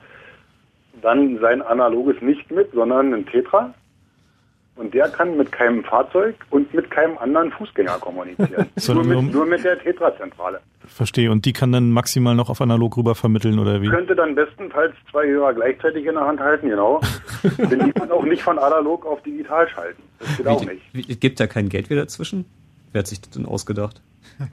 dann 1.02 1.38
sein 1.40 1.62
analoges 1.62 2.20
nicht 2.20 2.50
mit, 2.50 2.72
sondern 2.72 3.14
ein 3.14 3.26
Tetra. 3.26 3.72
Und 4.76 4.94
der 4.94 5.08
kann 5.08 5.36
mit 5.36 5.52
keinem 5.52 5.84
Fahrzeug 5.84 6.34
und 6.50 6.72
mit 6.72 6.90
keinem 6.90 7.18
anderen 7.18 7.50
Fußgänger 7.52 7.98
kommunizieren. 7.98 8.66
nur, 8.88 9.04
mit, 9.04 9.32
nur 9.32 9.44
mit 9.44 9.62
der 9.62 9.78
Tetra-Zentrale. 9.78 10.60
Verstehe. 10.86 11.30
Und 11.30 11.44
die 11.44 11.52
kann 11.52 11.70
dann 11.72 11.90
maximal 11.90 12.34
noch 12.34 12.48
auf 12.48 12.60
analog 12.60 12.96
rüber 12.96 13.14
vermitteln 13.14 13.58
oder 13.58 13.82
wie? 13.82 13.88
Könnte 13.88 14.16
dann 14.16 14.34
bestenfalls 14.34 14.94
zwei 15.10 15.26
Hörer 15.26 15.54
gleichzeitig 15.54 16.06
in 16.06 16.14
der 16.14 16.26
Hand 16.26 16.40
halten, 16.40 16.68
genau. 16.68 17.00
Denn 17.58 17.84
die 17.84 17.92
kann 17.92 18.10
auch 18.10 18.24
nicht 18.24 18.42
von 18.42 18.58
analog 18.58 19.04
auf 19.04 19.22
digital 19.22 19.68
schalten. 19.68 20.02
Das 20.18 20.36
geht 20.36 20.46
wie, 20.46 20.50
auch 20.50 20.64
nicht. 20.64 20.82
Wie, 20.92 21.02
gibt 21.02 21.40
da 21.40 21.46
kein 21.46 21.68
Geld 21.68 21.90
wieder 21.90 22.02
dazwischen? 22.02 22.46
Wer 22.92 23.00
hat 23.00 23.06
sich 23.06 23.20
das 23.20 23.30
denn 23.30 23.46
ausgedacht? 23.46 24.00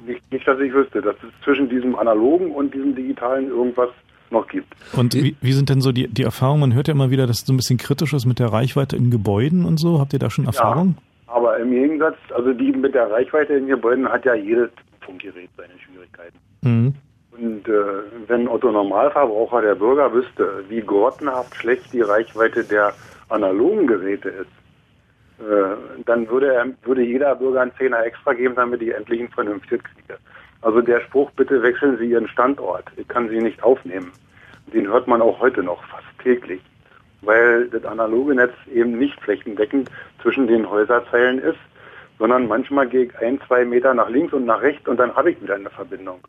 Nicht, 0.05 0.31
nicht, 0.31 0.47
dass 0.47 0.59
ich 0.59 0.73
wüsste, 0.73 1.01
dass 1.01 1.15
es 1.17 1.43
zwischen 1.43 1.69
diesem 1.69 1.95
analogen 1.95 2.51
und 2.51 2.73
diesem 2.73 2.95
digitalen 2.95 3.47
irgendwas 3.47 3.89
noch 4.31 4.47
gibt. 4.47 4.73
Und 4.93 5.13
wie, 5.13 5.35
wie 5.41 5.53
sind 5.53 5.69
denn 5.69 5.81
so 5.81 5.91
die, 5.91 6.07
die 6.07 6.23
Erfahrungen? 6.23 6.61
Man 6.61 6.73
hört 6.73 6.87
ja 6.87 6.93
immer 6.93 7.09
wieder, 7.09 7.27
dass 7.27 7.39
es 7.39 7.45
so 7.45 7.53
ein 7.53 7.57
bisschen 7.57 7.77
kritisch 7.77 8.13
ist 8.13 8.25
mit 8.25 8.39
der 8.39 8.47
Reichweite 8.47 8.95
in 8.95 9.11
Gebäuden 9.11 9.65
und 9.65 9.77
so. 9.77 9.99
Habt 9.99 10.13
ihr 10.13 10.19
da 10.19 10.29
schon 10.29 10.45
Erfahrungen? 10.45 10.97
Ja, 11.27 11.33
aber 11.33 11.57
im 11.59 11.71
Gegensatz, 11.71 12.17
also 12.35 12.53
die 12.53 12.71
mit 12.71 12.95
der 12.95 13.09
Reichweite 13.11 13.53
in 13.53 13.67
Gebäuden 13.67 14.07
hat 14.07 14.25
ja 14.25 14.33
jedes 14.33 14.69
Funkgerät 15.01 15.49
seine 15.57 15.73
Schwierigkeiten. 15.79 16.37
Mhm. 16.61 16.93
Und 17.31 17.67
äh, 17.67 18.27
wenn 18.27 18.47
Otto 18.47 18.71
Normalverbraucher, 18.71 19.61
der 19.61 19.75
Bürger, 19.75 20.11
wüsste, 20.11 20.63
wie 20.69 20.81
grottenhaft 20.81 21.53
schlecht 21.55 21.93
die 21.93 22.01
Reichweite 22.01 22.63
der 22.63 22.93
analogen 23.29 23.85
Geräte 23.85 24.29
ist, 24.29 24.47
äh, 25.39 26.03
dann 26.05 26.27
würde, 26.29 26.53
er, 26.53 26.65
würde 26.83 27.03
jeder 27.03 27.35
Bürger 27.35 27.61
einen 27.61 27.75
Zehner 27.77 28.03
extra 28.03 28.33
geben, 28.33 28.55
damit 28.55 28.81
ich 28.81 28.93
endlich 28.93 29.21
ein 29.21 29.29
vernünftiges 29.29 29.83
kriege. 29.83 30.17
Also 30.61 30.81
der 30.81 31.01
Spruch, 31.01 31.31
bitte 31.31 31.61
wechseln 31.61 31.97
Sie 31.97 32.09
Ihren 32.09 32.27
Standort, 32.27 32.85
ich 32.97 33.07
kann 33.07 33.29
Sie 33.29 33.39
nicht 33.39 33.61
aufnehmen, 33.63 34.11
den 34.73 34.87
hört 34.87 35.07
man 35.07 35.21
auch 35.21 35.39
heute 35.39 35.63
noch 35.63 35.83
fast 35.85 36.07
täglich, 36.21 36.61
weil 37.21 37.67
das 37.69 37.85
analoge 37.85 38.35
Netz 38.35 38.53
eben 38.73 38.97
nicht 38.97 39.19
flächendeckend 39.21 39.89
zwischen 40.21 40.47
den 40.47 40.69
Häuserzeilen 40.69 41.39
ist, 41.39 41.59
sondern 42.19 42.47
manchmal 42.47 42.87
gehe 42.87 43.05
ich 43.05 43.17
ein, 43.19 43.39
zwei 43.47 43.63
Meter 43.65 43.93
nach 43.93 44.09
links 44.09 44.33
und 44.33 44.45
nach 44.45 44.61
rechts 44.61 44.87
und 44.87 44.97
dann 44.97 45.15
habe 45.15 45.31
ich 45.31 45.41
wieder 45.41 45.55
eine 45.55 45.69
Verbindung. 45.69 46.19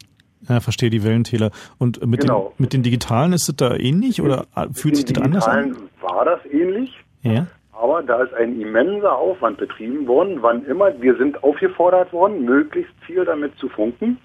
Ja, 0.49 0.61
verstehe 0.61 0.91
die 0.91 1.03
Wellentäler. 1.03 1.51
Und 1.79 2.05
mit, 2.07 2.21
genau. 2.21 2.53
den, 2.57 2.63
mit 2.63 2.73
den 2.73 2.83
digitalen 2.83 3.33
ist 3.33 3.49
es 3.49 3.57
da 3.57 3.75
ähnlich 3.75 4.23
oder 4.23 4.47
mit 4.57 4.79
fühlt 4.79 4.97
sich 4.97 5.07
das 5.07 5.23
anders 5.23 5.49
an? 5.49 5.77
war 6.01 6.25
das 6.25 6.41
ähnlich. 6.53 6.95
Ja. 7.23 7.47
Aber 7.81 8.03
da 8.03 8.23
ist 8.25 8.35
ein 8.35 8.61
immenser 8.61 9.17
Aufwand 9.17 9.59
betrieben 9.59 10.09
worden, 10.09 10.39
wann 10.41 10.65
immer, 10.67 11.01
wir 11.01 11.17
sind 11.17 11.43
aufgefordert 11.45 12.13
worden, 12.13 12.45
möglichst 12.45 12.93
viel 13.07 13.25
damit 13.25 13.57
zu 13.57 13.69
funken. 13.69 14.19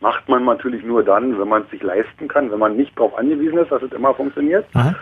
Macht 0.00 0.28
man 0.28 0.44
natürlich 0.44 0.84
nur 0.84 1.04
dann, 1.04 1.38
wenn 1.38 1.48
man 1.48 1.62
es 1.62 1.70
sich 1.70 1.82
leisten 1.82 2.26
kann, 2.26 2.50
wenn 2.50 2.58
man 2.58 2.76
nicht 2.76 2.98
darauf 2.98 3.16
angewiesen 3.16 3.58
ist, 3.58 3.70
dass 3.70 3.82
es 3.82 3.92
immer 3.92 4.12
funktioniert. 4.12 4.66
Aha. 4.74 4.94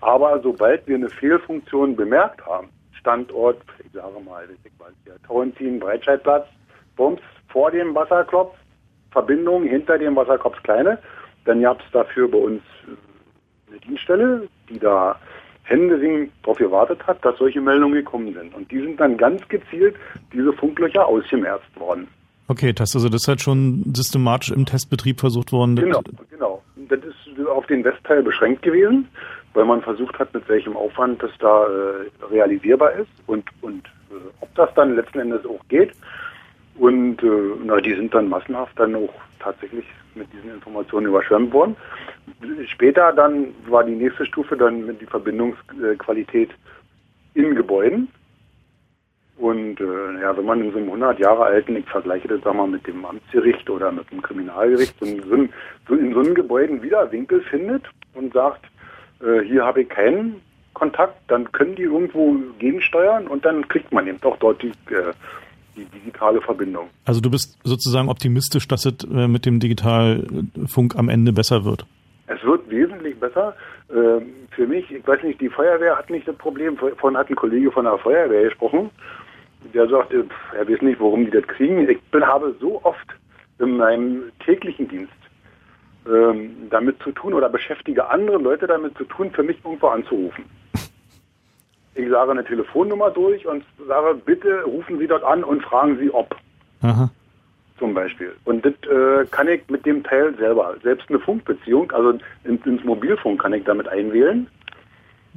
Aber 0.00 0.40
sobald 0.42 0.86
wir 0.86 0.94
eine 0.94 1.08
Fehlfunktion 1.08 1.96
bemerkt 1.96 2.46
haben, 2.46 2.68
Standort, 2.92 3.60
ich 3.84 3.90
sage 3.92 4.20
mal, 4.24 4.48
Tauentin, 5.26 5.80
Breitscheidplatz, 5.80 6.46
Bums 6.96 7.20
vor 7.48 7.72
dem 7.72 7.94
Wasserklopf, 7.96 8.54
Verbindung 9.10 9.64
hinter 9.64 9.98
dem 9.98 10.14
Wasserkopf 10.14 10.62
kleine, 10.62 10.98
dann 11.46 11.62
gab 11.62 11.80
es 11.80 11.90
dafür 11.90 12.30
bei 12.30 12.38
uns 12.38 12.62
eine 13.68 13.80
Dienststelle, 13.80 14.48
die 14.68 14.78
da 14.78 15.16
händeringend 15.70 16.32
darauf 16.42 16.58
gewartet 16.58 17.06
hat, 17.06 17.24
dass 17.24 17.38
solche 17.38 17.60
Meldungen 17.60 17.94
gekommen 17.94 18.34
sind. 18.34 18.54
Und 18.54 18.70
die 18.70 18.80
sind 18.80 18.98
dann 19.00 19.16
ganz 19.16 19.46
gezielt, 19.48 19.94
diese 20.32 20.52
Funklöcher, 20.52 21.06
ausgemerzt 21.06 21.68
worden. 21.78 22.08
Okay, 22.48 22.72
das, 22.72 22.94
also 22.96 23.08
das 23.08 23.22
ist 23.22 23.28
halt 23.28 23.40
schon 23.40 23.84
systematisch 23.94 24.50
im 24.50 24.66
Testbetrieb 24.66 25.20
versucht 25.20 25.52
worden. 25.52 25.76
Genau, 25.76 26.02
genau. 26.28 26.62
Das 26.88 26.98
ist 26.98 27.46
auf 27.46 27.66
den 27.68 27.84
Westteil 27.84 28.24
beschränkt 28.24 28.62
gewesen, 28.62 29.06
weil 29.54 29.64
man 29.64 29.80
versucht 29.82 30.18
hat, 30.18 30.34
mit 30.34 30.48
welchem 30.48 30.76
Aufwand 30.76 31.22
das 31.22 31.30
da 31.38 31.64
äh, 31.66 32.24
realisierbar 32.28 32.92
ist 32.94 33.10
und, 33.28 33.44
und 33.60 33.86
äh, 34.10 34.14
ob 34.40 34.52
das 34.56 34.68
dann 34.74 34.96
letzten 34.96 35.20
Endes 35.20 35.46
auch 35.46 35.60
geht. 35.68 35.92
Und 36.76 37.22
äh, 37.22 37.26
na, 37.64 37.80
die 37.80 37.94
sind 37.94 38.12
dann 38.12 38.28
massenhaft 38.28 38.76
dann 38.76 38.96
auch 38.96 39.14
tatsächlich 39.38 39.84
mit 40.14 40.32
diesen 40.32 40.54
Informationen 40.54 41.06
überschwemmt 41.06 41.52
worden. 41.52 41.76
Später 42.66 43.12
dann 43.12 43.54
war 43.68 43.84
die 43.84 43.94
nächste 43.94 44.26
Stufe 44.26 44.56
dann 44.56 44.86
mit 44.86 45.00
die 45.00 45.06
Verbindungsqualität 45.06 46.50
in 47.34 47.54
Gebäuden. 47.54 48.08
Und 49.36 49.80
äh, 49.80 50.20
ja, 50.20 50.36
wenn 50.36 50.44
man 50.44 50.60
in 50.60 50.70
so 50.70 50.76
einem 50.76 50.88
100 50.88 51.18
Jahre 51.18 51.44
alten, 51.44 51.74
ich 51.74 51.86
vergleiche 51.86 52.28
das 52.28 52.42
sag 52.42 52.54
mal 52.54 52.66
mit 52.66 52.86
dem 52.86 53.04
Amtsgericht 53.06 53.70
oder 53.70 53.90
mit 53.90 54.10
dem 54.10 54.20
Kriminalgericht, 54.20 54.94
so 55.00 55.06
in 55.06 55.22
so, 55.22 55.34
einem, 55.34 55.48
in 55.88 56.12
so 56.12 56.20
einem 56.20 56.34
Gebäude 56.34 56.82
wieder 56.82 57.10
Winkel 57.10 57.40
findet 57.40 57.84
und 58.12 58.34
sagt, 58.34 58.66
äh, 59.22 59.40
hier 59.40 59.64
habe 59.64 59.82
ich 59.82 59.88
keinen 59.88 60.42
Kontakt, 60.74 61.18
dann 61.28 61.50
können 61.52 61.74
die 61.74 61.84
irgendwo 61.84 62.36
gegensteuern 62.58 63.28
und 63.28 63.44
dann 63.46 63.66
kriegt 63.68 63.92
man 63.92 64.06
eben 64.06 64.22
auch 64.22 64.36
dort 64.36 64.62
die, 64.62 64.72
äh, 64.92 65.12
die 65.76 65.84
digitale 65.84 66.40
Verbindung. 66.40 66.88
Also 67.04 67.20
du 67.20 67.30
bist 67.30 67.58
sozusagen 67.64 68.08
optimistisch, 68.08 68.66
dass 68.68 68.86
es 68.86 69.04
äh, 69.04 69.28
mit 69.28 69.46
dem 69.46 69.60
Digitalfunk 69.60 70.96
am 70.96 71.08
Ende 71.08 71.32
besser 71.32 71.64
wird? 71.64 71.86
Es 72.26 72.42
wird 72.44 72.68
wesentlich 72.70 73.18
besser. 73.18 73.54
Ähm, 73.90 74.26
für 74.50 74.66
mich, 74.66 74.90
ich 74.90 75.06
weiß 75.06 75.22
nicht, 75.22 75.40
die 75.40 75.48
Feuerwehr 75.48 75.96
hat 75.96 76.10
nicht 76.10 76.26
das 76.28 76.36
Problem. 76.36 76.76
Vorhin 76.76 77.18
hat 77.18 77.28
ein 77.28 77.36
Kollege 77.36 77.70
von 77.72 77.84
der 77.84 77.98
Feuerwehr 77.98 78.44
gesprochen 78.44 78.90
der 79.74 79.88
sagte, 79.88 80.26
er 80.56 80.68
weiß 80.68 80.82
nicht, 80.82 81.00
warum 81.00 81.24
die 81.24 81.30
das 81.30 81.46
kriegen. 81.46 81.88
Ich 81.88 82.00
bin, 82.10 82.26
habe 82.26 82.54
so 82.60 82.80
oft 82.84 83.06
in 83.58 83.76
meinem 83.76 84.32
täglichen 84.44 84.88
Dienst 84.88 85.12
ähm, 86.06 86.68
damit 86.70 87.02
zu 87.02 87.12
tun 87.12 87.34
oder 87.34 87.48
beschäftige 87.48 88.08
andere 88.08 88.38
Leute 88.38 88.66
damit 88.66 88.96
zu 88.96 89.04
tun, 89.04 89.30
für 89.30 89.42
mich 89.42 89.58
irgendwo 89.64 89.88
anzurufen. 89.88 90.44
Ich 92.00 92.10
sage 92.10 92.30
eine 92.30 92.44
Telefonnummer 92.44 93.10
durch 93.10 93.46
und 93.46 93.64
sage, 93.86 94.14
bitte 94.24 94.62
rufen 94.64 94.98
Sie 94.98 95.06
dort 95.06 95.24
an 95.24 95.44
und 95.44 95.62
fragen 95.62 95.98
Sie 95.98 96.10
ob. 96.12 96.34
Aha. 96.82 97.10
Zum 97.78 97.94
Beispiel. 97.94 98.32
Und 98.44 98.64
das 98.64 98.74
äh, 98.90 99.26
kann 99.30 99.48
ich 99.48 99.62
mit 99.68 99.84
dem 99.86 100.02
Teil 100.02 100.34
selber. 100.36 100.76
Selbst 100.82 101.08
eine 101.08 101.18
Funkbeziehung, 101.18 101.90
also 101.92 102.18
ins, 102.44 102.64
ins 102.66 102.84
Mobilfunk 102.84 103.40
kann 103.40 103.52
ich 103.52 103.64
damit 103.64 103.88
einwählen. 103.88 104.46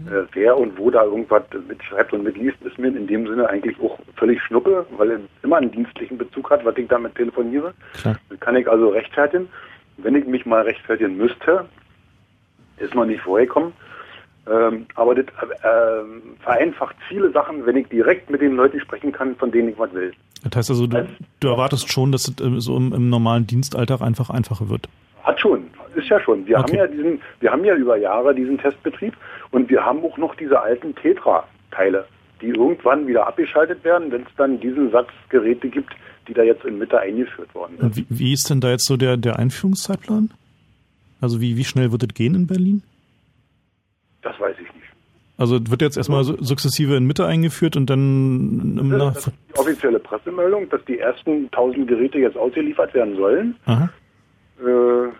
Äh, 0.07 0.23
wer 0.33 0.57
und 0.57 0.77
wo 0.77 0.89
da 0.89 1.03
irgendwas 1.03 1.43
mitschreibt 1.67 2.13
und 2.13 2.23
mitliest, 2.23 2.61
ist 2.63 2.79
mir 2.79 2.87
in 2.87 3.07
dem 3.07 3.27
Sinne 3.27 3.47
eigentlich 3.47 3.79
auch 3.79 3.99
völlig 4.15 4.41
schnuppe, 4.41 4.85
weil 4.97 5.11
er 5.11 5.19
immer 5.43 5.57
einen 5.57 5.71
dienstlichen 5.71 6.17
Bezug 6.17 6.49
hat, 6.49 6.65
was 6.65 6.75
ich 6.77 6.87
damit 6.87 7.15
telefoniere. 7.15 7.73
Klar. 7.93 8.17
Dann 8.29 8.39
kann 8.39 8.55
ich 8.55 8.67
also 8.67 8.89
rechtfertigen. 8.89 9.49
Wenn 9.97 10.15
ich 10.15 10.25
mich 10.25 10.45
mal 10.45 10.63
rechtfertigen 10.63 11.15
müsste, 11.17 11.65
ist 12.77 12.95
noch 12.95 13.05
nicht 13.05 13.21
vorgekommen. 13.21 13.73
Ähm, 14.49 14.85
aber 14.95 15.15
das 15.15 15.25
äh, 15.25 16.41
vereinfacht 16.41 16.95
viele 17.07 17.31
Sachen, 17.31 17.65
wenn 17.65 17.77
ich 17.77 17.87
direkt 17.87 18.29
mit 18.29 18.41
den 18.41 18.55
Leuten 18.55 18.79
sprechen 18.81 19.11
kann, 19.11 19.35
von 19.37 19.51
denen 19.51 19.69
ich 19.69 19.79
was 19.79 19.93
will. 19.93 20.13
Das 20.43 20.57
heißt 20.57 20.69
also, 20.71 20.87
du, 20.87 20.97
also, 20.97 21.09
du 21.39 21.47
erwartest 21.47 21.91
schon, 21.91 22.11
dass 22.11 22.27
es 22.27 22.45
äh, 22.45 22.59
so 22.59 22.75
im, 22.75 22.93
im 22.93 23.09
normalen 23.09 23.47
Dienstalltag 23.47 24.01
einfach 24.01 24.29
einfacher 24.29 24.69
wird. 24.69 24.89
Hat 25.23 25.39
schon, 25.39 25.67
ist 25.95 26.09
ja 26.09 26.19
schon. 26.19 26.45
Wir 26.45 26.59
okay. 26.59 26.77
haben 26.77 26.77
ja 26.77 26.87
diesen, 26.87 27.21
wir 27.39 27.51
haben 27.51 27.63
ja 27.63 27.75
über 27.75 27.95
Jahre 27.97 28.35
diesen 28.35 28.57
Testbetrieb 28.57 29.13
und 29.51 29.69
wir 29.69 29.85
haben 29.85 30.03
auch 30.03 30.17
noch 30.17 30.35
diese 30.35 30.59
alten 30.59 30.93
Tetra-Teile, 30.95 32.05
die 32.41 32.49
irgendwann 32.49 33.07
wieder 33.07 33.25
abgeschaltet 33.25 33.83
werden, 33.85 34.11
wenn 34.11 34.23
es 34.23 34.35
dann 34.35 34.59
diesen 34.59 34.91
Satz 34.91 35.07
Geräte 35.29 35.69
gibt, 35.69 35.93
die 36.27 36.33
da 36.33 36.43
jetzt 36.43 36.65
in 36.65 36.77
Mitte 36.77 36.99
eingeführt 36.99 37.53
worden 37.55 37.77
sind. 37.79 37.95
Wie, 37.95 38.05
wie, 38.09 38.33
ist 38.33 38.49
denn 38.49 38.59
da 38.59 38.71
jetzt 38.71 38.85
so 38.85 38.97
der, 38.97 39.15
der 39.15 39.39
Einführungszeitplan? 39.39 40.31
Also 41.21 41.39
wie, 41.39 41.55
wie 41.55 41.63
schnell 41.63 41.93
wird 41.93 42.03
es 42.03 42.13
gehen 42.13 42.35
in 42.35 42.47
Berlin? 42.47 42.83
Das 44.23 44.39
weiß 44.39 44.55
ich 44.55 44.73
nicht. 44.73 44.87
Also 45.37 45.59
wird 45.69 45.81
jetzt 45.81 45.97
erstmal 45.97 46.23
sukzessive 46.23 46.95
in 46.95 47.05
Mitte 47.05 47.25
eingeführt 47.25 47.75
und 47.75 47.89
dann 47.89 48.77
im 48.79 48.89
das 48.91 49.27
ist 49.27 49.33
die 49.49 49.59
offizielle 49.59 49.99
Pressemeldung, 49.99 50.69
dass 50.69 50.83
die 50.85 50.99
ersten 50.99 51.45
1000 51.45 51.87
Geräte 51.87 52.19
jetzt 52.19 52.37
ausgeliefert 52.37 52.93
werden 52.93 53.15
sollen. 53.15 53.55
Aha. 53.65 53.89
Äh, 54.59 55.11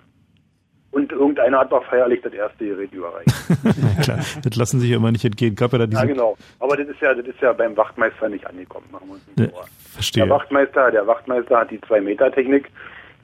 und 0.91 1.11
irgendeiner 1.11 1.59
hat 1.59 1.71
noch 1.71 1.83
feierlich 1.85 2.21
das 2.21 2.33
erste 2.33 2.65
Gerät 2.65 2.93
überreicht. 2.93 3.33
Klar, 4.03 4.19
das 4.43 4.55
lassen 4.55 4.79
sich 4.79 4.91
ja 4.91 4.97
immer 4.97 5.11
nicht 5.11 5.25
entgehen. 5.25 5.55
Gab 5.55 5.73
ja, 5.73 5.79
da 5.79 5.85
ja, 5.85 6.05
genau. 6.05 6.37
Aber 6.59 6.77
das 6.77 6.87
ist 6.87 7.01
ja, 7.01 7.15
das 7.15 7.25
ist 7.25 7.41
ja 7.41 7.51
beim 7.51 7.75
Wachtmeister 7.75 8.29
nicht 8.29 8.45
angekommen, 8.45 8.85
machen 8.91 9.07
wir 9.07 9.13
uns 9.15 9.23
nicht 9.35 9.51
vor. 9.51 9.65
Verstehe. 9.93 10.23
Der 10.25 10.35
Wachtmeister, 10.35 10.91
der 10.91 11.07
Wachtmeister 11.07 11.57
hat 11.57 11.71
die 11.71 11.79
2-Meter-Technik 11.79 12.69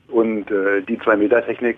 und 0.07 0.49
äh, 0.49 0.81
die 0.81 0.97
2-Meter-Technik, 0.97 1.77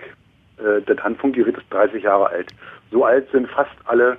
äh, 0.59 0.81
das 0.85 0.97
Handfunkgerät 0.99 1.57
ist 1.57 1.65
30 1.71 2.03
Jahre 2.03 2.27
alt. 2.27 2.53
So 2.91 3.05
alt 3.05 3.29
sind 3.31 3.47
fast 3.49 3.71
alle, 3.85 4.17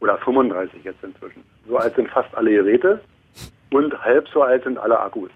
oder 0.00 0.18
35 0.18 0.84
jetzt 0.84 1.02
inzwischen, 1.02 1.42
so 1.68 1.76
alt 1.76 1.94
sind 1.94 2.08
fast 2.08 2.34
alle 2.34 2.50
Geräte 2.50 3.00
und 3.70 3.98
halb 4.02 4.28
so 4.28 4.42
alt 4.42 4.64
sind 4.64 4.78
alle 4.78 4.98
Akkus. 4.98 5.30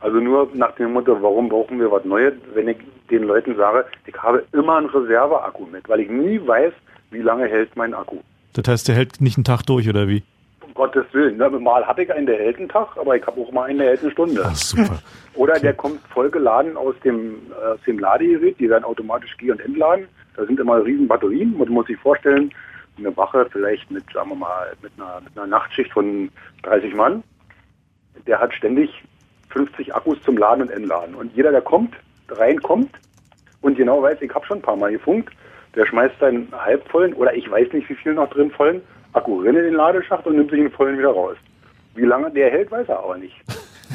Also 0.00 0.18
nur 0.18 0.48
nach 0.52 0.72
dem 0.72 0.92
Motto, 0.92 1.20
warum 1.22 1.48
brauchen 1.48 1.80
wir 1.80 1.90
was 1.90 2.04
Neues, 2.04 2.34
wenn 2.52 2.68
ich 2.68 2.76
den 3.10 3.22
Leuten 3.22 3.56
sage, 3.56 3.86
ich 4.06 4.14
habe 4.22 4.44
immer 4.52 4.76
einen 4.76 4.90
Reserveakku 4.90 5.66
mit, 5.66 5.88
weil 5.88 6.00
ich 6.00 6.10
nie 6.10 6.40
weiß, 6.46 6.72
wie 7.10 7.22
lange 7.22 7.46
hält 7.46 7.74
mein 7.76 7.94
Akku. 7.94 8.18
Das 8.52 8.68
heißt, 8.68 8.88
der 8.88 8.96
hält 8.96 9.20
nicht 9.20 9.38
einen 9.38 9.44
Tag 9.44 9.62
durch, 9.62 9.88
oder 9.88 10.08
wie? 10.08 10.22
Gottes 10.74 11.06
Willen. 11.12 11.38
Mal 11.38 11.86
habe 11.86 12.02
ich 12.02 12.12
einen, 12.12 12.26
der 12.26 12.38
hält 12.38 12.58
einen 12.58 12.68
Tag, 12.68 12.96
aber 12.96 13.16
ich 13.16 13.26
habe 13.26 13.40
auch 13.40 13.52
mal 13.52 13.64
einen, 13.64 13.78
der 13.78 13.88
hält 13.88 14.02
eine 14.02 14.10
Stunde. 14.10 14.42
Ach, 14.44 14.54
super. 14.54 14.98
oder 15.34 15.58
der 15.58 15.72
kommt 15.72 16.00
vollgeladen 16.08 16.76
aus 16.76 16.94
dem, 17.04 17.40
aus 17.64 17.80
dem 17.86 17.98
Ladegerät, 17.98 18.58
die 18.58 18.68
werden 18.68 18.84
automatisch 18.84 19.36
geh- 19.38 19.52
und 19.52 19.60
entladen. 19.60 20.08
Da 20.36 20.44
sind 20.44 20.58
immer 20.58 20.84
riesen 20.84 21.06
Batterien. 21.06 21.56
Man 21.56 21.68
muss 21.68 21.86
sich 21.86 21.96
vorstellen, 21.98 22.52
eine 22.98 23.16
Wache 23.16 23.46
vielleicht 23.50 23.90
mit, 23.90 24.04
sagen 24.12 24.30
wir 24.30 24.36
mal, 24.36 24.72
mit 24.82 24.92
einer, 24.96 25.20
mit 25.20 25.36
einer 25.36 25.46
Nachtschicht 25.46 25.92
von 25.92 26.30
30 26.62 26.94
Mann. 26.94 27.22
Der 28.26 28.40
hat 28.40 28.52
ständig 28.54 28.90
50 29.50 29.94
Akkus 29.94 30.20
zum 30.22 30.36
Laden 30.36 30.62
und 30.62 30.70
Entladen. 30.70 31.14
Und 31.14 31.34
jeder, 31.34 31.50
der 31.50 31.60
kommt, 31.60 31.94
reinkommt 32.28 32.90
und 33.60 33.76
genau 33.76 34.02
weiß, 34.02 34.20
ich 34.20 34.34
habe 34.34 34.46
schon 34.46 34.58
ein 34.58 34.62
paar 34.62 34.76
Mal 34.76 34.92
gefunkt, 34.92 35.32
der 35.74 35.86
schmeißt 35.86 36.18
seinen 36.20 36.48
halbvollen 36.52 37.14
oder 37.14 37.34
ich 37.34 37.50
weiß 37.50 37.72
nicht, 37.72 37.88
wie 37.88 37.94
viel 37.94 38.14
noch 38.14 38.30
drin 38.30 38.50
vollen 38.50 38.82
Akku 39.14 39.40
rein 39.40 39.56
in 39.56 39.64
den 39.64 39.74
Ladeschacht 39.74 40.26
und 40.26 40.36
nimmt 40.36 40.50
sich 40.50 40.60
den 40.60 40.70
vollen 40.70 40.98
wieder 40.98 41.10
raus. 41.10 41.36
Wie 41.94 42.04
lange 42.04 42.30
der 42.30 42.50
hält, 42.50 42.70
weiß 42.70 42.88
er 42.88 42.98
aber 42.98 43.16
nicht. 43.16 43.34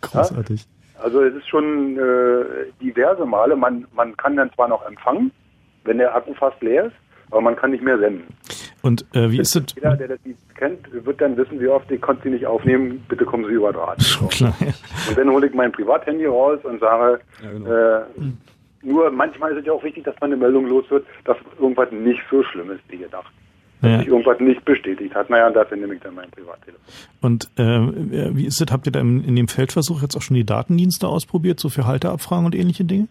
Großartig. 0.00 0.60
Ja? 0.60 1.02
Also 1.02 1.22
es 1.22 1.34
ist 1.34 1.48
schon 1.48 1.98
äh, 1.98 2.44
diverse 2.80 3.26
Male. 3.26 3.56
Man, 3.56 3.86
man 3.92 4.16
kann 4.16 4.36
dann 4.36 4.52
zwar 4.52 4.68
noch 4.68 4.86
empfangen, 4.86 5.32
wenn 5.84 5.98
der 5.98 6.14
Akku 6.14 6.32
fast 6.34 6.62
leer 6.62 6.86
ist, 6.86 6.96
aber 7.30 7.40
man 7.40 7.56
kann 7.56 7.72
nicht 7.72 7.82
mehr 7.82 7.98
senden. 7.98 8.26
Und 8.82 9.04
äh, 9.14 9.30
wie 9.30 9.40
ist 9.40 9.54
es? 9.54 9.64
Jeder, 9.74 9.96
der 9.96 10.08
das 10.08 10.18
nicht 10.24 10.38
kennt, 10.56 10.80
wird 10.92 11.20
dann 11.20 11.36
wissen, 11.36 11.60
wie 11.60 11.68
oft 11.68 11.90
ich 11.90 12.00
konnte 12.00 12.24
sie 12.24 12.30
nicht 12.30 12.46
aufnehmen, 12.46 13.04
bitte 13.08 13.24
kommen 13.24 13.44
Sie 13.46 13.52
über 13.52 13.72
Draht. 13.72 14.02
Schon 14.02 14.28
klar, 14.28 14.54
ja. 14.60 14.72
Und 15.08 15.18
dann 15.18 15.30
hole 15.30 15.46
ich 15.46 15.54
mein 15.54 15.72
Privathandy 15.72 16.26
raus 16.26 16.58
und 16.64 16.80
sage, 16.80 17.20
ja, 17.42 17.50
genau. 17.50 17.70
äh, 17.70 18.02
nur 18.82 19.10
manchmal 19.12 19.52
ist 19.52 19.60
es 19.60 19.66
ja 19.66 19.72
auch 19.72 19.84
wichtig, 19.84 20.04
dass 20.04 20.14
man 20.20 20.32
eine 20.32 20.40
Meldung 20.40 20.66
los 20.66 20.84
wird, 20.90 21.06
dass 21.24 21.36
irgendwas 21.60 21.90
nicht 21.92 22.20
so 22.30 22.42
schlimm 22.42 22.72
ist 22.72 22.82
wie 22.88 22.98
gedacht. 22.98 23.32
Dass 23.82 23.90
ja. 23.90 23.98
sich 23.98 24.08
irgendwas 24.08 24.38
nicht 24.40 24.64
bestätigt 24.64 25.14
hat. 25.14 25.28
Naja, 25.28 25.50
dafür 25.50 25.76
nehme 25.76 25.94
ich 25.94 26.00
dann 26.00 26.14
mein 26.14 26.30
Privattelefon. 26.30 26.80
Und 27.20 27.50
äh, 27.56 28.36
wie 28.36 28.46
ist 28.46 28.60
es, 28.60 28.72
habt 28.72 28.86
ihr 28.86 28.92
da 28.92 29.00
in, 29.00 29.24
in 29.24 29.34
dem 29.34 29.48
Feldversuch 29.48 30.02
jetzt 30.02 30.16
auch 30.16 30.22
schon 30.22 30.36
die 30.36 30.44
Datendienste 30.44 31.08
ausprobiert, 31.08 31.58
so 31.58 31.68
für 31.68 31.86
Halteabfragen 31.86 32.46
und 32.46 32.54
ähnliche 32.54 32.84
Dinge? 32.84 33.08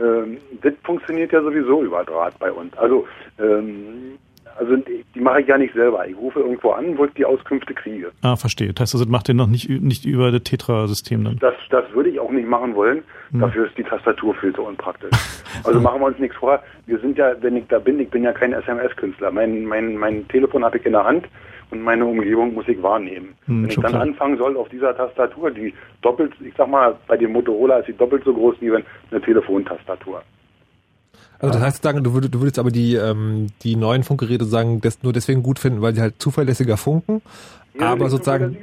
Ähm, 0.00 0.38
das 0.62 0.72
funktioniert 0.82 1.32
ja 1.32 1.42
sowieso 1.42 1.82
über 1.82 2.02
Draht 2.04 2.38
bei 2.38 2.50
uns. 2.50 2.76
Also 2.78 3.06
ähm, 3.38 4.18
also 4.60 4.76
die 4.76 5.20
mache 5.20 5.40
ich 5.40 5.48
ja 5.48 5.56
nicht 5.56 5.72
selber. 5.72 6.06
Ich 6.06 6.14
rufe 6.16 6.40
irgendwo 6.40 6.72
an, 6.72 6.98
wo 6.98 7.06
ich 7.06 7.14
die 7.14 7.24
Auskünfte 7.24 7.72
kriege. 7.72 8.12
Ah, 8.20 8.36
verstehe. 8.36 8.72
Das 8.74 8.82
heißt, 8.82 8.94
also, 8.94 9.06
das 9.06 9.10
macht 9.10 9.28
ihr 9.28 9.34
noch 9.34 9.46
nicht, 9.46 9.70
nicht 9.70 10.04
über 10.04 10.30
das 10.30 10.42
Tetra-System 10.42 11.24
dann? 11.24 11.38
Das, 11.38 11.54
das 11.70 11.84
würde 11.94 12.10
ich 12.10 12.20
auch 12.20 12.30
nicht 12.30 12.46
machen 12.46 12.74
wollen. 12.74 13.02
Hm. 13.30 13.40
Dafür 13.40 13.66
ist 13.66 13.78
die 13.78 13.84
Tastatur 13.84 14.34
viel 14.34 14.54
zu 14.54 14.62
unpraktisch. 14.62 15.10
Also 15.64 15.80
machen 15.80 16.00
wir 16.00 16.06
uns 16.06 16.18
nichts 16.18 16.36
vor. 16.36 16.62
Wir 16.86 16.98
sind 17.00 17.18
ja, 17.18 17.34
wenn 17.40 17.56
ich 17.56 17.66
da 17.66 17.80
bin, 17.80 17.98
ich 17.98 18.08
bin 18.08 18.22
ja 18.22 18.32
kein 18.32 18.52
SMS-Künstler. 18.52 19.32
Mein, 19.32 19.64
mein, 19.64 19.96
mein 19.96 20.26
Telefon 20.28 20.64
habe 20.64 20.78
ich 20.78 20.86
in 20.86 20.92
der 20.92 21.04
Hand 21.04 21.26
und 21.70 21.82
meine 21.82 22.06
Umgebung 22.06 22.54
muss 22.54 22.68
ich 22.68 22.80
wahrnehmen. 22.82 23.34
Hm, 23.46 23.64
wenn 23.64 23.70
ich 23.70 23.76
dann 23.76 23.90
klar. 23.90 24.02
anfangen 24.02 24.38
soll 24.38 24.56
auf 24.56 24.68
dieser 24.68 24.96
Tastatur, 24.96 25.50
die 25.50 25.74
doppelt, 26.02 26.32
ich 26.40 26.54
sag 26.56 26.68
mal, 26.68 26.96
bei 27.08 27.16
dem 27.16 27.32
Motorola 27.32 27.78
ist 27.78 27.86
sie 27.86 27.94
doppelt 27.94 28.22
so 28.24 28.32
groß 28.32 28.56
wie 28.60 28.70
eine 28.70 29.20
Telefontastatur. 29.22 30.22
Also 31.40 31.54
das 31.54 31.62
heißt 31.62 31.76
sozusagen, 31.76 32.04
du 32.04 32.12
würdest, 32.12 32.34
du 32.34 32.40
würdest 32.40 32.58
aber 32.58 32.70
die, 32.70 32.94
ähm, 32.96 33.48
die 33.62 33.76
neuen 33.76 34.02
Funkgeräte 34.02 34.44
sagen, 34.44 34.80
das 34.80 35.02
nur 35.02 35.12
deswegen 35.12 35.42
gut 35.42 35.58
finden, 35.58 35.80
weil 35.80 35.94
sie 35.94 36.02
halt 36.02 36.14
zuverlässiger 36.18 36.76
funken. 36.76 37.22
Ja, 37.78 37.92
aber 37.92 38.10
sozusagen, 38.10 38.58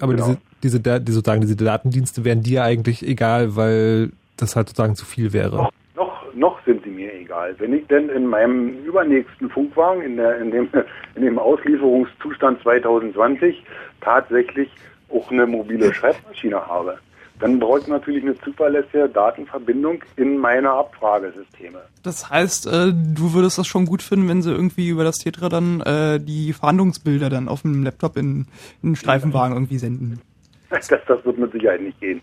aber 0.00 0.14
genau. 0.14 0.36
diese, 0.62 0.80
diese, 0.80 1.00
die, 1.00 1.12
sozusagen 1.12 1.42
diese 1.42 1.56
Datendienste 1.56 2.24
wären 2.24 2.42
dir 2.42 2.64
eigentlich 2.64 3.06
egal, 3.06 3.56
weil 3.56 4.10
das 4.38 4.56
halt 4.56 4.68
sozusagen 4.68 4.96
zu 4.96 5.04
viel 5.04 5.32
wäre. 5.34 5.56
Noch, 5.56 5.72
noch, 5.94 6.34
noch 6.34 6.64
sind 6.64 6.84
die 6.86 6.90
mir 6.90 7.12
egal. 7.14 7.54
Wenn 7.58 7.74
ich 7.74 7.86
denn 7.88 8.08
in 8.08 8.26
meinem 8.26 8.84
übernächsten 8.84 9.50
Funkwagen, 9.50 10.00
in, 10.02 10.16
der, 10.16 10.38
in, 10.40 10.50
dem, 10.50 10.68
in 11.16 11.22
dem 11.22 11.38
Auslieferungszustand 11.38 12.62
2020, 12.62 13.62
tatsächlich 14.00 14.70
auch 15.10 15.30
eine 15.30 15.46
mobile 15.46 15.92
Schreibmaschine 15.92 16.66
habe, 16.66 16.98
dann 17.44 17.58
brauche 17.58 17.80
ich 17.80 17.86
natürlich 17.88 18.22
eine 18.22 18.34
zuverlässige 18.40 19.06
Datenverbindung 19.06 20.02
in 20.16 20.38
meine 20.38 20.70
Abfragesysteme. 20.70 21.82
Das 22.02 22.30
heißt, 22.30 22.66
äh, 22.66 22.90
du 22.94 23.34
würdest 23.34 23.58
das 23.58 23.66
schon 23.66 23.84
gut 23.84 24.00
finden, 24.00 24.30
wenn 24.30 24.40
sie 24.40 24.50
irgendwie 24.50 24.88
über 24.88 25.04
das 25.04 25.18
Tetra 25.18 25.50
dann 25.50 25.82
äh, 25.82 26.18
die 26.20 26.54
Fahndungsbilder 26.54 27.28
dann 27.28 27.48
auf 27.48 27.60
dem 27.60 27.82
Laptop 27.82 28.16
in, 28.16 28.46
in 28.80 28.88
einen 28.88 28.96
Streifenwagen 28.96 29.54
irgendwie 29.54 29.76
senden. 29.76 30.22
Das, 30.70 30.88
das 30.88 31.24
wird 31.24 31.38
mit 31.38 31.52
Sicherheit 31.52 31.82
nicht 31.82 32.00
gehen. 32.00 32.20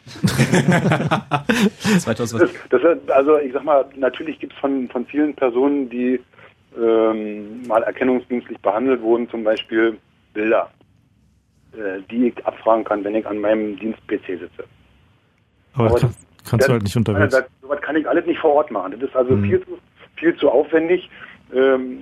das, 1.95 2.03
das, 2.03 2.81
also 3.07 3.37
ich 3.37 3.53
sag 3.53 3.63
mal, 3.63 3.85
natürlich 3.95 4.39
gibt 4.39 4.51
es 4.51 4.59
von, 4.59 4.89
von 4.89 5.05
vielen 5.05 5.33
Personen, 5.35 5.89
die 5.89 6.19
ähm, 6.77 7.65
mal 7.65 7.81
erkennungsdienstlich 7.83 8.59
behandelt 8.59 9.01
wurden, 9.01 9.29
zum 9.29 9.45
Beispiel 9.45 9.97
Bilder, 10.33 10.69
äh, 11.73 12.01
die 12.09 12.27
ich 12.27 12.45
abfragen 12.45 12.83
kann, 12.83 13.05
wenn 13.05 13.15
ich 13.15 13.25
an 13.25 13.37
meinem 13.37 13.77
Dienst-PC 13.77 14.39
sitze. 14.39 14.65
Aber, 15.73 15.85
Aber 15.85 15.99
kann, 15.99 16.15
kannst 16.49 16.67
du 16.67 16.73
halt 16.73 16.83
nicht 16.83 16.95
unterwegs. 16.95 17.33
Das, 17.33 17.45
sowas 17.61 17.81
kann 17.81 17.95
ich 17.95 18.07
alles 18.07 18.25
nicht 18.25 18.39
vor 18.39 18.53
Ort 18.53 18.71
machen. 18.71 18.93
Das 18.93 19.09
ist 19.09 19.15
also 19.15 19.31
hm. 19.31 19.43
viel, 19.43 19.61
zu, 19.61 19.77
viel 20.15 20.35
zu 20.37 20.49
aufwendig. 20.49 21.09
Ähm, 21.53 21.97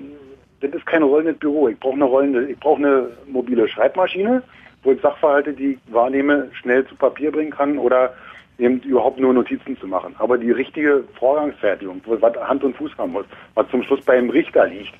das 0.61 0.71
ist 0.71 0.85
kein 0.85 1.03
rollendes 1.03 1.37
Büro. 1.37 1.69
Ich 1.69 1.79
brauche 1.79 1.95
eine 1.95 2.05
rollende, 2.05 2.45
ich 2.45 2.59
brauche 2.59 2.77
eine 2.77 3.07
mobile 3.27 3.67
Schreibmaschine, 3.67 4.43
wo 4.83 4.91
ich 4.91 5.01
Sachverhalte, 5.01 5.53
die 5.53 5.73
ich 5.73 5.93
wahrnehme, 5.93 6.49
schnell 6.53 6.85
zu 6.85 6.95
Papier 6.95 7.31
bringen 7.31 7.51
kann 7.51 7.77
oder 7.77 8.13
eben 8.57 8.81
überhaupt 8.81 9.19
nur 9.19 9.33
Notizen 9.33 9.77
zu 9.77 9.87
machen. 9.87 10.15
Aber 10.19 10.37
die 10.37 10.51
richtige 10.51 11.03
Vorgangsfertigung, 11.17 12.01
wo 12.05 12.21
was 12.21 12.35
Hand 12.35 12.63
und 12.63 12.75
Fuß 12.75 12.91
haben 12.97 13.13
muss, 13.13 13.25
was 13.55 13.69
zum 13.69 13.83
Schluss 13.83 14.01
beim 14.01 14.29
Richter 14.29 14.67
liegt, 14.67 14.93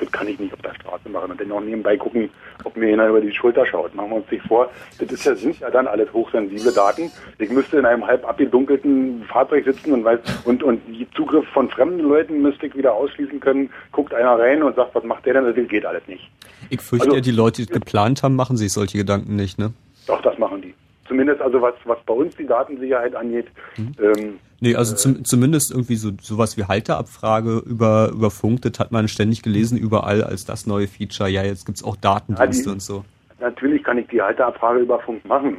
das 0.00 0.10
kann 0.10 0.26
ich 0.28 0.38
nicht 0.38 0.52
auf 0.52 0.62
der 0.62 0.74
Straße 0.74 1.08
machen 1.08 1.30
und 1.30 1.40
dann 1.40 1.52
auch 1.52 1.60
nebenbei 1.60 1.96
gucken, 1.96 2.30
ob 2.64 2.76
mir 2.76 2.92
einer 2.92 3.08
über 3.08 3.20
die 3.20 3.32
Schulter 3.32 3.66
schaut. 3.66 3.94
Machen 3.94 4.10
wir 4.10 4.16
uns 4.16 4.30
nicht 4.30 4.46
vor, 4.46 4.70
das 4.98 5.10
ist 5.10 5.24
ja, 5.24 5.34
sind 5.34 5.60
ja 5.60 5.70
dann 5.70 5.86
alles 5.86 6.12
hochsensible 6.12 6.72
Daten. 6.72 7.10
Ich 7.38 7.50
müsste 7.50 7.78
in 7.78 7.86
einem 7.86 8.06
halb 8.06 8.26
abgedunkelten 8.26 9.24
Fahrzeug 9.24 9.64
sitzen 9.64 9.92
und 9.92 10.04
weiß, 10.04 10.20
und, 10.44 10.62
und 10.62 10.80
Zugriff 11.14 11.46
von 11.48 11.68
fremden 11.68 12.00
Leuten 12.00 12.42
müsste 12.42 12.66
ich 12.66 12.74
wieder 12.74 12.94
ausschließen 12.94 13.40
können. 13.40 13.70
Guckt 13.92 14.14
einer 14.14 14.38
rein 14.38 14.62
und 14.62 14.76
sagt, 14.76 14.94
was 14.94 15.04
macht 15.04 15.26
der 15.26 15.34
denn? 15.34 15.44
Das 15.44 15.68
geht 15.68 15.84
alles 15.84 16.02
nicht. 16.06 16.30
Ich 16.70 16.80
fürchte 16.80 17.06
also, 17.06 17.16
ja, 17.16 17.20
die 17.20 17.30
Leute, 17.30 17.56
die 17.56 17.62
es 17.62 17.68
geplant 17.68 18.22
haben, 18.22 18.36
machen 18.36 18.56
sich 18.56 18.72
solche 18.72 18.98
Gedanken 18.98 19.36
nicht, 19.36 19.58
ne? 19.58 19.72
Doch, 20.06 20.22
das 20.22 20.38
machen 20.38 20.62
die. 20.62 20.69
Zumindest 21.10 21.40
also 21.42 21.60
was, 21.60 21.74
was 21.86 21.98
bei 22.06 22.14
uns 22.14 22.36
die 22.36 22.46
Datensicherheit 22.46 23.16
angeht. 23.16 23.48
Mhm. 23.76 23.92
Ähm, 24.00 24.38
Nee, 24.62 24.76
also 24.76 24.94
zum, 24.94 25.24
zumindest 25.24 25.72
irgendwie 25.72 25.96
so 25.96 26.10
sowas 26.20 26.58
wie 26.58 26.64
Halterabfrage 26.64 27.62
über, 27.66 28.10
über 28.12 28.30
Funk, 28.30 28.60
das 28.62 28.78
hat 28.78 28.92
man 28.92 29.08
ständig 29.08 29.42
gelesen 29.42 29.78
überall 29.78 30.22
als 30.22 30.44
das 30.44 30.66
neue 30.66 30.86
Feature. 30.86 31.30
Ja, 31.30 31.42
jetzt 31.42 31.64
gibt's 31.64 31.82
auch 31.82 31.96
Datendienste 31.96 32.64
ja, 32.64 32.64
die, 32.66 32.72
und 32.74 32.82
so. 32.82 33.04
Natürlich 33.40 33.82
kann 33.82 33.96
ich 33.96 34.06
die 34.08 34.20
Halterabfrage 34.20 34.80
über 34.80 35.00
Funk 35.00 35.24
machen. 35.24 35.56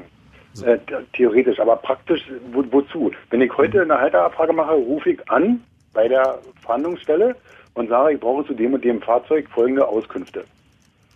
So. 0.53 0.67
Äh, 0.67 0.77
theoretisch, 1.13 1.59
aber 1.59 1.77
praktisch 1.77 2.21
wo, 2.53 2.63
wozu? 2.71 3.11
Wenn 3.31 3.41
ich 3.41 3.51
heute 3.57 3.81
eine 3.81 3.97
Halterabfrage 3.97 4.53
mache, 4.53 4.73
rufe 4.73 5.09
ich 5.09 5.31
an 5.31 5.61
bei 5.93 6.07
der 6.07 6.37
Verhandlungsstelle 6.61 7.35
und 7.73 7.89
sage, 7.89 8.13
ich 8.13 8.19
brauche 8.19 8.45
zu 8.45 8.53
dem 8.53 8.75
und 8.75 8.85
dem 8.85 9.01
Fahrzeug 9.01 9.49
folgende 9.49 9.85
Auskünfte. 9.85 10.45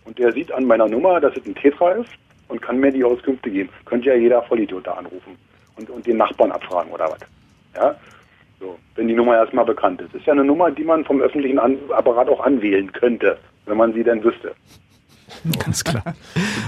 Und 0.04 0.18
der 0.18 0.32
sieht 0.32 0.50
an 0.52 0.64
meiner 0.64 0.88
Nummer, 0.88 1.20
dass 1.20 1.36
es 1.36 1.46
ein 1.46 1.54
Tetra 1.54 1.92
ist 1.92 2.10
und 2.48 2.62
kann 2.62 2.78
mir 2.78 2.92
die 2.92 3.04
Auskünfte 3.04 3.50
geben. 3.50 3.70
Könnte 3.84 4.08
ja 4.08 4.14
jeder 4.14 4.42
Vollidiot 4.42 4.86
da 4.86 4.92
anrufen 4.92 5.36
und, 5.76 5.90
und 5.90 6.06
den 6.06 6.16
Nachbarn 6.16 6.52
abfragen 6.52 6.92
oder 6.92 7.10
was. 7.10 7.20
Ja? 7.74 7.94
So, 8.58 8.78
wenn 8.94 9.08
die 9.08 9.14
Nummer 9.14 9.36
erstmal 9.36 9.64
bekannt 9.64 10.00
ist. 10.00 10.14
Ist 10.14 10.26
ja 10.26 10.32
eine 10.32 10.44
Nummer, 10.44 10.70
die 10.70 10.84
man 10.84 11.04
vom 11.04 11.20
öffentlichen 11.20 11.58
An 11.58 11.78
Apparat 11.90 12.28
auch 12.28 12.40
anwählen 12.40 12.90
könnte, 12.92 13.38
wenn 13.66 13.76
man 13.76 13.92
sie 13.92 14.02
denn 14.02 14.24
wüsste. 14.24 14.54
Ganz 15.64 15.84
klar. 15.84 16.14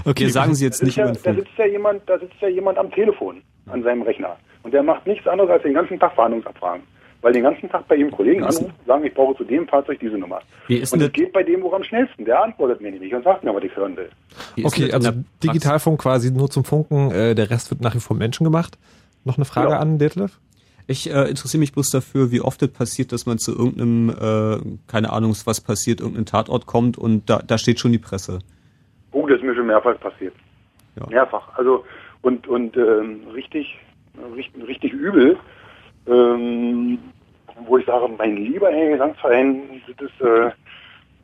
Okay, 0.05 0.28
sagen 0.28 0.55
Sie 0.55 0.64
jetzt 0.64 0.82
nicht 0.82 0.96
ja, 0.96 1.10
Da 1.10 1.34
sitzt 1.34 1.56
ja 1.56 1.66
jemand, 1.66 2.02
da 2.09 2.18
sitzt 2.18 2.40
ja 2.40 2.48
jemand 2.48 2.76
am 2.76 2.90
Telefon 2.90 3.42
an 3.66 3.82
seinem 3.82 4.02
Rechner. 4.02 4.36
Und 4.62 4.74
der 4.74 4.82
macht 4.82 5.06
nichts 5.06 5.26
anderes 5.26 5.50
als 5.50 5.62
den 5.62 5.74
ganzen 5.74 5.98
Tag 5.98 6.16
Warnungsabfragen. 6.16 6.82
Weil 7.20 7.32
den 7.32 7.43
ganzen 7.43 7.69
Tag 7.69 7.89
bei 7.89 7.97
ihm 7.97 8.12
Kollegen 8.12 8.45
anrufen, 8.45 8.73
sagen, 8.86 9.05
ich 9.05 9.12
brauche 9.12 9.36
zu 9.36 9.45
dem 9.45 9.66
Fahrzeug 9.66 9.99
diese 9.99 10.16
Nummer. 10.16 10.40
Wie 10.69 10.77
ist 10.77 10.93
und 10.93 11.03
es 11.03 11.12
geht 11.12 11.32
bei 11.32 11.43
dem 11.43 11.65
auch 11.65 11.73
am 11.73 11.82
schnellsten. 11.82 12.24
Der 12.24 12.43
antwortet 12.43 12.81
mir 12.81 12.93
nicht 12.93 13.12
und 13.12 13.24
sagt 13.24 13.43
mir, 13.43 13.53
was 13.53 13.65
ich 13.65 13.74
hören 13.74 13.97
will. 13.97 14.09
Okay, 14.62 14.93
also 14.93 15.11
Digitalfunk 15.43 16.01
quasi 16.01 16.31
nur 16.31 16.49
zum 16.49 16.65
Funken, 16.65 17.11
äh, 17.11 17.35
der 17.35 17.51
Rest 17.51 17.70
wird 17.70 17.81
nach 17.81 17.95
wie 17.95 18.01
vor 18.01 18.16
Menschen 18.16 18.45
gemacht. 18.45 18.78
Noch 19.24 19.36
eine 19.36 19.45
Frage 19.45 19.69
genau. 19.69 19.81
an 19.81 19.99
Detlef? 19.99 20.39
Ich 20.86 21.11
äh, 21.11 21.28
interessiere 21.28 21.61
mich 21.61 21.73
bloß 21.73 21.90
dafür, 21.90 22.31
wie 22.31 22.40
oft 22.40 22.62
es 22.62 22.70
passiert, 22.70 23.12
dass 23.12 23.27
man 23.27 23.39
zu 23.39 23.53
irgendeinem, 23.53 24.09
äh, 24.09 24.77
keine 24.86 25.12
Ahnung, 25.12 25.36
was 25.45 25.61
passiert, 25.61 26.01
irgendein 26.01 26.24
Tatort 26.24 26.66
kommt 26.66 26.97
und 26.97 27.28
da, 27.28 27.43
da 27.47 27.59
steht 27.59 27.78
schon 27.78 27.93
die 27.93 27.99
Presse. 27.99 28.39
Oh, 29.12 29.27
das 29.27 29.39
ist 29.39 29.45
mir 29.45 29.55
schon 29.55 29.66
mehrfach 29.66 30.01
passiert. 30.01 30.32
Ja. 30.99 31.07
Mehrfach. 31.11 31.59
Also 31.59 31.85
und 32.23 32.49
und 32.49 32.77
ähm, 32.77 33.20
richtig, 33.35 33.78
richtig, 34.35 34.66
richtig 34.66 34.93
übel, 34.93 35.36
ähm, 36.09 36.98
wo 37.66 37.78
ich 37.78 37.86
sage, 37.86 38.09
mein 38.16 38.36
lieber 38.36 38.70
Herr 38.70 38.90
Gesangsverein, 38.90 39.82
das 39.97 40.10
ist, 40.10 40.20
äh, 40.20 40.51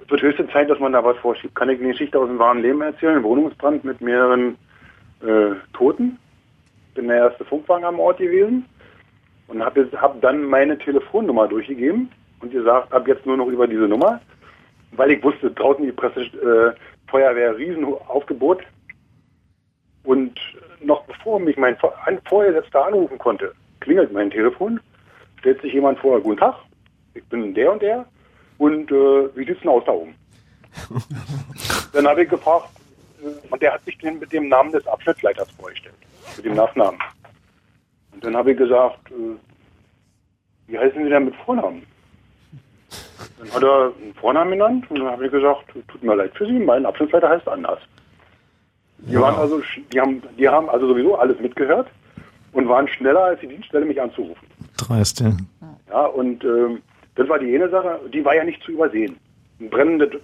es 0.02 0.11
wird 0.11 0.23
höchste 0.23 0.48
Zeit, 0.48 0.69
dass 0.69 0.78
man 0.78 0.93
da 0.93 1.02
was 1.05 1.16
vorschiebt. 1.19 1.55
Kann 1.55 1.70
ich 1.70 1.81
eine 1.81 1.90
Geschichte 1.90 2.19
aus 2.19 2.28
dem 2.28 2.39
wahren 2.39 2.61
Leben 2.61 2.82
erzählen? 2.82 3.16
Ein 3.16 3.23
Wohnungsbrand 3.23 3.85
mit 3.85 4.01
mehreren 4.01 4.56
äh, 5.23 5.55
Toten. 5.73 6.19
Bin 6.94 7.09
der 7.09 7.16
erste 7.16 7.44
Funkwagen 7.44 7.85
am 7.85 7.98
Ort 7.98 8.19
gewesen 8.19 8.66
und 9.48 9.65
habe 9.65 9.89
hab 9.97 10.20
dann 10.20 10.44
meine 10.44 10.78
Telefonnummer 10.78 11.48
durchgegeben 11.48 12.11
und 12.40 12.52
gesagt, 12.52 12.93
ab 12.93 13.09
jetzt 13.09 13.27
nur 13.27 13.36
noch 13.36 13.48
über 13.48 13.66
diese 13.66 13.89
Nummer, 13.89 14.20
weil 14.93 15.11
ich 15.12 15.23
wusste, 15.23 15.51
draußen 15.51 15.85
die 15.85 15.93
Presse, 15.93 16.20
äh, 16.20 16.73
Feuerwehr, 17.11 17.56
Riesenaufgebot. 17.56 18.62
Und 20.05 20.39
noch 20.82 21.05
bevor 21.05 21.40
mich 21.40 21.56
mein 21.56 21.77
Vorgesetzter 22.27 22.86
anrufen 22.86 23.19
konnte, 23.19 23.55
klingelt 23.85 24.12
mein 24.12 24.31
Telefon, 24.31 24.81
stellt 25.40 25.61
sich 25.61 25.74
jemand 25.74 25.98
vor, 25.98 26.20
guten 26.20 26.40
Tag, 26.40 26.56
ich 27.12 27.24
bin 27.24 27.55
der 27.55 27.70
und 27.70 27.82
der 27.82 28.06
und 28.59 28.90
äh, 28.90 29.36
wie 29.36 29.44
sieht's 29.44 29.61
denn 29.61 29.70
aus 29.70 29.85
da 29.85 29.93
oben? 29.93 30.15
dann 31.93 32.09
habe 32.09 32.23
ich 32.23 32.31
gefragt, 32.31 32.70
äh, 33.23 33.52
und 33.52 33.62
der 33.62 33.74
hat 33.74 33.85
sich 33.85 34.02
mit 34.02 34.32
dem 34.32 34.48
Namen 34.48 34.73
des 34.73 34.86
Abschnittsleiters 34.86 35.51
vorgestellt, 35.52 35.94
mit 36.36 36.47
dem 36.47 36.55
Nachnamen. 36.55 36.98
Und 38.12 38.24
dann 38.24 38.36
habe 38.36 38.52
ich 38.52 38.59
gesagt, 38.59 39.11
äh, 39.11 39.36
wie 40.66 40.78
heißen 40.78 41.05
Sie 41.05 41.11
denn 41.11 41.27
mit 41.27 41.36
Vornamen? 41.36 41.86
Dann 43.39 43.52
hat 43.52 43.62
er 43.62 43.93
einen 44.01 44.15
Vornamen 44.15 44.52
genannt 44.52 44.86
und 44.89 44.98
dann 44.98 45.11
habe 45.11 45.27
ich 45.27 45.31
gesagt, 45.31 45.66
tut 45.89 46.02
mir 46.02 46.15
leid 46.15 46.32
für 46.35 46.47
Sie, 46.47 46.59
mein 46.59 46.86
Abschnittsleiter 46.86 47.28
heißt 47.28 47.48
anders. 47.48 47.81
Die 48.98 49.20
waren 49.20 49.35
also, 49.35 49.61
die 49.93 50.01
haben, 50.01 50.23
die 50.39 50.48
haben 50.48 50.70
also 50.70 50.89
sowieso 50.89 51.16
alles 51.16 51.39
mitgehört 51.39 51.89
und 52.55 52.68
waren 52.68 52.89
schneller 52.89 53.24
als 53.24 53.40
die 53.40 53.48
Dienststelle, 53.48 53.85
mich 53.85 54.01
anzurufen. 54.01 54.47
Dreist, 54.78 55.20
ja. 55.20 55.32
Ja, 55.90 56.06
und 56.06 56.43
ähm, 56.44 56.82
das 57.16 57.28
war 57.28 57.39
die 57.39 57.55
eine 57.55 57.68
Sache, 57.68 58.01
die 58.12 58.24
war 58.24 58.35
ja 58.35 58.44
nicht 58.44 58.62
zu 58.62 58.72
übersehen. 58.72 59.16
Ein 59.60 59.70
brennendes 59.70 60.20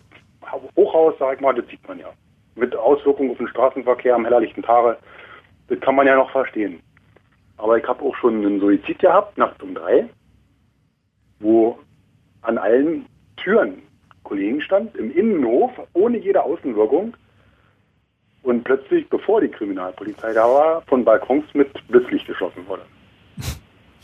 Hochhaus, 0.76 1.14
sag 1.18 1.36
ich 1.36 1.40
mal, 1.40 1.54
das 1.54 1.66
sieht 1.68 1.86
man 1.86 1.98
ja. 1.98 2.08
Mit 2.54 2.74
Auswirkungen 2.74 3.30
auf 3.30 3.38
den 3.38 3.48
Straßenverkehr 3.48 4.14
am 4.14 4.24
hellerlichten 4.24 4.62
Tage, 4.62 4.96
das 5.68 5.80
kann 5.80 5.94
man 5.94 6.06
ja 6.06 6.16
noch 6.16 6.30
verstehen. 6.30 6.80
Aber 7.58 7.78
ich 7.78 7.86
habe 7.86 8.02
auch 8.02 8.16
schon 8.16 8.44
einen 8.44 8.60
Suizid 8.60 8.98
gehabt, 8.98 9.36
nachts 9.38 9.62
um 9.62 9.74
drei, 9.74 10.08
wo 11.38 11.78
an 12.42 12.58
allen 12.58 13.06
Türen 13.36 13.82
Kollegen 14.24 14.60
stand, 14.60 14.96
im 14.96 15.10
Innenhof, 15.10 15.72
ohne 15.92 16.18
jede 16.18 16.42
Außenwirkung. 16.42 17.16
Und 18.42 18.64
plötzlich, 18.64 19.08
bevor 19.08 19.40
die 19.40 19.48
Kriminalpolizei 19.48 20.32
da 20.32 20.44
war, 20.44 20.82
von 20.86 21.04
Balkons 21.04 21.44
mit 21.52 21.68
Blitzlicht 21.88 22.26
geschossen 22.26 22.66
wurde. 22.66 22.82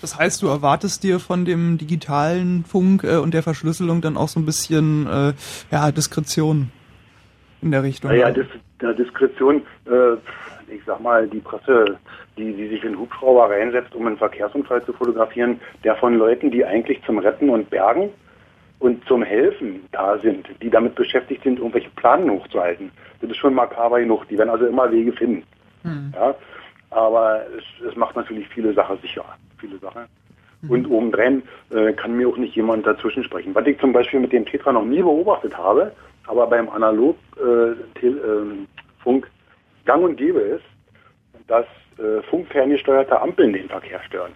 Das 0.00 0.18
heißt, 0.18 0.42
du 0.42 0.48
erwartest 0.48 1.02
dir 1.04 1.18
von 1.20 1.46
dem 1.46 1.78
digitalen 1.78 2.64
Funk 2.64 3.02
äh, 3.02 3.16
und 3.16 3.32
der 3.32 3.42
Verschlüsselung 3.42 4.02
dann 4.02 4.16
auch 4.16 4.28
so 4.28 4.38
ein 4.38 4.44
bisschen 4.44 5.06
äh, 5.06 5.32
ja, 5.70 5.90
Diskretion 5.90 6.70
in 7.62 7.70
der 7.70 7.82
Richtung. 7.82 8.10
Naja, 8.10 8.30
Dis 8.30 8.46
Diskretion, 8.98 9.62
äh, 9.86 10.12
ich 10.70 10.82
sag 10.84 11.00
mal, 11.00 11.26
die 11.26 11.40
Presse 11.40 11.96
die, 12.36 12.52
die 12.52 12.68
sich 12.68 12.84
in 12.84 12.98
Hubschrauber 12.98 13.50
reinsetzt, 13.50 13.94
um 13.94 14.06
einen 14.06 14.18
Verkehrsunfall 14.18 14.84
zu 14.84 14.92
fotografieren, 14.92 15.60
der 15.84 15.96
von 15.96 16.16
Leuten, 16.18 16.50
die 16.50 16.64
eigentlich 16.64 17.02
zum 17.04 17.18
Retten 17.18 17.50
und 17.50 17.70
Bergen 17.70 18.10
und 18.78 19.04
zum 19.06 19.22
Helfen 19.22 19.86
da 19.92 20.18
sind, 20.18 20.48
die 20.62 20.70
damit 20.70 20.94
beschäftigt 20.94 21.42
sind, 21.44 21.58
irgendwelche 21.58 21.90
Planen 21.90 22.30
hochzuhalten. 22.30 22.90
Das 23.20 23.30
ist 23.30 23.38
schon 23.38 23.54
makaber 23.54 24.00
genug. 24.00 24.28
Die 24.28 24.36
werden 24.36 24.50
also 24.50 24.66
immer 24.66 24.90
Wege 24.90 25.12
finden. 25.12 25.44
Mhm. 25.82 26.12
Ja? 26.14 26.34
Aber 26.90 27.42
es, 27.56 27.88
es, 27.88 27.96
macht 27.96 28.16
natürlich 28.16 28.46
viele 28.48 28.74
Sachen 28.74 28.98
sicher. 29.00 29.24
Viele 29.58 29.78
Sachen. 29.78 30.02
Mhm. 30.62 30.70
Und 30.70 30.90
obendrein 30.90 31.42
äh, 31.70 31.92
kann 31.92 32.16
mir 32.16 32.28
auch 32.28 32.36
nicht 32.36 32.54
jemand 32.54 32.86
dazwischen 32.86 33.24
sprechen. 33.24 33.54
Was 33.54 33.66
ich 33.66 33.78
zum 33.80 33.92
Beispiel 33.92 34.20
mit 34.20 34.32
dem 34.32 34.44
Tetra 34.44 34.72
noch 34.72 34.84
nie 34.84 35.02
beobachtet 35.02 35.56
habe, 35.56 35.92
aber 36.26 36.46
beim 36.46 36.68
Analogfunk 36.68 37.26
äh, 37.96 38.06
äh, 38.06 39.22
gang 39.84 40.04
und 40.04 40.16
gäbe 40.16 40.40
ist, 40.40 40.64
dass 41.46 41.66
äh, 41.98 42.22
funkferngesteuerte 42.28 43.20
Ampeln 43.20 43.52
den 43.52 43.68
Verkehr 43.68 44.00
stören. 44.06 44.32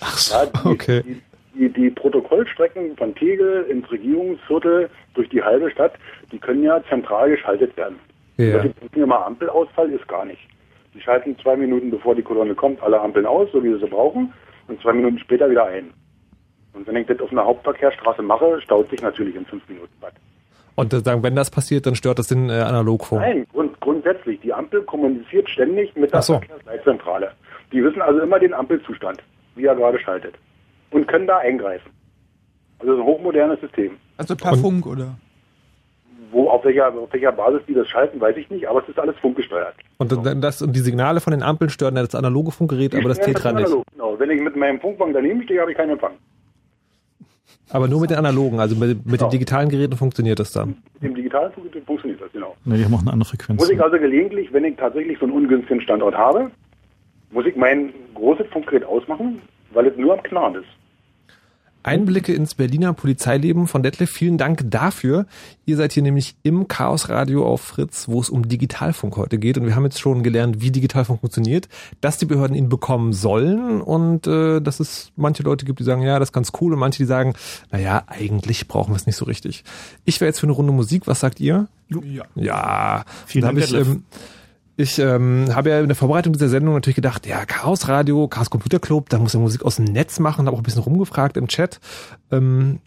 Ach 0.00 0.16
so, 0.16 0.34
ja, 0.34 0.46
die, 0.46 0.68
okay. 0.68 1.02
Die, 1.02 1.22
die, 1.58 1.68
die, 1.68 1.90
Protokollstrecken 1.90 2.96
von 2.96 3.14
Tegel 3.14 3.64
ins 3.64 3.90
Regierungsviertel 3.90 4.88
durch 5.14 5.28
die 5.28 5.42
halbe 5.42 5.70
Stadt, 5.70 5.94
die 6.32 6.38
können 6.38 6.62
ja 6.62 6.82
zentral 6.88 7.30
geschaltet 7.30 7.76
werden. 7.76 7.96
Ja. 8.36 8.58
Also 8.58 8.70
immer 8.94 9.26
Ampelausfall 9.26 9.90
ist 9.90 10.06
gar 10.08 10.24
nicht. 10.24 10.40
Sie 10.94 11.00
schalten 11.00 11.36
zwei 11.42 11.56
Minuten 11.56 11.90
bevor 11.90 12.14
die 12.14 12.22
Kolonne 12.22 12.54
kommt 12.54 12.82
alle 12.82 13.00
Ampeln 13.00 13.26
aus, 13.26 13.48
so 13.52 13.62
wie 13.62 13.72
sie 13.72 13.80
sie 13.80 13.86
brauchen, 13.86 14.32
und 14.68 14.80
zwei 14.80 14.92
Minuten 14.92 15.18
später 15.18 15.50
wieder 15.50 15.66
ein. 15.66 15.90
Und 16.72 16.86
wenn 16.86 16.96
ich 16.96 17.06
das 17.06 17.20
auf 17.20 17.32
einer 17.32 17.44
Hauptverkehrsstraße 17.44 18.22
mache, 18.22 18.60
staut 18.60 18.88
sich 18.90 19.02
natürlich 19.02 19.34
in 19.34 19.44
fünf 19.46 19.68
Minuten 19.68 19.92
was. 20.00 20.12
Und 20.76 20.92
äh, 20.92 21.00
sagen, 21.00 21.24
wenn 21.24 21.34
das 21.34 21.50
passiert, 21.50 21.86
dann 21.86 21.96
stört 21.96 22.20
das 22.20 22.28
den 22.28 22.50
äh, 22.50 22.52
Analogfunk? 22.52 23.20
Nein, 23.20 23.46
grund 23.52 23.80
grundsätzlich. 23.80 24.40
Die 24.40 24.52
Ampel 24.52 24.82
kommuniziert 24.82 25.50
ständig 25.50 25.94
mit 25.96 26.12
der 26.12 26.20
Ach 26.20 26.22
so. 26.22 26.34
Verkehrsleitzentrale. 26.34 27.32
Die 27.72 27.82
wissen 27.82 28.00
also 28.00 28.20
immer 28.20 28.38
den 28.38 28.54
Ampelzustand, 28.54 29.20
wie 29.56 29.64
er 29.64 29.74
gerade 29.74 29.98
schaltet. 29.98 30.34
Und 30.90 31.06
können 31.06 31.26
da 31.26 31.38
eingreifen. 31.38 31.90
Also 32.78 32.94
ein 32.94 33.04
hochmodernes 33.04 33.60
System. 33.60 33.96
Also 34.16 34.36
per 34.36 34.56
Funk, 34.56 34.86
oder? 34.86 35.18
Wo, 36.30 36.48
auf 36.48 36.64
welcher, 36.64 36.88
auf 36.88 37.12
welcher 37.12 37.32
Basis 37.32 37.62
die 37.66 37.74
das 37.74 37.88
schalten, 37.88 38.20
weiß 38.20 38.36
ich 38.36 38.50
nicht, 38.50 38.68
aber 38.68 38.82
es 38.82 38.88
ist 38.88 38.98
alles 38.98 39.16
funkgesteuert. 39.16 39.74
Und, 39.96 40.12
dann 40.12 40.40
das, 40.40 40.60
und 40.60 40.76
die 40.76 40.80
Signale 40.80 41.20
von 41.20 41.30
den 41.30 41.42
Ampeln 41.42 41.70
stören 41.70 41.94
dann 41.94 42.04
das 42.04 42.14
analoge 42.14 42.50
Funkgerät, 42.50 42.94
aber 42.94 43.08
das 43.08 43.20
Tetra 43.20 43.52
nicht. 43.52 43.72
Genau. 43.92 44.18
Wenn 44.18 44.30
ich 44.30 44.40
mit 44.40 44.54
meinem 44.54 44.80
Funkwagen 44.80 45.14
daneben 45.14 45.42
stehe, 45.42 45.60
habe 45.60 45.70
ich 45.70 45.76
keinen 45.76 45.90
Empfang. 45.90 46.12
Aber 47.70 47.88
nur 47.88 48.00
mit 48.00 48.10
den 48.10 48.18
analogen, 48.18 48.60
also 48.60 48.76
mit, 48.76 49.04
mit 49.06 49.20
den 49.20 49.30
digitalen 49.30 49.68
Geräten 49.68 49.96
funktioniert 49.96 50.38
das 50.38 50.52
dann. 50.52 50.76
Mit 50.94 51.10
dem 51.10 51.14
digitalen 51.14 51.52
Funkgerät 51.52 51.84
funktioniert 51.84 52.20
das, 52.20 52.32
genau. 52.32 52.56
Ne, 52.64 52.76
die 52.76 52.84
haben 52.84 52.94
auch 52.94 53.02
eine 53.02 53.12
andere 53.12 53.28
Frequenz. 53.28 53.60
Muss 53.60 53.70
ich 53.70 53.80
also 53.82 53.98
gelegentlich, 53.98 54.52
wenn 54.52 54.64
ich 54.64 54.76
tatsächlich 54.76 55.18
so 55.18 55.26
einen 55.26 55.34
ungünstigen 55.34 55.80
Standort 55.82 56.16
habe, 56.16 56.50
muss 57.30 57.46
ich 57.46 57.56
mein 57.56 57.92
großes 58.14 58.46
Funkgerät 58.48 58.84
ausmachen, 58.84 59.42
weil 59.72 59.86
es 59.86 59.96
nur 59.96 60.14
am 60.14 60.22
Knarren 60.22 60.56
ist. 60.56 60.68
Einblicke 61.88 62.34
ins 62.34 62.54
Berliner 62.54 62.92
Polizeileben 62.92 63.66
von 63.66 63.82
Detlef. 63.82 64.10
Vielen 64.10 64.38
Dank 64.38 64.62
dafür. 64.66 65.26
Ihr 65.64 65.76
seid 65.76 65.92
hier 65.92 66.02
nämlich 66.02 66.36
im 66.42 66.68
Chaos 66.68 67.08
Radio 67.08 67.46
auf 67.46 67.62
Fritz, 67.62 68.08
wo 68.08 68.20
es 68.20 68.28
um 68.28 68.46
Digitalfunk 68.48 69.16
heute 69.16 69.38
geht. 69.38 69.56
Und 69.56 69.66
wir 69.66 69.74
haben 69.74 69.84
jetzt 69.84 69.98
schon 69.98 70.22
gelernt, 70.22 70.60
wie 70.60 70.70
Digitalfunk 70.70 71.20
funktioniert, 71.20 71.68
dass 72.00 72.18
die 72.18 72.26
Behörden 72.26 72.54
ihn 72.54 72.68
bekommen 72.68 73.12
sollen 73.12 73.80
und 73.80 74.26
äh, 74.26 74.60
dass 74.60 74.80
es 74.80 75.12
manche 75.16 75.42
Leute 75.42 75.64
gibt, 75.64 75.80
die 75.80 75.84
sagen, 75.84 76.02
ja, 76.02 76.18
das 76.18 76.28
ist 76.28 76.32
ganz 76.34 76.52
cool 76.60 76.74
und 76.74 76.78
manche, 76.78 76.98
die 76.98 77.06
sagen, 77.06 77.34
naja, 77.70 78.02
eigentlich 78.06 78.68
brauchen 78.68 78.92
wir 78.92 78.96
es 78.96 79.06
nicht 79.06 79.16
so 79.16 79.24
richtig. 79.24 79.64
Ich 80.04 80.20
wäre 80.20 80.28
jetzt 80.28 80.40
für 80.40 80.46
eine 80.46 80.52
Runde 80.52 80.72
Musik. 80.72 81.06
Was 81.06 81.20
sagt 81.20 81.40
ihr? 81.40 81.68
Ja. 81.88 82.24
Ja. 82.34 83.04
Vielen 83.26 83.44
Dank, 83.44 83.58
ich, 83.58 83.70
Detlef. 83.70 83.96
Ich 84.78 85.00
ähm, 85.00 85.46
habe 85.52 85.70
ja 85.70 85.80
in 85.80 85.88
der 85.88 85.96
Vorbereitung 85.96 86.32
dieser 86.32 86.48
Sendung 86.48 86.74
natürlich 86.74 86.94
gedacht, 86.94 87.26
ja, 87.26 87.44
Chaos 87.44 87.88
Radio, 87.88 88.28
Chaos 88.28 88.48
Computer 88.48 88.78
Club, 88.78 89.08
da 89.08 89.18
muss 89.18 89.34
er 89.34 89.40
Musik 89.40 89.64
aus 89.64 89.76
dem 89.76 89.86
Netz 89.86 90.20
machen, 90.20 90.46
habe 90.46 90.54
auch 90.54 90.60
ein 90.60 90.62
bisschen 90.62 90.84
rumgefragt 90.84 91.36
im 91.36 91.48
Chat. 91.48 91.80
Ähm, 92.30 92.78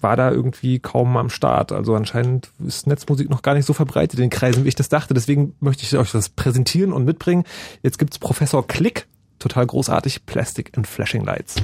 war 0.00 0.16
da 0.16 0.30
irgendwie 0.30 0.78
kaum 0.78 1.18
am 1.18 1.28
Start. 1.28 1.70
Also 1.70 1.94
anscheinend 1.94 2.50
ist 2.66 2.86
Netzmusik 2.86 3.28
noch 3.28 3.42
gar 3.42 3.52
nicht 3.54 3.66
so 3.66 3.74
verbreitet 3.74 4.18
in 4.18 4.24
den 4.24 4.30
Kreisen, 4.30 4.64
wie 4.64 4.68
ich 4.68 4.74
das 4.74 4.88
dachte. 4.88 5.12
Deswegen 5.12 5.54
möchte 5.60 5.82
ich 5.82 5.94
euch 5.98 6.12
das 6.12 6.30
präsentieren 6.30 6.94
und 6.94 7.04
mitbringen. 7.04 7.44
Jetzt 7.82 7.98
gibt's 7.98 8.18
Professor 8.18 8.66
Klick, 8.66 9.06
total 9.38 9.66
großartig, 9.66 10.24
Plastic 10.24 10.72
and 10.78 10.86
Flashing 10.86 11.24
Lights. 11.24 11.56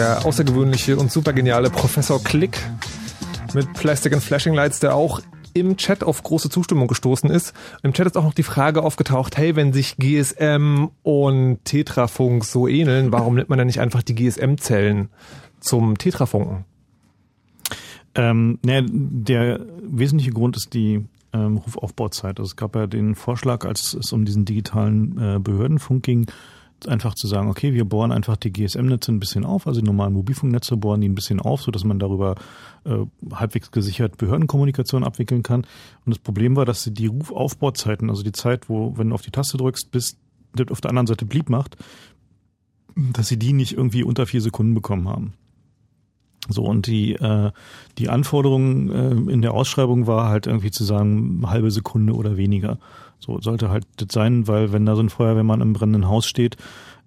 Der 0.00 0.24
außergewöhnliche 0.24 0.96
und 0.96 1.12
super 1.12 1.34
geniale 1.34 1.68
Professor 1.68 2.24
Click 2.24 2.58
mit 3.52 3.70
Plastic 3.74 4.14
and 4.14 4.22
Flashing 4.22 4.54
Lights, 4.54 4.80
der 4.80 4.94
auch 4.94 5.20
im 5.52 5.76
Chat 5.76 6.02
auf 6.02 6.22
große 6.22 6.48
Zustimmung 6.48 6.88
gestoßen 6.88 7.28
ist. 7.28 7.52
Im 7.82 7.92
Chat 7.92 8.06
ist 8.06 8.16
auch 8.16 8.24
noch 8.24 8.32
die 8.32 8.42
Frage 8.42 8.82
aufgetaucht, 8.82 9.36
hey, 9.36 9.56
wenn 9.56 9.74
sich 9.74 9.98
GSM 9.98 10.88
und 11.02 11.58
Tetrafunk 11.66 12.46
so 12.46 12.66
ähneln, 12.66 13.12
warum 13.12 13.34
nimmt 13.34 13.50
man 13.50 13.58
dann 13.58 13.66
nicht 13.66 13.80
einfach 13.80 14.02
die 14.02 14.14
GSM-Zellen 14.14 15.10
zum 15.60 15.98
Tetrafunken? 15.98 16.64
Ähm, 18.14 18.58
ne, 18.64 18.86
der 18.88 19.60
wesentliche 19.82 20.32
Grund 20.32 20.56
ist 20.56 20.72
die 20.72 21.04
ähm, 21.34 21.58
Rufaufbauzeit. 21.58 22.38
Also 22.38 22.48
es 22.48 22.56
gab 22.56 22.74
ja 22.74 22.86
den 22.86 23.14
Vorschlag, 23.16 23.66
als 23.66 23.92
es 23.92 24.14
um 24.14 24.24
diesen 24.24 24.46
digitalen 24.46 25.18
äh, 25.18 25.38
Behördenfunk 25.38 26.02
ging, 26.02 26.26
einfach 26.88 27.14
zu 27.14 27.26
sagen, 27.26 27.48
okay, 27.48 27.74
wir 27.74 27.84
bohren 27.84 28.12
einfach 28.12 28.36
die 28.36 28.52
GSM-Netze 28.52 29.12
ein 29.12 29.20
bisschen 29.20 29.44
auf, 29.44 29.66
also 29.66 29.80
die 29.80 29.86
normalen 29.86 30.14
Mobilfunknetze 30.14 30.76
bohren 30.76 31.00
die 31.00 31.08
ein 31.08 31.14
bisschen 31.14 31.40
auf, 31.40 31.62
so 31.62 31.70
dass 31.70 31.84
man 31.84 31.98
darüber 31.98 32.36
äh, 32.84 32.98
halbwegs 33.32 33.70
gesichert 33.70 34.16
Behördenkommunikation 34.18 35.04
abwickeln 35.04 35.42
kann. 35.42 35.62
Und 36.04 36.14
das 36.14 36.18
Problem 36.18 36.56
war, 36.56 36.64
dass 36.64 36.82
sie 36.82 36.92
die 36.92 37.06
Rufaufbauzeiten, 37.06 38.10
also 38.10 38.22
die 38.22 38.32
Zeit, 38.32 38.68
wo, 38.68 38.96
wenn 38.96 39.10
du 39.10 39.14
auf 39.14 39.22
die 39.22 39.30
Taste 39.30 39.56
drückst, 39.56 39.90
bis 39.90 40.16
auf 40.70 40.80
der 40.80 40.90
anderen 40.90 41.06
Seite 41.06 41.26
blieb 41.26 41.48
macht, 41.48 41.76
dass 42.96 43.28
sie 43.28 43.38
die 43.38 43.52
nicht 43.52 43.72
irgendwie 43.72 44.02
unter 44.02 44.26
vier 44.26 44.40
Sekunden 44.40 44.74
bekommen 44.74 45.08
haben. 45.08 45.34
So, 46.48 46.64
und 46.64 46.86
die, 46.86 47.12
äh, 47.14 47.52
die 47.98 48.08
Anforderung 48.08 48.90
äh, 48.90 49.32
in 49.32 49.42
der 49.42 49.54
Ausschreibung 49.54 50.06
war 50.06 50.28
halt 50.28 50.46
irgendwie 50.46 50.70
zu 50.70 50.84
sagen, 50.84 51.42
halbe 51.46 51.70
Sekunde 51.70 52.14
oder 52.14 52.36
weniger. 52.36 52.78
So 53.20 53.40
sollte 53.40 53.70
halt 53.70 53.84
das 53.96 54.08
sein, 54.12 54.48
weil 54.48 54.72
wenn 54.72 54.86
da 54.86 54.96
so 54.96 55.02
ein 55.02 55.10
Feuerwehrmann 55.10 55.60
im 55.60 55.72
brennenden 55.72 56.08
Haus 56.08 56.26
steht, 56.26 56.56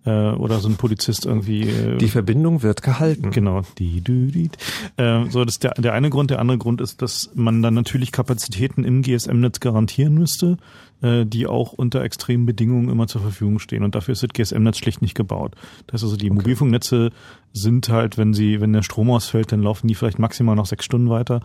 äh, 0.06 0.32
oder 0.32 0.60
so 0.60 0.68
ein 0.68 0.76
Polizist 0.76 1.26
irgendwie. 1.26 1.62
Äh, 1.62 1.98
die 1.98 2.10
Verbindung 2.10 2.62
wird 2.62 2.82
gehalten. 2.82 3.32
Genau. 3.32 3.62
Die, 3.78 4.02
die, 4.02 4.32
die. 4.32 4.50
Äh, 4.98 5.30
so, 5.30 5.44
das 5.46 5.56
ist 5.56 5.64
der, 5.64 5.74
der 5.76 5.94
eine 5.94 6.10
Grund. 6.10 6.30
Der 6.30 6.40
andere 6.40 6.58
Grund 6.58 6.82
ist, 6.82 7.02
dass 7.02 7.30
man 7.36 7.62
dann 7.62 7.74
natürlich 7.74 8.12
Kapazitäten 8.12 8.84
im 8.84 9.02
GSM-Netz 9.02 9.60
garantieren 9.60 10.16
müsste, 10.16 10.58
äh, 11.02 11.26
die 11.26 11.48
auch 11.48 11.74
unter 11.74 12.02
extremen 12.02 12.46
Bedingungen 12.46 12.90
immer 12.90 13.08
zur 13.08 13.22
Verfügung 13.22 13.60
stehen. 13.60 13.84
Und 13.84 13.96
dafür 13.96 14.14
ist 14.14 14.24
das 14.24 14.30
GSM-Netz 14.34 14.78
schlicht 14.78 15.02
nicht 15.02 15.16
gebaut. 15.16 15.56
Das 15.88 15.96
heißt 15.96 16.04
also, 16.04 16.18
die 16.18 16.30
okay. 16.30 16.36
Mobilfunknetze 16.36 17.12
sind 17.54 17.90
halt, 17.90 18.18
wenn 18.18 18.34
sie, 18.34 18.60
wenn 18.60 18.74
der 18.74 18.84
Strom 18.84 19.10
ausfällt, 19.12 19.52
dann 19.52 19.62
laufen 19.62 19.88
die 19.88 19.96
vielleicht 19.96 20.20
maximal 20.20 20.56
noch 20.56 20.66
sechs 20.66 20.86
Stunden 20.86 21.10
weiter. 21.10 21.42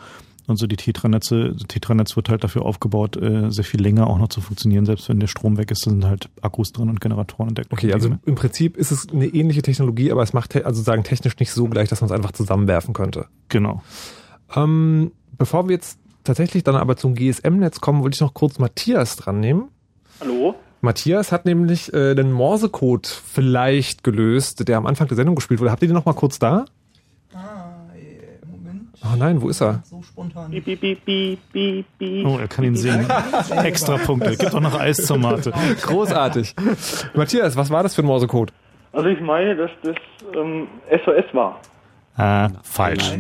Und 0.49 0.57
so 0.57 0.67
die 0.67 0.77
Tetranetze, 0.77 1.55
Tetranetz 1.69 2.17
wird 2.17 2.31
halt 2.31 2.43
dafür 2.43 2.63
aufgebaut, 2.63 3.17
äh, 3.17 3.51
sehr 3.51 3.65
viel 3.65 3.83
länger 3.83 4.07
auch 4.07 4.19
noch 4.19 4.29
zu 4.29 4.41
funktionieren. 4.41 4.87
Selbst 4.87 5.09
wenn 5.11 5.21
der 5.21 5.27
Strom 5.27 5.59
weg 5.59 5.71
ist, 5.71 5.83
sind 5.83 6.07
halt 6.07 6.31
Akkus 6.41 6.73
drin 6.73 6.89
und 6.89 7.03
Generatoren 7.03 7.49
entdeckt. 7.49 7.71
Okay, 7.71 7.93
also 7.93 8.17
im 8.25 8.35
Prinzip 8.35 8.79
ist 8.79 8.91
es 8.91 9.09
eine 9.11 9.27
ähnliche 9.27 9.61
Technologie, 9.61 10.11
aber 10.11 10.23
es 10.23 10.33
macht 10.33 10.57
also 10.57 10.83
sagen 10.83 11.05
technisch 11.05 11.39
nicht 11.39 11.53
so 11.53 11.67
gleich, 11.67 11.91
dass 11.91 12.01
man 12.01 12.09
es 12.09 12.17
einfach 12.17 12.33
zusammenwerfen 12.33 12.95
könnte. 12.95 13.27
Genau. 13.51 13.83
Ähm, 14.57 15.13
bevor 15.37 15.69
wir 15.69 15.75
jetzt 15.75 15.99
tatsächlich 16.25 16.65
dann 16.65 16.77
aber 16.77 16.97
zum 16.97 17.15
GSM-Netz 17.15 17.81
kommen, 17.81 18.03
wollte 18.03 18.15
ich 18.15 18.21
noch 18.23 18.33
kurz 18.33 18.59
Matthias 18.59 19.17
dran 19.17 19.41
nehmen. 19.41 19.69
Hallo? 20.21 20.55
Matthias 20.81 21.31
hat 21.31 21.45
nämlich 21.45 21.93
äh, 21.93 22.15
den 22.15 22.33
Morsecode 22.33 23.07
vielleicht 23.07 24.03
gelöst, 24.03 24.67
der 24.67 24.79
am 24.79 24.87
Anfang 24.87 25.09
der 25.09 25.17
Sendung 25.17 25.35
gespielt 25.35 25.61
wurde. 25.61 25.73
Habt 25.73 25.83
ihr 25.83 25.89
den 25.89 25.95
noch 25.95 26.07
mal 26.07 26.15
kurz 26.15 26.39
da? 26.39 26.65
Oh 29.13 29.17
nein, 29.17 29.41
wo 29.41 29.49
ist 29.49 29.61
er? 29.63 29.83
So 29.85 30.03
spontan. 30.03 30.51
Beep, 30.51 30.81
beep, 30.81 31.05
beep. 31.05 32.27
Oh, 32.27 32.39
er 32.39 32.49
kann 32.49 32.65
ihn 32.65 32.77
sehen. 32.77 33.07
Extra 33.63 33.97
Punkte. 33.99 34.37
Gibt 34.37 34.55
auch 34.55 34.61
noch 34.61 34.79
Eis 34.79 34.99
zur 34.99 35.19
Mate. 35.19 35.53
Großartig. 35.83 36.55
Matthias, 37.15 37.57
was 37.57 37.71
war 37.71 37.83
das 37.83 37.95
für 37.95 38.03
ein 38.03 38.07
Morsecode? 38.07 38.53
Also 38.93 39.09
ich 39.09 39.21
meine, 39.21 39.55
dass 39.57 39.71
das 39.83 39.95
ähm, 40.35 40.67
SOS 41.05 41.33
war. 41.35 41.61
Ah, 42.17 42.49
falsch. 42.65 43.13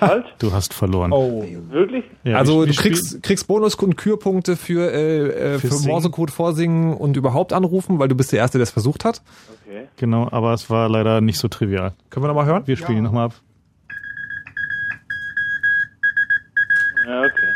Falsch? 0.00 0.26
Du 0.38 0.52
hast 0.52 0.74
verloren. 0.74 1.12
Oh. 1.12 1.42
Wirklich? 1.70 2.04
Ja, 2.24 2.36
also 2.36 2.60
wir- 2.60 2.66
du 2.66 2.74
kriegst, 2.74 3.22
kriegst 3.22 3.46
Bonus- 3.46 3.74
und 3.76 3.96
Kürpunkte 3.96 4.56
für, 4.56 4.92
äh, 4.92 5.54
äh, 5.54 5.58
für 5.58 5.68
Singen. 5.68 5.88
Morsecode 5.90 6.30
vorsingen 6.30 6.92
und 6.92 7.16
überhaupt 7.16 7.54
anrufen, 7.54 7.98
weil 7.98 8.08
du 8.08 8.14
bist 8.14 8.32
der 8.32 8.40
Erste, 8.40 8.58
der 8.58 8.64
es 8.64 8.70
versucht 8.70 9.06
hat. 9.06 9.22
Okay. 9.66 9.84
Genau, 9.96 10.28
aber 10.30 10.52
es 10.52 10.68
war 10.68 10.90
leider 10.90 11.22
nicht 11.22 11.38
so 11.38 11.48
trivial. 11.48 11.92
Können 12.10 12.24
wir 12.24 12.28
nochmal 12.28 12.44
hören? 12.44 12.62
Wir 12.66 12.76
spielen 12.76 12.98
ihn 12.98 13.04
nochmal 13.04 13.26
ab. 13.26 13.34
Ja, 17.06 17.22
okay. 17.22 17.54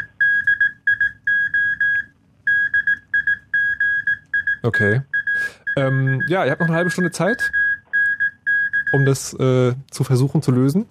Okay. 4.63 5.03
Ähm, 5.77 6.23
ja, 6.29 6.45
ihr 6.45 6.51
habt 6.51 6.61
noch 6.61 6.69
eine 6.69 6.77
halbe 6.77 6.91
Stunde 6.91 7.11
Zeit, 7.11 7.51
um 8.93 9.07
das 9.07 9.33
äh, 9.35 9.75
zu 9.91 10.05
versuchen 10.05 10.43
zu 10.43 10.51
lösen. 10.51 10.87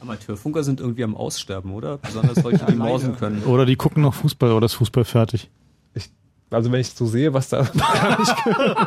Amateurfunker 0.00 0.62
sind 0.64 0.80
irgendwie 0.80 1.04
am 1.04 1.14
Aussterben, 1.14 1.72
oder? 1.72 1.98
Besonders 1.98 2.38
solche, 2.38 2.64
die 2.64 2.74
morsen 2.76 3.16
können. 3.16 3.44
Oder 3.44 3.66
die 3.66 3.76
gucken 3.76 4.02
noch 4.02 4.14
Fußball 4.14 4.52
oder 4.52 4.66
ist 4.66 4.74
Fußball 4.74 5.04
fertig? 5.04 5.50
Also 6.52 6.72
wenn 6.72 6.80
ich 6.80 6.90
so 6.90 7.06
sehe, 7.06 7.32
was 7.32 7.48
da... 7.48 7.60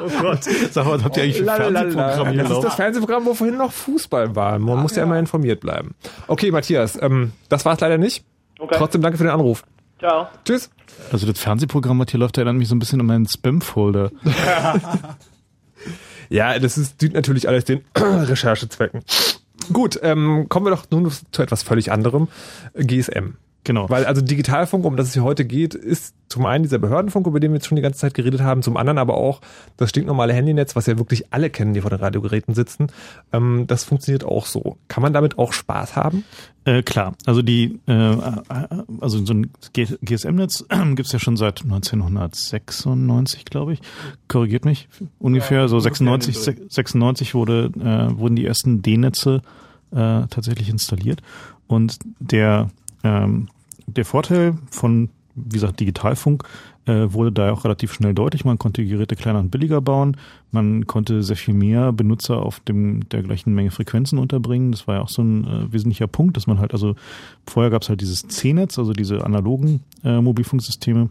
oh 0.03 0.09
Gott. 0.21 0.43
Sag 0.43 0.85
mal, 0.85 0.95
was 0.95 1.03
habt 1.05 1.15
ihr 1.15 1.23
eigentlich 1.23 1.37
für. 1.37 1.45
Fernsehprogramm 1.45 2.29
hier 2.31 2.43
Das 2.43 2.51
ist 2.51 2.63
das 2.63 2.75
Fernsehprogramm, 2.75 3.25
wo 3.25 3.33
vorhin 3.33 3.57
noch 3.57 3.71
Fußball 3.71 4.35
war. 4.35 4.59
Man 4.59 4.81
muss 4.81 4.97
ja 4.97 5.03
immer 5.03 5.17
informiert 5.17 5.61
bleiben. 5.61 5.95
Okay, 6.27 6.51
Matthias, 6.51 7.01
ähm, 7.01 7.31
das 7.47 7.63
war 7.63 7.75
es 7.75 7.79
leider 7.79 7.97
nicht. 7.97 8.25
Okay. 8.63 8.75
Trotzdem 8.77 9.01
danke 9.01 9.17
für 9.17 9.25
den 9.25 9.33
Anruf. 9.33 9.63
Ciao. 9.99 10.27
Tschüss. 10.45 10.69
Also 11.11 11.27
das 11.27 11.39
Fernsehprogramm, 11.39 11.99
was 11.99 12.07
hier 12.09 12.19
läuft, 12.19 12.37
erinnert 12.37 12.55
mich 12.55 12.69
so 12.69 12.75
ein 12.75 12.79
bisschen 12.79 12.99
an 13.01 13.07
meinen 13.07 13.27
Spam-Folder. 13.27 14.11
Ja, 16.29 16.57
das 16.57 16.77
ist, 16.79 17.01
dient 17.01 17.13
natürlich 17.13 17.47
alles 17.47 17.65
den 17.65 17.83
Recherchezwecken. 17.95 19.03
Gut, 19.71 19.99
ähm, 20.01 20.47
kommen 20.49 20.65
wir 20.65 20.71
doch 20.71 20.85
nun 20.89 21.11
zu 21.31 21.41
etwas 21.43 21.61
völlig 21.61 21.91
anderem. 21.91 22.27
GSM. 22.75 23.35
Genau. 23.63 23.89
Weil 23.89 24.05
also 24.05 24.21
Digitalfunk, 24.21 24.83
um 24.85 24.97
das 24.97 25.07
es 25.07 25.13
hier 25.13 25.23
heute 25.23 25.45
geht, 25.45 25.73
ist 25.73 26.15
zum 26.27 26.45
einen 26.45 26.63
dieser 26.63 26.79
Behördenfunk, 26.79 27.27
über 27.27 27.39
den 27.39 27.51
wir 27.51 27.57
jetzt 27.57 27.67
schon 27.67 27.75
die 27.75 27.81
ganze 27.81 27.99
Zeit 27.99 28.13
geredet 28.13 28.41
haben, 28.41 28.61
zum 28.61 28.75
anderen 28.75 28.97
aber 28.97 29.15
auch 29.15 29.39
das 29.77 29.91
stinknormale 29.91 30.33
Handynetz, 30.33 30.75
was 30.75 30.85
ja 30.87 30.97
wirklich 30.97 31.31
alle 31.31 31.49
kennen, 31.49 31.73
die 31.73 31.81
vor 31.81 31.89
den 31.89 31.99
Radiogeräten 31.99 32.55
sitzen. 32.55 32.87
Ähm, 33.31 33.65
das 33.67 33.83
funktioniert 33.83 34.25
auch 34.25 34.47
so. 34.47 34.77
Kann 34.87 35.01
man 35.01 35.13
damit 35.13 35.37
auch 35.37 35.53
Spaß 35.53 35.95
haben? 35.95 36.25
Äh, 36.65 36.81
klar, 36.81 37.15
also 37.25 37.41
die, 37.41 37.79
äh, 37.87 38.17
also 38.99 39.23
so 39.25 39.33
ein 39.33 39.51
GSM-Netz 39.73 40.65
gibt's 40.95 41.11
ja 41.11 41.19
schon 41.19 41.37
seit 41.37 41.63
1996, 41.63 43.45
glaube 43.45 43.73
ich. 43.73 43.81
Korrigiert 44.27 44.65
mich 44.65 44.89
ungefähr. 45.19 45.67
so 45.67 45.79
96, 45.79 46.37
96 46.69 47.33
wurde 47.33 47.71
äh, 47.79 48.17
wurden 48.17 48.35
die 48.35 48.45
ersten 48.45 48.81
D-Netze 48.81 49.41
äh, 49.91 50.27
tatsächlich 50.29 50.69
installiert 50.69 51.21
und 51.67 51.99
der 52.19 52.69
ähm, 53.03 53.49
der 53.87 54.05
Vorteil 54.05 54.57
von 54.71 55.09
wie 55.35 55.55
gesagt 55.55 55.79
Digitalfunk 55.79 56.43
äh, 56.85 57.11
wurde 57.11 57.31
da 57.31 57.51
auch 57.51 57.63
relativ 57.63 57.93
schnell 57.93 58.13
deutlich. 58.13 58.45
Man 58.45 58.59
konnte 58.59 58.85
Geräte 58.85 59.15
kleiner 59.15 59.39
und 59.39 59.49
billiger 59.49 59.81
bauen. 59.81 60.17
Man 60.51 60.85
konnte 60.85 61.23
sehr 61.23 61.35
viel 61.35 61.53
mehr 61.53 61.91
Benutzer 61.91 62.37
auf 62.37 62.59
dem 62.59 63.07
der 63.09 63.23
gleichen 63.23 63.53
Menge 63.53 63.71
Frequenzen 63.71 64.19
unterbringen. 64.19 64.71
Das 64.71 64.87
war 64.87 64.95
ja 64.95 65.01
auch 65.01 65.09
so 65.09 65.23
ein 65.23 65.45
äh, 65.45 65.73
wesentlicher 65.73 66.07
Punkt, 66.07 66.37
dass 66.37 66.47
man 66.47 66.59
halt 66.59 66.73
also 66.73 66.95
vorher 67.47 67.71
gab 67.71 67.81
es 67.81 67.89
halt 67.89 68.01
dieses 68.01 68.27
C-Netz, 68.27 68.77
also 68.77 68.93
diese 68.93 69.25
analogen 69.25 69.81
äh, 70.03 70.21
Mobilfunksysteme. 70.21 71.09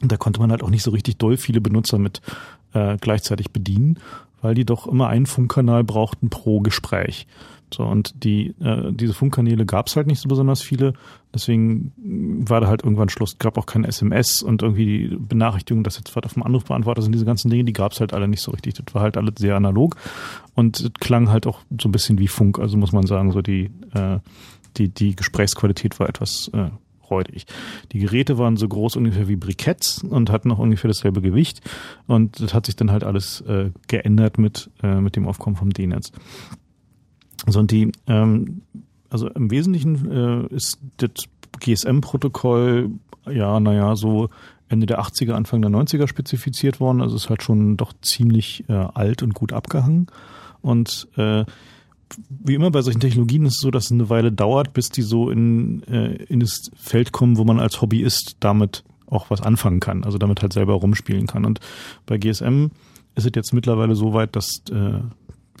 Und 0.00 0.12
da 0.12 0.16
konnte 0.16 0.40
man 0.40 0.50
halt 0.50 0.62
auch 0.62 0.70
nicht 0.70 0.84
so 0.84 0.92
richtig 0.92 1.16
doll 1.16 1.36
viele 1.36 1.60
Benutzer 1.60 1.98
mit 1.98 2.20
äh, 2.72 2.96
gleichzeitig 3.00 3.50
bedienen, 3.50 3.98
weil 4.42 4.54
die 4.54 4.64
doch 4.64 4.86
immer 4.86 5.08
einen 5.08 5.26
Funkkanal 5.26 5.82
brauchten 5.82 6.30
pro 6.30 6.60
Gespräch. 6.60 7.26
So, 7.72 7.84
und 7.84 8.24
die, 8.24 8.54
äh, 8.60 8.92
diese 8.92 9.14
Funkkanäle 9.14 9.66
gab 9.66 9.86
es 9.88 9.96
halt 9.96 10.06
nicht 10.06 10.20
so 10.20 10.28
besonders 10.28 10.62
viele. 10.62 10.94
Deswegen 11.34 11.92
war 12.48 12.60
da 12.60 12.68
halt 12.68 12.82
irgendwann 12.82 13.08
Schluss. 13.08 13.38
Gab 13.38 13.58
auch 13.58 13.66
kein 13.66 13.84
SMS 13.84 14.42
und 14.42 14.62
irgendwie 14.62 15.08
die 15.08 15.16
Benachrichtigung, 15.16 15.84
dass 15.84 15.96
jetzt 15.96 16.14
was 16.16 16.24
auf 16.24 16.34
dem 16.34 16.42
Anrufbeantworter 16.42 17.02
sind, 17.02 17.12
diese 17.12 17.26
ganzen 17.26 17.50
Dinge, 17.50 17.64
die 17.64 17.72
gab 17.72 17.92
es 17.92 18.00
halt 18.00 18.14
alle 18.14 18.28
nicht 18.28 18.42
so 18.42 18.50
richtig. 18.50 18.74
Das 18.74 18.94
war 18.94 19.02
halt 19.02 19.16
alles 19.16 19.34
sehr 19.38 19.56
analog 19.56 19.96
und 20.54 20.92
klang 21.00 21.30
halt 21.30 21.46
auch 21.46 21.60
so 21.80 21.88
ein 21.88 21.92
bisschen 21.92 22.18
wie 22.18 22.28
Funk. 22.28 22.58
Also 22.58 22.76
muss 22.76 22.92
man 22.92 23.06
sagen, 23.06 23.32
so 23.32 23.42
die, 23.42 23.70
äh, 23.94 24.18
die, 24.76 24.88
die 24.88 25.14
Gesprächsqualität 25.14 26.00
war 26.00 26.08
etwas 26.08 26.50
äh, 26.54 26.70
räudig. 27.10 27.46
Die 27.92 27.98
Geräte 27.98 28.38
waren 28.38 28.56
so 28.56 28.68
groß 28.68 28.96
ungefähr 28.96 29.28
wie 29.28 29.36
Briketts 29.36 30.02
und 30.02 30.30
hatten 30.30 30.50
auch 30.50 30.58
ungefähr 30.58 30.88
dasselbe 30.88 31.20
Gewicht. 31.20 31.60
Und 32.06 32.40
das 32.40 32.54
hat 32.54 32.66
sich 32.66 32.76
dann 32.76 32.90
halt 32.90 33.04
alles 33.04 33.40
äh, 33.42 33.70
geändert 33.86 34.38
mit, 34.38 34.70
äh, 34.82 35.00
mit 35.00 35.16
dem 35.16 35.26
Aufkommen 35.26 35.56
vom 35.56 35.70
D-Netz. 35.70 36.12
So, 37.50 37.60
und 37.60 37.70
die, 37.70 37.92
ähm, 38.06 38.62
also 39.10 39.28
im 39.28 39.50
Wesentlichen 39.50 40.10
äh, 40.10 40.54
ist 40.54 40.78
das 40.98 41.10
GSM-Protokoll, 41.60 42.90
ja, 43.30 43.60
naja, 43.60 43.96
so 43.96 44.28
Ende 44.68 44.86
der 44.86 45.00
80er, 45.00 45.32
Anfang 45.32 45.62
der 45.62 45.70
90er 45.70 46.06
spezifiziert 46.06 46.80
worden. 46.80 47.00
Also 47.00 47.16
es 47.16 47.24
ist 47.24 47.30
halt 47.30 47.42
schon 47.42 47.76
doch 47.76 47.92
ziemlich 48.02 48.64
äh, 48.68 48.72
alt 48.72 49.22
und 49.22 49.34
gut 49.34 49.52
abgehangen. 49.52 50.08
Und 50.60 51.08
äh, 51.16 51.44
wie 52.28 52.54
immer 52.54 52.70
bei 52.70 52.82
solchen 52.82 53.00
Technologien 53.00 53.46
ist 53.46 53.56
es 53.56 53.60
so, 53.60 53.70
dass 53.70 53.86
es 53.86 53.92
eine 53.92 54.10
Weile 54.10 54.32
dauert, 54.32 54.72
bis 54.72 54.90
die 54.90 55.02
so 55.02 55.30
in, 55.30 55.82
äh, 55.84 56.14
in 56.24 56.40
das 56.40 56.70
Feld 56.76 57.12
kommen, 57.12 57.36
wo 57.36 57.44
man 57.44 57.60
als 57.60 57.80
Hobbyist 57.80 58.36
damit 58.40 58.84
auch 59.06 59.30
was 59.30 59.40
anfangen 59.40 59.80
kann, 59.80 60.04
also 60.04 60.18
damit 60.18 60.42
halt 60.42 60.52
selber 60.52 60.74
rumspielen 60.74 61.26
kann. 61.26 61.44
Und 61.44 61.60
bei 62.06 62.18
GSM 62.18 62.66
ist 63.14 63.24
es 63.24 63.32
jetzt 63.34 63.54
mittlerweile 63.54 63.94
so 63.94 64.12
weit, 64.12 64.36
dass 64.36 64.62
äh, 64.70 65.00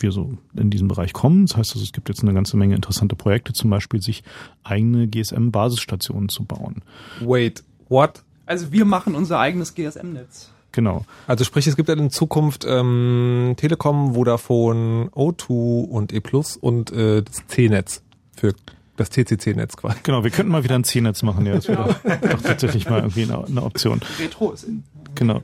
wir 0.02 0.12
so 0.12 0.38
in 0.54 0.70
diesen 0.70 0.88
Bereich 0.88 1.12
kommen. 1.12 1.46
Das 1.46 1.56
heißt 1.56 1.72
also, 1.72 1.84
es 1.84 1.92
gibt 1.92 2.08
jetzt 2.08 2.22
eine 2.22 2.34
ganze 2.34 2.56
Menge 2.56 2.74
interessante 2.74 3.16
Projekte, 3.16 3.52
zum 3.52 3.70
Beispiel 3.70 4.02
sich 4.02 4.22
eigene 4.64 5.06
GSM-Basisstationen 5.08 6.28
zu 6.28 6.44
bauen. 6.44 6.82
Wait, 7.20 7.62
what? 7.88 8.22
Also 8.46 8.72
wir 8.72 8.84
machen 8.84 9.14
unser 9.14 9.38
eigenes 9.38 9.74
GSM-Netz. 9.74 10.50
Genau. 10.72 11.04
Also 11.26 11.44
sprich, 11.44 11.66
es 11.66 11.76
gibt 11.76 11.88
dann 11.88 11.98
in 11.98 12.10
Zukunft 12.10 12.64
ähm, 12.68 13.54
Telekom, 13.56 14.14
Vodafone, 14.14 15.10
O2 15.14 15.84
und 15.84 16.12
E 16.12 16.20
Plus 16.20 16.56
und 16.56 16.92
äh, 16.92 17.22
das 17.22 17.46
C-Netz 17.46 18.02
für 18.36 18.54
das 18.96 19.10
CCC-Netz 19.10 19.76
quasi. 19.76 19.98
Genau, 20.02 20.24
wir 20.24 20.30
könnten 20.30 20.52
mal 20.52 20.64
wieder 20.64 20.74
ein 20.74 20.84
C-Netz 20.84 21.22
machen, 21.22 21.46
ja. 21.46 21.54
Das 21.54 21.68
wäre 21.68 21.96
doch 22.04 22.42
tatsächlich 22.42 22.88
mal 22.88 22.98
irgendwie 22.98 23.22
eine, 23.22 23.44
eine 23.44 23.62
Option. 23.62 24.00
Retro 24.18 24.52
ist 24.52 24.64
in. 24.64 24.84
Genau. 25.14 25.42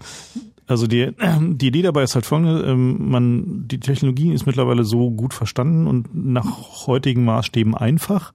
Also 0.66 0.86
die, 0.86 1.12
die 1.40 1.68
Idee 1.68 1.82
dabei 1.82 2.02
ist 2.02 2.14
halt 2.14 2.26
folgende, 2.26 2.62
ähm, 2.62 3.10
man, 3.10 3.68
die 3.68 3.80
Technologie 3.80 4.32
ist 4.32 4.46
mittlerweile 4.46 4.84
so 4.84 5.10
gut 5.10 5.34
verstanden 5.34 5.86
und 5.86 6.14
nach 6.14 6.86
heutigen 6.86 7.24
Maßstäben 7.24 7.74
einfach, 7.74 8.32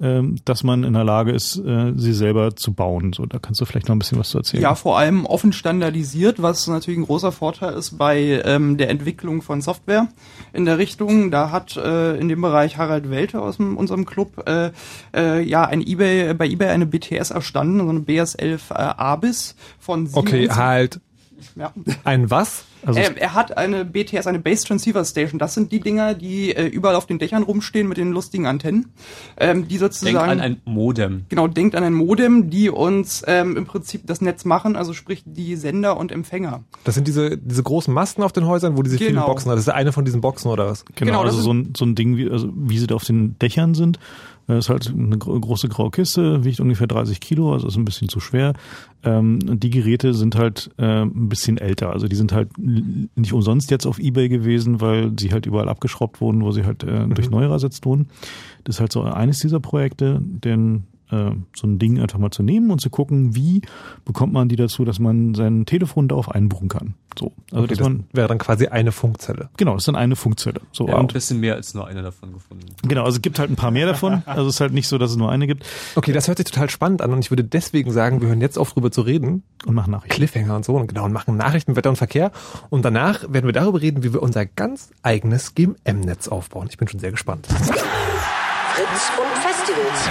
ähm, 0.00 0.36
dass 0.44 0.64
man 0.64 0.84
in 0.84 0.92
der 0.92 1.04
Lage 1.04 1.32
ist, 1.32 1.56
äh, 1.56 1.92
sie 1.96 2.12
selber 2.12 2.56
zu 2.56 2.72
bauen. 2.72 3.12
So, 3.12 3.26
da 3.26 3.38
kannst 3.38 3.60
du 3.60 3.64
vielleicht 3.64 3.88
noch 3.88 3.96
ein 3.96 3.98
bisschen 3.98 4.18
was 4.18 4.30
zu 4.30 4.38
erzählen. 4.38 4.62
Ja, 4.62 4.74
vor 4.74 4.98
allem 4.98 5.26
offen 5.26 5.52
standardisiert, 5.52 6.42
was 6.42 6.66
natürlich 6.66 6.98
ein 6.98 7.06
großer 7.06 7.32
Vorteil 7.32 7.74
ist 7.74 7.98
bei 7.98 8.42
ähm, 8.44 8.76
der 8.76 8.90
Entwicklung 8.90 9.42
von 9.42 9.60
Software 9.60 10.08
in 10.52 10.64
der 10.64 10.78
Richtung. 10.78 11.30
Da 11.30 11.50
hat 11.50 11.76
äh, 11.76 12.16
in 12.16 12.28
dem 12.28 12.40
Bereich 12.40 12.78
Harald 12.78 13.10
Welte 13.10 13.40
aus 13.40 13.56
dem, 13.56 13.76
unserem 13.76 14.04
Club 14.04 14.48
äh, 14.48 14.70
äh, 15.14 15.42
ja 15.42 15.64
ein 15.64 15.80
eBay 15.80 16.34
bei 16.34 16.46
eBay 16.46 16.68
eine 16.68 16.86
BTS 16.86 17.30
erstanden, 17.30 17.78
so 17.78 17.88
eine 17.88 18.00
BS11 18.00 18.70
äh, 18.70 18.74
Abis 18.74 19.56
von 19.78 20.06
Siemens. 20.06 20.16
Okay, 20.16 20.48
halt. 20.48 21.00
Ja. 21.56 21.72
Ein 22.04 22.30
was? 22.30 22.64
Also 22.84 22.98
Ähm, 22.98 23.12
er 23.16 23.34
hat 23.34 23.56
eine 23.56 23.84
BTS, 23.84 24.26
eine 24.26 24.40
Base 24.40 24.66
Transceiver 24.66 25.04
Station. 25.04 25.38
Das 25.38 25.54
sind 25.54 25.70
die 25.70 25.78
Dinger, 25.80 26.14
die 26.14 26.54
äh, 26.54 26.66
überall 26.66 26.96
auf 26.96 27.06
den 27.06 27.18
Dächern 27.20 27.44
rumstehen 27.44 27.86
mit 27.88 27.96
den 27.96 28.10
lustigen 28.12 28.46
Antennen. 28.46 28.92
Ähm, 29.36 29.68
die 29.68 29.78
sozusagen. 29.78 30.16
Denk 30.16 30.28
an 30.28 30.40
ein 30.40 30.60
Modem. 30.64 31.24
Genau, 31.28 31.46
denkt 31.46 31.76
an 31.76 31.84
ein 31.84 31.94
Modem, 31.94 32.50
die 32.50 32.70
uns 32.70 33.22
ähm, 33.26 33.56
im 33.56 33.66
Prinzip 33.66 34.02
das 34.06 34.20
Netz 34.20 34.44
machen, 34.44 34.74
also 34.74 34.92
sprich 34.94 35.22
die 35.24 35.54
Sender 35.56 35.96
und 35.96 36.10
Empfänger. 36.10 36.64
Das 36.84 36.96
sind 36.96 37.06
diese, 37.06 37.38
diese 37.38 37.62
großen 37.62 37.94
Masten 37.94 38.24
auf 38.24 38.32
den 38.32 38.46
Häusern, 38.46 38.76
wo 38.76 38.82
diese 38.82 38.98
vielen 38.98 39.14
Genau. 39.14 39.26
Boxen 39.26 39.50
hat. 39.50 39.56
Das 39.58 39.66
ist 39.66 39.72
eine 39.72 39.92
von 39.92 40.04
diesen 40.04 40.20
Boxen 40.20 40.50
oder 40.50 40.66
was? 40.66 40.84
Genau, 40.96 41.12
Genau, 41.12 41.22
also 41.22 41.40
so 41.40 41.52
ein, 41.52 41.74
so 41.76 41.84
ein 41.84 41.94
Ding, 41.94 42.16
wie, 42.16 42.28
also 42.30 42.48
wie 42.54 42.78
sie 42.78 42.86
da 42.88 42.96
auf 42.96 43.04
den 43.04 43.38
Dächern 43.38 43.74
sind. 43.74 43.98
Das 44.48 44.66
ist 44.66 44.68
halt 44.68 44.88
eine 44.88 45.18
gro- 45.18 45.38
große 45.38 45.68
graue 45.68 45.90
Kiste, 45.90 46.44
wiegt 46.44 46.60
ungefähr 46.60 46.86
30 46.86 47.20
Kilo, 47.20 47.52
also 47.52 47.68
ist 47.68 47.76
ein 47.76 47.84
bisschen 47.84 48.08
zu 48.08 48.18
schwer. 48.20 48.54
Ähm, 49.04 49.38
und 49.48 49.62
die 49.62 49.70
Geräte 49.70 50.14
sind 50.14 50.34
halt 50.36 50.70
äh, 50.78 51.02
ein 51.02 51.28
bisschen 51.28 51.58
älter. 51.58 51.90
Also 51.90 52.08
die 52.08 52.16
sind 52.16 52.32
halt 52.32 52.50
nicht 52.58 53.32
umsonst 53.32 53.70
jetzt 53.70 53.86
auf 53.86 53.98
Ebay 53.98 54.28
gewesen, 54.28 54.80
weil 54.80 55.12
sie 55.18 55.32
halt 55.32 55.46
überall 55.46 55.68
abgeschraubt 55.68 56.20
wurden, 56.20 56.42
wo 56.42 56.50
sie 56.50 56.64
halt 56.64 56.82
äh, 56.82 57.06
durch 57.08 57.30
neue 57.30 57.48
ersetzt 57.48 57.86
wurden. 57.86 58.08
Das 58.64 58.76
ist 58.76 58.80
halt 58.80 58.92
so 58.92 59.02
eines 59.02 59.38
dieser 59.38 59.60
Projekte, 59.60 60.20
denn 60.22 60.84
äh, 61.12 61.30
so 61.54 61.66
ein 61.66 61.78
Ding 61.78 62.00
einfach 62.00 62.18
mal 62.18 62.30
zu 62.30 62.42
nehmen 62.42 62.70
und 62.70 62.80
zu 62.80 62.90
gucken, 62.90 63.34
wie 63.36 63.62
bekommt 64.04 64.32
man 64.32 64.48
die 64.48 64.56
dazu, 64.56 64.84
dass 64.84 64.98
man 64.98 65.34
sein 65.34 65.66
Telefon 65.66 66.08
darauf 66.08 66.30
einbuchen 66.30 66.68
kann. 66.68 66.94
So, 67.18 67.32
also 67.50 67.64
Okay, 67.64 67.68
dass 67.68 67.78
das 67.78 67.86
man 67.88 68.04
wäre 68.12 68.26
dann 68.28 68.38
quasi 68.38 68.66
eine 68.68 68.90
Funkzelle. 68.90 69.50
genau, 69.58 69.74
das 69.74 69.82
ist 69.82 69.88
dann 69.88 69.96
eine 69.96 70.16
Funkzelle. 70.16 70.60
So 70.72 70.88
Ja, 70.88 70.94
ein 70.94 71.00
und 71.00 71.12
bisschen 71.12 71.40
mehr 71.40 71.54
als 71.56 71.74
nur 71.74 71.86
einer 71.86 72.00
davon 72.02 72.32
gefunden. 72.32 72.64
Genau, 72.88 73.04
also 73.04 73.16
es 73.16 73.22
gibt 73.22 73.38
halt 73.38 73.50
ein 73.50 73.56
paar 73.56 73.70
mehr 73.70 73.86
davon. 73.86 74.22
Also 74.32 74.48
es 74.48 74.54
ist 74.54 74.60
halt 74.60 74.72
nicht 74.72 74.88
so, 74.88 74.96
dass 74.98 75.10
es 75.10 75.16
nur 75.18 75.30
eine 75.30 75.46
gibt. 75.46 75.66
Okay, 75.94 76.12
das 76.12 76.26
hört 76.28 76.38
sich 76.38 76.46
total 76.46 76.70
spannend 76.70 77.02
an 77.02 77.12
und 77.12 77.18
ich 77.20 77.30
würde 77.30 77.44
deswegen 77.44 77.92
sagen, 77.92 78.20
wir 78.22 78.28
hören 78.28 78.40
jetzt 78.40 78.58
auf 78.58 78.72
drüber 78.72 78.90
zu 78.90 79.02
reden. 79.02 79.42
Und 79.66 79.74
machen 79.74 79.90
Nachrichten. 79.90 80.14
Cliffhanger 80.16 80.56
und 80.56 80.64
so 80.64 80.74
und 80.76 80.86
genau 80.86 81.04
und 81.04 81.12
machen 81.12 81.36
Nachrichten, 81.36 81.76
Wetter 81.76 81.90
und 81.90 81.96
Verkehr 81.96 82.32
und 82.70 82.82
danach 82.84 83.24
werden 83.30 83.44
wir 83.46 83.52
darüber 83.52 83.80
reden, 83.82 84.02
wie 84.02 84.12
wir 84.14 84.22
unser 84.22 84.46
ganz 84.46 84.90
eigenes 85.02 85.54
GMM-Netz 85.54 86.28
aufbauen. 86.28 86.66
Ich 86.70 86.78
bin 86.78 86.88
schon 86.88 86.98
sehr 87.00 87.10
gespannt. 87.10 87.46
Fritz 87.46 89.12
und 89.18 89.38
Festivals. 89.42 90.08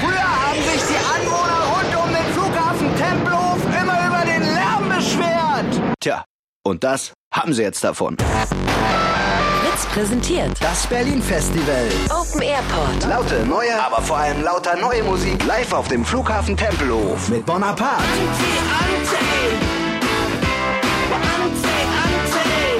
Früher 0.00 0.22
haben 0.22 0.62
sich 0.62 0.82
die 0.88 1.00
Anwohner 1.14 1.60
rund 1.72 1.96
um 2.04 2.08
den 2.14 2.32
Flughafen 2.32 2.88
Tempelhof 2.96 3.60
immer 3.82 3.98
über 4.06 4.24
den 4.24 4.42
Lärm 4.54 4.88
beschwert. 4.88 5.89
Tja, 6.02 6.24
und 6.66 6.82
das 6.82 7.12
haben 7.34 7.52
sie 7.52 7.60
jetzt 7.60 7.84
davon. 7.84 8.16
Fritz 8.16 9.86
präsentiert 9.92 10.56
Das 10.58 10.86
Berlin 10.86 11.22
Festival. 11.22 11.88
Open 12.08 12.40
Airport. 12.40 13.06
Laute, 13.06 13.44
neue, 13.46 13.78
aber 13.78 14.00
vor 14.00 14.16
allem 14.16 14.42
lauter 14.42 14.76
neue 14.76 15.02
Musik 15.02 15.44
live 15.44 15.74
auf 15.74 15.88
dem 15.88 16.02
Flughafen 16.02 16.56
Tempelhof 16.56 17.28
mit 17.28 17.44
Bonaparte, 17.44 18.02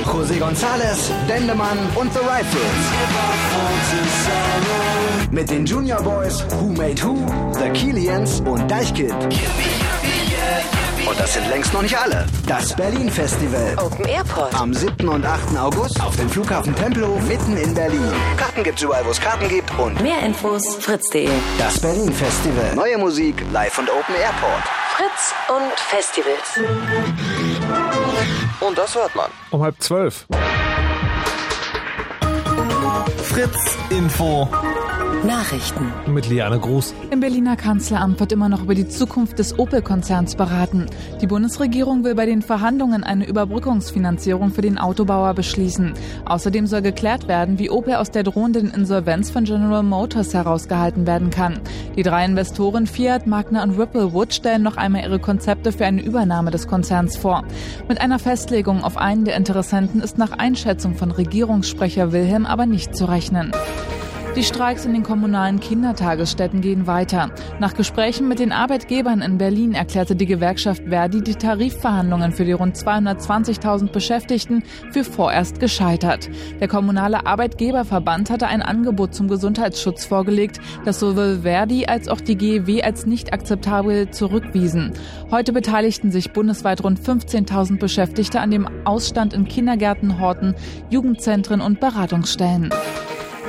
José 0.06 0.38
González, 0.38 1.10
Dendemann 1.28 1.78
und 1.96 2.10
The 2.14 2.20
Rifles. 2.20 2.62
Mit 5.30 5.50
den 5.50 5.66
Junior 5.66 6.02
Boys, 6.02 6.42
Who 6.58 6.68
Made 6.68 7.02
Who, 7.02 7.18
The 7.52 7.68
Killians 7.70 8.40
und 8.40 8.68
Deichkind. 8.70 9.14
Und 11.08 11.18
das 11.18 11.34
sind 11.34 11.48
längst 11.48 11.72
noch 11.72 11.82
nicht 11.82 11.96
alle. 11.98 12.26
Das 12.46 12.74
Berlin 12.74 13.10
Festival. 13.10 13.76
Open 13.78 14.04
Airport. 14.06 14.54
Am 14.54 14.72
7. 14.74 15.08
und 15.08 15.24
8. 15.24 15.56
August 15.58 16.00
auf 16.00 16.16
dem 16.16 16.28
Flughafen 16.28 16.74
Tempelhof 16.74 17.20
mitten 17.22 17.56
in 17.56 17.74
Berlin. 17.74 18.12
Karten 18.36 18.62
gibt's 18.62 18.82
überall, 18.82 19.04
wo 19.04 19.10
es 19.10 19.20
Karten 19.20 19.48
gibt 19.48 19.70
und 19.78 20.00
Mehr 20.00 20.20
Infos 20.22 20.62
fritz.de. 20.80 21.28
das 21.58 21.78
Berlin 21.80 22.12
Festival. 22.12 22.74
Neue 22.74 22.98
Musik 22.98 23.42
live 23.52 23.78
und 23.78 23.90
Open 23.90 24.14
Airport. 24.14 24.62
Fritz 24.96 25.34
und 25.48 25.72
Festivals. 25.78 26.60
Und 28.60 28.76
das 28.76 28.94
hört 28.94 29.14
man. 29.14 29.30
Um 29.50 29.62
halb 29.62 29.80
zwölf. 29.82 30.26
Fritz 33.22 33.78
Info. 33.90 34.48
Nachrichten. 35.24 35.92
Mit 36.06 36.30
Liane 36.30 36.58
Gruß. 36.58 36.94
Im 37.10 37.20
Berliner 37.20 37.54
Kanzleramt 37.54 38.18
wird 38.20 38.32
immer 38.32 38.48
noch 38.48 38.62
über 38.62 38.74
die 38.74 38.88
Zukunft 38.88 39.38
des 39.38 39.58
Opel-Konzerns 39.58 40.34
beraten. 40.34 40.86
Die 41.20 41.26
Bundesregierung 41.26 42.04
will 42.04 42.14
bei 42.14 42.24
den 42.24 42.40
Verhandlungen 42.40 43.04
eine 43.04 43.26
Überbrückungsfinanzierung 43.26 44.50
für 44.50 44.62
den 44.62 44.78
Autobauer 44.78 45.34
beschließen. 45.34 45.92
Außerdem 46.24 46.66
soll 46.66 46.80
geklärt 46.80 47.28
werden, 47.28 47.58
wie 47.58 47.68
Opel 47.68 47.96
aus 47.96 48.10
der 48.10 48.22
drohenden 48.22 48.70
Insolvenz 48.70 49.30
von 49.30 49.44
General 49.44 49.82
Motors 49.82 50.32
herausgehalten 50.32 51.06
werden 51.06 51.28
kann. 51.28 51.60
Die 51.96 52.02
drei 52.02 52.24
Investoren 52.24 52.86
Fiat, 52.86 53.26
Magna 53.26 53.62
und 53.62 53.78
Ripplewood 53.78 54.32
stellen 54.32 54.62
noch 54.62 54.78
einmal 54.78 55.02
ihre 55.02 55.18
Konzepte 55.18 55.72
für 55.72 55.84
eine 55.84 56.02
Übernahme 56.02 56.50
des 56.50 56.66
Konzerns 56.66 57.18
vor. 57.18 57.44
Mit 57.88 58.00
einer 58.00 58.18
Festlegung 58.18 58.82
auf 58.82 58.96
einen 58.96 59.26
der 59.26 59.36
Interessenten 59.36 60.00
ist 60.00 60.16
nach 60.16 60.32
Einschätzung 60.32 60.94
von 60.94 61.10
Regierungssprecher 61.10 62.10
Wilhelm 62.10 62.46
aber 62.46 62.64
nicht 62.64 62.96
zu 62.96 63.04
rechnen. 63.04 63.52
Die 64.36 64.44
Streiks 64.44 64.84
in 64.84 64.92
den 64.92 65.02
kommunalen 65.02 65.58
Kindertagesstätten 65.58 66.60
gehen 66.60 66.86
weiter. 66.86 67.32
Nach 67.58 67.74
Gesprächen 67.74 68.28
mit 68.28 68.38
den 68.38 68.52
Arbeitgebern 68.52 69.22
in 69.22 69.38
Berlin 69.38 69.74
erklärte 69.74 70.14
die 70.14 70.26
Gewerkschaft 70.26 70.84
Verdi 70.88 71.20
die 71.20 71.34
Tarifverhandlungen 71.34 72.30
für 72.30 72.44
die 72.44 72.52
rund 72.52 72.76
220.000 72.76 73.90
Beschäftigten 73.90 74.62
für 74.92 75.02
vorerst 75.02 75.58
gescheitert. 75.58 76.30
Der 76.60 76.68
kommunale 76.68 77.26
Arbeitgeberverband 77.26 78.30
hatte 78.30 78.46
ein 78.46 78.62
Angebot 78.62 79.16
zum 79.16 79.26
Gesundheitsschutz 79.26 80.04
vorgelegt, 80.04 80.60
das 80.84 81.00
sowohl 81.00 81.40
Verdi 81.42 81.86
als 81.86 82.06
auch 82.06 82.20
die 82.20 82.36
GEW 82.36 82.82
als 82.82 83.06
nicht 83.06 83.32
akzeptabel 83.32 84.10
zurückwiesen. 84.10 84.92
Heute 85.32 85.52
beteiligten 85.52 86.12
sich 86.12 86.32
bundesweit 86.32 86.84
rund 86.84 87.00
15.000 87.00 87.80
Beschäftigte 87.80 88.40
an 88.40 88.52
dem 88.52 88.68
Ausstand 88.84 89.34
in 89.34 89.48
Kindergärten, 89.48 90.20
Horten, 90.20 90.54
Jugendzentren 90.88 91.60
und 91.60 91.80
Beratungsstellen. 91.80 92.70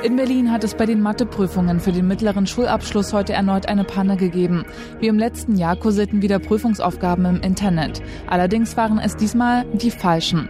In 0.02 0.16
Berlin 0.16 0.50
hat 0.50 0.64
es 0.64 0.74
bei 0.74 0.84
den 0.84 1.00
Matheprüfungen 1.00 1.78
für 1.78 1.92
den 1.92 2.08
mittleren 2.08 2.48
Schulabschluss 2.48 3.12
heute 3.12 3.34
erneut 3.34 3.68
eine 3.68 3.84
Panne 3.84 4.16
gegeben. 4.16 4.64
Wie 4.98 5.06
im 5.06 5.16
letzten 5.16 5.54
Jahr 5.54 5.76
kursierten 5.76 6.22
wieder 6.22 6.40
Prüfungsaufgaben 6.40 7.24
im 7.24 7.40
Internet. 7.40 8.02
Allerdings 8.26 8.76
waren 8.76 8.98
es 8.98 9.14
diesmal 9.16 9.64
die 9.74 9.92
falschen. 9.92 10.48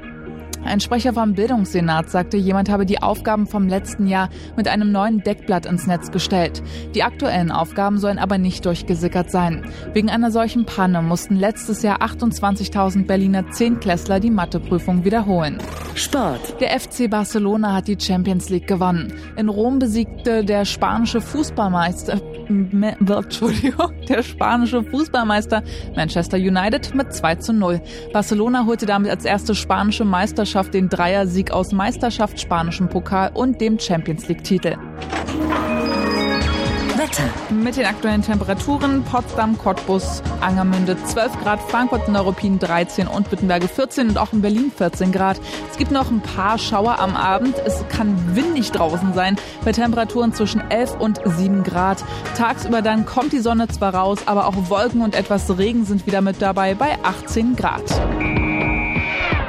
Ein 0.65 0.79
Sprecher 0.81 1.13
vom 1.13 1.35
Bildungssenat 1.35 2.09
sagte, 2.09 2.37
jemand 2.37 2.71
habe 2.71 2.87
die 2.87 3.03
Aufgaben 3.03 3.47
vom 3.47 3.67
letzten 3.67 4.07
Jahr 4.07 4.29
mit 4.57 4.69
einem 4.69 4.93
neuen 4.93 5.21
Deckblatt 5.23 5.67
ins 5.67 5.89
Netz 5.89 6.13
gestellt. 6.13 6.63
Die 6.95 7.03
aktuellen 7.03 7.51
Aufgaben 7.51 7.99
sollen 7.99 8.19
aber 8.19 8.39
nicht 8.39 8.65
durchgesickert 8.65 9.31
sein. 9.31 9.65
Wegen 9.93 10.09
einer 10.09 10.31
solchen 10.31 10.65
Panne 10.65 11.03
mussten 11.03 11.35
letztes 11.35 11.83
Jahr 11.83 12.01
28.000 12.01 13.07
Berliner 13.07 13.51
Zehntklässler 13.51 14.21
die 14.21 14.31
Matheprüfung 14.31 15.05
wiederholen. 15.05 15.59
Sport. 15.95 16.61
Der 16.61 16.79
FC 16.79 17.11
Barcelona 17.11 17.75
hat 17.75 17.89
die 17.89 17.99
Champions 18.01 18.49
League 18.49 18.69
gewonnen. 18.69 19.13
In 19.37 19.49
Rom 19.49 19.81
besiegte 19.81 20.45
der 20.45 20.65
spanische 20.65 21.21
Fußballmeister, 21.21 22.21
Me- 22.49 22.97
Entschuldigung, 23.01 23.93
der 24.09 24.23
spanische 24.23 24.85
Fußballmeister 24.85 25.63
Manchester 25.97 26.37
United 26.37 26.95
mit 26.95 27.13
2 27.13 27.35
zu 27.37 27.53
0. 27.53 27.81
Barcelona 28.13 28.65
holte 28.65 28.87
damit 28.87 29.11
als 29.11 29.25
erste 29.25 29.55
spanische 29.55 30.05
Meisterschaft 30.05 30.52
den 30.53 30.89
Dreiersieg 30.89 31.51
aus 31.51 31.73
Meisterschaft, 31.73 32.39
spanischem 32.39 32.89
Pokal 32.89 33.31
und 33.35 33.61
dem 33.61 33.79
Champions 33.79 34.29
League 34.29 34.45
Titel. 34.45 34.77
Wetter. 37.03 37.25
Mit 37.51 37.77
den 37.77 37.87
aktuellen 37.87 38.23
Temperaturen 38.23 39.03
Potsdam, 39.03 39.59
Cottbus, 39.59 40.23
Angermünde 40.41 40.97
12 41.03 41.41
Grad, 41.43 41.61
Frankfurt 41.61 42.07
und 42.07 42.13
Neuruppin 42.13 42.59
13 42.59 43.09
und 43.09 43.33
Wittenberge 43.33 43.67
14 43.67 44.11
und 44.11 44.19
auch 44.19 44.33
in 44.33 44.41
Berlin 44.41 44.71
14 44.77 45.11
Grad. 45.11 45.41
Es 45.71 45.79
gibt 45.79 45.91
noch 45.91 46.11
ein 46.11 46.21
paar 46.21 46.59
Schauer 46.59 47.01
am 47.01 47.17
Abend. 47.17 47.57
Es 47.65 47.85
kann 47.89 48.37
windig 48.37 48.71
draußen 48.71 49.15
sein 49.15 49.37
bei 49.65 49.73
Temperaturen 49.73 50.33
zwischen 50.33 50.61
11 50.71 51.01
und 51.01 51.21
7 51.25 51.65
Grad. 51.65 52.05
Tagsüber 52.37 52.83
dann 52.83 53.05
kommt 53.05 53.33
die 53.33 53.41
Sonne 53.41 53.69
zwar 53.69 53.95
raus, 53.95 54.21
aber 54.27 54.47
auch 54.47 54.71
Wolken 54.71 55.03
und 55.03 55.17
etwas 55.17 55.59
Regen 55.59 55.85
sind 55.85 56.07
wieder 56.07 56.21
mit 56.21 56.41
dabei 56.41 56.75
bei 56.75 56.99
18 57.03 57.57
Grad. 57.57 57.83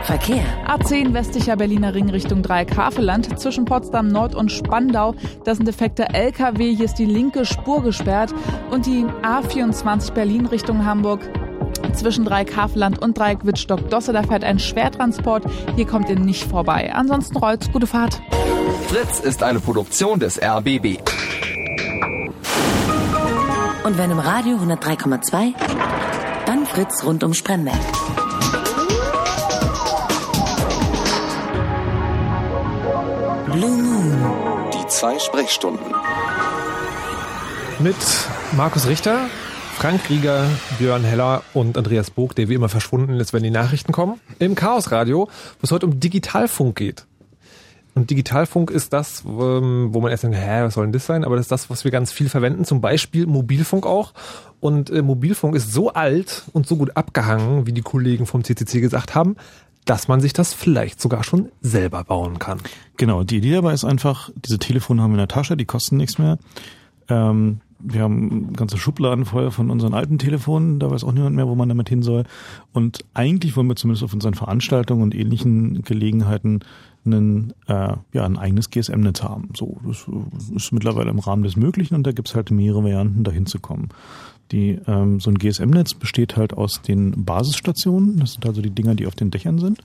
Verkehr. 0.01 0.43
A10 0.67 1.13
westlicher 1.13 1.55
Berliner 1.55 1.93
Ring 1.93 2.09
Richtung 2.09 2.41
Dreieck-Havelland 2.41 3.39
zwischen 3.39 3.65
Potsdam 3.65 4.07
Nord 4.07 4.35
und 4.35 4.51
Spandau. 4.51 5.15
Das 5.45 5.57
sind 5.57 5.67
defekte 5.67 6.09
LKW. 6.13 6.75
Hier 6.75 6.85
ist 6.85 6.95
die 6.95 7.05
linke 7.05 7.45
Spur 7.45 7.81
gesperrt. 7.83 8.33
Und 8.71 8.85
die 8.85 9.05
A24 9.21 10.13
Berlin 10.13 10.45
Richtung 10.45 10.85
Hamburg 10.85 11.21
zwischen 11.93 12.25
Dreieck-Havelland 12.25 13.01
und 13.01 13.17
Dreieck-Wittstock-Dosse. 13.17 14.13
Da 14.13 14.23
fährt 14.23 14.43
ein 14.43 14.59
Schwertransport. 14.59 15.45
Hier 15.75 15.85
kommt 15.85 16.09
ihr 16.09 16.19
nicht 16.19 16.43
vorbei. 16.43 16.91
Ansonsten 16.93 17.37
rollt. 17.37 17.71
Gute 17.71 17.87
Fahrt. 17.87 18.21
Fritz 18.87 19.19
ist 19.19 19.43
eine 19.43 19.59
Produktion 19.59 20.19
des 20.19 20.41
RBB. 20.41 20.99
Und 23.83 23.97
wenn 23.97 24.11
im 24.11 24.19
Radio 24.19 24.57
103,2, 24.57 25.53
dann 26.45 26.65
Fritz 26.65 27.03
rund 27.03 27.23
um 27.23 27.33
Spremberg. 27.33 28.22
Blue 33.53 33.69
Moon. 33.69 34.17
Die 34.73 34.87
zwei 34.87 35.19
Sprechstunden. 35.19 35.85
Mit 37.77 37.95
Markus 38.57 38.87
Richter, 38.87 39.27
Frank 39.75 40.09
Rieger, 40.09 40.47
Björn 40.79 41.03
Heller 41.03 41.43
und 41.53 41.77
Andreas 41.77 42.09
Bog, 42.09 42.33
der 42.33 42.49
wie 42.49 42.55
immer 42.55 42.67
verschwunden 42.67 43.19
ist, 43.19 43.31
wenn 43.31 43.43
die 43.43 43.51
Nachrichten 43.51 43.91
kommen. 43.91 44.19
Im 44.39 44.55
Chaosradio, 44.55 45.27
wo 45.27 45.59
es 45.61 45.71
heute 45.71 45.85
um 45.85 45.99
Digitalfunk 45.99 46.75
geht. 46.75 47.05
Und 47.93 48.09
Digitalfunk 48.09 48.71
ist 48.71 48.91
das, 48.91 49.23
ähm, 49.23 49.89
wo 49.91 50.01
man 50.01 50.09
erst 50.09 50.23
denkt, 50.23 50.37
hä, 50.37 50.63
was 50.63 50.73
soll 50.73 50.85
denn 50.85 50.93
das 50.93 51.05
sein? 51.05 51.23
Aber 51.23 51.35
das 51.35 51.45
ist 51.45 51.51
das, 51.51 51.69
was 51.69 51.83
wir 51.83 51.91
ganz 51.91 52.11
viel 52.11 52.29
verwenden, 52.29 52.65
zum 52.65 52.81
Beispiel 52.81 53.27
Mobilfunk 53.27 53.85
auch. 53.85 54.13
Und 54.59 54.89
äh, 54.89 55.03
Mobilfunk 55.03 55.55
ist 55.55 55.71
so 55.71 55.93
alt 55.93 56.43
und 56.53 56.65
so 56.65 56.75
gut 56.75 56.97
abgehangen, 56.97 57.67
wie 57.67 57.73
die 57.73 57.83
Kollegen 57.83 58.25
vom 58.25 58.43
CCC 58.43 58.81
gesagt 58.81 59.13
haben, 59.13 59.35
dass 59.85 60.07
man 60.07 60.21
sich 60.21 60.33
das 60.33 60.53
vielleicht 60.53 61.01
sogar 61.01 61.23
schon 61.23 61.49
selber 61.61 62.03
bauen 62.03 62.39
kann. 62.39 62.59
Genau, 62.97 63.23
die 63.23 63.37
Idee 63.37 63.53
dabei 63.53 63.73
ist 63.73 63.85
einfach, 63.85 64.29
diese 64.35 64.59
Telefone 64.59 65.01
haben 65.01 65.11
wir 65.11 65.15
in 65.15 65.19
der 65.19 65.27
Tasche, 65.27 65.57
die 65.57 65.65
kosten 65.65 65.97
nichts 65.97 66.17
mehr. 66.17 66.37
Ähm, 67.09 67.61
wir 67.85 68.01
haben 68.01 68.53
ganze 68.53 68.77
Schubladen 68.77 69.25
vorher 69.25 69.51
von 69.51 69.69
unseren 69.69 69.93
alten 69.93 70.17
Telefonen, 70.17 70.79
da 70.79 70.89
weiß 70.89 71.03
auch 71.03 71.11
niemand 71.11 71.35
mehr, 71.35 71.47
wo 71.47 71.55
man 71.55 71.67
damit 71.67 71.89
hin 71.89 72.01
soll. 72.01 72.23
Und 72.71 73.03
eigentlich 73.13 73.57
wollen 73.57 73.67
wir 73.67 73.75
zumindest 73.75 74.03
auf 74.03 74.13
unseren 74.13 74.35
Veranstaltungen 74.35 75.03
und 75.03 75.13
ähnlichen 75.13 75.81
Gelegenheiten 75.83 76.61
einen, 77.05 77.53
äh, 77.67 77.95
ja, 78.13 78.25
ein 78.25 78.37
eigenes 78.37 78.69
GSM-Netz 78.69 79.21
haben. 79.21 79.49
So, 79.57 79.81
das 79.85 80.07
ist 80.55 80.71
mittlerweile 80.71 81.09
im 81.09 81.19
Rahmen 81.19 81.43
des 81.43 81.57
Möglichen 81.57 81.95
und 81.95 82.07
da 82.07 82.13
gibt's 82.13 82.35
halt 82.35 82.51
mehrere 82.51 82.83
Varianten, 82.83 83.25
dahin 83.25 83.45
zu 83.45 83.59
kommen. 83.59 83.89
Die, 84.53 84.79
ähm, 84.87 85.19
so 85.19 85.31
ein 85.31 85.37
GSM-Netz 85.39 85.95
besteht 85.95 86.37
halt 86.37 86.53
aus 86.53 86.81
den 86.81 87.25
Basisstationen, 87.25 88.19
das 88.19 88.33
sind 88.33 88.45
also 88.45 88.61
die 88.61 88.69
Dinger, 88.69 88.95
die 88.95 89.07
auf 89.07 89.15
den 89.15 89.31
Dächern 89.31 89.57
sind. 89.57 89.79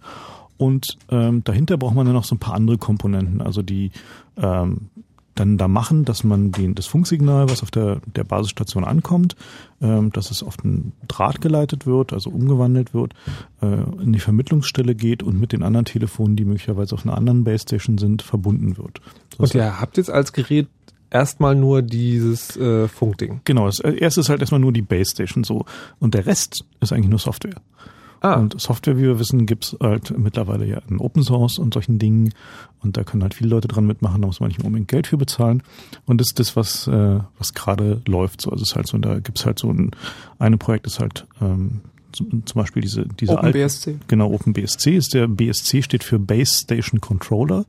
Und 0.59 0.99
ähm, 1.11 1.43
dahinter 1.43 1.78
braucht 1.78 1.95
man 1.95 2.05
dann 2.05 2.15
noch 2.15 2.24
so 2.24 2.35
ein 2.35 2.40
paar 2.40 2.55
andere 2.55 2.78
Komponenten, 2.78 3.40
also 3.40 3.62
die 3.62 3.90
ähm, 4.36 4.90
dann 5.39 5.57
da 5.57 5.69
machen, 5.69 6.05
dass 6.05 6.24
man 6.24 6.53
den, 6.53 6.74
das 6.74 6.86
Funksignal, 6.86 7.49
was 7.49 7.62
auf 7.62 7.70
der, 7.70 8.01
der 8.15 8.24
Basisstation 8.24 8.85
ankommt, 8.85 9.36
ähm, 9.81 10.11
dass 10.12 10.31
es 10.31 10.43
auf 10.43 10.57
den 10.57 10.93
Draht 11.07 11.40
geleitet 11.40 11.86
wird, 11.86 12.12
also 12.12 12.31
umgewandelt 12.31 12.93
wird, 12.93 13.15
äh, 13.62 13.66
in 14.03 14.12
die 14.12 14.19
Vermittlungsstelle 14.19 14.95
geht 14.95 15.23
und 15.23 15.39
mit 15.39 15.53
den 15.53 15.62
anderen 15.62 15.85
Telefonen, 15.85 16.36
die 16.36 16.45
möglicherweise 16.45 16.95
auf 16.95 17.07
einer 17.07 17.16
anderen 17.16 17.45
Base 17.45 17.62
Station 17.62 17.99
sind, 17.99 18.23
verbunden 18.23 18.77
wird. 18.77 19.01
Das 19.39 19.53
und 19.53 19.55
ihr 19.55 19.81
habt 19.81 19.97
jetzt 19.97 20.11
als 20.11 20.32
Gerät 20.32 20.66
erstmal 21.10 21.55
nur 21.55 21.82
dieses 21.82 22.56
äh, 22.56 22.89
Funkding. 22.89 23.40
Genau, 23.44 23.66
das 23.66 23.80
erste 23.80 24.20
ist 24.20 24.28
halt 24.28 24.40
erstmal 24.40 24.60
nur 24.60 24.72
die 24.72 24.82
Base 24.82 25.10
Station 25.10 25.44
so. 25.44 25.64
Und 25.98 26.14
der 26.14 26.26
Rest 26.26 26.64
ist 26.80 26.93
eigentlich 26.93 27.10
nur 27.10 27.18
Software. 27.18 27.60
Ah. 28.20 28.35
Und 28.35 28.60
Software, 28.60 28.97
wie 28.97 29.02
wir 29.02 29.18
wissen, 29.18 29.47
gibt's 29.47 29.76
halt 29.80 30.16
mittlerweile 30.18 30.66
ja 30.66 30.80
in 30.89 30.98
Open 30.98 31.22
Source 31.22 31.59
und 31.59 31.74
solchen 31.74 31.98
Dingen. 31.98 32.35
Und 32.82 32.97
da 32.97 33.05
können 33.05 33.22
halt 33.22 33.35
viele 33.35 33.51
Leute 33.51 33.68
dran 33.68 33.86
mitmachen, 33.86 34.20
da 34.20 34.26
muss 34.26 34.40
man 34.40 34.48
nicht 34.48 34.62
unbedingt 34.62 34.89
Geld 34.89 35.06
für 35.06 35.16
bezahlen. 35.16 35.62
Und 36.05 36.20
das 36.20 36.28
ist 36.28 36.40
das, 36.40 36.56
was, 36.56 36.89
äh, 36.89 37.20
was 37.39 37.55
gerade 37.55 38.02
läuft. 38.06 38.40
So, 38.40 38.51
also 38.51 38.62
es 38.62 38.70
ist 38.70 38.76
halt 38.76 38.89
so, 38.89 38.98
da 38.98 39.20
gibt's 39.20 39.47
halt 39.47 39.59
so 39.59 39.70
ein, 39.70 39.93
eine 40.39 40.59
Projekt 40.59 40.86
ist 40.86 40.98
halt 40.98 41.26
ähm, 41.40 41.80
zum, 42.12 42.44
zum 42.47 42.60
Beispiel 42.60 42.82
diese, 42.82 43.06
diese 43.20 43.39
OpenBSC. 43.39 43.90
Alten, 43.90 44.01
genau, 44.09 44.32
OpenBSC 44.32 44.97
ist 44.97 45.14
der 45.14 45.28
BSC 45.28 45.82
steht 45.82 46.05
für 46.05 46.18
Base 46.18 46.59
Station 46.62 47.01
Controller. 47.01 47.64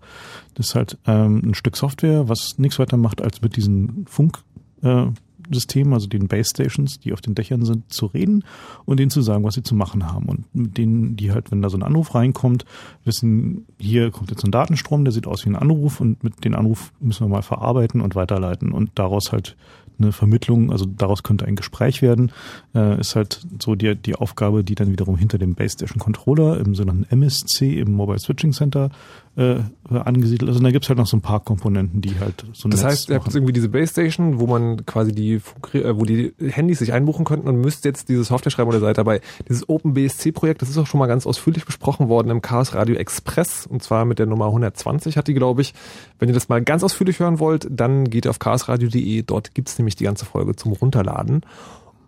Das 0.55 0.69
ist 0.69 0.75
halt 0.75 0.97
ähm, 1.07 1.41
ein 1.45 1.53
Stück 1.53 1.77
Software, 1.77 2.29
was 2.29 2.57
nichts 2.57 2.79
weiter 2.79 2.97
macht, 2.97 3.21
als 3.21 3.41
mit 3.41 3.55
diesen 3.55 4.05
Funk 4.07 4.39
äh, 4.81 5.07
also 5.51 6.07
den 6.07 6.27
Base 6.27 6.49
Stations, 6.49 6.99
die 6.99 7.13
auf 7.13 7.21
den 7.21 7.35
Dächern 7.35 7.65
sind, 7.65 7.91
zu 7.91 8.05
reden 8.05 8.43
und 8.85 8.99
denen 8.99 9.09
zu 9.09 9.21
sagen, 9.21 9.43
was 9.43 9.55
sie 9.55 9.63
zu 9.63 9.75
machen 9.75 10.11
haben. 10.11 10.27
Und 10.27 10.53
mit 10.53 10.77
denen, 10.77 11.15
die 11.15 11.31
halt, 11.31 11.51
wenn 11.51 11.61
da 11.61 11.69
so 11.69 11.77
ein 11.77 11.83
Anruf 11.83 12.13
reinkommt, 12.15 12.65
wissen, 13.03 13.65
hier 13.79 14.11
kommt 14.11 14.31
jetzt 14.31 14.43
ein 14.43 14.51
Datenstrom, 14.51 15.05
der 15.05 15.11
sieht 15.11 15.27
aus 15.27 15.45
wie 15.45 15.49
ein 15.49 15.55
Anruf 15.55 16.01
und 16.01 16.23
mit 16.23 16.43
den 16.43 16.55
Anruf 16.55 16.91
müssen 16.99 17.25
wir 17.25 17.29
mal 17.29 17.41
verarbeiten 17.41 18.01
und 18.01 18.15
weiterleiten 18.15 18.71
und 18.71 18.91
daraus 18.95 19.31
halt 19.31 19.55
eine 19.99 20.11
Vermittlung, 20.11 20.71
also 20.71 20.85
daraus 20.85 21.23
könnte 21.23 21.45
ein 21.45 21.55
Gespräch 21.55 22.01
werden, 22.01 22.31
äh, 22.73 22.99
ist 22.99 23.15
halt 23.15 23.41
so 23.61 23.75
die, 23.75 23.95
die 23.95 24.15
Aufgabe, 24.15 24.63
die 24.63 24.75
dann 24.75 24.91
wiederum 24.91 25.17
hinter 25.17 25.37
dem 25.37 25.55
Base 25.55 25.73
Station 25.73 25.99
Controller 25.99 26.59
im 26.59 26.75
sogenannten 26.75 27.05
MSC, 27.13 27.79
im 27.79 27.93
Mobile 27.93 28.19
Switching 28.19 28.53
Center, 28.53 28.89
äh, 29.35 29.59
angesiedelt 29.89 30.49
ist. 30.49 30.57
Und 30.57 30.63
da 30.63 30.71
gibt's 30.71 30.89
halt 30.89 30.99
noch 30.99 31.07
so 31.07 31.17
ein 31.17 31.21
paar 31.21 31.39
Komponenten, 31.39 32.01
die 32.01 32.19
halt 32.19 32.45
so 32.53 32.67
ein 32.67 32.71
Das 32.71 32.83
Netz 32.83 32.91
heißt, 32.91 33.09
ihr 33.09 33.15
habt 33.15 33.25
jetzt 33.25 33.35
irgendwie 33.35 33.53
diese 33.53 33.69
Base 33.69 33.91
Station, 33.91 34.39
wo 34.39 34.47
man 34.47 34.85
quasi 34.85 35.11
die, 35.13 35.41
äh, 35.73 35.95
wo 35.95 36.03
die 36.03 36.33
Handys 36.39 36.79
sich 36.79 36.93
einbuchen 36.93 37.25
könnten 37.25 37.47
und 37.47 37.61
müsst 37.61 37.85
jetzt 37.85 38.09
diese 38.09 38.23
Software 38.23 38.51
schreiben 38.51 38.69
oder 38.69 38.79
seid 38.79 38.97
dabei. 38.97 39.21
Dieses 39.47 39.67
OpenBSC-Projekt, 39.67 40.61
das 40.61 40.69
ist 40.69 40.77
auch 40.77 40.87
schon 40.87 40.99
mal 40.99 41.07
ganz 41.07 41.25
ausführlich 41.25 41.65
besprochen 41.65 42.09
worden 42.09 42.29
im 42.29 42.41
Chaos 42.41 42.73
Radio 42.73 42.95
Express 42.95 43.65
und 43.65 43.81
zwar 43.83 44.05
mit 44.05 44.19
der 44.19 44.25
Nummer 44.25 44.47
120 44.47 45.17
hat 45.17 45.27
die, 45.27 45.33
glaube 45.33 45.61
ich. 45.61 45.73
Wenn 46.19 46.29
ihr 46.29 46.35
das 46.35 46.49
mal 46.49 46.61
ganz 46.61 46.83
ausführlich 46.83 47.19
hören 47.19 47.39
wollt, 47.39 47.67
dann 47.69 48.09
geht 48.09 48.27
auf 48.27 48.39
chaosradio.de. 48.39 49.23
Dort 49.23 49.53
gibt's 49.53 49.77
nämlich 49.77 49.95
die 49.95 50.03
ganze 50.03 50.25
Folge 50.25 50.55
zum 50.55 50.73
Runterladen. 50.73 51.41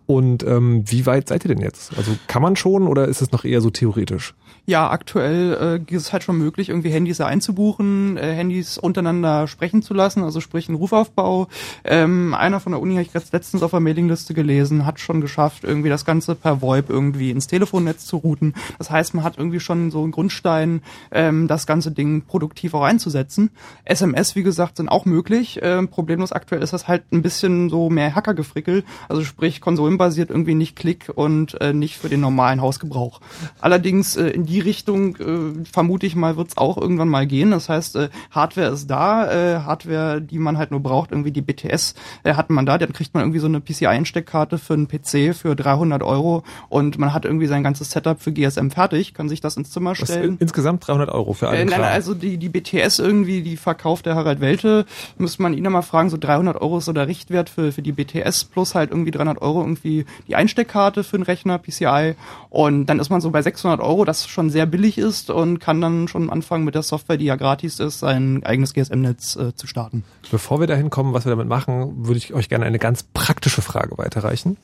Und 0.06 0.42
ähm, 0.44 0.84
wie 0.86 1.06
weit 1.06 1.28
seid 1.28 1.44
ihr 1.44 1.54
denn 1.54 1.62
jetzt? 1.62 1.96
Also 1.96 2.12
kann 2.26 2.42
man 2.42 2.56
schon 2.56 2.86
oder 2.86 3.06
ist 3.08 3.22
es 3.22 3.32
noch 3.32 3.44
eher 3.44 3.60
so 3.60 3.70
theoretisch? 3.70 4.34
Ja, 4.64 4.90
aktuell 4.90 5.80
äh, 5.90 5.92
ist 5.92 6.02
es 6.02 6.12
halt 6.12 6.22
schon 6.22 6.38
möglich, 6.38 6.68
irgendwie 6.68 6.90
Handys 6.90 7.20
einzubuchen, 7.20 8.16
äh, 8.16 8.32
Handys 8.32 8.78
untereinander 8.78 9.48
sprechen 9.48 9.82
zu 9.82 9.92
lassen, 9.92 10.22
also 10.22 10.40
sprich 10.40 10.68
ein 10.68 10.76
Rufaufbau. 10.76 11.48
Ähm, 11.82 12.32
einer 12.32 12.60
von 12.60 12.70
der 12.70 12.80
Uni 12.80 12.94
habe 12.94 13.02
ich 13.02 13.12
jetzt 13.12 13.32
letztens 13.32 13.64
auf 13.64 13.72
der 13.72 13.80
Mailingliste 13.80 14.34
gelesen, 14.34 14.86
hat 14.86 15.00
schon 15.00 15.20
geschafft, 15.20 15.64
irgendwie 15.64 15.88
das 15.88 16.04
Ganze 16.04 16.36
per 16.36 16.62
VoIP 16.62 16.90
irgendwie 16.90 17.32
ins 17.32 17.48
Telefonnetz 17.48 18.06
zu 18.06 18.18
routen. 18.18 18.54
Das 18.78 18.88
heißt, 18.88 19.14
man 19.14 19.24
hat 19.24 19.36
irgendwie 19.36 19.58
schon 19.58 19.90
so 19.90 20.04
einen 20.04 20.12
Grundstein, 20.12 20.82
ähm, 21.10 21.48
das 21.48 21.66
ganze 21.66 21.90
Ding 21.90 22.22
produktiv 22.22 22.74
auch 22.74 22.82
einzusetzen. 22.82 23.50
SMS, 23.84 24.36
wie 24.36 24.44
gesagt, 24.44 24.76
sind 24.76 24.88
auch 24.88 25.06
möglich. 25.06 25.58
Ähm, 25.60 25.88
problemlos 25.88 26.30
aktuell 26.30 26.62
ist 26.62 26.72
das 26.72 26.86
halt 26.86 27.10
ein 27.10 27.22
bisschen 27.22 27.68
so 27.68 27.90
mehr 27.90 28.14
Hackergefrickel, 28.14 28.84
also 29.08 29.24
sprich 29.24 29.60
konsolenbasiert 29.92 30.30
irgendwie 30.30 30.54
nicht 30.54 30.76
Klick 30.76 31.10
und 31.14 31.60
äh, 31.60 31.72
nicht 31.72 31.96
für 31.96 32.08
den 32.08 32.20
normalen 32.20 32.60
Hausgebrauch. 32.60 33.20
Allerdings 33.60 34.16
äh, 34.16 34.28
in 34.28 34.46
die 34.46 34.60
Richtung, 34.60 35.16
äh, 35.16 35.64
vermute 35.70 36.06
ich 36.06 36.16
mal, 36.16 36.36
wird 36.36 36.48
es 36.48 36.56
auch 36.56 36.78
irgendwann 36.78 37.08
mal 37.08 37.26
gehen. 37.26 37.50
Das 37.50 37.68
heißt, 37.68 37.96
äh, 37.96 38.08
Hardware 38.30 38.70
ist 38.70 38.88
da, 38.88 39.30
äh, 39.30 39.60
Hardware, 39.60 40.20
die 40.20 40.38
man 40.38 40.58
halt 40.58 40.70
nur 40.70 40.80
braucht, 40.80 41.10
irgendwie 41.10 41.30
die 41.30 41.42
BTS 41.42 41.94
äh, 42.24 42.34
hat 42.34 42.50
man 42.50 42.66
da, 42.66 42.78
dann 42.78 42.92
kriegt 42.92 43.14
man 43.14 43.22
irgendwie 43.22 43.38
so 43.38 43.46
eine 43.46 43.60
PCI-Einsteckkarte 43.60 44.58
für 44.58 44.74
einen 44.74 44.88
PC 44.88 45.34
für 45.34 45.54
300 45.54 46.02
Euro 46.02 46.42
und 46.68 46.98
man 46.98 47.12
hat 47.12 47.24
irgendwie 47.24 47.46
sein 47.46 47.62
ganzes 47.62 47.90
Setup 47.90 48.20
für 48.20 48.32
GSM 48.32 48.70
fertig, 48.70 49.14
kann 49.14 49.28
sich 49.28 49.40
das 49.40 49.56
ins 49.56 49.70
Zimmer 49.70 49.94
stellen. 49.94 50.34
Was, 50.34 50.40
insgesamt 50.40 50.86
300 50.86 51.10
Euro 51.10 51.32
für 51.32 51.48
einen 51.48 51.68
äh, 51.68 51.70
Nein, 51.70 51.82
also 51.82 52.14
die, 52.14 52.38
die 52.38 52.48
BTS 52.48 52.98
irgendwie, 52.98 53.42
die 53.42 53.56
verkauft 53.56 54.06
der 54.06 54.14
Harald 54.14 54.40
Welte, 54.40 54.86
müsste 55.18 55.42
man 55.42 55.54
ihn 55.54 55.62
mal 55.62 55.82
fragen, 55.82 56.10
so 56.10 56.16
300 56.18 56.60
Euro 56.60 56.78
ist 56.78 56.84
so 56.84 56.92
der 56.92 57.08
Richtwert 57.08 57.48
für, 57.48 57.72
für 57.72 57.82
die 57.82 57.92
BTS 57.92 58.44
plus 58.44 58.74
halt 58.74 58.90
irgendwie 58.90 59.10
300 59.10 59.40
Euro 59.40 59.60
irgendwie 59.60 59.81
die 59.82 60.04
Einsteckkarte 60.34 61.04
für 61.04 61.16
einen 61.16 61.24
Rechner, 61.24 61.58
PCI 61.58 62.14
und 62.50 62.86
dann 62.86 62.98
ist 62.98 63.10
man 63.10 63.20
so 63.20 63.30
bei 63.30 63.42
600 63.42 63.80
Euro, 63.80 64.04
das 64.04 64.28
schon 64.28 64.50
sehr 64.50 64.66
billig 64.66 64.98
ist 64.98 65.30
und 65.30 65.58
kann 65.58 65.80
dann 65.80 66.08
schon 66.08 66.30
anfangen 66.30 66.64
mit 66.64 66.74
der 66.74 66.82
Software, 66.82 67.16
die 67.16 67.26
ja 67.26 67.36
gratis 67.36 67.80
ist, 67.80 68.00
sein 68.00 68.42
eigenes 68.44 68.74
GSM-Netz 68.74 69.36
äh, 69.36 69.54
zu 69.54 69.66
starten. 69.66 70.04
Bevor 70.30 70.60
wir 70.60 70.66
dahin 70.66 70.90
kommen, 70.90 71.12
was 71.12 71.24
wir 71.24 71.30
damit 71.30 71.48
machen, 71.48 72.06
würde 72.06 72.18
ich 72.18 72.34
euch 72.34 72.48
gerne 72.48 72.64
eine 72.64 72.78
ganz 72.78 73.02
praktische 73.02 73.62
Frage 73.62 73.98
weiterreichen. 73.98 74.56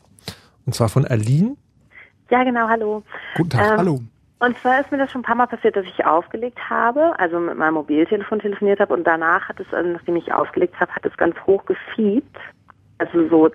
Und 0.66 0.74
zwar 0.74 0.88
von 0.88 1.06
Aline. 1.06 1.56
Ja, 2.30 2.44
genau, 2.44 2.68
hallo. 2.68 3.02
Guten 3.36 3.50
Tag, 3.50 3.72
Ähm, 3.72 3.78
hallo. 3.78 4.00
Und 4.40 4.56
zwar 4.58 4.80
ist 4.80 4.92
mir 4.92 4.98
das 4.98 5.10
schon 5.10 5.22
ein 5.22 5.24
paar 5.24 5.34
Mal 5.34 5.46
passiert, 5.46 5.74
dass 5.74 5.84
ich 5.84 6.06
aufgelegt 6.06 6.58
habe, 6.70 7.18
also 7.18 7.40
mit 7.40 7.56
meinem 7.58 7.74
Mobiltelefon 7.74 8.38
telefoniert 8.38 8.78
habe 8.78 8.94
und 8.94 9.04
danach 9.04 9.48
hat 9.48 9.58
es, 9.58 9.66
also 9.72 9.90
nachdem 9.90 10.14
ich 10.16 10.32
aufgelegt 10.32 10.78
habe, 10.78 10.92
hat 10.92 11.04
es 11.04 11.16
ganz 11.16 11.34
hoch 11.46 11.64
gefiebt. 11.66 12.36
Also 12.98 13.28
so, 13.28 13.50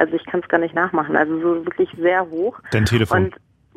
also 0.00 0.14
ich 0.14 0.24
kann 0.24 0.40
es 0.40 0.48
gar 0.48 0.58
nicht 0.58 0.74
nachmachen. 0.74 1.14
Also 1.16 1.38
so 1.40 1.64
wirklich 1.66 1.90
sehr 1.98 2.28
hoch. 2.30 2.58
Dein 2.72 2.86
Telefon. 2.86 3.26
Und 3.26 3.34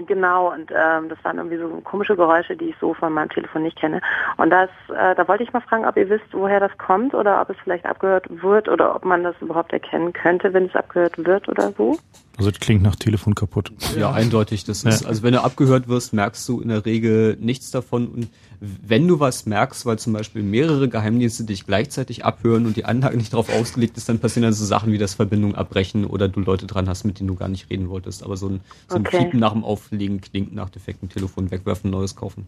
Genau, 0.07 0.51
und 0.51 0.71
ähm, 0.71 1.07
das 1.07 1.23
waren 1.23 1.37
irgendwie 1.37 1.57
so 1.57 1.69
komische 1.83 2.15
Geräusche, 2.15 2.57
die 2.57 2.69
ich 2.69 2.75
so 2.81 2.95
von 2.95 3.13
meinem 3.13 3.29
Telefon 3.29 3.61
nicht 3.61 3.77
kenne. 3.77 4.01
Und 4.37 4.49
das, 4.49 4.69
äh, 4.89 5.13
da 5.13 5.27
wollte 5.27 5.43
ich 5.43 5.53
mal 5.53 5.61
fragen, 5.61 5.85
ob 5.85 5.95
ihr 5.97 6.09
wisst, 6.09 6.25
woher 6.31 6.59
das 6.59 6.75
kommt 6.79 7.13
oder 7.13 7.39
ob 7.39 7.51
es 7.51 7.57
vielleicht 7.63 7.85
abgehört 7.85 8.25
wird 8.41 8.69
oder 8.69 8.95
ob 8.95 9.05
man 9.05 9.23
das 9.23 9.35
überhaupt 9.39 9.71
erkennen 9.71 10.11
könnte, 10.11 10.51
wenn 10.51 10.65
es 10.65 10.75
abgehört 10.75 11.23
wird 11.23 11.47
oder 11.47 11.71
so. 11.77 11.99
Also 12.39 12.49
das 12.49 12.59
klingt 12.59 12.81
nach 12.81 12.95
Telefon 12.95 13.35
kaputt. 13.35 13.71
Ja, 13.95 14.11
eindeutig. 14.11 14.63
Das 14.65 14.83
ist, 14.83 15.03
Ja. 15.03 15.07
also 15.07 15.21
wenn 15.21 15.33
du 15.33 15.43
abgehört 15.43 15.87
wirst, 15.87 16.11
merkst 16.11 16.49
du 16.49 16.59
in 16.61 16.69
der 16.69 16.83
Regel 16.87 17.37
nichts 17.39 17.69
davon. 17.69 18.07
Und 18.07 18.29
wenn 18.65 19.07
du 19.09 19.19
was 19.19 19.45
merkst, 19.45 19.85
weil 19.85 19.99
zum 19.99 20.13
Beispiel 20.13 20.41
mehrere 20.41 20.87
Geheimdienste 20.87 21.43
dich 21.43 21.65
gleichzeitig 21.65 22.23
abhören 22.23 22.65
und 22.65 22.77
die 22.77 22.85
Anlage 22.85 23.17
nicht 23.17 23.33
darauf 23.33 23.53
ausgelegt 23.53 23.97
ist, 23.97 24.07
dann 24.07 24.19
passieren 24.19 24.43
dann 24.43 24.53
so 24.53 24.63
Sachen 24.63 24.93
wie 24.93 24.97
das 24.97 25.15
Verbindung 25.15 25.55
abbrechen 25.55 26.05
oder 26.05 26.29
du 26.29 26.39
Leute 26.39 26.65
dran 26.65 26.87
hast, 26.87 27.03
mit 27.03 27.19
denen 27.19 27.27
du 27.27 27.35
gar 27.35 27.49
nicht 27.49 27.69
reden 27.69 27.89
wolltest. 27.89 28.23
Aber 28.23 28.37
so 28.37 28.47
ein, 28.47 28.61
so 28.87 28.95
ein 28.95 29.05
Okay. 29.05 29.17
Piepen 29.17 29.39
nach 29.41 29.51
dem 29.51 29.65
Auflegen 29.65 30.21
klingt 30.21 30.55
nach 30.55 30.69
defektem 30.69 31.09
Telefon 31.09 31.51
wegwerfen, 31.51 31.91
neues 31.91 32.15
kaufen. 32.15 32.47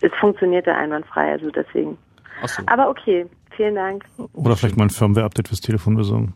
Es 0.00 0.10
funktionierte 0.18 0.74
einwandfrei, 0.74 1.32
also 1.32 1.50
deswegen. 1.50 1.96
Ach 2.42 2.48
so. 2.48 2.62
Aber 2.66 2.88
okay, 2.88 3.26
vielen 3.56 3.76
Dank. 3.76 4.04
Oder 4.32 4.56
vielleicht 4.56 4.76
mal 4.76 4.84
ein 4.84 4.90
Firmware-Update 4.90 5.48
fürs 5.48 5.60
Telefon 5.60 5.94
besorgen. 5.94 6.34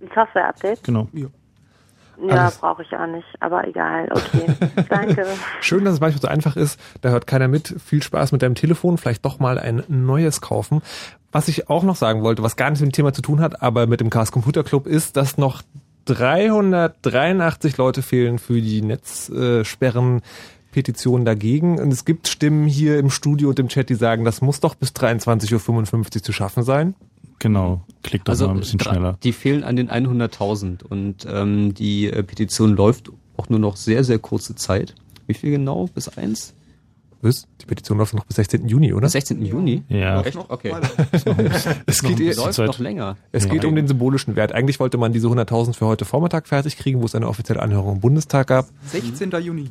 Ein 0.00 0.08
Software-Update? 0.14 0.84
Genau. 0.84 1.08
Ja, 1.12 1.26
Alles- 2.28 2.58
brauche 2.58 2.82
ich 2.82 2.92
auch 2.94 3.06
nicht, 3.06 3.26
aber 3.40 3.66
egal, 3.66 4.08
okay. 4.10 4.46
Danke. 4.88 5.26
Schön, 5.60 5.84
dass 5.84 5.94
es 5.94 6.00
manchmal 6.00 6.22
so 6.22 6.28
einfach 6.28 6.56
ist. 6.56 6.80
Da 7.00 7.10
hört 7.10 7.26
keiner 7.26 7.48
mit. 7.48 7.74
Viel 7.84 8.02
Spaß 8.02 8.32
mit 8.32 8.42
deinem 8.42 8.54
Telefon. 8.54 8.98
Vielleicht 8.98 9.24
doch 9.24 9.38
mal 9.38 9.58
ein 9.58 9.82
neues 9.88 10.40
kaufen. 10.40 10.82
Was 11.32 11.48
ich 11.48 11.70
auch 11.70 11.84
noch 11.84 11.96
sagen 11.96 12.22
wollte, 12.22 12.42
was 12.42 12.56
gar 12.56 12.70
nichts 12.70 12.80
mit 12.80 12.90
dem 12.90 12.94
Thema 12.94 13.12
zu 13.12 13.22
tun 13.22 13.40
hat, 13.40 13.62
aber 13.62 13.86
mit 13.86 14.00
dem 14.00 14.10
Chaos 14.10 14.32
Computer 14.32 14.64
Club 14.64 14.86
ist, 14.86 15.16
dass 15.16 15.38
noch 15.38 15.62
383 16.06 17.76
Leute 17.76 18.02
fehlen 18.02 18.38
für 18.38 18.60
die 18.60 18.82
Netzsperren. 18.82 20.22
Petition 20.72 21.24
dagegen. 21.24 21.80
Und 21.80 21.92
es 21.92 22.04
gibt 22.04 22.28
Stimmen 22.28 22.66
hier 22.66 22.98
im 22.98 23.10
Studio 23.10 23.48
und 23.48 23.58
im 23.58 23.68
Chat, 23.68 23.88
die 23.88 23.94
sagen, 23.94 24.24
das 24.24 24.40
muss 24.40 24.60
doch 24.60 24.74
bis 24.74 24.90
23.55 24.90 26.16
Uhr 26.16 26.22
zu 26.22 26.32
schaffen 26.32 26.62
sein. 26.62 26.94
Genau. 27.40 27.80
Klickt 28.04 28.28
doch 28.28 28.38
mal 28.38 28.50
ein 28.50 28.58
bisschen 28.60 28.78
schneller. 28.80 29.18
Die 29.24 29.32
fehlen 29.32 29.64
an 29.64 29.74
den 29.74 29.90
100.000 29.90 30.84
und 30.84 31.26
ähm, 31.28 31.74
die 31.74 32.06
äh, 32.08 32.22
Petition 32.22 32.76
läuft 32.76 33.10
auch 33.36 33.48
nur 33.48 33.58
noch 33.58 33.76
sehr, 33.76 34.04
sehr 34.04 34.18
kurze 34.20 34.54
Zeit. 34.54 34.94
Wie 35.26 35.34
viel 35.34 35.50
genau? 35.50 35.86
Bis 35.92 36.08
eins? 36.16 36.54
Was? 37.22 37.46
Die 37.60 37.66
Petition 37.66 37.98
läuft 37.98 38.14
noch 38.14 38.24
bis 38.24 38.36
16. 38.36 38.66
Juni, 38.68 38.92
oder? 38.94 39.02
Bis 39.06 39.12
16. 39.12 39.42
Juni? 39.44 39.82
Ja. 39.88 40.22
Echt? 40.22 40.38
Okay. 40.48 40.74
Es 41.86 42.02
geht, 42.02 42.18
Es 42.20 42.38
eher- 42.38 42.44
läuft 42.44 42.58
noch 42.58 42.78
länger. 42.78 43.16
Es 43.32 43.48
geht 43.48 43.64
um 43.66 43.74
den 43.74 43.86
symbolischen 43.88 44.36
Wert. 44.36 44.52
Eigentlich 44.52 44.80
wollte 44.80 44.96
man 44.96 45.12
diese 45.12 45.26
100.000 45.28 45.74
für 45.74 45.86
heute 45.86 46.04
Vormittag 46.06 46.46
fertig 46.48 46.76
kriegen, 46.78 47.00
wo 47.02 47.04
es 47.06 47.14
eine 47.14 47.28
offizielle 47.28 47.60
Anhörung 47.60 47.96
im 47.96 48.00
Bundestag 48.00 48.46
gab. 48.46 48.68
16. 48.86 49.30
Juni. 49.42 49.68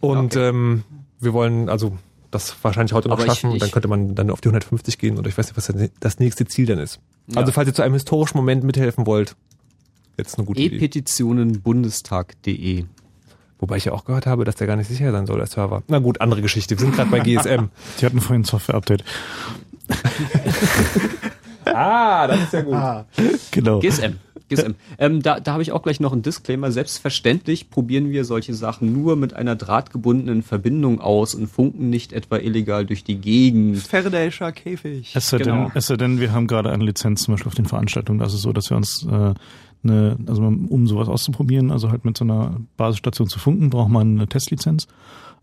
Und 0.00 0.36
ähm, 0.36 0.84
wir 1.20 1.32
wollen 1.32 1.68
also 1.68 1.96
das 2.34 2.54
wahrscheinlich 2.62 2.92
heute 2.92 3.08
noch 3.08 3.16
Aber 3.16 3.24
ich- 3.26 3.32
schaffen. 3.32 3.50
und 3.52 3.60
dann 3.62 3.66
ich- 3.68 3.72
könnte 3.72 3.88
man 3.88 4.14
dann 4.14 4.30
auf 4.30 4.40
die 4.40 4.48
150 4.48 4.98
gehen 4.98 5.18
oder 5.18 5.28
ich 5.28 5.36
weiß 5.38 5.46
nicht, 5.46 5.56
was 5.56 5.72
das 6.00 6.18
nächste 6.18 6.44
Ziel 6.46 6.66
dann 6.66 6.78
ist. 6.78 7.00
Ja. 7.28 7.38
Also 7.38 7.52
falls 7.52 7.68
ihr 7.68 7.74
zu 7.74 7.82
einem 7.82 7.94
historischen 7.94 8.36
Moment 8.36 8.64
mithelfen 8.64 9.06
wollt, 9.06 9.34
jetzt 10.18 10.36
eine 10.38 10.46
gute 10.46 10.60
Idee. 10.60 10.76
E-Petitionenbundestag.de 10.76 12.84
Wobei 13.60 13.76
ich 13.76 13.84
ja 13.86 13.92
auch 13.92 14.04
gehört 14.04 14.26
habe, 14.26 14.44
dass 14.44 14.56
der 14.56 14.66
gar 14.66 14.74
nicht 14.76 14.88
sicher 14.88 15.10
sein 15.12 15.26
soll, 15.26 15.38
der 15.38 15.46
Server. 15.46 15.82
Na 15.88 16.00
gut, 16.00 16.20
andere 16.20 16.42
Geschichte. 16.42 16.76
Wir 16.76 16.80
sind 16.84 16.94
gerade 16.96 17.08
bei 17.10 17.20
GSM. 17.20 17.68
Die 18.00 18.04
hatten 18.04 18.20
vorhin 18.20 18.42
ein 18.42 18.44
Software-Update. 18.44 19.04
ah, 21.64 22.26
das 22.26 22.40
ist 22.42 22.52
ja 22.52 22.60
gut. 22.62 22.74
Genau. 23.52 23.78
GSM. 23.80 24.14
GSM. 24.50 24.72
Ähm, 24.98 25.22
da 25.22 25.40
da 25.40 25.52
habe 25.52 25.62
ich 25.62 25.72
auch 25.72 25.82
gleich 25.82 26.00
noch 26.00 26.12
einen 26.12 26.22
Disclaimer. 26.22 26.70
Selbstverständlich 26.70 27.70
probieren 27.70 28.10
wir 28.10 28.24
solche 28.24 28.54
Sachen 28.54 28.92
nur 28.92 29.16
mit 29.16 29.34
einer 29.34 29.56
drahtgebundenen 29.56 30.42
Verbindung 30.42 31.00
aus 31.00 31.34
und 31.34 31.46
funken 31.46 31.90
nicht 31.90 32.12
etwa 32.12 32.36
illegal 32.36 32.84
durch 32.84 33.04
die 33.04 33.16
Gegend. 33.16 33.78
Faraday'scher 33.78 34.52
Käfig. 34.52 35.12
Es 35.14 35.28
sei, 35.30 35.38
Genau. 35.38 35.64
denn, 35.64 35.72
es 35.74 35.86
sei 35.86 35.96
denn, 35.96 36.20
wir 36.20 36.32
haben 36.32 36.46
gerade 36.46 36.70
eine 36.70 36.84
Lizenz 36.84 37.22
zum 37.22 37.34
Beispiel 37.34 37.48
auf 37.48 37.54
den 37.54 37.66
Veranstaltungen. 37.66 38.18
Das 38.18 38.34
ist 38.34 38.42
so, 38.42 38.52
dass 38.52 38.70
wir 38.70 38.76
uns 38.76 39.06
äh, 39.10 39.34
eine, 39.82 40.16
also 40.26 40.42
um 40.42 40.86
sowas 40.86 41.08
auszuprobieren, 41.08 41.70
also 41.70 41.90
halt 41.90 42.04
mit 42.04 42.16
so 42.16 42.24
einer 42.24 42.60
Basisstation 42.76 43.28
zu 43.28 43.38
funken, 43.38 43.70
braucht 43.70 43.90
man 43.90 44.16
eine 44.16 44.26
Testlizenz 44.26 44.88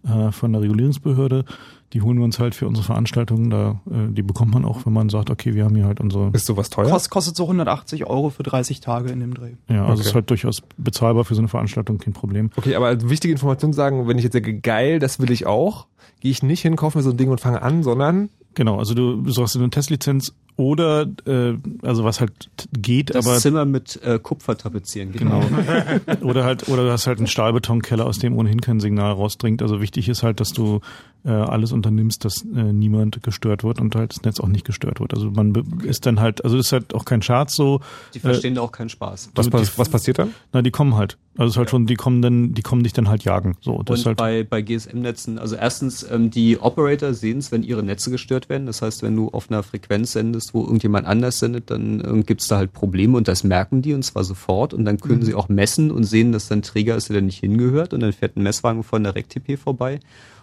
äh, 0.07 0.32
von 0.32 0.53
der 0.53 0.61
Regulierungsbehörde. 0.61 1.45
Die 1.94 2.02
holen 2.02 2.18
wir 2.18 2.23
uns 2.23 2.40
halt 2.40 2.56
für 2.56 2.68
unsere 2.68 2.86
Veranstaltungen. 2.86 3.49
Da, 3.49 3.82
äh, 3.90 4.11
die 4.11 4.22
bekommt 4.22 4.53
man 4.53 4.64
auch, 4.64 4.86
wenn 4.86 4.94
man 4.94 5.10
sagt, 5.10 5.30
okay, 5.30 5.53
wir 5.56 5.65
haben 5.65 5.76
hier 5.76 5.86
halt 5.86 5.99
unsere. 5.99 6.30
Ist 6.34 6.45
sowas 6.45 6.69
teuer? 6.69 6.90
Kost, 6.90 7.10
kostet 7.10 7.36
so 7.36 7.44
180 7.44 8.06
Euro 8.06 8.30
für 8.30 8.44
30 8.44 8.80
Tage 8.80 9.10
in 9.11 9.19
dem 9.19 9.34
Dreh. 9.34 9.52
Ja, 9.68 9.86
also 9.86 9.99
Okay. 10.02 10.10
ist 10.10 10.15
halt 10.15 10.30
durchaus 10.30 10.61
bezahlbar 10.78 11.26
für 11.26 11.36
so 11.36 11.41
eine 11.41 11.48
Veranstaltung, 11.49 11.98
kein 11.98 12.14
Problem. 12.14 12.49
Okay, 12.56 12.76
aber 12.76 12.88
als 12.88 13.10
wichtige 13.10 13.34
Information 13.34 13.73
sagen, 13.73 14.07
wenn 14.07 14.18
ich 14.18 14.23
jetzt 14.23 14.34
sage, 14.34 14.60
geil, 14.60 14.99
das 14.99 15.19
will 15.19 15.32
ich 15.32 15.45
auch, 15.45 15.88
gehe 16.22 16.32
ich 16.32 16.44
nicht 16.44 16.61
hin, 16.61 16.76
kaufe 16.78 16.98
mir 16.98 17.03
so 17.03 17.11
ein 17.11 17.18
Ding 17.18 17.30
und 17.30 17.41
fange 17.41 17.61
an, 17.61 17.84
sondern 17.84 18.30
Genau, 18.53 18.78
also 18.80 18.94
du 18.94 19.23
dir 19.53 19.60
eine 19.60 19.69
Testlizenz 19.69 20.34
oder 20.57 21.07
äh, 21.26 21.53
also 21.82 22.03
was 22.03 22.19
halt 22.19 22.49
geht, 22.73 23.14
Das 23.15 23.26
aber 23.26 23.38
Zimmer 23.38 23.65
mit 23.65 23.99
äh, 24.03 24.19
Kupfer 24.19 24.57
tapezieren. 24.57 25.11
Genau. 25.11 25.41
oder 26.22 26.44
halt, 26.44 26.68
oder 26.69 26.84
du 26.86 26.91
hast 26.91 27.07
halt 27.07 27.18
einen 27.19 27.28
Stahlbetonkeller, 27.28 28.06
aus 28.06 28.19
dem 28.19 28.38
ohnehin 28.38 28.61
kein 28.61 28.80
Signal 28.80 29.11
rausdringt. 29.14 29.61
Also 29.61 29.82
wichtig 29.82 30.10
ist 30.10 30.23
halt, 30.23 30.40
dass 30.40 30.49
du 30.53 30.80
äh, 31.23 31.30
alles 31.30 31.72
unternimmst, 31.72 32.26
dass 32.26 32.44
äh, 32.56 32.73
niemand 32.73 33.22
gestört 33.22 33.64
wird 33.64 33.80
und 33.80 33.95
halt 33.95 34.11
das 34.11 34.23
Netz 34.23 34.40
auch 34.40 34.48
nicht 34.48 34.65
gestört 34.65 34.99
wird. 34.99 35.14
Also 35.14 35.30
man 35.30 35.53
be- 35.53 35.64
ist 35.86 36.06
dann 36.07 36.19
halt, 36.19 36.44
also 36.44 36.57
das 36.57 36.68
ist 36.68 36.72
halt 36.72 36.94
auch 36.95 37.06
kein 37.06 37.22
Scherz 37.22 37.56
so. 37.56 37.80
Die 38.15 38.19
verstehen 38.19 38.56
da 38.56 38.61
auch 38.61 38.72
keinen 38.72 38.90
Spaß. 38.90 39.32
was, 39.36 39.52
was, 39.52 39.78
was 39.78 39.90
passiert 39.90 40.18
dann? 40.19 40.34
Na, 40.52 40.61
die 40.64 40.72
kommen 40.72 40.95
halt. 40.95 41.18
Also 41.38 41.45
es 41.49 41.53
ist 41.53 41.57
halt 41.57 41.69
schon, 41.69 41.86
die 41.86 41.95
kommen 41.95 42.22
dann, 42.23 42.53
die 42.53 42.61
kommen 42.64 42.84
dich 42.84 42.94
dann 42.94 43.07
halt 43.07 43.23
jagen. 43.23 43.56
So, 43.61 43.84
das 43.84 43.99
Und 43.99 44.06
halt. 44.07 44.18
bei, 44.18 44.44
bei 44.44 44.61
GSM-Netzen, 44.64 45.38
also 45.38 45.56
erstens, 45.56 46.03
ähm, 46.11 46.32
die 46.32 46.60
Operator 46.60 47.14
sehen 47.14 47.38
es, 47.38 47.52
wenn 47.52 47.61
ihre 47.64 47.84
Netze 47.84 48.10
gestört 48.10 48.49
werden. 48.49 48.65
Das 48.65 48.82
heißt, 48.82 49.03
wenn 49.03 49.15
du 49.15 49.30
auf 49.30 49.49
einer 49.52 49.61
Frequenz 49.61 50.14
sendest, 50.14 50.41
wo 50.54 50.64
irgendjemand 50.64 51.08
anders 51.08 51.40
sendet, 51.40 51.70
dann 51.70 52.24
gibt 52.26 52.42
es 52.42 52.48
da 52.48 52.58
halt 52.58 52.74
Probleme 52.74 53.18
und 53.18 53.28
das 53.28 53.44
merken 53.44 53.82
die 53.82 53.94
und 53.94 54.04
zwar 54.04 54.24
sofort. 54.24 54.74
Und 54.74 54.86
dann 54.86 55.00
können 55.00 55.20
Mhm. 55.20 55.26
sie 55.26 55.34
auch 55.36 55.50
messen 55.50 55.92
und 55.92 56.04
sehen, 56.04 56.32
dass 56.32 56.48
dann 56.48 56.62
Träger 56.62 56.96
ist, 56.96 57.10
der 57.10 57.16
da 57.18 57.22
nicht 57.22 57.40
hingehört. 57.40 57.94
Und 57.94 58.02
dann 58.02 58.14
fährt 58.14 58.36
ein 58.38 58.44
Messwagen 58.44 58.84
von 58.84 59.04
der 59.04 59.16
RecTP 59.16 59.58
vorbei. 59.58 60.00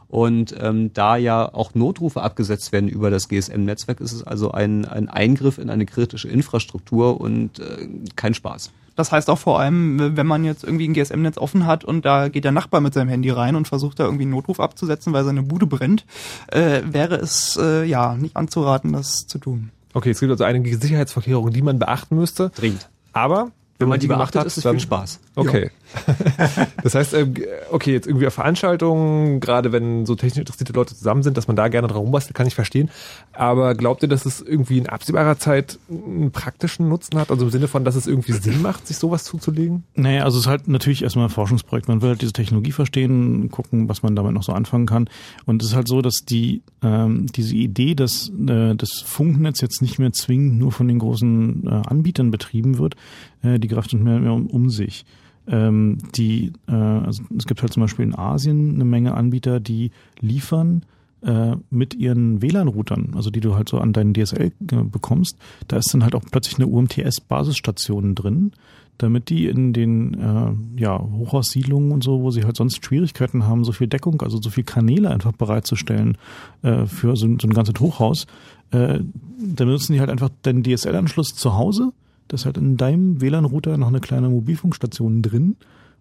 Und 0.08 0.54
ähm, 0.58 0.90
da 0.94 1.16
ja 1.16 1.52
auch 1.52 1.74
Notrufe 1.74 2.22
abgesetzt 2.22 2.72
werden 2.72 2.88
über 2.88 3.10
das 3.10 3.28
GSM-Netzwerk, 3.28 4.00
ist 4.00 4.12
es 4.12 4.22
also 4.22 4.52
ein, 4.52 4.86
ein 4.86 5.08
Eingriff 5.10 5.58
in 5.58 5.68
eine 5.68 5.84
kritische 5.84 6.28
Infrastruktur 6.28 7.20
und 7.20 7.58
äh, 7.58 7.88
kein 8.16 8.32
Spaß. 8.32 8.70
Das 8.96 9.12
heißt 9.12 9.28
auch 9.30 9.38
vor 9.38 9.60
allem, 9.60 10.16
wenn 10.16 10.26
man 10.26 10.44
jetzt 10.44 10.64
irgendwie 10.64 10.88
ein 10.88 10.94
GSM-Netz 10.94 11.36
offen 11.38 11.66
hat 11.66 11.84
und 11.84 12.04
da 12.04 12.28
geht 12.28 12.44
der 12.44 12.52
Nachbar 12.52 12.80
mit 12.80 12.94
seinem 12.94 13.10
Handy 13.10 13.30
rein 13.30 13.54
und 13.54 13.68
versucht 13.68 14.00
da 14.00 14.04
irgendwie 14.04 14.24
einen 14.24 14.32
Notruf 14.32 14.58
abzusetzen, 14.60 15.12
weil 15.12 15.24
seine 15.24 15.42
Bude 15.42 15.66
brennt, 15.66 16.06
äh, 16.48 16.80
wäre 16.84 17.16
es 17.16 17.58
äh, 17.62 17.84
ja 17.84 18.16
nicht 18.16 18.34
anzuraten, 18.34 18.94
das 18.94 19.26
zu 19.26 19.38
tun. 19.38 19.70
Okay, 19.94 20.10
es 20.10 20.20
gibt 20.20 20.30
also 20.30 20.44
einige 20.44 20.76
Sicherheitsvorkehrungen, 20.76 21.52
die 21.52 21.62
man 21.62 21.78
beachten 21.78 22.16
müsste. 22.16 22.50
Dringend. 22.50 22.88
Aber 23.12 23.50
wenn, 23.78 23.88
man 23.88 24.00
die 24.00 24.08
gemacht 24.08 24.32
beachtet, 24.32 24.40
hat, 24.40 24.46
ist 24.46 24.58
es 24.58 24.64
dann 24.64 24.74
viel 24.74 24.80
Spaß. 24.80 25.20
Okay. 25.34 25.70
das 26.82 26.94
heißt, 26.94 27.14
ähm, 27.14 27.34
okay, 27.70 27.92
jetzt 27.92 28.06
irgendwie 28.06 28.26
auf 28.26 28.34
Veranstaltungen, 28.34 29.40
gerade 29.40 29.72
wenn 29.72 30.06
so 30.06 30.14
technisch 30.14 30.38
interessierte 30.38 30.72
Leute 30.72 30.94
zusammen 30.94 31.22
sind, 31.22 31.36
dass 31.36 31.46
man 31.46 31.56
da 31.56 31.68
gerne 31.68 31.88
dran 31.88 31.98
rumbastelt, 31.98 32.34
kann 32.34 32.46
ich 32.46 32.54
verstehen. 32.54 32.90
Aber 33.32 33.74
glaubt 33.74 34.02
ihr, 34.02 34.08
dass 34.08 34.26
es 34.26 34.40
irgendwie 34.40 34.78
in 34.78 34.88
absehbarer 34.88 35.38
Zeit 35.38 35.78
einen 35.90 36.30
praktischen 36.30 36.88
Nutzen 36.88 37.18
hat? 37.18 37.30
Also 37.30 37.46
im 37.46 37.50
Sinne 37.50 37.68
von, 37.68 37.84
dass 37.84 37.94
es 37.94 38.06
irgendwie 38.06 38.32
Sinn 38.32 38.62
macht, 38.62 38.86
sich 38.86 38.96
sowas 38.98 39.24
zuzulegen? 39.24 39.84
Naja, 39.94 40.24
also 40.24 40.38
es 40.38 40.44
ist 40.44 40.50
halt 40.50 40.68
natürlich 40.68 41.02
erstmal 41.02 41.26
ein 41.26 41.30
Forschungsprojekt. 41.30 41.88
Man 41.88 42.02
will 42.02 42.10
halt 42.10 42.22
diese 42.22 42.32
Technologie 42.32 42.72
verstehen, 42.72 43.50
gucken, 43.50 43.88
was 43.88 44.02
man 44.02 44.14
damit 44.16 44.32
noch 44.32 44.42
so 44.42 44.52
anfangen 44.52 44.86
kann. 44.86 45.08
Und 45.46 45.62
es 45.62 45.70
ist 45.70 45.74
halt 45.74 45.88
so, 45.88 46.02
dass 46.02 46.24
die 46.24 46.62
ähm, 46.82 47.26
diese 47.26 47.54
Idee, 47.54 47.94
dass 47.94 48.30
äh, 48.30 48.74
das 48.74 49.02
Funknetz 49.04 49.60
jetzt 49.60 49.82
nicht 49.82 49.98
mehr 49.98 50.12
zwingend 50.12 50.58
nur 50.58 50.72
von 50.72 50.88
den 50.88 50.98
großen 50.98 51.66
äh, 51.66 51.70
Anbietern 51.88 52.30
betrieben 52.30 52.78
wird, 52.78 52.94
äh, 53.42 53.58
die 53.58 53.68
greift 53.68 53.92
nicht 53.92 54.02
mehr, 54.02 54.18
mehr 54.18 54.32
um, 54.32 54.46
um 54.46 54.70
sich. 54.70 55.04
Ähm, 55.48 55.98
die, 56.14 56.52
äh, 56.68 56.72
also 56.72 57.22
es 57.36 57.46
gibt 57.46 57.62
halt 57.62 57.72
zum 57.72 57.82
Beispiel 57.82 58.04
in 58.04 58.14
Asien 58.14 58.74
eine 58.74 58.84
Menge 58.84 59.14
Anbieter, 59.14 59.60
die 59.60 59.90
liefern 60.20 60.82
äh, 61.22 61.56
mit 61.70 61.94
ihren 61.94 62.42
WLAN-Routern, 62.42 63.12
also 63.16 63.30
die 63.30 63.40
du 63.40 63.56
halt 63.56 63.68
so 63.68 63.78
an 63.78 63.92
deinen 63.92 64.12
DSL 64.14 64.52
äh, 64.70 64.76
bekommst, 64.84 65.36
da 65.66 65.76
ist 65.78 65.92
dann 65.92 66.04
halt 66.04 66.14
auch 66.14 66.22
plötzlich 66.30 66.58
eine 66.58 66.66
UMTS-Basisstation 66.68 68.14
drin, 68.14 68.52
damit 68.98 69.28
die 69.30 69.46
in 69.46 69.72
den 69.72 70.14
äh, 70.14 70.80
ja, 70.80 71.00
Hochhaussiedlungen 71.00 71.92
und 71.92 72.02
so, 72.04 72.20
wo 72.22 72.30
sie 72.30 72.44
halt 72.44 72.56
sonst 72.56 72.84
Schwierigkeiten 72.84 73.44
haben, 73.46 73.64
so 73.64 73.72
viel 73.72 73.86
Deckung, 73.86 74.20
also 74.22 74.40
so 74.40 74.50
viel 74.50 74.64
Kanäle 74.64 75.10
einfach 75.10 75.32
bereitzustellen 75.32 76.18
äh, 76.62 76.86
für 76.86 77.16
so, 77.16 77.26
ein- 77.26 77.38
so 77.40 77.46
ein 77.48 77.54
ganzes 77.54 77.74
Hochhaus, 77.80 78.26
äh, 78.70 78.98
dann 78.98 79.66
benutzen 79.66 79.92
die 79.92 80.00
halt 80.00 80.10
einfach 80.10 80.30
den 80.44 80.62
DSL-Anschluss 80.64 81.28
zu 81.34 81.54
Hause, 81.54 81.92
das 82.28 82.42
ist 82.42 82.46
halt 82.46 82.58
in 82.58 82.76
deinem 82.76 83.20
WLAN-Router 83.20 83.76
noch 83.78 83.88
eine 83.88 84.00
kleine 84.00 84.28
Mobilfunkstation 84.28 85.22
drin 85.22 85.56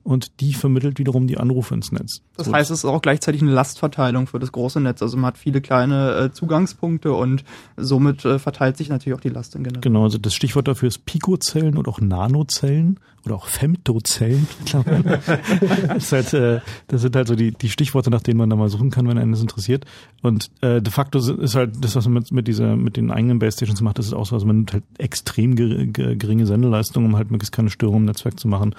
und 0.08 0.40
die 0.40 0.54
vermittelt 0.54 1.00
wiederum 1.00 1.28
die 1.28 1.38
Anrufe 1.38 1.74
ins 1.74 1.92
Netz. 1.92 2.22
Das 2.38 2.50
heißt, 2.50 2.72
es 2.72 2.80
ist 2.80 2.86
auch 2.86 3.02
gleichzeitig 3.02 3.42
eine 3.42 3.52
Lastverteilung 3.52 4.28
für 4.28 4.40
das 4.40 4.54
große 4.54 4.80
Netz. 4.80 5.02
Also 5.02 5.18
man 5.18 5.26
hat 5.26 5.38
viele 5.38 5.60
kleine 5.60 6.16
äh, 6.16 6.32
Zugangspunkte 6.32 7.12
und 7.12 7.44
somit 7.76 8.24
äh, 8.24 8.40
verteilt 8.40 8.78
sich 8.78 8.88
natürlich 8.88 9.18
auch 9.18 9.22
die 9.22 9.28
Last 9.30 9.56
in 9.56 9.66
generell. 9.66 9.82
Genau, 9.82 10.04
also 10.04 10.18
das 10.18 10.34
Stichwort 10.34 10.70
dafür 10.70 10.88
ist 10.88 11.06
Picozellen 11.06 11.78
oder 11.78 11.90
auch 11.90 12.00
Nanozellen 12.00 13.02
oder 13.28 13.36
auch 13.36 13.48
Femtozellen. 13.48 14.48
das, 15.88 16.12
halt, 16.12 16.34
äh, 16.34 16.60
das 16.88 17.02
sind 17.02 17.16
halt 17.16 17.28
so 17.28 17.36
die, 17.36 17.52
die 17.52 17.70
Stichworte, 17.70 18.10
nach 18.10 18.22
denen 18.22 18.38
man 18.38 18.50
da 18.50 18.56
mal 18.56 18.70
suchen 18.70 18.90
kann, 18.90 19.08
wenn 19.08 19.18
einen 19.18 19.32
das 19.32 19.42
interessiert. 19.42 19.86
Und 20.22 20.50
äh, 20.62 20.82
de 20.82 20.92
facto 20.92 21.20
ist 21.20 21.56
halt 21.56 21.84
das, 21.84 21.96
was 21.96 22.06
man 22.06 22.16
mit, 22.16 22.32
mit 22.32 22.48
dieser, 22.48 22.76
mit 22.76 22.98
den 22.98 23.12
eigenen 23.12 23.40
Base 23.40 23.58
Stations 23.58 23.82
macht, 23.82 24.00
das 24.00 24.08
ist 24.08 24.14
auch 24.14 24.26
so, 24.26 24.36
also 24.36 24.46
man 24.46 24.58
nimmt 24.58 24.74
halt 24.74 24.84
extrem 24.98 25.56
geringe 25.56 26.46
Sendeleistung, 26.46 27.06
um 27.06 27.16
halt 27.16 27.32
möglichst 27.32 27.54
keine 27.54 27.70
Störung 27.70 27.98
im 27.98 28.06
Netzwerk 28.06 28.40
zu 28.40 28.48
machen 28.48 28.76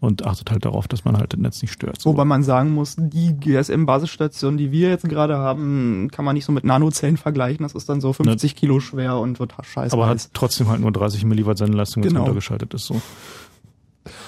und 0.00 0.24
achtet 0.26 0.50
halt 0.50 0.64
darauf, 0.64 0.86
dass 0.86 1.04
man 1.04 1.16
halt 1.16 1.32
das 1.32 1.40
Netz 1.40 1.60
nicht 1.62 1.72
stört. 1.72 2.04
Wobei 2.04 2.24
man 2.24 2.42
sagen 2.42 2.72
muss, 2.72 2.94
die 2.96 3.34
GSM-Basisstation, 3.34 4.56
die 4.56 4.70
wir 4.70 4.90
jetzt 4.90 5.08
gerade 5.08 5.36
haben, 5.36 6.08
kann 6.12 6.24
man 6.24 6.34
nicht 6.34 6.44
so 6.44 6.52
mit 6.52 6.64
Nanozellen 6.64 7.16
vergleichen. 7.16 7.64
Das 7.64 7.74
ist 7.74 7.88
dann 7.88 8.00
so 8.00 8.12
50 8.12 8.52
ne. 8.52 8.58
Kilo 8.58 8.80
schwer 8.80 9.18
und 9.18 9.40
wird 9.40 9.54
scheiße. 9.60 9.92
Aber 9.92 10.06
hat 10.06 10.30
trotzdem 10.34 10.68
halt 10.68 10.80
nur 10.80 10.92
30 10.92 11.24
Milliwatt 11.24 11.58
Sendeleistung, 11.58 12.04
wenn 12.04 12.10
genau. 12.10 12.20
runtergeschaltet 12.20 12.74
ist. 12.74 12.86
So. 12.86 13.00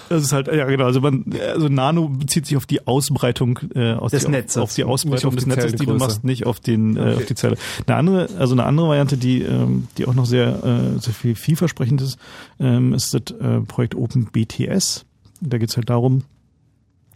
Das 0.09 0.23
ist 0.23 0.33
halt, 0.33 0.49
ja 0.49 0.65
genau, 0.67 0.85
also 0.85 1.01
man, 1.01 1.25
also 1.53 1.69
Nano 1.69 2.09
bezieht 2.09 2.47
sich 2.47 2.57
auf 2.57 2.67
die 2.67 2.87
Ausbreitung 2.87 3.59
äh, 3.75 3.93
aus 3.93 4.11
des 4.11 4.25
die, 4.25 4.31
Netzes. 4.31 4.63
Auf, 4.63 4.75
die 4.75 4.85
Ausbreitung 4.85 5.35
des 5.35 5.47
Netzes, 5.47 5.75
die 5.75 5.87
du 5.87 5.95
machst, 5.95 6.25
nicht 6.25 6.47
auf 6.47 6.61
den 6.61 6.99
okay. 6.99 7.13
äh, 7.13 7.17
auf 7.17 7.27
die 7.27 7.35
Zelle. 7.35 7.57
Eine 7.87 7.97
andere, 7.97 8.29
also 8.39 8.55
eine 8.55 8.65
andere 8.65 8.89
Variante, 8.89 9.17
die 9.17 9.43
ähm, 9.43 9.89
die 9.99 10.07
auch 10.07 10.15
noch 10.15 10.27
sehr 10.27 10.65
äh, 10.65 10.99
sehr 11.01 11.15
viel 11.15 11.35
vielversprechend 11.35 12.01
ist, 12.03 12.19
ähm, 12.59 12.95
ist 12.95 13.15
das 13.15 13.37
äh, 13.39 13.61
Projekt 13.61 13.95
OpenBTS. 13.95 15.05
Da 15.41 15.59
geht's 15.59 15.77
halt 15.77 15.89
darum, 15.89 16.25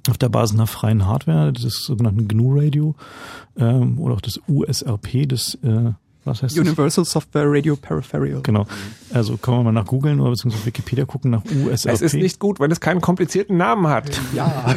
auf 0.08 0.18
der 0.18 0.28
Basis 0.28 0.56
einer 0.56 0.66
freien 0.66 1.06
Hardware, 1.06 1.52
des 1.52 1.84
sogenannten 1.84 2.28
GNU 2.28 2.58
Radio 2.58 2.94
ähm, 3.56 3.98
oder 3.98 4.14
auch 4.14 4.20
des 4.20 4.40
USRP, 4.48 5.26
des 5.26 5.54
äh, 5.62 5.92
was 6.24 6.42
heißt 6.42 6.58
Universal 6.58 7.04
das? 7.04 7.12
Software 7.12 7.44
Radio 7.46 7.76
Peripheral. 7.76 8.40
Genau. 8.42 8.66
Also 9.12 9.36
kann 9.36 9.54
man 9.54 9.64
mal 9.64 9.72
nach 9.72 9.86
googeln 9.86 10.20
oder 10.20 10.30
beziehungsweise 10.30 10.66
Wikipedia 10.66 11.04
gucken 11.04 11.30
nach 11.30 11.44
USRP. 11.44 11.94
Es 11.94 12.00
ist 12.00 12.14
nicht 12.14 12.38
gut, 12.38 12.60
wenn 12.60 12.70
es 12.70 12.80
keinen 12.80 13.00
komplizierten 13.00 13.56
Namen 13.56 13.86
hat. 13.88 14.20
Ja. 14.34 14.74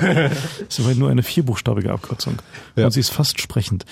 es 0.69 0.77
ist 0.77 0.85
aber 0.85 0.93
nur 0.93 1.09
eine 1.09 1.23
vierbuchstabige 1.23 1.91
Abkürzung. 1.91 2.35
Ja. 2.75 2.85
Und 2.85 2.91
sie 2.91 2.99
ist 2.99 3.09
fast 3.09 3.41
sprechend. 3.41 3.85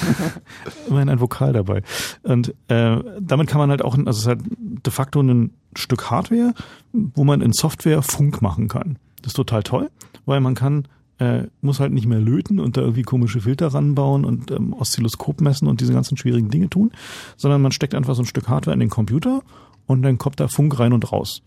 Immerhin 0.88 1.10
ein 1.10 1.20
Vokal 1.20 1.52
dabei. 1.52 1.82
Und 2.22 2.54
äh, 2.68 2.96
damit 3.20 3.48
kann 3.48 3.58
man 3.58 3.70
halt 3.70 3.82
auch, 3.82 3.96
also 3.98 4.10
es 4.10 4.18
ist 4.18 4.26
halt 4.26 4.40
de 4.48 4.92
facto 4.92 5.20
ein 5.20 5.50
Stück 5.74 6.10
Hardware, 6.10 6.54
wo 6.92 7.24
man 7.24 7.42
in 7.42 7.52
Software 7.52 8.00
Funk 8.02 8.40
machen 8.40 8.68
kann. 8.68 8.98
Das 9.22 9.30
ist 9.30 9.36
total 9.36 9.62
toll, 9.62 9.90
weil 10.24 10.40
man 10.40 10.54
kann 10.54 10.88
äh, 11.18 11.44
muss 11.60 11.80
halt 11.80 11.92
nicht 11.92 12.06
mehr 12.06 12.20
löten 12.20 12.60
und 12.60 12.76
da 12.76 12.82
irgendwie 12.82 13.02
komische 13.02 13.40
Filter 13.40 13.68
ranbauen 13.68 14.24
und 14.24 14.50
ähm, 14.50 14.72
Oszilloskop 14.74 15.40
messen 15.40 15.68
und 15.68 15.80
diese 15.80 15.92
ganzen 15.92 16.16
schwierigen 16.16 16.50
Dinge 16.50 16.68
tun, 16.68 16.92
sondern 17.36 17.62
man 17.62 17.72
steckt 17.72 17.94
einfach 17.94 18.14
so 18.14 18.22
ein 18.22 18.26
Stück 18.26 18.48
Hardware 18.48 18.74
in 18.74 18.80
den 18.80 18.90
Computer 18.90 19.42
und 19.86 20.02
dann 20.02 20.18
kommt 20.18 20.40
da 20.40 20.48
Funk 20.48 20.78
rein 20.78 20.92
und 20.92 21.10
raus. 21.12 21.42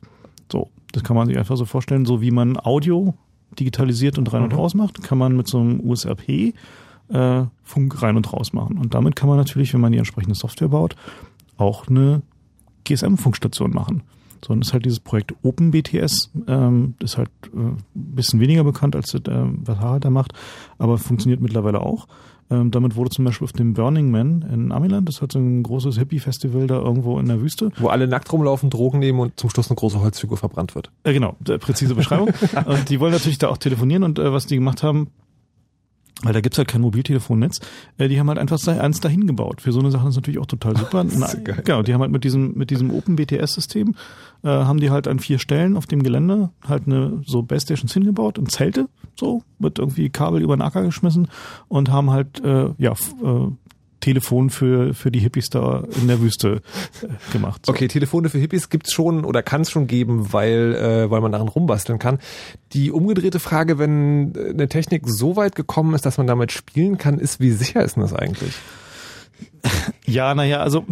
So, 0.51 0.69
das 0.91 1.03
kann 1.03 1.15
man 1.15 1.27
sich 1.27 1.37
einfach 1.37 1.57
so 1.57 1.65
vorstellen, 1.65 2.05
so 2.05 2.21
wie 2.21 2.31
man 2.31 2.57
Audio 2.57 3.13
digitalisiert 3.59 4.17
und 4.17 4.31
rein 4.33 4.41
mhm. 4.41 4.49
und 4.49 4.57
raus 4.57 4.73
macht, 4.73 5.03
kann 5.03 5.17
man 5.17 5.35
mit 5.35 5.47
so 5.47 5.59
einem 5.59 5.79
USRP 5.81 6.53
äh, 7.09 7.43
Funk 7.63 8.01
rein 8.01 8.15
und 8.15 8.31
raus 8.31 8.53
machen. 8.53 8.77
Und 8.77 8.93
damit 8.93 9.15
kann 9.15 9.29
man 9.29 9.37
natürlich, 9.37 9.73
wenn 9.73 9.81
man 9.81 9.91
die 9.91 9.97
entsprechende 9.97 10.35
Software 10.35 10.69
baut, 10.69 10.95
auch 11.57 11.87
eine 11.87 12.21
GSM-Funkstation 12.85 13.71
machen. 13.71 14.03
So, 14.45 14.53
und 14.53 14.61
ist 14.61 14.73
halt 14.73 14.85
dieses 14.85 14.99
Projekt 14.99 15.33
OpenBTS, 15.43 16.31
ähm, 16.47 16.95
ist 16.99 17.17
halt 17.17 17.29
äh, 17.53 17.57
ein 17.57 17.77
bisschen 17.93 18.39
weniger 18.39 18.63
bekannt 18.63 18.95
als 18.95 19.11
das, 19.11 19.21
äh, 19.21 19.45
was 19.65 19.79
Harald 19.79 20.05
da 20.05 20.09
macht, 20.09 20.33
aber 20.77 20.97
funktioniert 20.97 21.41
mittlerweile 21.41 21.81
auch. 21.81 22.07
Ähm, 22.51 22.71
damit 22.71 22.95
wurde 22.95 23.11
zum 23.11 23.25
Beispiel 23.25 23.45
auf 23.45 23.51
dem 23.51 23.73
Burning 23.73 24.09
Man 24.09 24.41
in 24.41 24.71
Amiland, 24.71 25.07
das 25.07 25.21
hat 25.21 25.31
so 25.31 25.39
ein 25.39 25.61
großes 25.61 25.97
Hippie-Festival 25.97 26.65
da 26.65 26.79
irgendwo 26.79 27.19
in 27.19 27.27
der 27.27 27.41
Wüste. 27.41 27.71
Wo 27.77 27.89
alle 27.89 28.07
nackt 28.07 28.31
rumlaufen, 28.33 28.71
Drogen 28.71 28.99
nehmen 28.99 29.19
und 29.19 29.39
zum 29.39 29.49
Schluss 29.49 29.69
eine 29.69 29.75
große 29.75 29.99
Holzfigur 30.01 30.37
verbrannt 30.37 30.73
wird. 30.73 30.89
Äh, 31.03 31.13
genau, 31.13 31.35
präzise 31.43 31.93
Beschreibung. 31.93 32.29
und 32.65 32.89
die 32.89 32.99
wollen 32.99 33.11
natürlich 33.11 33.37
da 33.37 33.49
auch 33.49 33.57
telefonieren 33.57 34.03
und 34.03 34.17
äh, 34.17 34.33
was 34.33 34.47
die 34.47 34.55
gemacht 34.55 34.81
haben, 34.81 35.09
weil 36.23 36.33
da 36.33 36.41
gibt's 36.41 36.57
halt 36.57 36.67
kein 36.67 36.81
Mobiltelefonnetz. 36.81 37.59
Äh, 37.97 38.09
die 38.09 38.19
haben 38.19 38.27
halt 38.27 38.39
einfach 38.39 38.65
eins 38.67 38.99
dahin 38.99 39.27
gebaut. 39.27 39.61
Für 39.61 39.71
so 39.71 39.79
eine 39.79 39.91
Sache 39.91 40.07
ist 40.09 40.15
natürlich 40.15 40.39
auch 40.39 40.45
total 40.45 40.75
super. 40.77 41.03
Na, 41.03 41.27
genau, 41.33 41.81
die 41.81 41.93
haben 41.93 42.01
halt 42.01 42.11
mit 42.11 42.23
diesem 42.23 42.53
mit 42.55 42.69
diesem 42.69 42.91
Open 42.91 43.15
BTS 43.15 43.53
System 43.53 43.95
äh, 44.43 44.49
haben 44.49 44.79
die 44.79 44.89
halt 44.89 45.07
an 45.07 45.19
vier 45.19 45.39
Stellen 45.39 45.77
auf 45.77 45.85
dem 45.85 46.03
Gelände 46.03 46.49
halt 46.67 46.87
eine 46.87 47.21
so 47.25 47.41
Base 47.41 47.65
Stations 47.65 47.93
hingebaut 47.93 48.37
und 48.37 48.51
Zelte 48.51 48.87
so 49.15 49.43
mit 49.59 49.79
irgendwie 49.79 50.09
Kabel 50.09 50.41
über 50.41 50.55
den 50.55 50.61
Acker 50.61 50.83
geschmissen 50.83 51.27
und 51.67 51.89
haben 51.89 52.11
halt 52.11 52.43
äh, 52.43 52.69
ja 52.77 52.91
äh, 52.91 53.51
Telefon 53.99 54.49
für, 54.49 54.93
für 54.93 55.11
die 55.11 55.19
Hippies 55.19 55.49
da 55.49 55.83
in 56.01 56.07
der 56.07 56.21
Wüste 56.21 56.61
äh, 57.01 57.31
gemacht. 57.31 57.65
So. 57.65 57.71
Okay, 57.71 57.87
Telefone 57.87 58.29
für 58.29 58.37
Hippies 58.37 58.69
gibt's 58.69 58.93
schon 58.93 59.25
oder 59.25 59.43
kann 59.43 59.61
es 59.61 59.71
schon 59.71 59.87
geben, 59.87 60.31
weil, 60.33 60.75
äh, 60.75 61.11
weil 61.11 61.21
man 61.21 61.31
daran 61.31 61.47
rumbasteln 61.47 61.99
kann. 61.99 62.19
Die 62.73 62.91
umgedrehte 62.91 63.39
Frage, 63.39 63.77
wenn 63.77 64.35
äh, 64.35 64.49
eine 64.49 64.69
Technik 64.69 65.03
so 65.05 65.35
weit 65.35 65.55
gekommen 65.55 65.93
ist, 65.93 66.05
dass 66.05 66.17
man 66.17 66.27
damit 66.27 66.51
spielen 66.51 66.97
kann, 66.97 67.19
ist, 67.19 67.39
wie 67.39 67.51
sicher 67.51 67.83
ist 67.83 67.95
denn 67.95 68.03
das 68.03 68.13
eigentlich? 68.13 68.53
Ja, 70.05 70.33
naja, 70.33 70.61
also 70.61 70.85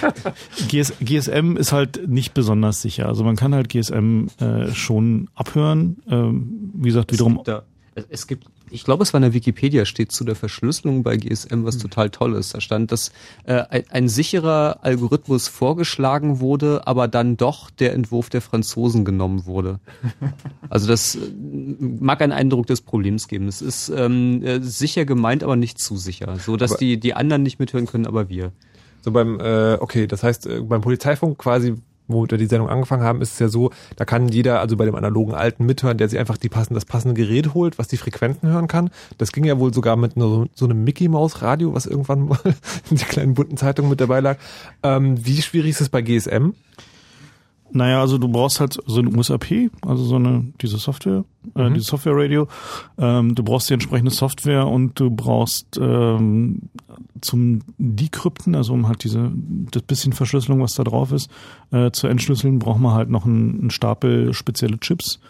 GS, 0.68 0.94
GSM 1.00 1.56
ist 1.56 1.70
halt 1.70 2.08
nicht 2.08 2.34
besonders 2.34 2.82
sicher. 2.82 3.06
Also 3.06 3.22
man 3.22 3.36
kann 3.36 3.54
halt 3.54 3.68
GSM 3.68 4.26
äh, 4.40 4.72
schon 4.72 5.28
abhören. 5.34 5.98
Ähm, 6.10 6.72
wie 6.74 6.88
gesagt, 6.88 7.12
wiederum. 7.12 7.40
Da, 7.44 7.62
es 8.08 8.26
gibt 8.26 8.46
ich 8.70 8.84
glaube, 8.84 9.02
es 9.02 9.12
war 9.12 9.18
in 9.18 9.22
der 9.22 9.34
Wikipedia 9.34 9.84
steht 9.84 10.12
zu 10.12 10.24
der 10.24 10.34
Verschlüsselung 10.34 11.02
bei 11.02 11.16
GSM, 11.16 11.64
was 11.64 11.76
mhm. 11.76 11.82
total 11.82 12.10
toll 12.10 12.34
ist. 12.34 12.54
Da 12.54 12.60
stand, 12.60 12.92
dass 12.92 13.12
äh, 13.44 13.62
ein, 13.70 13.84
ein, 13.90 14.08
sicherer 14.08 14.78
Algorithmus 14.82 15.48
vorgeschlagen 15.48 16.40
wurde, 16.40 16.86
aber 16.86 17.08
dann 17.08 17.36
doch 17.36 17.70
der 17.70 17.94
Entwurf 17.94 18.30
der 18.30 18.40
Franzosen 18.40 19.04
genommen 19.04 19.46
wurde. 19.46 19.80
Also 20.70 20.86
das 20.86 21.14
äh, 21.14 21.18
mag 21.80 22.20
einen 22.20 22.32
Eindruck 22.32 22.66
des 22.66 22.82
Problems 22.82 23.26
geben. 23.26 23.48
Es 23.48 23.62
ist 23.62 23.88
ähm, 23.88 24.42
äh, 24.42 24.60
sicher 24.60 25.06
gemeint, 25.06 25.42
aber 25.42 25.56
nicht 25.56 25.78
zu 25.78 25.96
sicher, 25.96 26.36
so 26.38 26.56
dass 26.56 26.72
aber 26.72 26.78
die 26.80 27.00
die 27.00 27.14
anderen 27.14 27.42
nicht 27.42 27.58
mithören 27.58 27.86
können, 27.86 28.06
aber 28.06 28.28
wir. 28.28 28.52
So 29.00 29.12
beim 29.12 29.40
äh, 29.40 29.74
okay, 29.80 30.06
das 30.06 30.22
heißt 30.22 30.46
äh, 30.46 30.60
beim 30.60 30.82
Polizeifunk 30.82 31.38
quasi 31.38 31.76
wo 32.08 32.26
wir 32.28 32.38
die 32.38 32.46
Sendung 32.46 32.68
angefangen 32.68 33.02
haben, 33.02 33.20
ist 33.22 33.34
es 33.34 33.38
ja 33.38 33.48
so, 33.48 33.70
da 33.96 34.04
kann 34.04 34.28
jeder, 34.28 34.60
also 34.60 34.76
bei 34.76 34.84
dem 34.84 34.94
analogen 34.94 35.34
Alten 35.34 35.66
mithören, 35.66 35.98
der 35.98 36.08
sich 36.08 36.18
einfach 36.18 36.36
die 36.36 36.48
passen, 36.48 36.74
das 36.74 36.84
passende 36.84 37.14
Gerät 37.14 37.54
holt, 37.54 37.78
was 37.78 37.88
die 37.88 37.96
Frequenzen 37.96 38.48
hören 38.48 38.66
kann. 38.66 38.90
Das 39.18 39.32
ging 39.32 39.44
ja 39.44 39.58
wohl 39.58 39.72
sogar 39.72 39.96
mit 39.96 40.14
so, 40.16 40.46
so 40.54 40.64
einem 40.64 40.82
Mickey 40.84 41.08
Maus 41.08 41.42
Radio, 41.42 41.74
was 41.74 41.86
irgendwann 41.86 42.28
mal 42.28 42.38
in 42.90 42.96
der 42.96 43.06
kleinen 43.06 43.34
bunten 43.34 43.56
Zeitung 43.56 43.88
mit 43.88 44.00
dabei 44.00 44.20
lag. 44.20 44.38
Ähm, 44.82 45.24
wie 45.24 45.40
schwierig 45.42 45.70
ist 45.70 45.80
es 45.82 45.88
bei 45.88 46.02
GSM? 46.02 46.54
Naja, 47.70 48.00
also 48.00 48.18
du 48.18 48.28
brauchst 48.28 48.60
halt 48.60 48.78
so 48.86 49.00
ein 49.00 49.14
USAP, 49.14 49.70
also 49.82 50.04
so 50.04 50.16
eine, 50.16 50.52
diese 50.60 50.78
Software, 50.78 51.24
äh, 51.54 51.68
mhm. 51.68 51.74
diese 51.74 51.86
Software-Radio. 51.86 52.48
Ähm, 52.96 53.34
du 53.34 53.42
brauchst 53.42 53.68
die 53.68 53.74
entsprechende 53.74 54.10
Software 54.10 54.66
und 54.66 54.98
du 54.98 55.10
brauchst 55.10 55.78
ähm, 55.80 56.62
zum 57.20 57.60
Decrypten, 57.78 58.54
also 58.54 58.72
um 58.72 58.88
halt 58.88 59.04
diese, 59.04 59.30
das 59.70 59.82
bisschen 59.82 60.12
Verschlüsselung, 60.12 60.62
was 60.62 60.72
da 60.74 60.84
drauf 60.84 61.12
ist, 61.12 61.30
äh, 61.70 61.90
zu 61.90 62.06
entschlüsseln, 62.06 62.58
braucht 62.58 62.80
man 62.80 62.94
halt 62.94 63.10
noch 63.10 63.26
einen, 63.26 63.60
einen 63.60 63.70
Stapel 63.70 64.32
spezielle 64.32 64.78
Chips 64.78 65.20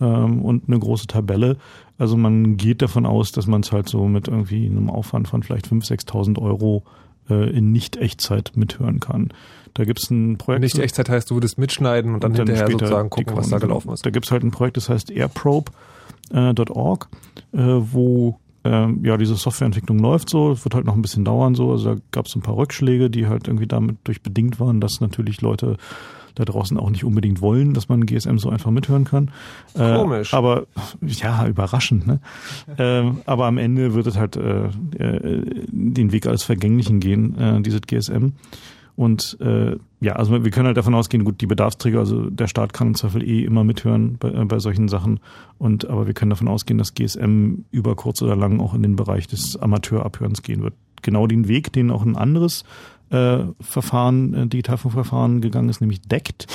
ähm, 0.00 0.42
und 0.42 0.68
eine 0.68 0.78
große 0.78 1.08
Tabelle. 1.08 1.56
Also 1.98 2.16
man 2.16 2.56
geht 2.56 2.80
davon 2.80 3.06
aus, 3.06 3.32
dass 3.32 3.46
man 3.46 3.62
es 3.62 3.72
halt 3.72 3.88
so 3.88 4.06
mit 4.06 4.28
irgendwie 4.28 4.66
einem 4.66 4.88
Aufwand 4.88 5.26
von 5.26 5.42
vielleicht 5.42 5.66
5.000, 5.66 6.06
6.000 6.06 6.40
Euro 6.40 6.84
äh, 7.28 7.50
in 7.50 7.72
Nicht-Echtzeit 7.72 8.52
mithören 8.54 9.00
kann. 9.00 9.32
Da 9.74 9.84
gibt's 9.84 10.10
ein 10.10 10.38
Projekt. 10.38 10.62
Nicht 10.62 10.78
Echtzeit 10.78 11.08
heißt, 11.08 11.30
du 11.30 11.36
würdest 11.36 11.58
mitschneiden 11.58 12.14
und 12.14 12.24
dann, 12.24 12.32
und 12.32 12.38
dann 12.38 12.46
hinterher 12.48 12.70
sozusagen 12.70 13.10
gucken, 13.10 13.36
was 13.36 13.50
da 13.50 13.58
gelaufen 13.58 13.92
ist. 13.92 14.04
Da 14.04 14.10
gibt's 14.10 14.30
halt 14.30 14.42
ein 14.42 14.50
Projekt, 14.50 14.76
das 14.76 14.88
heißt 14.88 15.10
airprobe.org, 15.10 17.08
äh, 17.52 17.60
äh, 17.60 17.92
wo 17.92 18.38
äh, 18.64 18.86
ja 19.02 19.16
diese 19.16 19.34
Softwareentwicklung 19.34 19.98
läuft 19.98 20.30
so, 20.30 20.52
es 20.52 20.64
wird 20.64 20.74
halt 20.74 20.84
noch 20.84 20.94
ein 20.94 21.02
bisschen 21.02 21.24
dauern 21.24 21.54
so. 21.54 21.72
Also 21.72 21.94
da 21.94 22.00
gab's 22.10 22.34
ein 22.34 22.42
paar 22.42 22.56
Rückschläge, 22.56 23.10
die 23.10 23.26
halt 23.26 23.48
irgendwie 23.48 23.66
damit 23.66 23.96
durch 24.04 24.22
bedingt 24.22 24.60
waren, 24.60 24.80
dass 24.80 25.00
natürlich 25.00 25.40
Leute 25.40 25.76
da 26.38 26.44
draußen 26.44 26.78
auch 26.78 26.90
nicht 26.90 27.04
unbedingt 27.04 27.40
wollen, 27.40 27.74
dass 27.74 27.88
man 27.88 28.06
GSM 28.06 28.38
so 28.38 28.48
einfach 28.48 28.70
mithören 28.70 29.04
kann. 29.04 29.30
Äh, 29.74 29.96
Komisch. 29.96 30.32
Äh, 30.32 30.36
aber 30.36 30.66
ja, 31.02 31.46
überraschend. 31.46 32.06
Ne? 32.06 32.20
äh, 32.78 33.10
aber 33.26 33.46
am 33.46 33.58
Ende 33.58 33.94
wird 33.94 34.06
es 34.06 34.16
halt 34.16 34.36
äh, 34.36 34.68
den 34.90 36.12
Weg 36.12 36.26
als 36.26 36.44
Vergänglichen 36.44 37.00
gehen, 37.00 37.62
dieses 37.62 37.82
GSM. 37.82 38.32
Und 38.98 39.36
äh, 39.40 39.76
ja, 40.00 40.14
also 40.14 40.42
wir 40.42 40.50
können 40.50 40.66
halt 40.66 40.76
davon 40.76 40.96
ausgehen, 40.96 41.22
gut, 41.22 41.40
die 41.40 41.46
Bedarfsträger, 41.46 42.00
also 42.00 42.28
der 42.30 42.48
Staat 42.48 42.72
kann 42.72 42.88
im 42.88 42.94
Zweifel 42.96 43.22
eh 43.22 43.44
immer 43.44 43.62
mithören 43.62 44.16
bei, 44.18 44.28
äh, 44.28 44.44
bei 44.44 44.58
solchen 44.58 44.88
Sachen. 44.88 45.20
Und 45.56 45.88
aber 45.88 46.08
wir 46.08 46.14
können 46.14 46.30
davon 46.30 46.48
ausgehen, 46.48 46.78
dass 46.78 46.94
GSM 46.94 47.64
über 47.70 47.94
kurz 47.94 48.22
oder 48.22 48.34
lang 48.34 48.58
auch 48.58 48.74
in 48.74 48.82
den 48.82 48.96
Bereich 48.96 49.28
des 49.28 49.56
Amateurabhörens 49.56 50.42
gehen 50.42 50.64
wird. 50.64 50.74
Genau 51.00 51.28
den 51.28 51.46
Weg, 51.46 51.72
den 51.72 51.92
auch 51.92 52.04
ein 52.04 52.16
anderes 52.16 52.64
äh, 53.10 53.44
Verfahren, 53.60 54.34
äh, 54.34 54.46
Digitalfunkverfahren 54.48 55.42
gegangen 55.42 55.68
ist, 55.68 55.80
nämlich 55.80 56.02
DECT. 56.02 56.48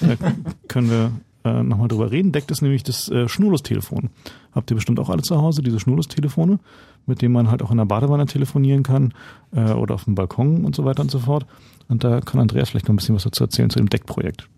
Da 0.00 0.16
können 0.68 0.88
wir 0.88 1.12
äh, 1.44 1.62
nochmal 1.62 1.88
drüber 1.88 2.10
reden. 2.10 2.32
Deckt 2.32 2.50
ist 2.50 2.62
nämlich 2.62 2.82
das 2.82 3.10
äh, 3.10 3.28
Schnurlustelefon. 3.28 4.08
Habt 4.52 4.70
ihr 4.70 4.74
bestimmt 4.74 5.00
auch 5.00 5.10
alle 5.10 5.20
zu 5.20 5.36
Hause, 5.36 5.62
diese 5.62 5.80
Schnurlustelefone, 5.80 6.60
mit 7.04 7.20
denen 7.20 7.34
man 7.34 7.50
halt 7.50 7.62
auch 7.62 7.70
in 7.70 7.76
der 7.76 7.84
Badewanne 7.84 8.24
telefonieren 8.24 8.84
kann 8.84 9.12
äh, 9.54 9.72
oder 9.72 9.96
auf 9.96 10.04
dem 10.04 10.14
Balkon 10.14 10.64
und 10.64 10.74
so 10.74 10.86
weiter 10.86 11.02
und 11.02 11.10
so 11.10 11.18
fort. 11.18 11.46
Und 11.90 12.04
da 12.04 12.20
kann 12.20 12.40
Andreas 12.40 12.70
vielleicht 12.70 12.86
noch 12.86 12.94
ein 12.94 12.96
bisschen 12.96 13.14
was 13.14 13.24
dazu 13.24 13.44
erzählen 13.44 13.68
zu 13.68 13.78
dem 13.78 13.90
Deckprojekt. 13.90 14.48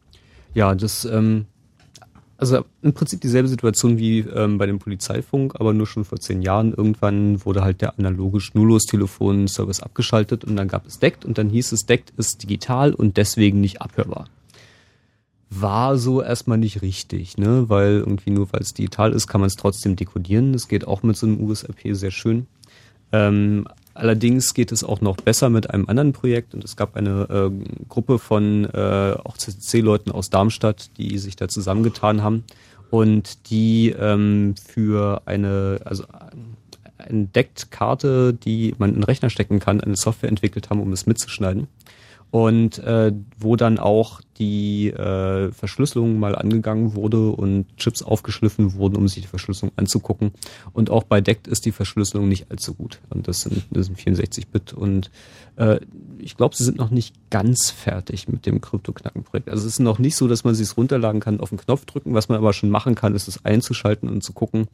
Ja, 0.55 0.75
das 0.75 1.05
ähm, 1.07 1.47
also 2.43 2.65
im 2.83 2.93
Prinzip 2.93 3.21
dieselbe 3.21 3.47
Situation 3.47 3.99
wie 3.99 4.19
ähm, 4.19 4.59
bei 4.59 4.67
dem 4.67 4.81
Polizeifunk, 4.81 5.55
aber 5.61 5.73
nur 5.73 5.87
schon 5.87 6.05
vor 6.05 6.19
zehn 6.19 6.43
Jahren. 6.43 6.75
Irgendwann 6.75 7.45
wurde 7.45 7.63
halt 7.63 7.81
der 7.81 7.97
analoge 7.99 8.41
Schnurlos-Telefon-Service 8.41 9.81
abgeschaltet 9.81 10.45
und 10.45 10.57
dann 10.57 10.67
gab 10.67 10.85
es 10.85 10.99
DECT 10.99 11.25
und 11.25 11.39
dann 11.39 11.49
hieß 11.49 11.71
es, 11.71 11.87
DECT 11.87 12.13
ist 12.17 12.43
digital 12.43 12.95
und 12.95 13.17
deswegen 13.17 13.61
nicht 13.61 13.81
abhörbar. 13.81 14.27
War 15.51 15.97
so 15.99 16.21
erstmal 16.21 16.59
nicht 16.59 16.83
richtig, 16.83 17.39
ne? 17.39 17.69
Weil 17.69 17.99
irgendwie 17.99 18.31
nur 18.31 18.53
weil 18.53 18.63
es 18.63 18.75
digital 18.75 19.13
ist, 19.13 19.29
kann 19.29 19.41
man 19.41 19.47
es 19.47 19.55
trotzdem 19.55 19.95
dekodieren. 19.95 20.53
Das 20.53 20.67
geht 20.67 20.85
auch 20.85 21.05
mit 21.05 21.17
so 21.17 21.27
einem 21.27 21.41
USRP 21.41 21.95
sehr 21.95 22.11
schön. 22.11 22.49
Ähm, 23.13 23.69
Allerdings 23.94 24.55
geht 24.55 24.73
es 24.73 24.85
auch 24.85 25.01
noch 25.01 25.16
besser 25.16 25.51
mit 25.51 25.70
einem 25.70 25.89
anderen 25.89 26.12
Projekt 26.12 26.55
und 26.55 26.64
es 26.64 26.77
gab 26.77 26.97
eine 26.97 27.28
äh, 27.28 27.85
Gruppe 27.89 28.19
von 28.19 28.64
äh, 28.64 29.16
auch 29.23 29.36
CCC-Leuten 29.36 30.10
aus 30.10 30.31
Darmstadt, 30.31 30.90
die 30.97 31.19
sich 31.19 31.36
da 31.36 31.48
zusammengetan 31.48 32.23
haben 32.23 32.44
und 32.90 33.51
die 33.51 33.90
ähm, 33.90 34.55
für 34.56 35.23
eine, 35.27 35.81
also 35.85 36.05
eine 36.97 37.27
Deckt-Karte, 37.27 38.32
die 38.32 38.74
man 38.78 38.90
in 38.90 38.97
den 38.97 39.05
Rechner 39.05 39.31
stecken 39.31 39.60
kann, 39.60 39.81
eine 39.81 39.97
Software 39.97 40.31
entwickelt 40.31 40.70
haben, 40.70 40.81
um 40.81 40.93
es 40.93 41.06
mitzuschneiden 41.06 41.69
und 42.33 42.79
äh, 42.79 43.13
wo 43.39 43.57
dann 43.57 43.79
auch 43.79 44.23
die 44.39 44.89
äh, 44.89 45.53
Verschlüsselung 45.53 46.19
mal 46.19 46.35
angegangen 46.35 46.95
wurde 46.95 47.29
und 47.29 47.67
Chips 47.77 48.03
aufgeschliffen 48.03 48.73
wurden, 48.73 48.97
um 48.97 49.07
sich 49.07 49.21
die 49.21 49.29
Verschlüsselung 49.29 49.71
anzugucken. 49.77 50.33
Und 50.73 50.89
auch 50.89 51.05
bei 51.05 51.21
DECT 51.21 51.47
ist 51.47 51.67
die 51.67 51.73
Verschlüsselung 51.73 52.31
nicht 52.31 52.51
allzu 52.51 52.73
gut. 52.73 53.01
Und 53.11 53.29
das 53.29 53.43
sind, 53.43 53.67
das 53.71 53.87
sind 53.87 53.99
64-Bit. 53.99 54.73
Und 54.73 55.11
äh, 55.57 55.81
ich 56.19 56.39
glaube, 56.39 56.57
sie 56.57 56.65
sind 56.65 56.79
noch 56.79 56.89
nicht 56.89 57.15
ganz 57.29 57.71
fertig 57.71 58.29
mit 58.29 58.47
dem 58.47 58.63
Krypto-Knacken-Projekt. 58.63 59.51
Also 59.51 59.67
es 59.67 59.75
ist 59.75 59.81
noch 59.81 59.99
nicht 59.99 60.17
so, 60.17 60.27
dass 60.27 60.43
man 60.43 60.55
sich 60.55 60.75
runterladen 60.75 61.21
kann, 61.21 61.39
auf 61.39 61.51
den 61.51 61.59
Knopf 61.59 61.85
drücken. 61.85 62.15
Was 62.15 62.31
man 62.31 62.39
aber 62.39 62.55
schon 62.55 62.71
machen 62.71 62.95
kann, 62.95 63.15
ist 63.15 63.29
es 63.29 63.45
einzuschalten 63.45 64.09
und 64.09 64.25
zu 64.25 64.33
gucken, 64.33 64.69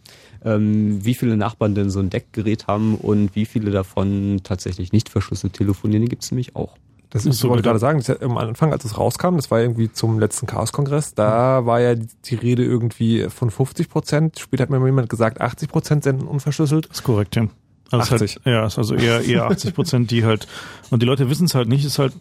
ähm, 0.44 1.04
wie 1.04 1.14
viele 1.14 1.36
Nachbarn 1.36 1.74
denn 1.74 1.90
so 1.90 1.98
ein 1.98 2.08
DECT-Gerät 2.08 2.68
haben 2.68 2.94
und 2.94 3.34
wie 3.34 3.46
viele 3.46 3.72
davon 3.72 4.42
tatsächlich 4.44 4.92
nicht 4.92 5.08
verschlüsselt 5.08 5.54
telefonieren. 5.54 6.04
Die 6.04 6.08
gibt 6.08 6.22
es 6.22 6.30
nämlich 6.30 6.54
auch. 6.54 6.76
Das 7.10 7.24
ist, 7.24 7.38
so 7.38 7.48
wollte 7.48 7.60
ich 7.60 7.64
gerade 7.64 7.78
sagen, 7.78 8.00
ja 8.00 8.20
am 8.20 8.36
Anfang, 8.36 8.72
als 8.72 8.84
es 8.84 8.98
rauskam, 8.98 9.36
das 9.36 9.50
war 9.50 9.60
irgendwie 9.60 9.90
zum 9.90 10.18
letzten 10.18 10.46
Chaos-Kongress, 10.46 11.14
da 11.14 11.64
war 11.64 11.80
ja 11.80 11.94
die 11.94 12.34
Rede 12.34 12.64
irgendwie 12.64 13.28
von 13.30 13.50
50 13.50 13.88
Prozent. 13.88 14.38
Später 14.38 14.64
hat 14.64 14.70
mir 14.70 14.84
jemand 14.84 15.08
gesagt, 15.08 15.40
80 15.40 15.70
Prozent 15.70 16.04
senden 16.04 16.28
unverschlüsselt. 16.28 16.88
Das 16.90 16.98
ist 16.98 17.04
korrekt, 17.04 17.36
ja. 17.36 17.48
Also 17.90 18.16
80. 18.16 18.36
Halt, 18.36 18.46
ja, 18.46 18.66
ist 18.66 18.76
also 18.76 18.94
eher, 18.94 19.22
eher 19.22 19.46
80 19.46 19.74
Prozent, 19.74 20.10
die 20.10 20.24
halt, 20.24 20.46
und 20.90 21.00
die 21.00 21.06
Leute 21.06 21.30
wissen 21.30 21.46
es 21.46 21.54
halt 21.54 21.68
nicht, 21.68 21.86
ist 21.86 21.98
halt, 21.98 22.12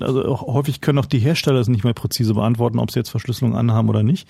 also 0.00 0.22
auch 0.26 0.42
häufig 0.42 0.82
können 0.82 0.98
auch 0.98 1.06
die 1.06 1.18
Hersteller 1.18 1.60
es 1.60 1.68
nicht 1.68 1.82
mehr 1.82 1.94
präzise 1.94 2.34
beantworten, 2.34 2.78
ob 2.78 2.90
sie 2.90 2.98
jetzt 2.98 3.08
Verschlüsselung 3.08 3.56
anhaben 3.56 3.88
oder 3.88 4.02
nicht. 4.02 4.28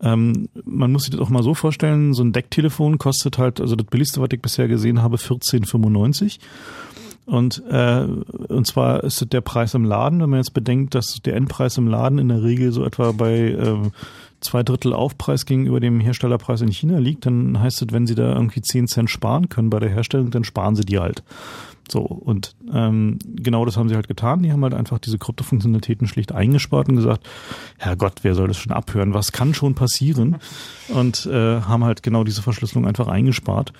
Ähm, 0.00 0.48
man 0.64 0.92
muss 0.92 1.02
sich 1.02 1.10
das 1.10 1.20
auch 1.20 1.28
mal 1.28 1.42
so 1.42 1.54
vorstellen, 1.54 2.14
so 2.14 2.22
ein 2.22 2.32
Decktelefon 2.32 2.98
kostet 2.98 3.38
halt, 3.38 3.60
also 3.60 3.74
das 3.74 3.86
billigste, 3.88 4.20
was 4.20 4.28
ich 4.32 4.40
bisher 4.40 4.68
gesehen 4.68 5.02
habe, 5.02 5.16
14,95. 5.16 6.38
Und, 7.28 7.62
äh, 7.68 8.06
und 8.48 8.66
zwar 8.66 9.04
ist 9.04 9.34
der 9.34 9.42
Preis 9.42 9.74
im 9.74 9.84
Laden, 9.84 10.22
wenn 10.22 10.30
man 10.30 10.38
jetzt 10.38 10.54
bedenkt, 10.54 10.94
dass 10.94 11.20
der 11.22 11.36
Endpreis 11.36 11.76
im 11.76 11.86
Laden 11.86 12.18
in 12.18 12.28
der 12.28 12.42
Regel 12.42 12.72
so 12.72 12.86
etwa 12.86 13.12
bei 13.12 13.50
äh, 13.50 13.90
zwei 14.40 14.62
Drittel 14.62 14.94
Aufpreis 14.94 15.44
gegenüber 15.44 15.78
dem 15.78 16.00
Herstellerpreis 16.00 16.62
in 16.62 16.72
China 16.72 16.98
liegt, 16.98 17.26
dann 17.26 17.60
heißt 17.60 17.82
es, 17.82 17.88
wenn 17.92 18.06
sie 18.06 18.14
da 18.14 18.32
irgendwie 18.32 18.62
zehn 18.62 18.86
Cent 18.86 19.10
sparen 19.10 19.50
können 19.50 19.68
bei 19.68 19.78
der 19.78 19.90
Herstellung, 19.90 20.30
dann 20.30 20.44
sparen 20.44 20.74
sie 20.74 20.86
die 20.86 20.98
halt. 20.98 21.22
So, 21.90 22.00
und 22.00 22.54
ähm, 22.72 23.18
genau 23.24 23.66
das 23.66 23.76
haben 23.76 23.90
sie 23.90 23.94
halt 23.94 24.08
getan. 24.08 24.42
Die 24.42 24.50
haben 24.50 24.62
halt 24.62 24.74
einfach 24.74 24.98
diese 24.98 25.18
Kryptofunktionalitäten 25.18 26.06
schlicht 26.06 26.32
eingespart 26.32 26.88
und 26.88 26.96
gesagt, 26.96 27.28
Herrgott, 27.76 28.20
wer 28.22 28.34
soll 28.34 28.48
das 28.48 28.56
schon 28.56 28.72
abhören? 28.72 29.12
Was 29.12 29.32
kann 29.32 29.52
schon 29.52 29.74
passieren? 29.74 30.36
Und 30.88 31.26
äh, 31.26 31.60
haben 31.60 31.84
halt 31.84 32.02
genau 32.02 32.24
diese 32.24 32.42
Verschlüsselung 32.42 32.86
einfach 32.86 33.08
eingespart. 33.08 33.74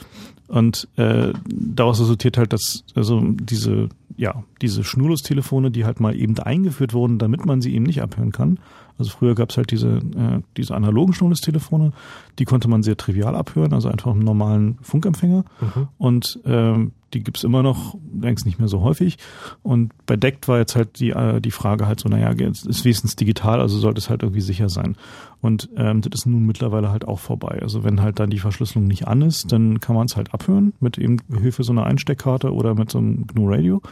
Und 0.48 0.88
äh, 0.96 1.32
daraus 1.46 2.00
resultiert 2.00 2.38
halt, 2.38 2.52
dass 2.52 2.84
also 2.94 3.20
diese, 3.22 3.90
ja, 4.16 4.42
diese 4.62 4.82
Schnurlos-Telefone, 4.82 5.70
die 5.70 5.84
halt 5.84 6.00
mal 6.00 6.16
eben 6.16 6.38
eingeführt 6.38 6.94
wurden, 6.94 7.18
damit 7.18 7.44
man 7.44 7.60
sie 7.60 7.74
eben 7.74 7.84
nicht 7.84 8.02
abhören 8.02 8.32
kann. 8.32 8.58
Also 8.98 9.10
früher 9.10 9.34
gab 9.34 9.50
es 9.50 9.56
halt 9.56 9.70
diese, 9.70 9.98
äh, 9.98 10.40
diese 10.56 10.74
analogen 10.74 11.12
Schnurlos-Telefone, 11.12 11.92
die 12.38 12.44
konnte 12.44 12.68
man 12.68 12.82
sehr 12.82 12.96
trivial 12.96 13.36
abhören, 13.36 13.72
also 13.72 13.88
einfach 13.88 14.12
im 14.12 14.20
normalen 14.20 14.78
Funkempfänger. 14.82 15.44
Mhm. 15.60 15.88
Und 15.98 16.40
ähm, 16.46 16.92
die 17.14 17.22
gibt's 17.22 17.44
immer 17.44 17.62
noch, 17.62 17.96
längst 18.20 18.46
nicht 18.46 18.58
mehr 18.58 18.68
so 18.68 18.82
häufig. 18.82 19.18
Und 19.62 19.92
bei 20.06 20.16
Deckt 20.16 20.48
war 20.48 20.58
jetzt 20.58 20.76
halt 20.76 21.00
die, 21.00 21.10
äh, 21.10 21.40
die 21.40 21.50
Frage 21.50 21.86
halt 21.86 22.00
so, 22.00 22.08
naja, 22.08 22.30
es 22.32 22.64
ist 22.64 22.84
wenigstens 22.84 23.16
digital, 23.16 23.60
also 23.60 23.78
sollte 23.78 23.98
es 23.98 24.10
halt 24.10 24.22
irgendwie 24.22 24.40
sicher 24.40 24.68
sein. 24.68 24.96
Und 25.40 25.68
ähm, 25.76 26.00
das 26.02 26.20
ist 26.20 26.26
nun 26.26 26.44
mittlerweile 26.44 26.90
halt 26.90 27.06
auch 27.06 27.18
vorbei. 27.18 27.60
Also 27.62 27.84
wenn 27.84 28.02
halt 28.02 28.18
dann 28.18 28.30
die 28.30 28.38
Verschlüsselung 28.38 28.86
nicht 28.86 29.06
an 29.06 29.22
ist, 29.22 29.52
dann 29.52 29.80
kann 29.80 29.96
man 29.96 30.06
es 30.06 30.16
halt 30.16 30.34
abhören 30.34 30.72
mit 30.80 30.98
eben 30.98 31.18
Hilfe 31.32 31.62
so 31.62 31.72
einer 31.72 31.86
Einsteckkarte 31.86 32.52
oder 32.52 32.74
mit 32.74 32.90
so 32.90 32.98
einem 32.98 33.26
GNU 33.26 33.48
Radio 33.48 33.82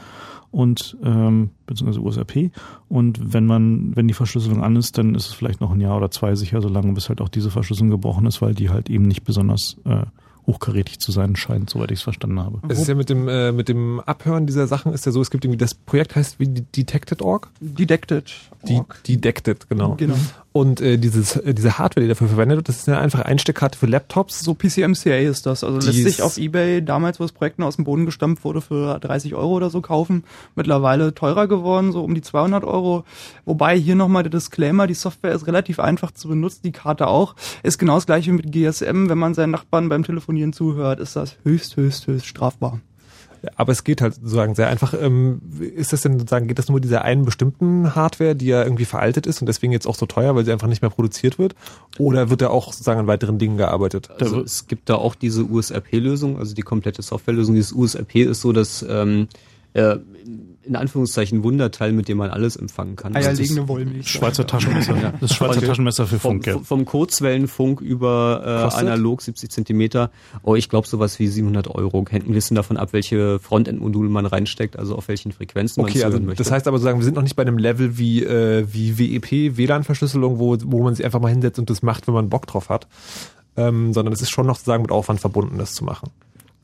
und 0.51 0.97
ähm, 1.05 1.51
beziehungsweise 1.67 2.01
USRP. 2.01 2.51
Und 2.89 3.33
wenn 3.33 3.47
man, 3.47 3.95
wenn 3.95 4.09
die 4.09 4.15
Verschlüsselung 4.15 4.63
an 4.63 4.77
ist, 4.77 4.99
dann 4.99 5.15
ist 5.15 5.29
es 5.29 5.35
vielleicht 5.35 5.61
noch 5.61 5.73
ein 5.73 5.81
Jahr 5.81 5.97
oder 5.97 6.11
zwei 6.11 6.35
sicher, 6.35 6.61
solange 6.61 6.93
bis 6.93 7.09
halt 7.09 7.21
auch 7.21 7.29
diese 7.29 7.51
Verschlüsselung 7.51 7.91
gebrochen 7.91 8.27
ist, 8.27 8.43
weil 8.43 8.55
die 8.55 8.71
halt 8.71 8.89
eben 8.91 9.05
nicht 9.05 9.25
besonders 9.25 9.77
äh, 9.85 10.07
hochkarätig 10.47 11.01
zu 11.01 11.12
sein 11.12 11.36
scheint, 11.36 11.70
soweit 11.70 11.90
ich 11.90 11.98
es 11.98 12.02
verstanden 12.02 12.40
habe. 12.40 12.60
Es 12.68 12.78
ist 12.78 12.89
ja 12.89 12.94
mit 12.94 13.10
dem, 13.10 13.28
äh, 13.28 13.52
mit 13.52 13.68
dem 13.68 14.01
Abhören 14.01 14.47
dieser 14.47 14.66
Sachen 14.66 14.93
ist 14.93 15.05
ja 15.05 15.12
so, 15.12 15.20
es 15.20 15.31
gibt 15.31 15.44
irgendwie, 15.44 15.59
das 15.59 15.74
Projekt 15.74 16.14
heißt 16.14 16.39
wie 16.39 16.48
Detected.org? 16.48 17.48
Detected. 17.60 18.32
Die, 18.68 18.81
Detected, 19.06 19.68
genau. 19.68 19.97
genau. 19.97 20.16
Und 20.57 20.81
äh, 20.81 20.97
dieses, 20.97 21.37
äh, 21.37 21.53
diese 21.53 21.77
Hardware, 21.77 22.03
die 22.03 22.09
dafür 22.09 22.28
verwendet 22.28 22.57
wird, 22.57 22.70
das 22.70 22.78
ist 22.78 22.89
eine 22.89 22.99
einfache 22.99 23.27
Einsteckkarte 23.27 23.78
für 23.78 23.85
Laptops. 23.85 24.41
So 24.41 24.55
PCMCA 24.55 25.19
ist 25.19 25.45
das. 25.45 25.62
Also 25.62 25.87
lässt 25.87 26.03
sich 26.03 26.23
auf 26.23 26.39
Ebay 26.39 26.83
damals, 26.83 27.20
wo 27.20 27.24
das 27.24 27.33
Projekt 27.33 27.59
noch 27.59 27.66
aus 27.66 27.77
dem 27.77 27.85
Boden 27.85 28.07
gestampft 28.07 28.43
wurde, 28.43 28.62
für 28.62 28.99
30 28.99 29.35
Euro 29.35 29.53
oder 29.53 29.69
so 29.69 29.83
kaufen. 29.83 30.24
Mittlerweile 30.55 31.15
teurer 31.15 31.47
geworden, 31.47 31.93
so 31.93 32.03
um 32.03 32.15
die 32.15 32.23
200 32.23 32.65
Euro. 32.65 33.05
Wobei 33.45 33.77
hier 33.77 33.97
nochmal 33.97 34.23
der 34.23 34.31
Disclaimer, 34.31 34.87
die 34.87 34.95
Software 34.95 35.33
ist 35.33 35.47
relativ 35.47 35.78
einfach 35.78 36.11
zu 36.12 36.27
benutzen, 36.27 36.61
die 36.65 36.73
Karte 36.73 37.07
auch. 37.07 37.35
Ist 37.62 37.77
genau 37.77 37.97
das 37.97 38.07
gleiche 38.07 38.33
mit 38.33 38.51
GSM. 38.51 39.11
Wenn 39.11 39.19
man 39.19 39.35
seinen 39.35 39.51
Nachbarn 39.51 39.91
beim 39.91 40.05
Telefonieren 40.05 40.55
zuhört, 40.55 41.01
ist 41.01 41.16
das 41.16 41.37
höchst, 41.43 41.77
höchst, 41.77 42.07
höchst 42.07 42.24
strafbar. 42.24 42.81
Aber 43.56 43.73
es 43.73 43.85
geht 43.85 44.01
halt 44.01 44.14
sozusagen 44.14 44.55
sehr 44.55 44.68
einfach. 44.68 44.94
Ähm, 44.94 45.40
ist 45.74 45.93
das 45.93 46.02
denn 46.02 46.18
sozusagen, 46.18 46.48
geht 46.48 46.59
das 46.59 46.68
nur 46.68 46.81
dieser 46.81 47.02
einen 47.02 47.24
bestimmten 47.24 47.94
Hardware, 47.94 48.35
die 48.35 48.47
ja 48.47 48.62
irgendwie 48.62 48.85
veraltet 48.85 49.27
ist 49.27 49.40
und 49.40 49.47
deswegen 49.47 49.73
jetzt 49.73 49.86
auch 49.86 49.94
so 49.94 50.06
teuer, 50.06 50.35
weil 50.35 50.44
sie 50.44 50.52
einfach 50.52 50.68
nicht 50.68 50.82
mehr 50.82 50.90
produziert 50.90 51.39
wird? 51.39 51.55
Oder 51.98 52.31
wird 52.31 52.43
da 52.43 52.48
auch 52.48 52.73
sozusagen 52.73 53.01
an 53.01 53.06
weiteren 53.06 53.39
Dingen 53.39 53.56
gearbeitet? 53.56 54.10
Also 54.18 54.40
es 54.43 54.66
gibt 54.66 54.89
da 54.89 54.97
auch 54.97 55.14
diese 55.14 55.44
USRP-Lösung, 55.44 56.39
also 56.39 56.55
die 56.55 56.62
komplette 56.62 57.02
Softwarelösung. 57.02 57.55
Dieses 57.55 57.73
USRP 57.73 58.16
ist 58.16 58.40
so, 58.40 58.52
dass 58.52 58.85
ähm, 58.89 59.28
äh, 59.74 59.98
in 60.67 60.77
Anführungszeichen 60.77 61.43
Wunderteil, 61.43 61.93
mit 61.93 62.09
dem 62.09 62.19
man 62.19 62.31
alles 62.31 62.57
empfangen 62.57 62.97
kann. 62.97 63.15
Eierlegende 63.15 63.69
Wollmilch. 63.69 64.09
Schweizer 64.09 64.47
Taschenmesser. 64.47 64.97
Ja. 64.97 65.13
Das 65.21 65.35
Schweizer 65.35 65.61
Taschenmesser 65.61 66.07
für 66.07 66.19
Funk, 66.19 66.45
vom, 66.45 66.55
ja. 66.55 66.61
Vom 66.63 66.85
Kurzwellenfunk 66.85 67.81
über 67.81 68.71
äh, 68.75 68.77
analog 68.77 69.23
70 69.23 69.51
Zentimeter. 69.51 70.11
Oh, 70.43 70.55
ich 70.55 70.69
glaube 70.69 70.87
sowas 70.87 71.19
wie 71.19 71.29
700 71.29 71.69
Euro. 71.69 72.05
Hängt 72.09 72.29
ein 72.29 72.33
bisschen 72.33 72.57
davon 72.57 72.77
ab, 72.77 72.93
welche 72.93 73.39
Frontend-Module 73.39 74.09
man 74.09 74.27
reinsteckt, 74.27 74.79
also 74.79 74.97
auf 74.97 75.09
welchen 75.09 75.33
Frequenzen 75.33 75.83
okay, 75.83 75.99
man 75.99 76.07
also 76.07 76.21
möchte. 76.21 76.43
Das 76.43 76.51
heißt 76.51 76.67
aber 76.67 76.79
sozusagen, 76.79 76.99
wir 76.99 77.05
sind 77.05 77.15
noch 77.15 77.23
nicht 77.23 77.37
bei 77.37 77.43
einem 77.43 77.59
Level 77.59 77.99
wie, 77.99 78.23
äh, 78.23 78.67
wie 78.71 78.99
WEP, 78.99 79.57
WLAN-Verschlüsselung, 79.57 80.39
wo, 80.39 80.57
wo 80.65 80.83
man 80.83 80.95
sich 80.95 81.05
einfach 81.05 81.21
mal 81.21 81.31
hinsetzt 81.31 81.59
und 81.59 81.71
das 81.71 81.83
macht, 81.83 82.07
wenn 82.07 82.15
man 82.15 82.29
Bock 82.29 82.47
drauf 82.47 82.69
hat. 82.69 82.87
Ähm, 83.57 83.95
sondern 83.95 84.13
es 84.13 84.21
ist 84.21 84.31
schon 84.31 84.47
noch 84.47 84.57
sozusagen 84.57 84.83
mit 84.83 84.91
Aufwand 84.91 85.19
verbunden, 85.21 85.57
das 85.57 85.73
zu 85.73 85.85
machen. 85.85 86.11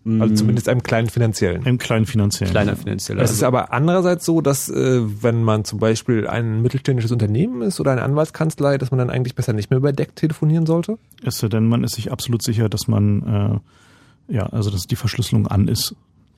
Also 0.05 0.35
zumindest 0.35 0.69
einem 0.69 0.83
kleinen 0.83 1.09
finanziellen. 1.09 1.65
Einem 1.65 1.79
kleinen 1.79 2.07
finanziellen. 2.07 2.51
Kleiner 2.51 2.75
finanzieller. 2.75 3.23
Es 3.23 3.31
ist 3.31 3.45
aber 3.45 3.73
andererseits 3.73 4.25
so, 4.25 4.41
dass 4.41 4.69
äh, 4.69 5.01
wenn 5.23 5.45
man 5.45 5.65
zum 5.65 5.79
Beispiel 5.79 6.27
ein 6.27 6.61
mittelständisches 6.61 7.13
Unternehmen 7.13 7.63
ist 7.63 7.79
oder 7.79 7.93
eine 7.93 8.03
Anwaltskanzlei, 8.03 8.79
dass 8.79 8.91
man 8.91 8.99
dann 8.99 9.11
eigentlich 9.11 9.37
besser 9.37 9.53
nicht 9.53 9.71
mehr 9.71 9.77
über 9.77 9.93
Deck 9.93 10.17
telefonieren 10.17 10.67
sollte? 10.67 10.99
Es 11.23 11.39
sei 11.39 11.49
denn, 11.49 11.69
man 11.69 11.85
ist 11.85 11.95
sich 11.95 12.11
absolut 12.11 12.43
sicher, 12.43 12.69
dass 12.69 12.89
man 12.89 13.61
äh, 14.31 14.33
ja, 14.33 14.47
also 14.47 14.71
dass 14.71 14.87
die 14.87 14.97
Verschlüsselung 14.97 15.47
an 15.47 15.69
ist. 15.69 15.95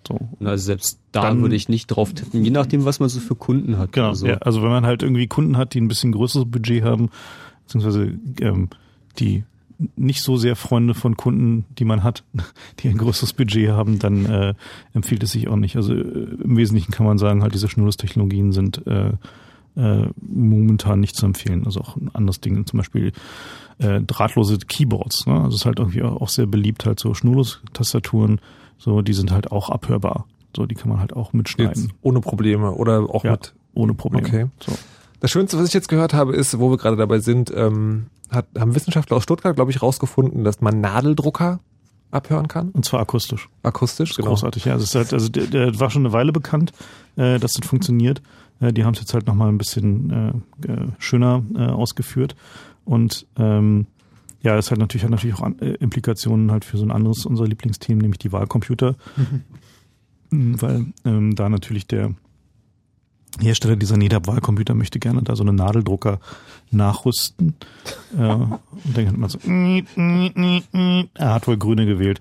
So. 0.07 0.19
Also 0.41 0.65
selbst 0.65 0.99
da 1.13 1.23
dann, 1.23 1.41
würde 1.41 1.57
ich 1.57 1.69
nicht 1.69 1.87
drauf 1.87 2.13
tippen, 2.13 2.45
je 2.45 2.51
nachdem, 2.51 2.85
was 2.85 3.01
man 3.01 3.09
so 3.09 3.21
für 3.21 3.35
Kunden 3.35 3.79
hat. 3.79 3.93
Genau, 3.93 4.09
also. 4.09 4.27
Ja, 4.27 4.37
also 4.39 4.63
wenn 4.63 4.69
man 4.69 4.85
halt 4.85 5.03
irgendwie 5.03 5.27
Kunden 5.27 5.57
hat, 5.57 5.73
die 5.73 5.81
ein 5.81 5.89
bisschen 5.89 6.13
größeres 6.13 6.51
Budget 6.51 6.85
haben, 6.85 7.09
beziehungsweise 7.63 8.13
ähm, 8.41 8.69
die 9.19 9.45
nicht 9.97 10.23
so 10.23 10.37
sehr 10.37 10.57
Freunde 10.57 10.95
von 10.95 11.17
Kunden, 11.17 11.65
die 11.79 11.85
man 11.85 12.03
hat, 12.03 12.25
die 12.81 12.89
ein 12.89 12.99
größeres 12.99 13.33
Budget 13.33 13.71
haben, 13.71 13.99
dann 13.99 14.27
äh, 14.27 14.55
empfiehlt 14.93 15.23
es 15.23 15.33
sich 15.33 15.49
auch 15.49 15.57
nicht. 15.57 15.77
Also 15.77 15.95
äh, 15.95 15.99
im 16.43 16.57
Wesentlichen 16.57 16.93
kann 16.93 17.07
man 17.07 17.19
sagen, 17.19 17.43
halt 17.43 17.55
diese 17.55 17.69
Schnurlustechnologien 17.69 18.53
sind 18.53 18.87
äh, 18.87 19.13
äh, 19.77 20.09
momentan 20.21 21.01
nicht 21.01 21.17
zu 21.17 21.27
empfehlen. 21.27 21.65
Also 21.67 21.81
auch 21.81 21.97
ein 21.97 22.11
anderes 22.15 22.41
Ding, 22.41 22.65
zum 22.67 22.77
Beispiel 22.79 23.13
äh, 23.79 24.01
drahtlose 24.01 24.59
Keyboards. 24.59 25.27
Ne? 25.27 25.35
Also 25.35 25.49
es 25.49 25.55
ist 25.63 25.67
halt 25.67 25.79
irgendwie 25.81 26.03
auch 26.03 26.29
sehr 26.29 26.47
beliebt, 26.47 26.87
halt 26.87 27.01
so 27.01 27.15
Schnurlos-Tastaturen, 27.15 28.41
so, 28.79 29.03
die 29.03 29.13
sind 29.15 29.31
halt 29.33 29.51
auch 29.51 29.71
abhörbar. 29.71 30.27
So, 30.57 30.67
die 30.67 30.75
kann 30.75 30.89
man 30.89 31.01
halt 31.01 31.15
auch 31.15 31.33
mitschneiden. 31.33 31.85
Jetzt 31.85 31.95
ohne 32.03 32.21
Probleme 32.21 32.73
oder 32.73 33.01
auch 33.13 33.25
Ja, 33.25 33.33
mit. 33.33 33.55
ohne 33.75 33.95
Probleme. 33.95 34.27
Okay. 34.27 34.47
So. 34.65 34.73
Das 35.25 35.31
Schönste, 35.31 35.57
was 35.57 35.69
ich 35.69 35.73
jetzt 35.73 35.89
gehört 35.89 36.13
habe, 36.13 36.37
ist, 36.37 36.59
wo 36.59 36.71
wir 36.71 36.77
gerade 36.77 36.99
dabei 36.99 37.19
sind, 37.19 37.51
ähm, 37.57 38.09
hat, 38.29 38.47
haben 38.59 38.75
Wissenschaftler 38.75 39.17
aus 39.17 39.23
Stuttgart, 39.23 39.57
glaube 39.57 39.71
ich, 39.71 39.81
rausgefunden, 39.81 40.45
dass 40.45 40.61
man 40.61 40.83
Nadeldrucker 40.83 41.61
abhören 42.11 42.47
kann. 42.47 42.69
Und 42.73 42.85
zwar 42.85 43.01
akustisch. 43.01 43.49
Akustisch, 43.63 44.11
Das 44.11 44.11
ist 44.11 44.17
genau. 44.19 44.29
großartig, 44.29 44.67
ja. 44.67 44.75
Das 44.75 44.83
ist 44.83 44.95
halt, 44.95 45.15
also 45.15 45.31
der, 45.31 45.47
der 45.47 45.81
war 45.81 45.89
schon 45.89 46.05
eine 46.05 46.13
Weile 46.13 46.31
bekannt, 46.31 46.73
äh, 47.17 47.39
dass 47.39 47.55
das 47.55 47.67
funktioniert. 47.67 48.21
Äh, 48.61 48.75
die 48.75 48.85
haben 48.85 48.93
es 48.93 49.01
jetzt 49.01 49.15
halt 49.15 49.27
nochmal 49.27 49.49
ein 49.49 49.57
bisschen 49.57 50.45
äh, 50.67 50.71
äh, 50.71 50.89
schöner 50.99 51.43
äh, 51.55 51.69
ausgeführt. 51.69 52.37
Und 52.85 53.27
ähm, 53.39 53.87
ja, 54.43 54.59
es 54.59 54.71
hat 54.71 54.77
natürlich, 54.77 55.05
hat 55.05 55.11
natürlich 55.11 55.37
auch 55.37 55.43
an, 55.43 55.59
äh, 55.61 55.71
Implikationen 55.77 56.53
halt 56.53 56.67
für 56.67 56.77
so 56.77 56.85
ein 56.85 56.91
anderes 56.91 57.25
unser 57.25 57.47
Lieblingsthema, 57.47 58.03
nämlich 58.03 58.19
die 58.19 58.31
Wahlcomputer. 58.33 58.95
Mhm, 60.29 60.61
Weil 60.61 60.87
ähm, 61.07 61.35
da 61.35 61.49
natürlich 61.49 61.87
der 61.87 62.15
Hersteller 63.41 63.77
dieser 63.77 63.97
NEDAP-Wahlcomputer 63.97 64.75
möchte 64.75 64.99
gerne 64.99 65.23
da 65.23 65.35
so 65.37 65.43
einen 65.43 65.57
Nadeldrucker 65.57 66.21
nachrüsten. 66.71 67.55
äh, 68.19 68.23
und 68.23 68.59
dann 68.95 69.09
hat 69.09 69.17
man 69.17 69.29
so, 69.29 69.39
er 71.15 71.35
hat 71.35 71.47
wohl 71.47 71.57
Grüne 71.57 71.87
gewählt. 71.87 72.21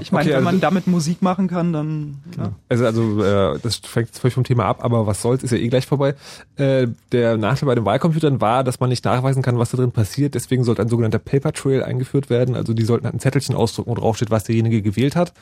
Ich 0.00 0.12
meine, 0.12 0.28
Okay, 0.28 0.36
wenn 0.36 0.44
man 0.44 0.54
also- 0.54 0.60
damit 0.60 0.86
Musik 0.86 1.22
machen 1.22 1.48
kann, 1.48 1.72
dann 1.72 2.18
ja. 2.36 2.52
Also, 2.68 2.86
also 2.86 3.22
äh, 3.24 3.58
das 3.62 3.76
fängt 3.76 4.08
jetzt 4.08 4.18
völlig 4.20 4.34
vom 4.34 4.44
Thema 4.44 4.64
ab, 4.66 4.84
aber 4.84 5.06
was 5.06 5.22
soll's, 5.22 5.42
ist 5.42 5.50
ja 5.50 5.58
eh 5.58 5.68
gleich 5.68 5.86
vorbei. 5.86 6.14
Äh, 6.56 6.88
der 7.12 7.36
Nachteil 7.36 7.66
bei 7.66 7.74
den 7.74 7.84
Wahlcomputern 7.84 8.40
war, 8.40 8.64
dass 8.64 8.80
man 8.80 8.88
nicht 8.90 9.04
nachweisen 9.04 9.42
kann, 9.42 9.58
was 9.58 9.70
da 9.70 9.76
drin 9.76 9.92
passiert. 9.92 10.34
Deswegen 10.34 10.64
sollte 10.64 10.82
ein 10.82 10.88
sogenannter 10.88 11.18
Paper 11.18 11.52
Trail 11.52 11.82
eingeführt 11.82 12.30
werden. 12.30 12.54
Also 12.54 12.74
die 12.74 12.84
sollten 12.84 13.04
halt 13.06 13.14
ein 13.14 13.20
Zettelchen 13.20 13.54
ausdrucken, 13.54 13.90
wo 13.90 13.94
drauf 13.94 14.16
steht, 14.16 14.30
was 14.30 14.44
derjenige 14.44 14.82
gewählt 14.82 15.16
hat, 15.16 15.32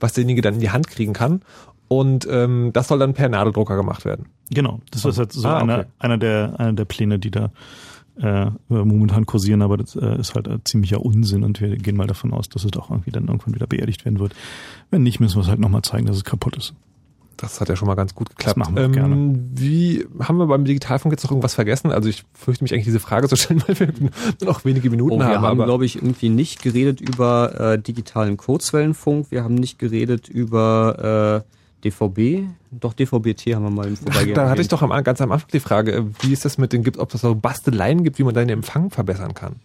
was 0.00 0.12
derjenige 0.14 0.42
dann 0.42 0.54
in 0.54 0.60
die 0.60 0.70
Hand 0.70 0.88
kriegen 0.88 1.12
kann. 1.12 1.42
Und 1.98 2.26
ähm, 2.30 2.70
das 2.72 2.88
soll 2.88 2.98
dann 2.98 3.12
per 3.14 3.28
Nadeldrucker 3.28 3.76
gemacht 3.76 4.04
werden. 4.04 4.26
Genau, 4.50 4.80
das 4.90 5.04
ist 5.04 5.18
jetzt 5.18 5.34
so 5.34 5.46
Ah, 5.48 5.58
einer, 5.58 5.78
okay. 5.80 5.86
einer, 5.98 6.18
der, 6.18 6.54
einer 6.58 6.72
der 6.72 6.84
Pläne, 6.84 7.18
die 7.18 7.30
da 7.30 7.50
äh, 8.20 8.50
momentan 8.68 9.24
kursieren, 9.26 9.62
aber 9.62 9.76
das 9.78 9.96
äh, 9.96 10.18
ist 10.20 10.34
halt 10.34 10.46
ein 10.48 10.60
ziemlicher 10.64 11.00
Unsinn 11.04 11.42
und 11.44 11.60
wir 11.60 11.76
gehen 11.76 11.96
mal 11.96 12.06
davon 12.06 12.32
aus, 12.32 12.48
dass 12.48 12.64
es 12.64 12.72
auch 12.76 12.90
irgendwie 12.90 13.10
dann 13.10 13.26
irgendwann 13.26 13.54
wieder 13.54 13.66
beerdigt 13.66 14.04
werden 14.04 14.18
wird. 14.20 14.34
Wenn 14.90 15.02
nicht, 15.02 15.18
müssen 15.20 15.36
wir 15.36 15.42
es 15.42 15.48
halt 15.48 15.60
nochmal 15.60 15.82
zeigen, 15.82 16.06
dass 16.06 16.16
es 16.16 16.24
kaputt 16.24 16.56
ist. 16.56 16.74
Das 17.38 17.60
hat 17.60 17.68
ja 17.70 17.74
schon 17.76 17.88
mal 17.88 17.94
ganz 17.94 18.14
gut 18.14 18.28
geklappt. 18.30 18.56
machen 18.58 18.76
wir 18.76 18.84
ähm, 18.84 18.92
gerne. 18.92 19.40
Wie 19.54 20.06
haben 20.20 20.36
wir 20.36 20.46
beim 20.46 20.64
Digitalfunk 20.64 21.12
jetzt 21.12 21.24
noch 21.24 21.30
irgendwas 21.32 21.54
vergessen? 21.54 21.90
Also 21.90 22.08
ich 22.08 22.24
fürchte 22.34 22.62
mich 22.62 22.72
eigentlich 22.72 22.84
diese 22.84 23.00
Frage 23.00 23.26
zu 23.28 23.36
stellen, 23.36 23.62
weil 23.66 23.80
wir 23.80 23.88
nur 23.98 24.10
noch 24.42 24.64
wenige 24.64 24.90
Minuten 24.90 25.14
Oh, 25.14 25.18
wir 25.18 25.24
haben. 25.26 25.34
haben, 25.36 25.44
aber 25.46 25.64
glaube 25.64 25.84
ich, 25.86 25.96
irgendwie 25.96 26.28
nicht 26.28 26.62
geredet 26.62 27.00
über 27.00 27.58
äh, 27.58 27.78
digitalen 27.82 28.36
Kurzwellenfunk. 28.36 29.30
Wir 29.30 29.42
haben 29.42 29.54
nicht 29.54 29.78
geredet 29.78 30.28
über 30.28 31.42
äh, 31.44 31.52
DVB. 31.84 32.48
Doch, 32.70 32.94
DVB-T 32.94 33.54
haben 33.54 33.64
wir 33.64 33.70
mal 33.70 33.88
im 33.88 33.96
Vorbeigehen. 33.96 34.34
da 34.34 34.48
hatte 34.48 34.62
ich 34.62 34.68
doch 34.68 34.82
am, 34.82 34.90
ganz 35.02 35.20
am 35.20 35.32
Anfang 35.32 35.48
die 35.52 35.60
Frage, 35.60 35.92
äh, 35.92 36.04
wie 36.20 36.32
ist 36.32 36.44
das 36.44 36.58
mit 36.58 36.72
den, 36.72 36.82
gibt, 36.82 36.98
ob 36.98 37.12
es 37.14 37.20
so 37.20 37.34
Basteleien 37.34 38.04
gibt, 38.04 38.18
wie 38.18 38.24
man 38.24 38.34
deinen 38.34 38.50
Empfang 38.50 38.90
verbessern 38.90 39.34
kann? 39.34 39.56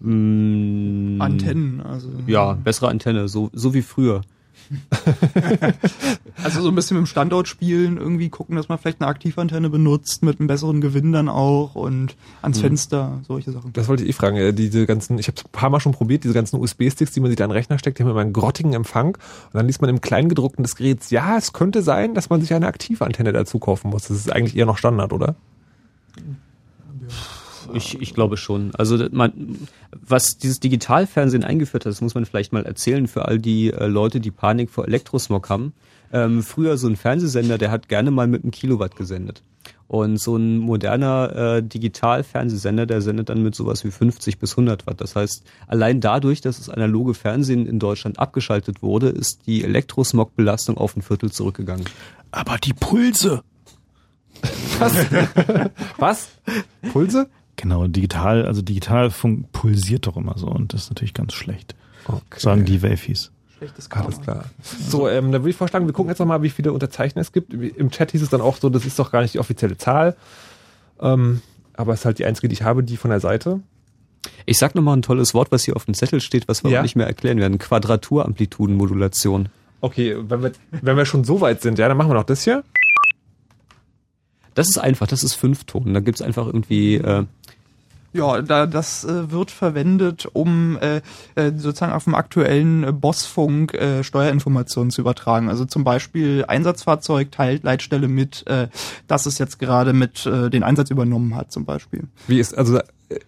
Mm, 0.00 1.20
Antennen, 1.20 1.80
also 1.80 2.08
Ja, 2.26 2.52
bessere 2.52 2.88
Antenne, 2.88 3.28
so, 3.28 3.50
so 3.52 3.74
wie 3.74 3.82
früher. 3.82 4.22
Also 6.44 6.62
so 6.62 6.68
ein 6.68 6.74
bisschen 6.76 6.96
mit 6.96 7.04
dem 7.04 7.10
Standort 7.10 7.48
spielen, 7.48 7.96
irgendwie 7.96 8.28
gucken, 8.28 8.54
dass 8.56 8.68
man 8.68 8.78
vielleicht 8.78 9.00
eine 9.00 9.08
Aktivantenne 9.10 9.70
benutzt, 9.70 10.22
mit 10.22 10.38
einem 10.38 10.46
besseren 10.46 10.80
Gewinn 10.80 11.12
dann 11.12 11.28
auch 11.28 11.74
und 11.74 12.16
ans 12.42 12.58
Hm. 12.58 12.62
Fenster, 12.62 13.20
solche 13.26 13.50
Sachen. 13.50 13.72
Das 13.72 13.88
wollte 13.88 14.04
ich 14.04 14.10
eh 14.10 14.12
fragen. 14.12 14.36
äh, 14.36 14.52
Diese 14.52 14.86
ganzen, 14.86 15.18
ich 15.18 15.26
habe 15.26 15.36
es 15.36 15.44
ein 15.44 15.50
paar 15.50 15.68
Mal 15.70 15.80
schon 15.80 15.92
probiert, 15.92 16.22
diese 16.24 16.34
ganzen 16.34 16.60
USB-Sticks, 16.60 17.10
die 17.12 17.20
man 17.20 17.30
sich 17.30 17.36
da 17.36 17.44
in 17.44 17.50
den 17.50 17.56
Rechner 17.56 17.78
steckt, 17.78 17.98
die 17.98 18.04
haben 18.04 18.10
immer 18.10 18.20
einen 18.20 18.32
grottigen 18.32 18.72
Empfang. 18.72 19.16
Und 19.16 19.54
dann 19.54 19.66
liest 19.66 19.80
man 19.80 19.90
im 19.90 20.00
Kleingedruckten 20.00 20.62
des 20.62 20.76
Geräts, 20.76 21.10
ja, 21.10 21.36
es 21.36 21.52
könnte 21.52 21.82
sein, 21.82 22.14
dass 22.14 22.30
man 22.30 22.40
sich 22.40 22.54
eine 22.54 22.68
Aktivantenne 22.68 23.32
dazu 23.32 23.58
kaufen 23.58 23.90
muss. 23.90 24.08
Das 24.08 24.16
ist 24.16 24.30
eigentlich 24.30 24.56
eher 24.56 24.66
noch 24.66 24.78
Standard, 24.78 25.12
oder? 25.12 25.34
Ich, 27.74 28.00
ich 28.00 28.14
glaube 28.14 28.36
schon. 28.36 28.74
Also 28.74 28.98
man, 29.10 29.58
was 29.92 30.38
dieses 30.38 30.60
Digitalfernsehen 30.60 31.44
eingeführt 31.44 31.84
hat, 31.84 31.92
das 31.92 32.00
muss 32.00 32.14
man 32.14 32.24
vielleicht 32.24 32.52
mal 32.52 32.64
erzählen 32.64 33.06
für 33.06 33.26
all 33.26 33.38
die 33.38 33.72
äh, 33.72 33.86
Leute, 33.86 34.20
die 34.20 34.30
Panik 34.30 34.70
vor 34.70 34.86
Elektrosmog 34.86 35.48
haben. 35.48 35.72
Ähm, 36.12 36.42
früher 36.42 36.78
so 36.78 36.88
ein 36.88 36.96
Fernsehsender, 36.96 37.58
der 37.58 37.70
hat 37.70 37.88
gerne 37.88 38.10
mal 38.10 38.26
mit 38.26 38.42
einem 38.42 38.50
Kilowatt 38.50 38.96
gesendet. 38.96 39.42
Und 39.88 40.20
so 40.20 40.36
ein 40.36 40.58
moderner 40.58 41.56
äh, 41.56 41.62
Digitalfernsehsender, 41.62 42.84
der 42.84 43.00
sendet 43.00 43.30
dann 43.30 43.42
mit 43.42 43.54
sowas 43.54 43.84
wie 43.84 43.90
50 43.90 44.38
bis 44.38 44.52
100 44.52 44.86
Watt. 44.86 45.00
Das 45.00 45.16
heißt, 45.16 45.44
allein 45.66 46.00
dadurch, 46.00 46.42
dass 46.42 46.58
das 46.58 46.68
analoge 46.68 47.14
Fernsehen 47.14 47.66
in 47.66 47.78
Deutschland 47.78 48.18
abgeschaltet 48.18 48.82
wurde, 48.82 49.08
ist 49.08 49.46
die 49.46 49.64
Elektrosmog-Belastung 49.64 50.76
auf 50.76 50.94
ein 50.94 51.02
Viertel 51.02 51.32
zurückgegangen. 51.32 51.86
Aber 52.30 52.58
die 52.58 52.74
Pulse! 52.74 53.42
Was? 54.78 54.92
Was? 55.98 56.28
Pulse? 56.92 57.28
Genau, 57.58 57.86
digital, 57.88 58.46
also 58.46 58.62
Digitalfunk 58.62 59.50
pulsiert 59.52 60.06
doch 60.06 60.16
immer 60.16 60.38
so 60.38 60.46
und 60.46 60.72
das 60.72 60.84
ist 60.84 60.90
natürlich 60.90 61.12
ganz 61.12 61.34
schlecht. 61.34 61.74
Okay. 62.06 62.38
Sagen 62.38 62.64
die 62.64 62.82
Wafis. 62.82 63.32
Schlechtes 63.58 63.90
Alles 63.90 64.20
klar. 64.20 64.44
So, 64.62 65.08
ähm, 65.08 65.32
dann 65.32 65.42
würde 65.42 65.50
ich 65.50 65.56
vorschlagen, 65.56 65.86
wir 65.86 65.92
gucken 65.92 66.10
jetzt 66.10 66.20
nochmal, 66.20 66.42
wie 66.42 66.50
viele 66.50 66.72
Unterzeichner 66.72 67.20
es 67.20 67.32
gibt. 67.32 67.52
Im 67.52 67.90
Chat 67.90 68.12
hieß 68.12 68.22
es 68.22 68.28
dann 68.30 68.40
auch 68.40 68.56
so, 68.58 68.68
das 68.70 68.86
ist 68.86 68.96
doch 69.00 69.10
gar 69.10 69.22
nicht 69.22 69.34
die 69.34 69.40
offizielle 69.40 69.76
Zahl. 69.76 70.16
Ähm, 71.00 71.42
aber 71.74 71.92
es 71.94 72.00
ist 72.00 72.04
halt 72.06 72.20
die 72.20 72.24
einzige, 72.26 72.46
die 72.46 72.52
ich 72.54 72.62
habe, 72.62 72.84
die 72.84 72.96
von 72.96 73.10
der 73.10 73.18
Seite. 73.18 73.60
Ich 74.46 74.58
sag 74.58 74.76
nochmal 74.76 74.96
ein 74.96 75.02
tolles 75.02 75.34
Wort, 75.34 75.50
was 75.50 75.64
hier 75.64 75.74
auf 75.74 75.84
dem 75.86 75.94
Zettel 75.94 76.20
steht, 76.20 76.46
was 76.46 76.62
wir 76.62 76.70
Ja. 76.70 76.78
auch 76.78 76.82
nicht 76.84 76.94
mehr 76.94 77.06
erklären 77.08 77.38
werden. 77.38 77.58
Quadraturamplitudenmodulation. 77.58 79.48
Okay, 79.80 80.16
wenn 80.28 80.42
wir, 80.42 80.52
wenn 80.70 80.96
wir 80.96 81.04
schon 81.06 81.24
so 81.24 81.40
weit 81.40 81.60
sind, 81.62 81.78
ja, 81.78 81.88
dann 81.88 81.96
machen 81.96 82.10
wir 82.10 82.14
noch 82.14 82.24
das 82.24 82.44
hier. 82.44 82.62
Das 84.58 84.68
ist 84.68 84.78
einfach, 84.78 85.06
das 85.06 85.22
ist 85.22 85.34
Fünfton. 85.34 85.94
Da 85.94 86.00
gibt's 86.00 86.20
einfach 86.20 86.46
irgendwie, 86.46 86.96
äh, 86.96 87.24
Ja, 88.12 88.42
da, 88.42 88.66
das 88.66 89.04
äh, 89.04 89.30
wird 89.30 89.52
verwendet, 89.52 90.26
um 90.32 90.76
äh, 90.80 90.96
äh, 91.36 91.52
sozusagen 91.56 91.92
auf 91.92 92.02
dem 92.04 92.16
aktuellen 92.16 92.82
äh, 92.82 92.90
Bossfunk 92.90 93.74
äh, 93.74 94.02
Steuerinformationen 94.02 94.90
zu 94.90 95.00
übertragen. 95.00 95.48
Also 95.48 95.64
zum 95.64 95.84
Beispiel 95.84 96.44
Einsatzfahrzeug 96.48 97.30
teilt 97.30 97.62
Leitstelle 97.62 98.08
mit, 98.08 98.44
äh, 98.48 98.66
dass 99.06 99.26
es 99.26 99.38
jetzt 99.38 99.60
gerade 99.60 99.92
mit 99.92 100.26
äh, 100.26 100.50
den 100.50 100.64
Einsatz 100.64 100.90
übernommen 100.90 101.36
hat, 101.36 101.52
zum 101.52 101.64
Beispiel. 101.64 102.08
Wie 102.26 102.40
ist, 102.40 102.58
also, 102.58 102.80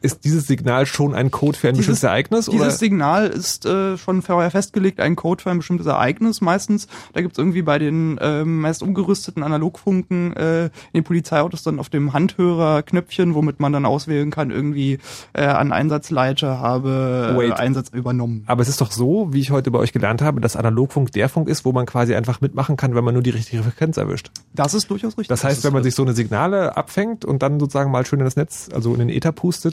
ist 0.03 0.25
dieses 0.25 0.47
Signal 0.47 0.87
schon 0.87 1.15
ein 1.15 1.31
Code 1.31 1.57
für 1.57 1.69
ein 1.69 1.75
Dieses- 1.75 1.87
bestimmtes 1.87 2.03
Ereignis? 2.05 2.47
Dieses 2.47 2.61
oder? 2.61 2.71
Signal 2.71 3.27
ist 3.29 3.65
äh, 3.65 3.97
schon 3.97 4.23
vorher 4.23 4.51
festgelegt, 4.51 5.01
ein 5.01 5.17
Code 5.17 5.43
für 5.43 5.51
ein 5.51 5.59
bestimmtes 5.59 5.87
Ereignis 5.87 6.41
meistens. 6.41 6.87
Da 7.15 7.23
gibt's 7.23 7.39
irgendwie 7.39 7.63
bei 7.63 7.79
den 7.79 8.19
ähm, 8.21 8.61
meist 8.61 8.83
umgerüsteten 8.83 9.43
Analogfunken 9.43 10.37
äh, 10.37 10.65
in 10.65 10.71
den 10.97 11.05
Polizeiautos 11.05 11.63
dann 11.63 11.79
auf 11.79 11.89
dem 11.89 12.13
Handhörer 12.13 12.83
Knöpfchen, 12.83 13.35
womit 13.35 13.61
man 13.61 13.73
dann 13.73 13.87
auswählen 13.87 14.31
kann, 14.31 14.51
irgendwie 14.51 14.99
äh, 15.33 15.45
an 15.45 15.73
Einsatzleiter 15.73 16.59
habe 16.61 17.33
äh, 17.35 17.39
Wait. 17.39 17.53
Einsatz 17.53 17.89
übernommen. 17.91 18.45
Aber 18.47 18.63
es 18.63 18.69
ist 18.69 18.81
doch 18.81 18.93
so, 18.93 19.29
wie 19.33 19.41
ich 19.41 19.51
heute 19.51 19.71
bei 19.71 19.79
euch 19.79 19.93
gelernt 19.93 20.21
habe, 20.21 20.41
dass 20.41 20.57
Analogfunk 20.57 21.13
der 21.13 21.29
Funk 21.29 21.49
ist, 21.49 21.65
wo 21.65 21.73
man 21.73 21.87
quasi 21.87 22.15
einfach 22.15 22.41
mitmachen 22.41 22.77
kann, 22.77 22.95
wenn 22.95 23.05
man 23.05 23.15
nur 23.15 23.23
die 23.23 23.31
richtige 23.31 23.63
Frequenz 23.63 23.97
erwischt. 23.97 24.31
Das 24.55 24.75
ist 24.75 24.91
durchaus 24.91 25.13
richtig. 25.13 25.29
Das 25.29 25.45
heißt, 25.45 25.65
wenn 25.65 25.73
man 25.73 25.83
sich 25.83 25.95
so 25.95 26.03
eine 26.03 26.13
Signale 26.13 26.77
abfängt 26.77 27.25
und 27.25 27.43
dann 27.43 27.59
sozusagen 27.59 27.91
mal 27.91 28.05
schön 28.05 28.19
in 28.19 28.25
das 28.25 28.37
Netz, 28.37 28.69
also 28.75 28.93
in 28.93 28.99
den 28.99 29.09
Äther 29.09 29.33
pustet, 29.33 29.70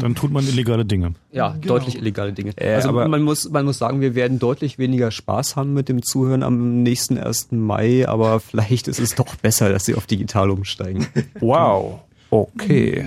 Dann 0.00 0.14
tut 0.14 0.30
man 0.32 0.46
illegale 0.46 0.84
Dinge. 0.84 1.14
ja, 1.32 1.50
Genau. 1.60 1.74
deutlich 1.74 1.96
illegale 1.96 2.32
Dinge. 2.32 2.52
Äh, 2.56 2.74
also 2.74 2.90
aber- 2.90 3.08
man 3.08 3.22
muss, 3.22 3.50
man 3.50 3.64
muss 3.64 3.78
sagen, 3.78 4.00
wir 4.00 4.14
werden 4.14 4.38
deutlich 4.38 4.78
weniger 4.78 5.10
Spaß 5.10 5.56
haben 5.56 5.74
mit 5.74 5.88
dem 5.88 6.02
Zuhören 6.02 6.42
am 6.42 6.82
nächsten 6.82 7.18
1. 7.18 7.48
Mai, 7.52 8.08
aber 8.08 8.40
vielleicht 8.40 8.88
ist 8.88 8.98
es 9.00 9.14
doch 9.14 9.34
besser, 9.36 9.68
dass 9.70 9.84
sie 9.84 9.94
auf 9.94 10.06
digital 10.06 10.50
umsteigen. 10.50 11.06
wow, 11.40 12.00
okay. 12.30 13.04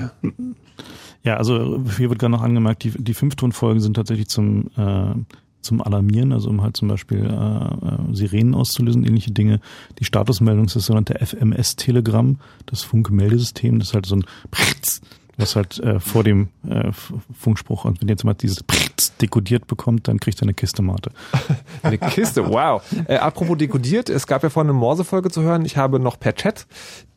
Ja, 1.24 1.38
also 1.38 1.82
hier 1.98 2.10
wird 2.10 2.20
gerade 2.20 2.32
noch 2.32 2.42
angemerkt, 2.42 2.84
die, 2.84 2.92
die 2.92 3.14
Fünftonfolgen 3.14 3.80
sind 3.82 3.94
tatsächlich 3.96 4.28
zum, 4.28 4.68
äh, 4.76 5.14
zum 5.62 5.82
Alarmieren, 5.82 6.34
also 6.34 6.50
um 6.50 6.62
halt 6.62 6.76
zum 6.76 6.90
Beispiel 6.90 7.20
äh, 7.20 7.30
äh, 7.30 8.14
Sirenen 8.14 8.54
auszulösen, 8.56 9.06
ähnliche 9.06 9.32
Dinge. 9.32 9.62
Die 10.00 10.04
Statusmeldung 10.04 10.66
ist 10.66 10.76
das 10.76 10.86
sogenannte 10.88 11.26
FMS-Telegramm, 11.26 12.40
das 12.66 12.82
Funkmeldesystem, 12.84 13.80
das 13.80 13.90
ist 13.90 13.94
halt 13.94 14.06
so 14.06 14.18
ein 14.18 14.26
Pritz, 14.52 15.00
was 15.38 15.56
halt 15.56 15.80
äh, 15.80 16.00
vor 16.00 16.24
dem 16.24 16.50
äh, 16.68 16.92
Funkspruch 17.34 17.86
und 17.86 18.02
wenn 18.02 18.08
jetzt 18.08 18.24
mal 18.24 18.34
dieses 18.34 18.64
Pritz 18.64 19.16
dekodiert 19.18 19.68
bekommt, 19.68 20.08
dann 20.08 20.20
kriegt 20.20 20.40
er 20.40 20.44
eine 20.44 20.54
Kiste 20.54 20.82
Mate. 20.82 21.12
Eine 21.82 21.98
Kiste, 21.98 22.48
wow. 22.48 22.82
Äh, 23.08 23.18
apropos 23.18 23.58
dekodiert, 23.58 24.10
es 24.10 24.28
gab 24.28 24.44
ja 24.44 24.50
vorhin 24.50 24.70
eine 24.70 24.80
Morse-Folge 24.80 25.30
zu 25.30 25.42
hören. 25.42 25.66
Ich 25.66 25.76
habe 25.78 26.00
noch 26.00 26.20
per 26.20 26.36
Chat 26.36 26.68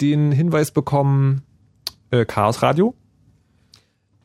den 0.00 0.32
Hinweis 0.32 0.70
bekommen, 0.70 1.42
äh, 2.10 2.24
Chaos 2.24 2.62
Radio. 2.62 2.94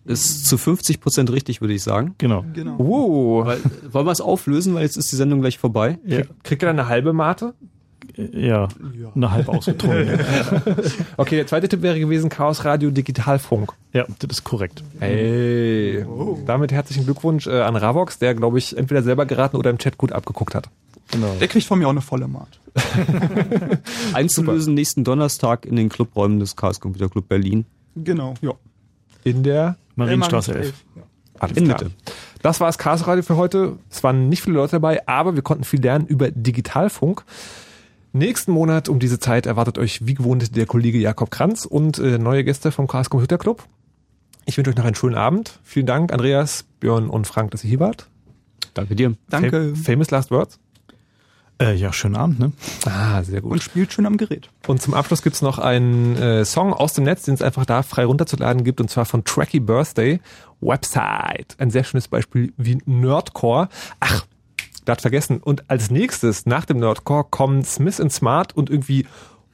Ist 0.04 0.48
zu 0.48 0.58
50 0.58 1.00
Prozent 1.00 1.32
richtig, 1.32 1.62
würde 1.62 1.76
ich 1.76 1.84
sagen. 1.84 2.16
Genau. 2.18 2.44
Genau. 2.54 2.78
Uh, 2.80 3.46
Weil, 3.46 3.60
wollen 3.92 4.08
wir 4.08 4.12
es 4.12 4.22
auflösen, 4.22 4.74
weil 4.74 4.82
jetzt 4.82 4.98
ist 4.98 5.12
die 5.12 5.16
Sendung 5.16 5.42
gleich 5.42 5.60
vorbei? 5.60 6.00
Ja. 6.06 6.22
kriegt 6.44 6.64
er 6.64 6.70
dann 6.70 6.80
eine 6.80 6.90
halbe 6.90 7.14
Mate? 7.14 7.54
Ja, 8.18 8.68
eine 9.16 9.32
halb 9.32 9.48
ausgetrunkene. 9.50 10.20
okay, 11.18 11.38
der 11.38 11.48
zweite 11.48 11.70
Tipp 11.70 11.82
wäre 11.82 12.00
gewesen 12.00 12.30
Chaos 12.30 12.66
Radio 12.66 12.92
Digitalfunk. 12.92 13.74
Ja, 13.94 14.06
das 14.20 14.40
ist 14.40 14.44
korrekt. 14.44 14.84
Hey, 15.00 16.06
damit 16.46 16.72
herzlichen 16.72 17.06
Glückwunsch 17.06 17.48
äh, 17.48 17.62
an 17.62 17.76
Ravox, 17.76 18.20
der, 18.20 18.36
glaube 18.36 18.58
ich, 18.58 18.78
entweder 18.78 19.04
selber 19.04 19.26
geraten 19.26 19.58
oder 19.58 19.70
im 19.70 19.78
Chat 19.78 19.98
gut 19.98 20.12
abgeguckt 20.12 20.56
hat. 20.56 20.70
Genau. 21.12 21.36
Der 21.40 21.48
kriegt 21.48 21.66
von 21.66 21.80
mir 21.80 21.88
auch 21.88 21.92
eine 21.92 22.02
volle 22.02 22.28
Maat. 22.28 22.60
Einzulösen 24.14 24.74
nächsten 24.74 25.04
Donnerstag 25.04 25.66
in 25.66 25.76
den 25.76 25.90
Clubräumen 25.90 26.40
des 26.40 26.56
Chaos 26.56 26.80
Computer 26.80 27.10
Club 27.10 27.28
Berlin. 27.28 27.66
Genau, 27.96 28.34
ja. 28.42 28.54
In 29.24 29.44
der 29.44 29.76
Marienstraße 29.96 30.56
11. 30.56 30.74
Ja. 30.96 31.04
Alles 31.40 31.58
in 31.58 31.66
klar. 31.66 31.84
Mitte. 31.84 31.96
Das 32.42 32.60
war 32.60 32.68
das 32.68 32.78
Chaos 32.78 33.08
Radio 33.08 33.24
für 33.24 33.36
heute. 33.36 33.78
Es 33.90 34.04
waren 34.04 34.30
nicht 34.30 34.42
viele 34.42 34.56
Leute 34.56 34.74
dabei, 34.74 35.06
aber 35.08 35.36
wir 35.36 35.42
konnten 35.42 35.64
viel 35.64 35.82
lernen 35.82 36.08
über 36.08 36.32
Digitalfunk. 36.32 37.24
Nächsten 38.14 38.52
Monat 38.52 38.90
um 38.90 39.00
diese 39.00 39.20
Zeit 39.20 39.46
erwartet 39.46 39.78
euch 39.78 40.06
wie 40.06 40.14
gewohnt 40.14 40.56
der 40.56 40.66
Kollege 40.66 40.98
Jakob 40.98 41.32
Kranz 41.32 41.66
und 41.66 41.98
äh, 42.00 42.18
neue 42.18 42.44
Gäste 42.44 42.72
vom 42.72 42.88
Chaos 42.88 43.10
Computer 43.10 43.38
Club. 43.38 43.64
Ich 44.46 44.58
wünsche 44.58 44.72
euch 44.72 44.78
noch 44.78 44.86
einen 44.86 44.96
schönen 44.96 45.16
Abend. 45.16 45.60
Vielen 45.64 45.86
Dank, 45.86 46.12
Andreas, 46.12 46.66
Björn 46.80 47.10
und 47.10 47.26
Frank, 47.26 47.52
dass 47.52 47.64
ihr 47.64 47.70
hier 47.70 47.80
wart. 47.80 48.08
Danke 48.74 48.96
dir. 48.96 49.14
Danke. 49.30 49.76
Fam 49.76 49.84
famous 49.84 50.12
Last 50.12 50.32
Words. 50.32 50.60
Äh, 51.62 51.76
ja, 51.76 51.94
schönen 51.94 52.16
Abend, 52.16 52.40
ne? 52.40 52.52
Ah, 52.86 53.22
sehr 53.24 53.40
gut. 53.40 53.52
Und 53.52 53.64
spielt 53.64 53.94
schön 53.94 54.08
am 54.08 54.18
Gerät. 54.18 54.50
Und 54.68 54.82
zum 54.82 54.96
Abschluss 54.96 55.22
gibt's 55.22 55.44
noch 55.44 55.60
einen 55.60 56.18
äh, 56.18 56.44
Song 56.44 56.74
aus 56.74 56.94
dem 56.94 57.04
Netz, 57.04 57.24
den 57.24 57.36
es 57.36 57.42
einfach 57.42 57.66
da 57.66 57.84
frei 57.84 58.06
runterzuladen 58.06 58.64
gibt, 58.64 58.82
und 58.82 58.90
zwar 58.90 59.06
von 59.06 59.24
Tracky 59.24 59.60
Birthday, 59.60 60.20
Website. 60.60 61.56
Ein 61.60 61.70
sehr 61.70 61.84
schönes 61.84 62.08
Beispiel 62.08 62.52
wie 62.58 62.80
Nerdcore. 62.86 63.70
Ach, 64.00 64.26
hat 64.90 65.02
vergessen. 65.02 65.38
Und 65.38 65.70
als 65.70 65.92
nächstes, 65.92 66.46
nach 66.46 66.66
dem 66.66 66.78
Nerdcore, 66.78 67.26
kommen 67.30 67.64
Smith 67.64 68.02
Smart 68.10 68.56
und 68.56 68.70
irgendwie 68.70 69.06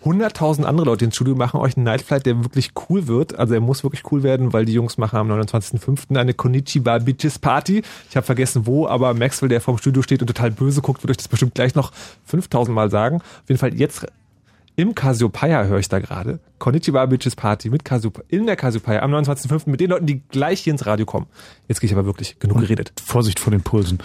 100.000 0.04 0.64
andere 0.64 0.86
Leute 0.86 1.06
ins 1.06 1.16
Studio 1.16 1.36
machen 1.36 1.60
euch 1.60 1.76
einen 1.76 1.84
Nightflight, 1.84 2.26
der 2.26 2.44
wirklich 2.44 2.72
cool 2.88 3.08
wird. 3.08 3.38
Also 3.38 3.56
er 3.56 3.60
muss 3.60 3.84
wirklich 3.84 4.10
cool 4.12 4.24
werden, 4.24 4.54
weil 4.54 4.66
die 4.66 4.74
Jungs 4.74 4.98
machen 4.98 5.18
am 5.18 5.32
29.05. 5.32 6.16
eine 6.18 6.34
Konichiwa 6.34 7.00
Bitches 7.00 7.40
Party. 7.40 7.82
Ich 8.10 8.16
habe 8.16 8.26
vergessen 8.26 8.68
wo, 8.68 8.88
aber 8.88 9.14
Maxwell, 9.14 9.50
der 9.50 9.60
vorm 9.60 9.78
Studio 9.78 10.02
steht 10.02 10.22
und 10.22 10.28
total 10.28 10.52
böse 10.52 10.82
guckt, 10.82 11.04
wird 11.04 11.12
euch 11.12 11.18
das 11.18 11.28
bestimmt 11.28 11.56
gleich 11.56 11.76
noch 11.76 11.92
5.000 12.32 12.70
Mal 12.72 12.92
sagen. 12.92 13.18
Auf 13.18 13.50
jeden 13.50 13.60
Fall 13.60 13.74
jetzt 13.74 14.06
im 14.76 14.94
Cassiopeia 14.94 15.64
höre 15.64 15.80
ich 15.80 15.90
da 15.90 15.98
gerade. 15.98 16.40
Konnichiwa 16.60 17.04
Bitches 17.08 17.36
Party 17.36 17.72
mit 17.72 17.84
Cassiopeia, 17.84 18.26
in 18.30 18.46
der 18.46 18.56
Cassiopeia 18.56 19.02
am 19.02 19.12
29.05. 19.12 19.64
mit 19.72 19.80
den 19.80 19.90
Leuten, 19.90 20.06
die 20.06 20.22
gleich 20.30 20.62
hier 20.62 20.72
ins 20.72 20.86
Radio 20.86 21.08
kommen. 21.08 21.26
Jetzt 21.68 21.82
gehe 21.82 21.88
ich 21.88 21.94
aber 21.94 22.06
wirklich 22.06 22.38
genug 22.38 22.60
geredet. 22.60 22.94
Vorsicht 23.04 23.40
vor 23.40 23.50
den 23.50 23.64
Pulsen. 23.64 23.98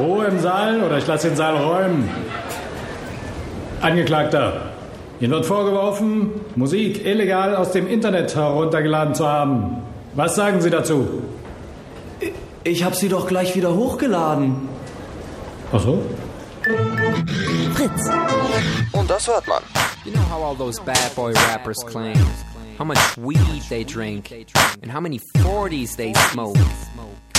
Ruhe 0.00 0.26
im 0.26 0.38
Saal 0.38 0.82
oder 0.82 0.98
ich 0.98 1.06
lasse 1.06 1.28
den 1.28 1.36
Saal 1.36 1.56
räumen. 1.56 2.08
Angeklagter, 3.80 4.62
Ihnen 5.20 5.32
wird 5.32 5.46
vorgeworfen, 5.46 6.32
Musik 6.56 7.04
illegal 7.04 7.54
aus 7.54 7.72
dem 7.72 7.86
Internet 7.86 8.34
heruntergeladen 8.34 9.14
zu 9.14 9.26
haben. 9.26 9.82
Was 10.14 10.34
sagen 10.34 10.60
Sie 10.60 10.70
dazu? 10.70 11.22
Ich 12.64 12.84
habe 12.84 12.94
sie 12.94 13.08
doch 13.08 13.26
gleich 13.26 13.54
wieder 13.56 13.74
hochgeladen. 13.74 14.68
Ach 15.72 15.80
so? 15.80 16.02
Fritz. 17.74 18.10
Und 18.92 19.10
das 19.10 19.28
hört 19.28 19.46
man. 19.46 19.62
You 20.04 20.12
know 20.12 20.22
how 20.30 20.42
all 20.42 20.56
those 20.56 20.80
bad 20.80 21.14
boy 21.14 21.32
rappers 21.32 21.84
claim 21.86 22.16
how 22.80 22.84
much 22.84 22.98
weed 23.18 23.62
they 23.68 23.84
drink 23.84 24.32
and 24.82 24.90
how 24.90 25.00
many 25.00 25.18
40s 25.18 25.96
they 25.96 26.14
smoke 26.32 26.56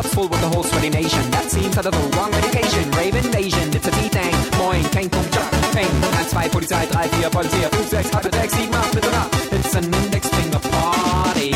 club's 0.00 0.14
full 0.14 0.28
with 0.28 0.40
the 0.40 0.48
whole 0.48 0.62
sweaty 0.62 0.90
nation. 0.90 1.30
That 1.30 1.50
seems 1.50 1.76
out 1.76 1.86
of 1.86 1.92
the 1.92 2.16
wrong 2.16 2.30
medication. 2.30 2.90
Rave 2.92 3.16
invasion, 3.16 3.68
it's 3.74 3.86
a 3.86 3.90
B-Thing. 3.90 4.34
Moin, 4.58 4.82
kein 4.90 5.10
Punkt, 5.10 5.36
Peng. 5.72 5.92
1, 6.00 6.24
2, 6.30 6.48
Polizei, 6.50 6.86
3, 6.88 7.08
4, 7.20 7.30
Polizei, 7.30 7.68
5, 7.68 7.88
6, 7.88 8.10
halbe 8.10 8.30
6, 8.32 8.54
7, 8.54 8.74
8, 8.74 8.94
bitte 8.94 9.10
nach. 9.10 9.30
It's 9.52 9.74
an 9.74 9.84
index 9.84 10.28
finger 10.28 10.60
party. 10.60 11.54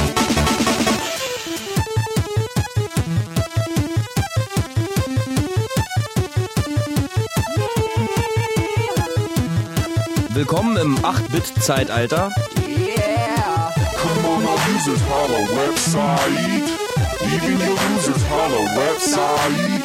Willkommen 10.34 10.76
im 10.76 10.98
8-Bit-Zeitalter. 10.98 12.30
Yeah! 12.66 13.70
Come 13.96 14.26
on, 14.26 14.42
now 14.42 14.56
users, 14.74 15.00
holla 15.08 15.40
website. 15.54 16.83
Even 17.32 17.58
your 17.58 17.78
users, 17.94 18.22
holla 18.28 18.60
website. 18.76 19.80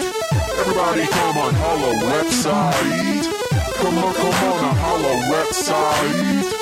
Everybody 0.59 1.07
come 1.07 1.37
on, 1.37 1.53
holla 1.55 1.93
website. 2.11 3.25
Come 3.81 3.97
on, 3.97 4.13
come 4.13 4.27
on, 4.27 4.61
now 4.61 4.73
holla 4.83 5.13
website. 5.31 6.59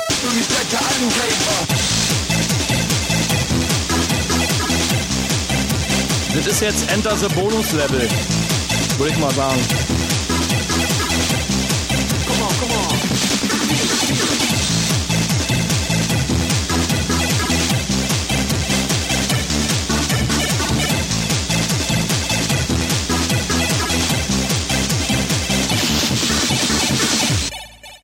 Das 6.36 6.46
ist 6.46 6.62
jetzt 6.62 6.92
Enter 6.92 7.16
the 7.18 7.28
Bonus 7.34 7.72
Level. 7.74 8.08
Würde 8.98 9.12
ich 9.12 9.18
mal 9.18 9.32
sagen. 9.32 9.87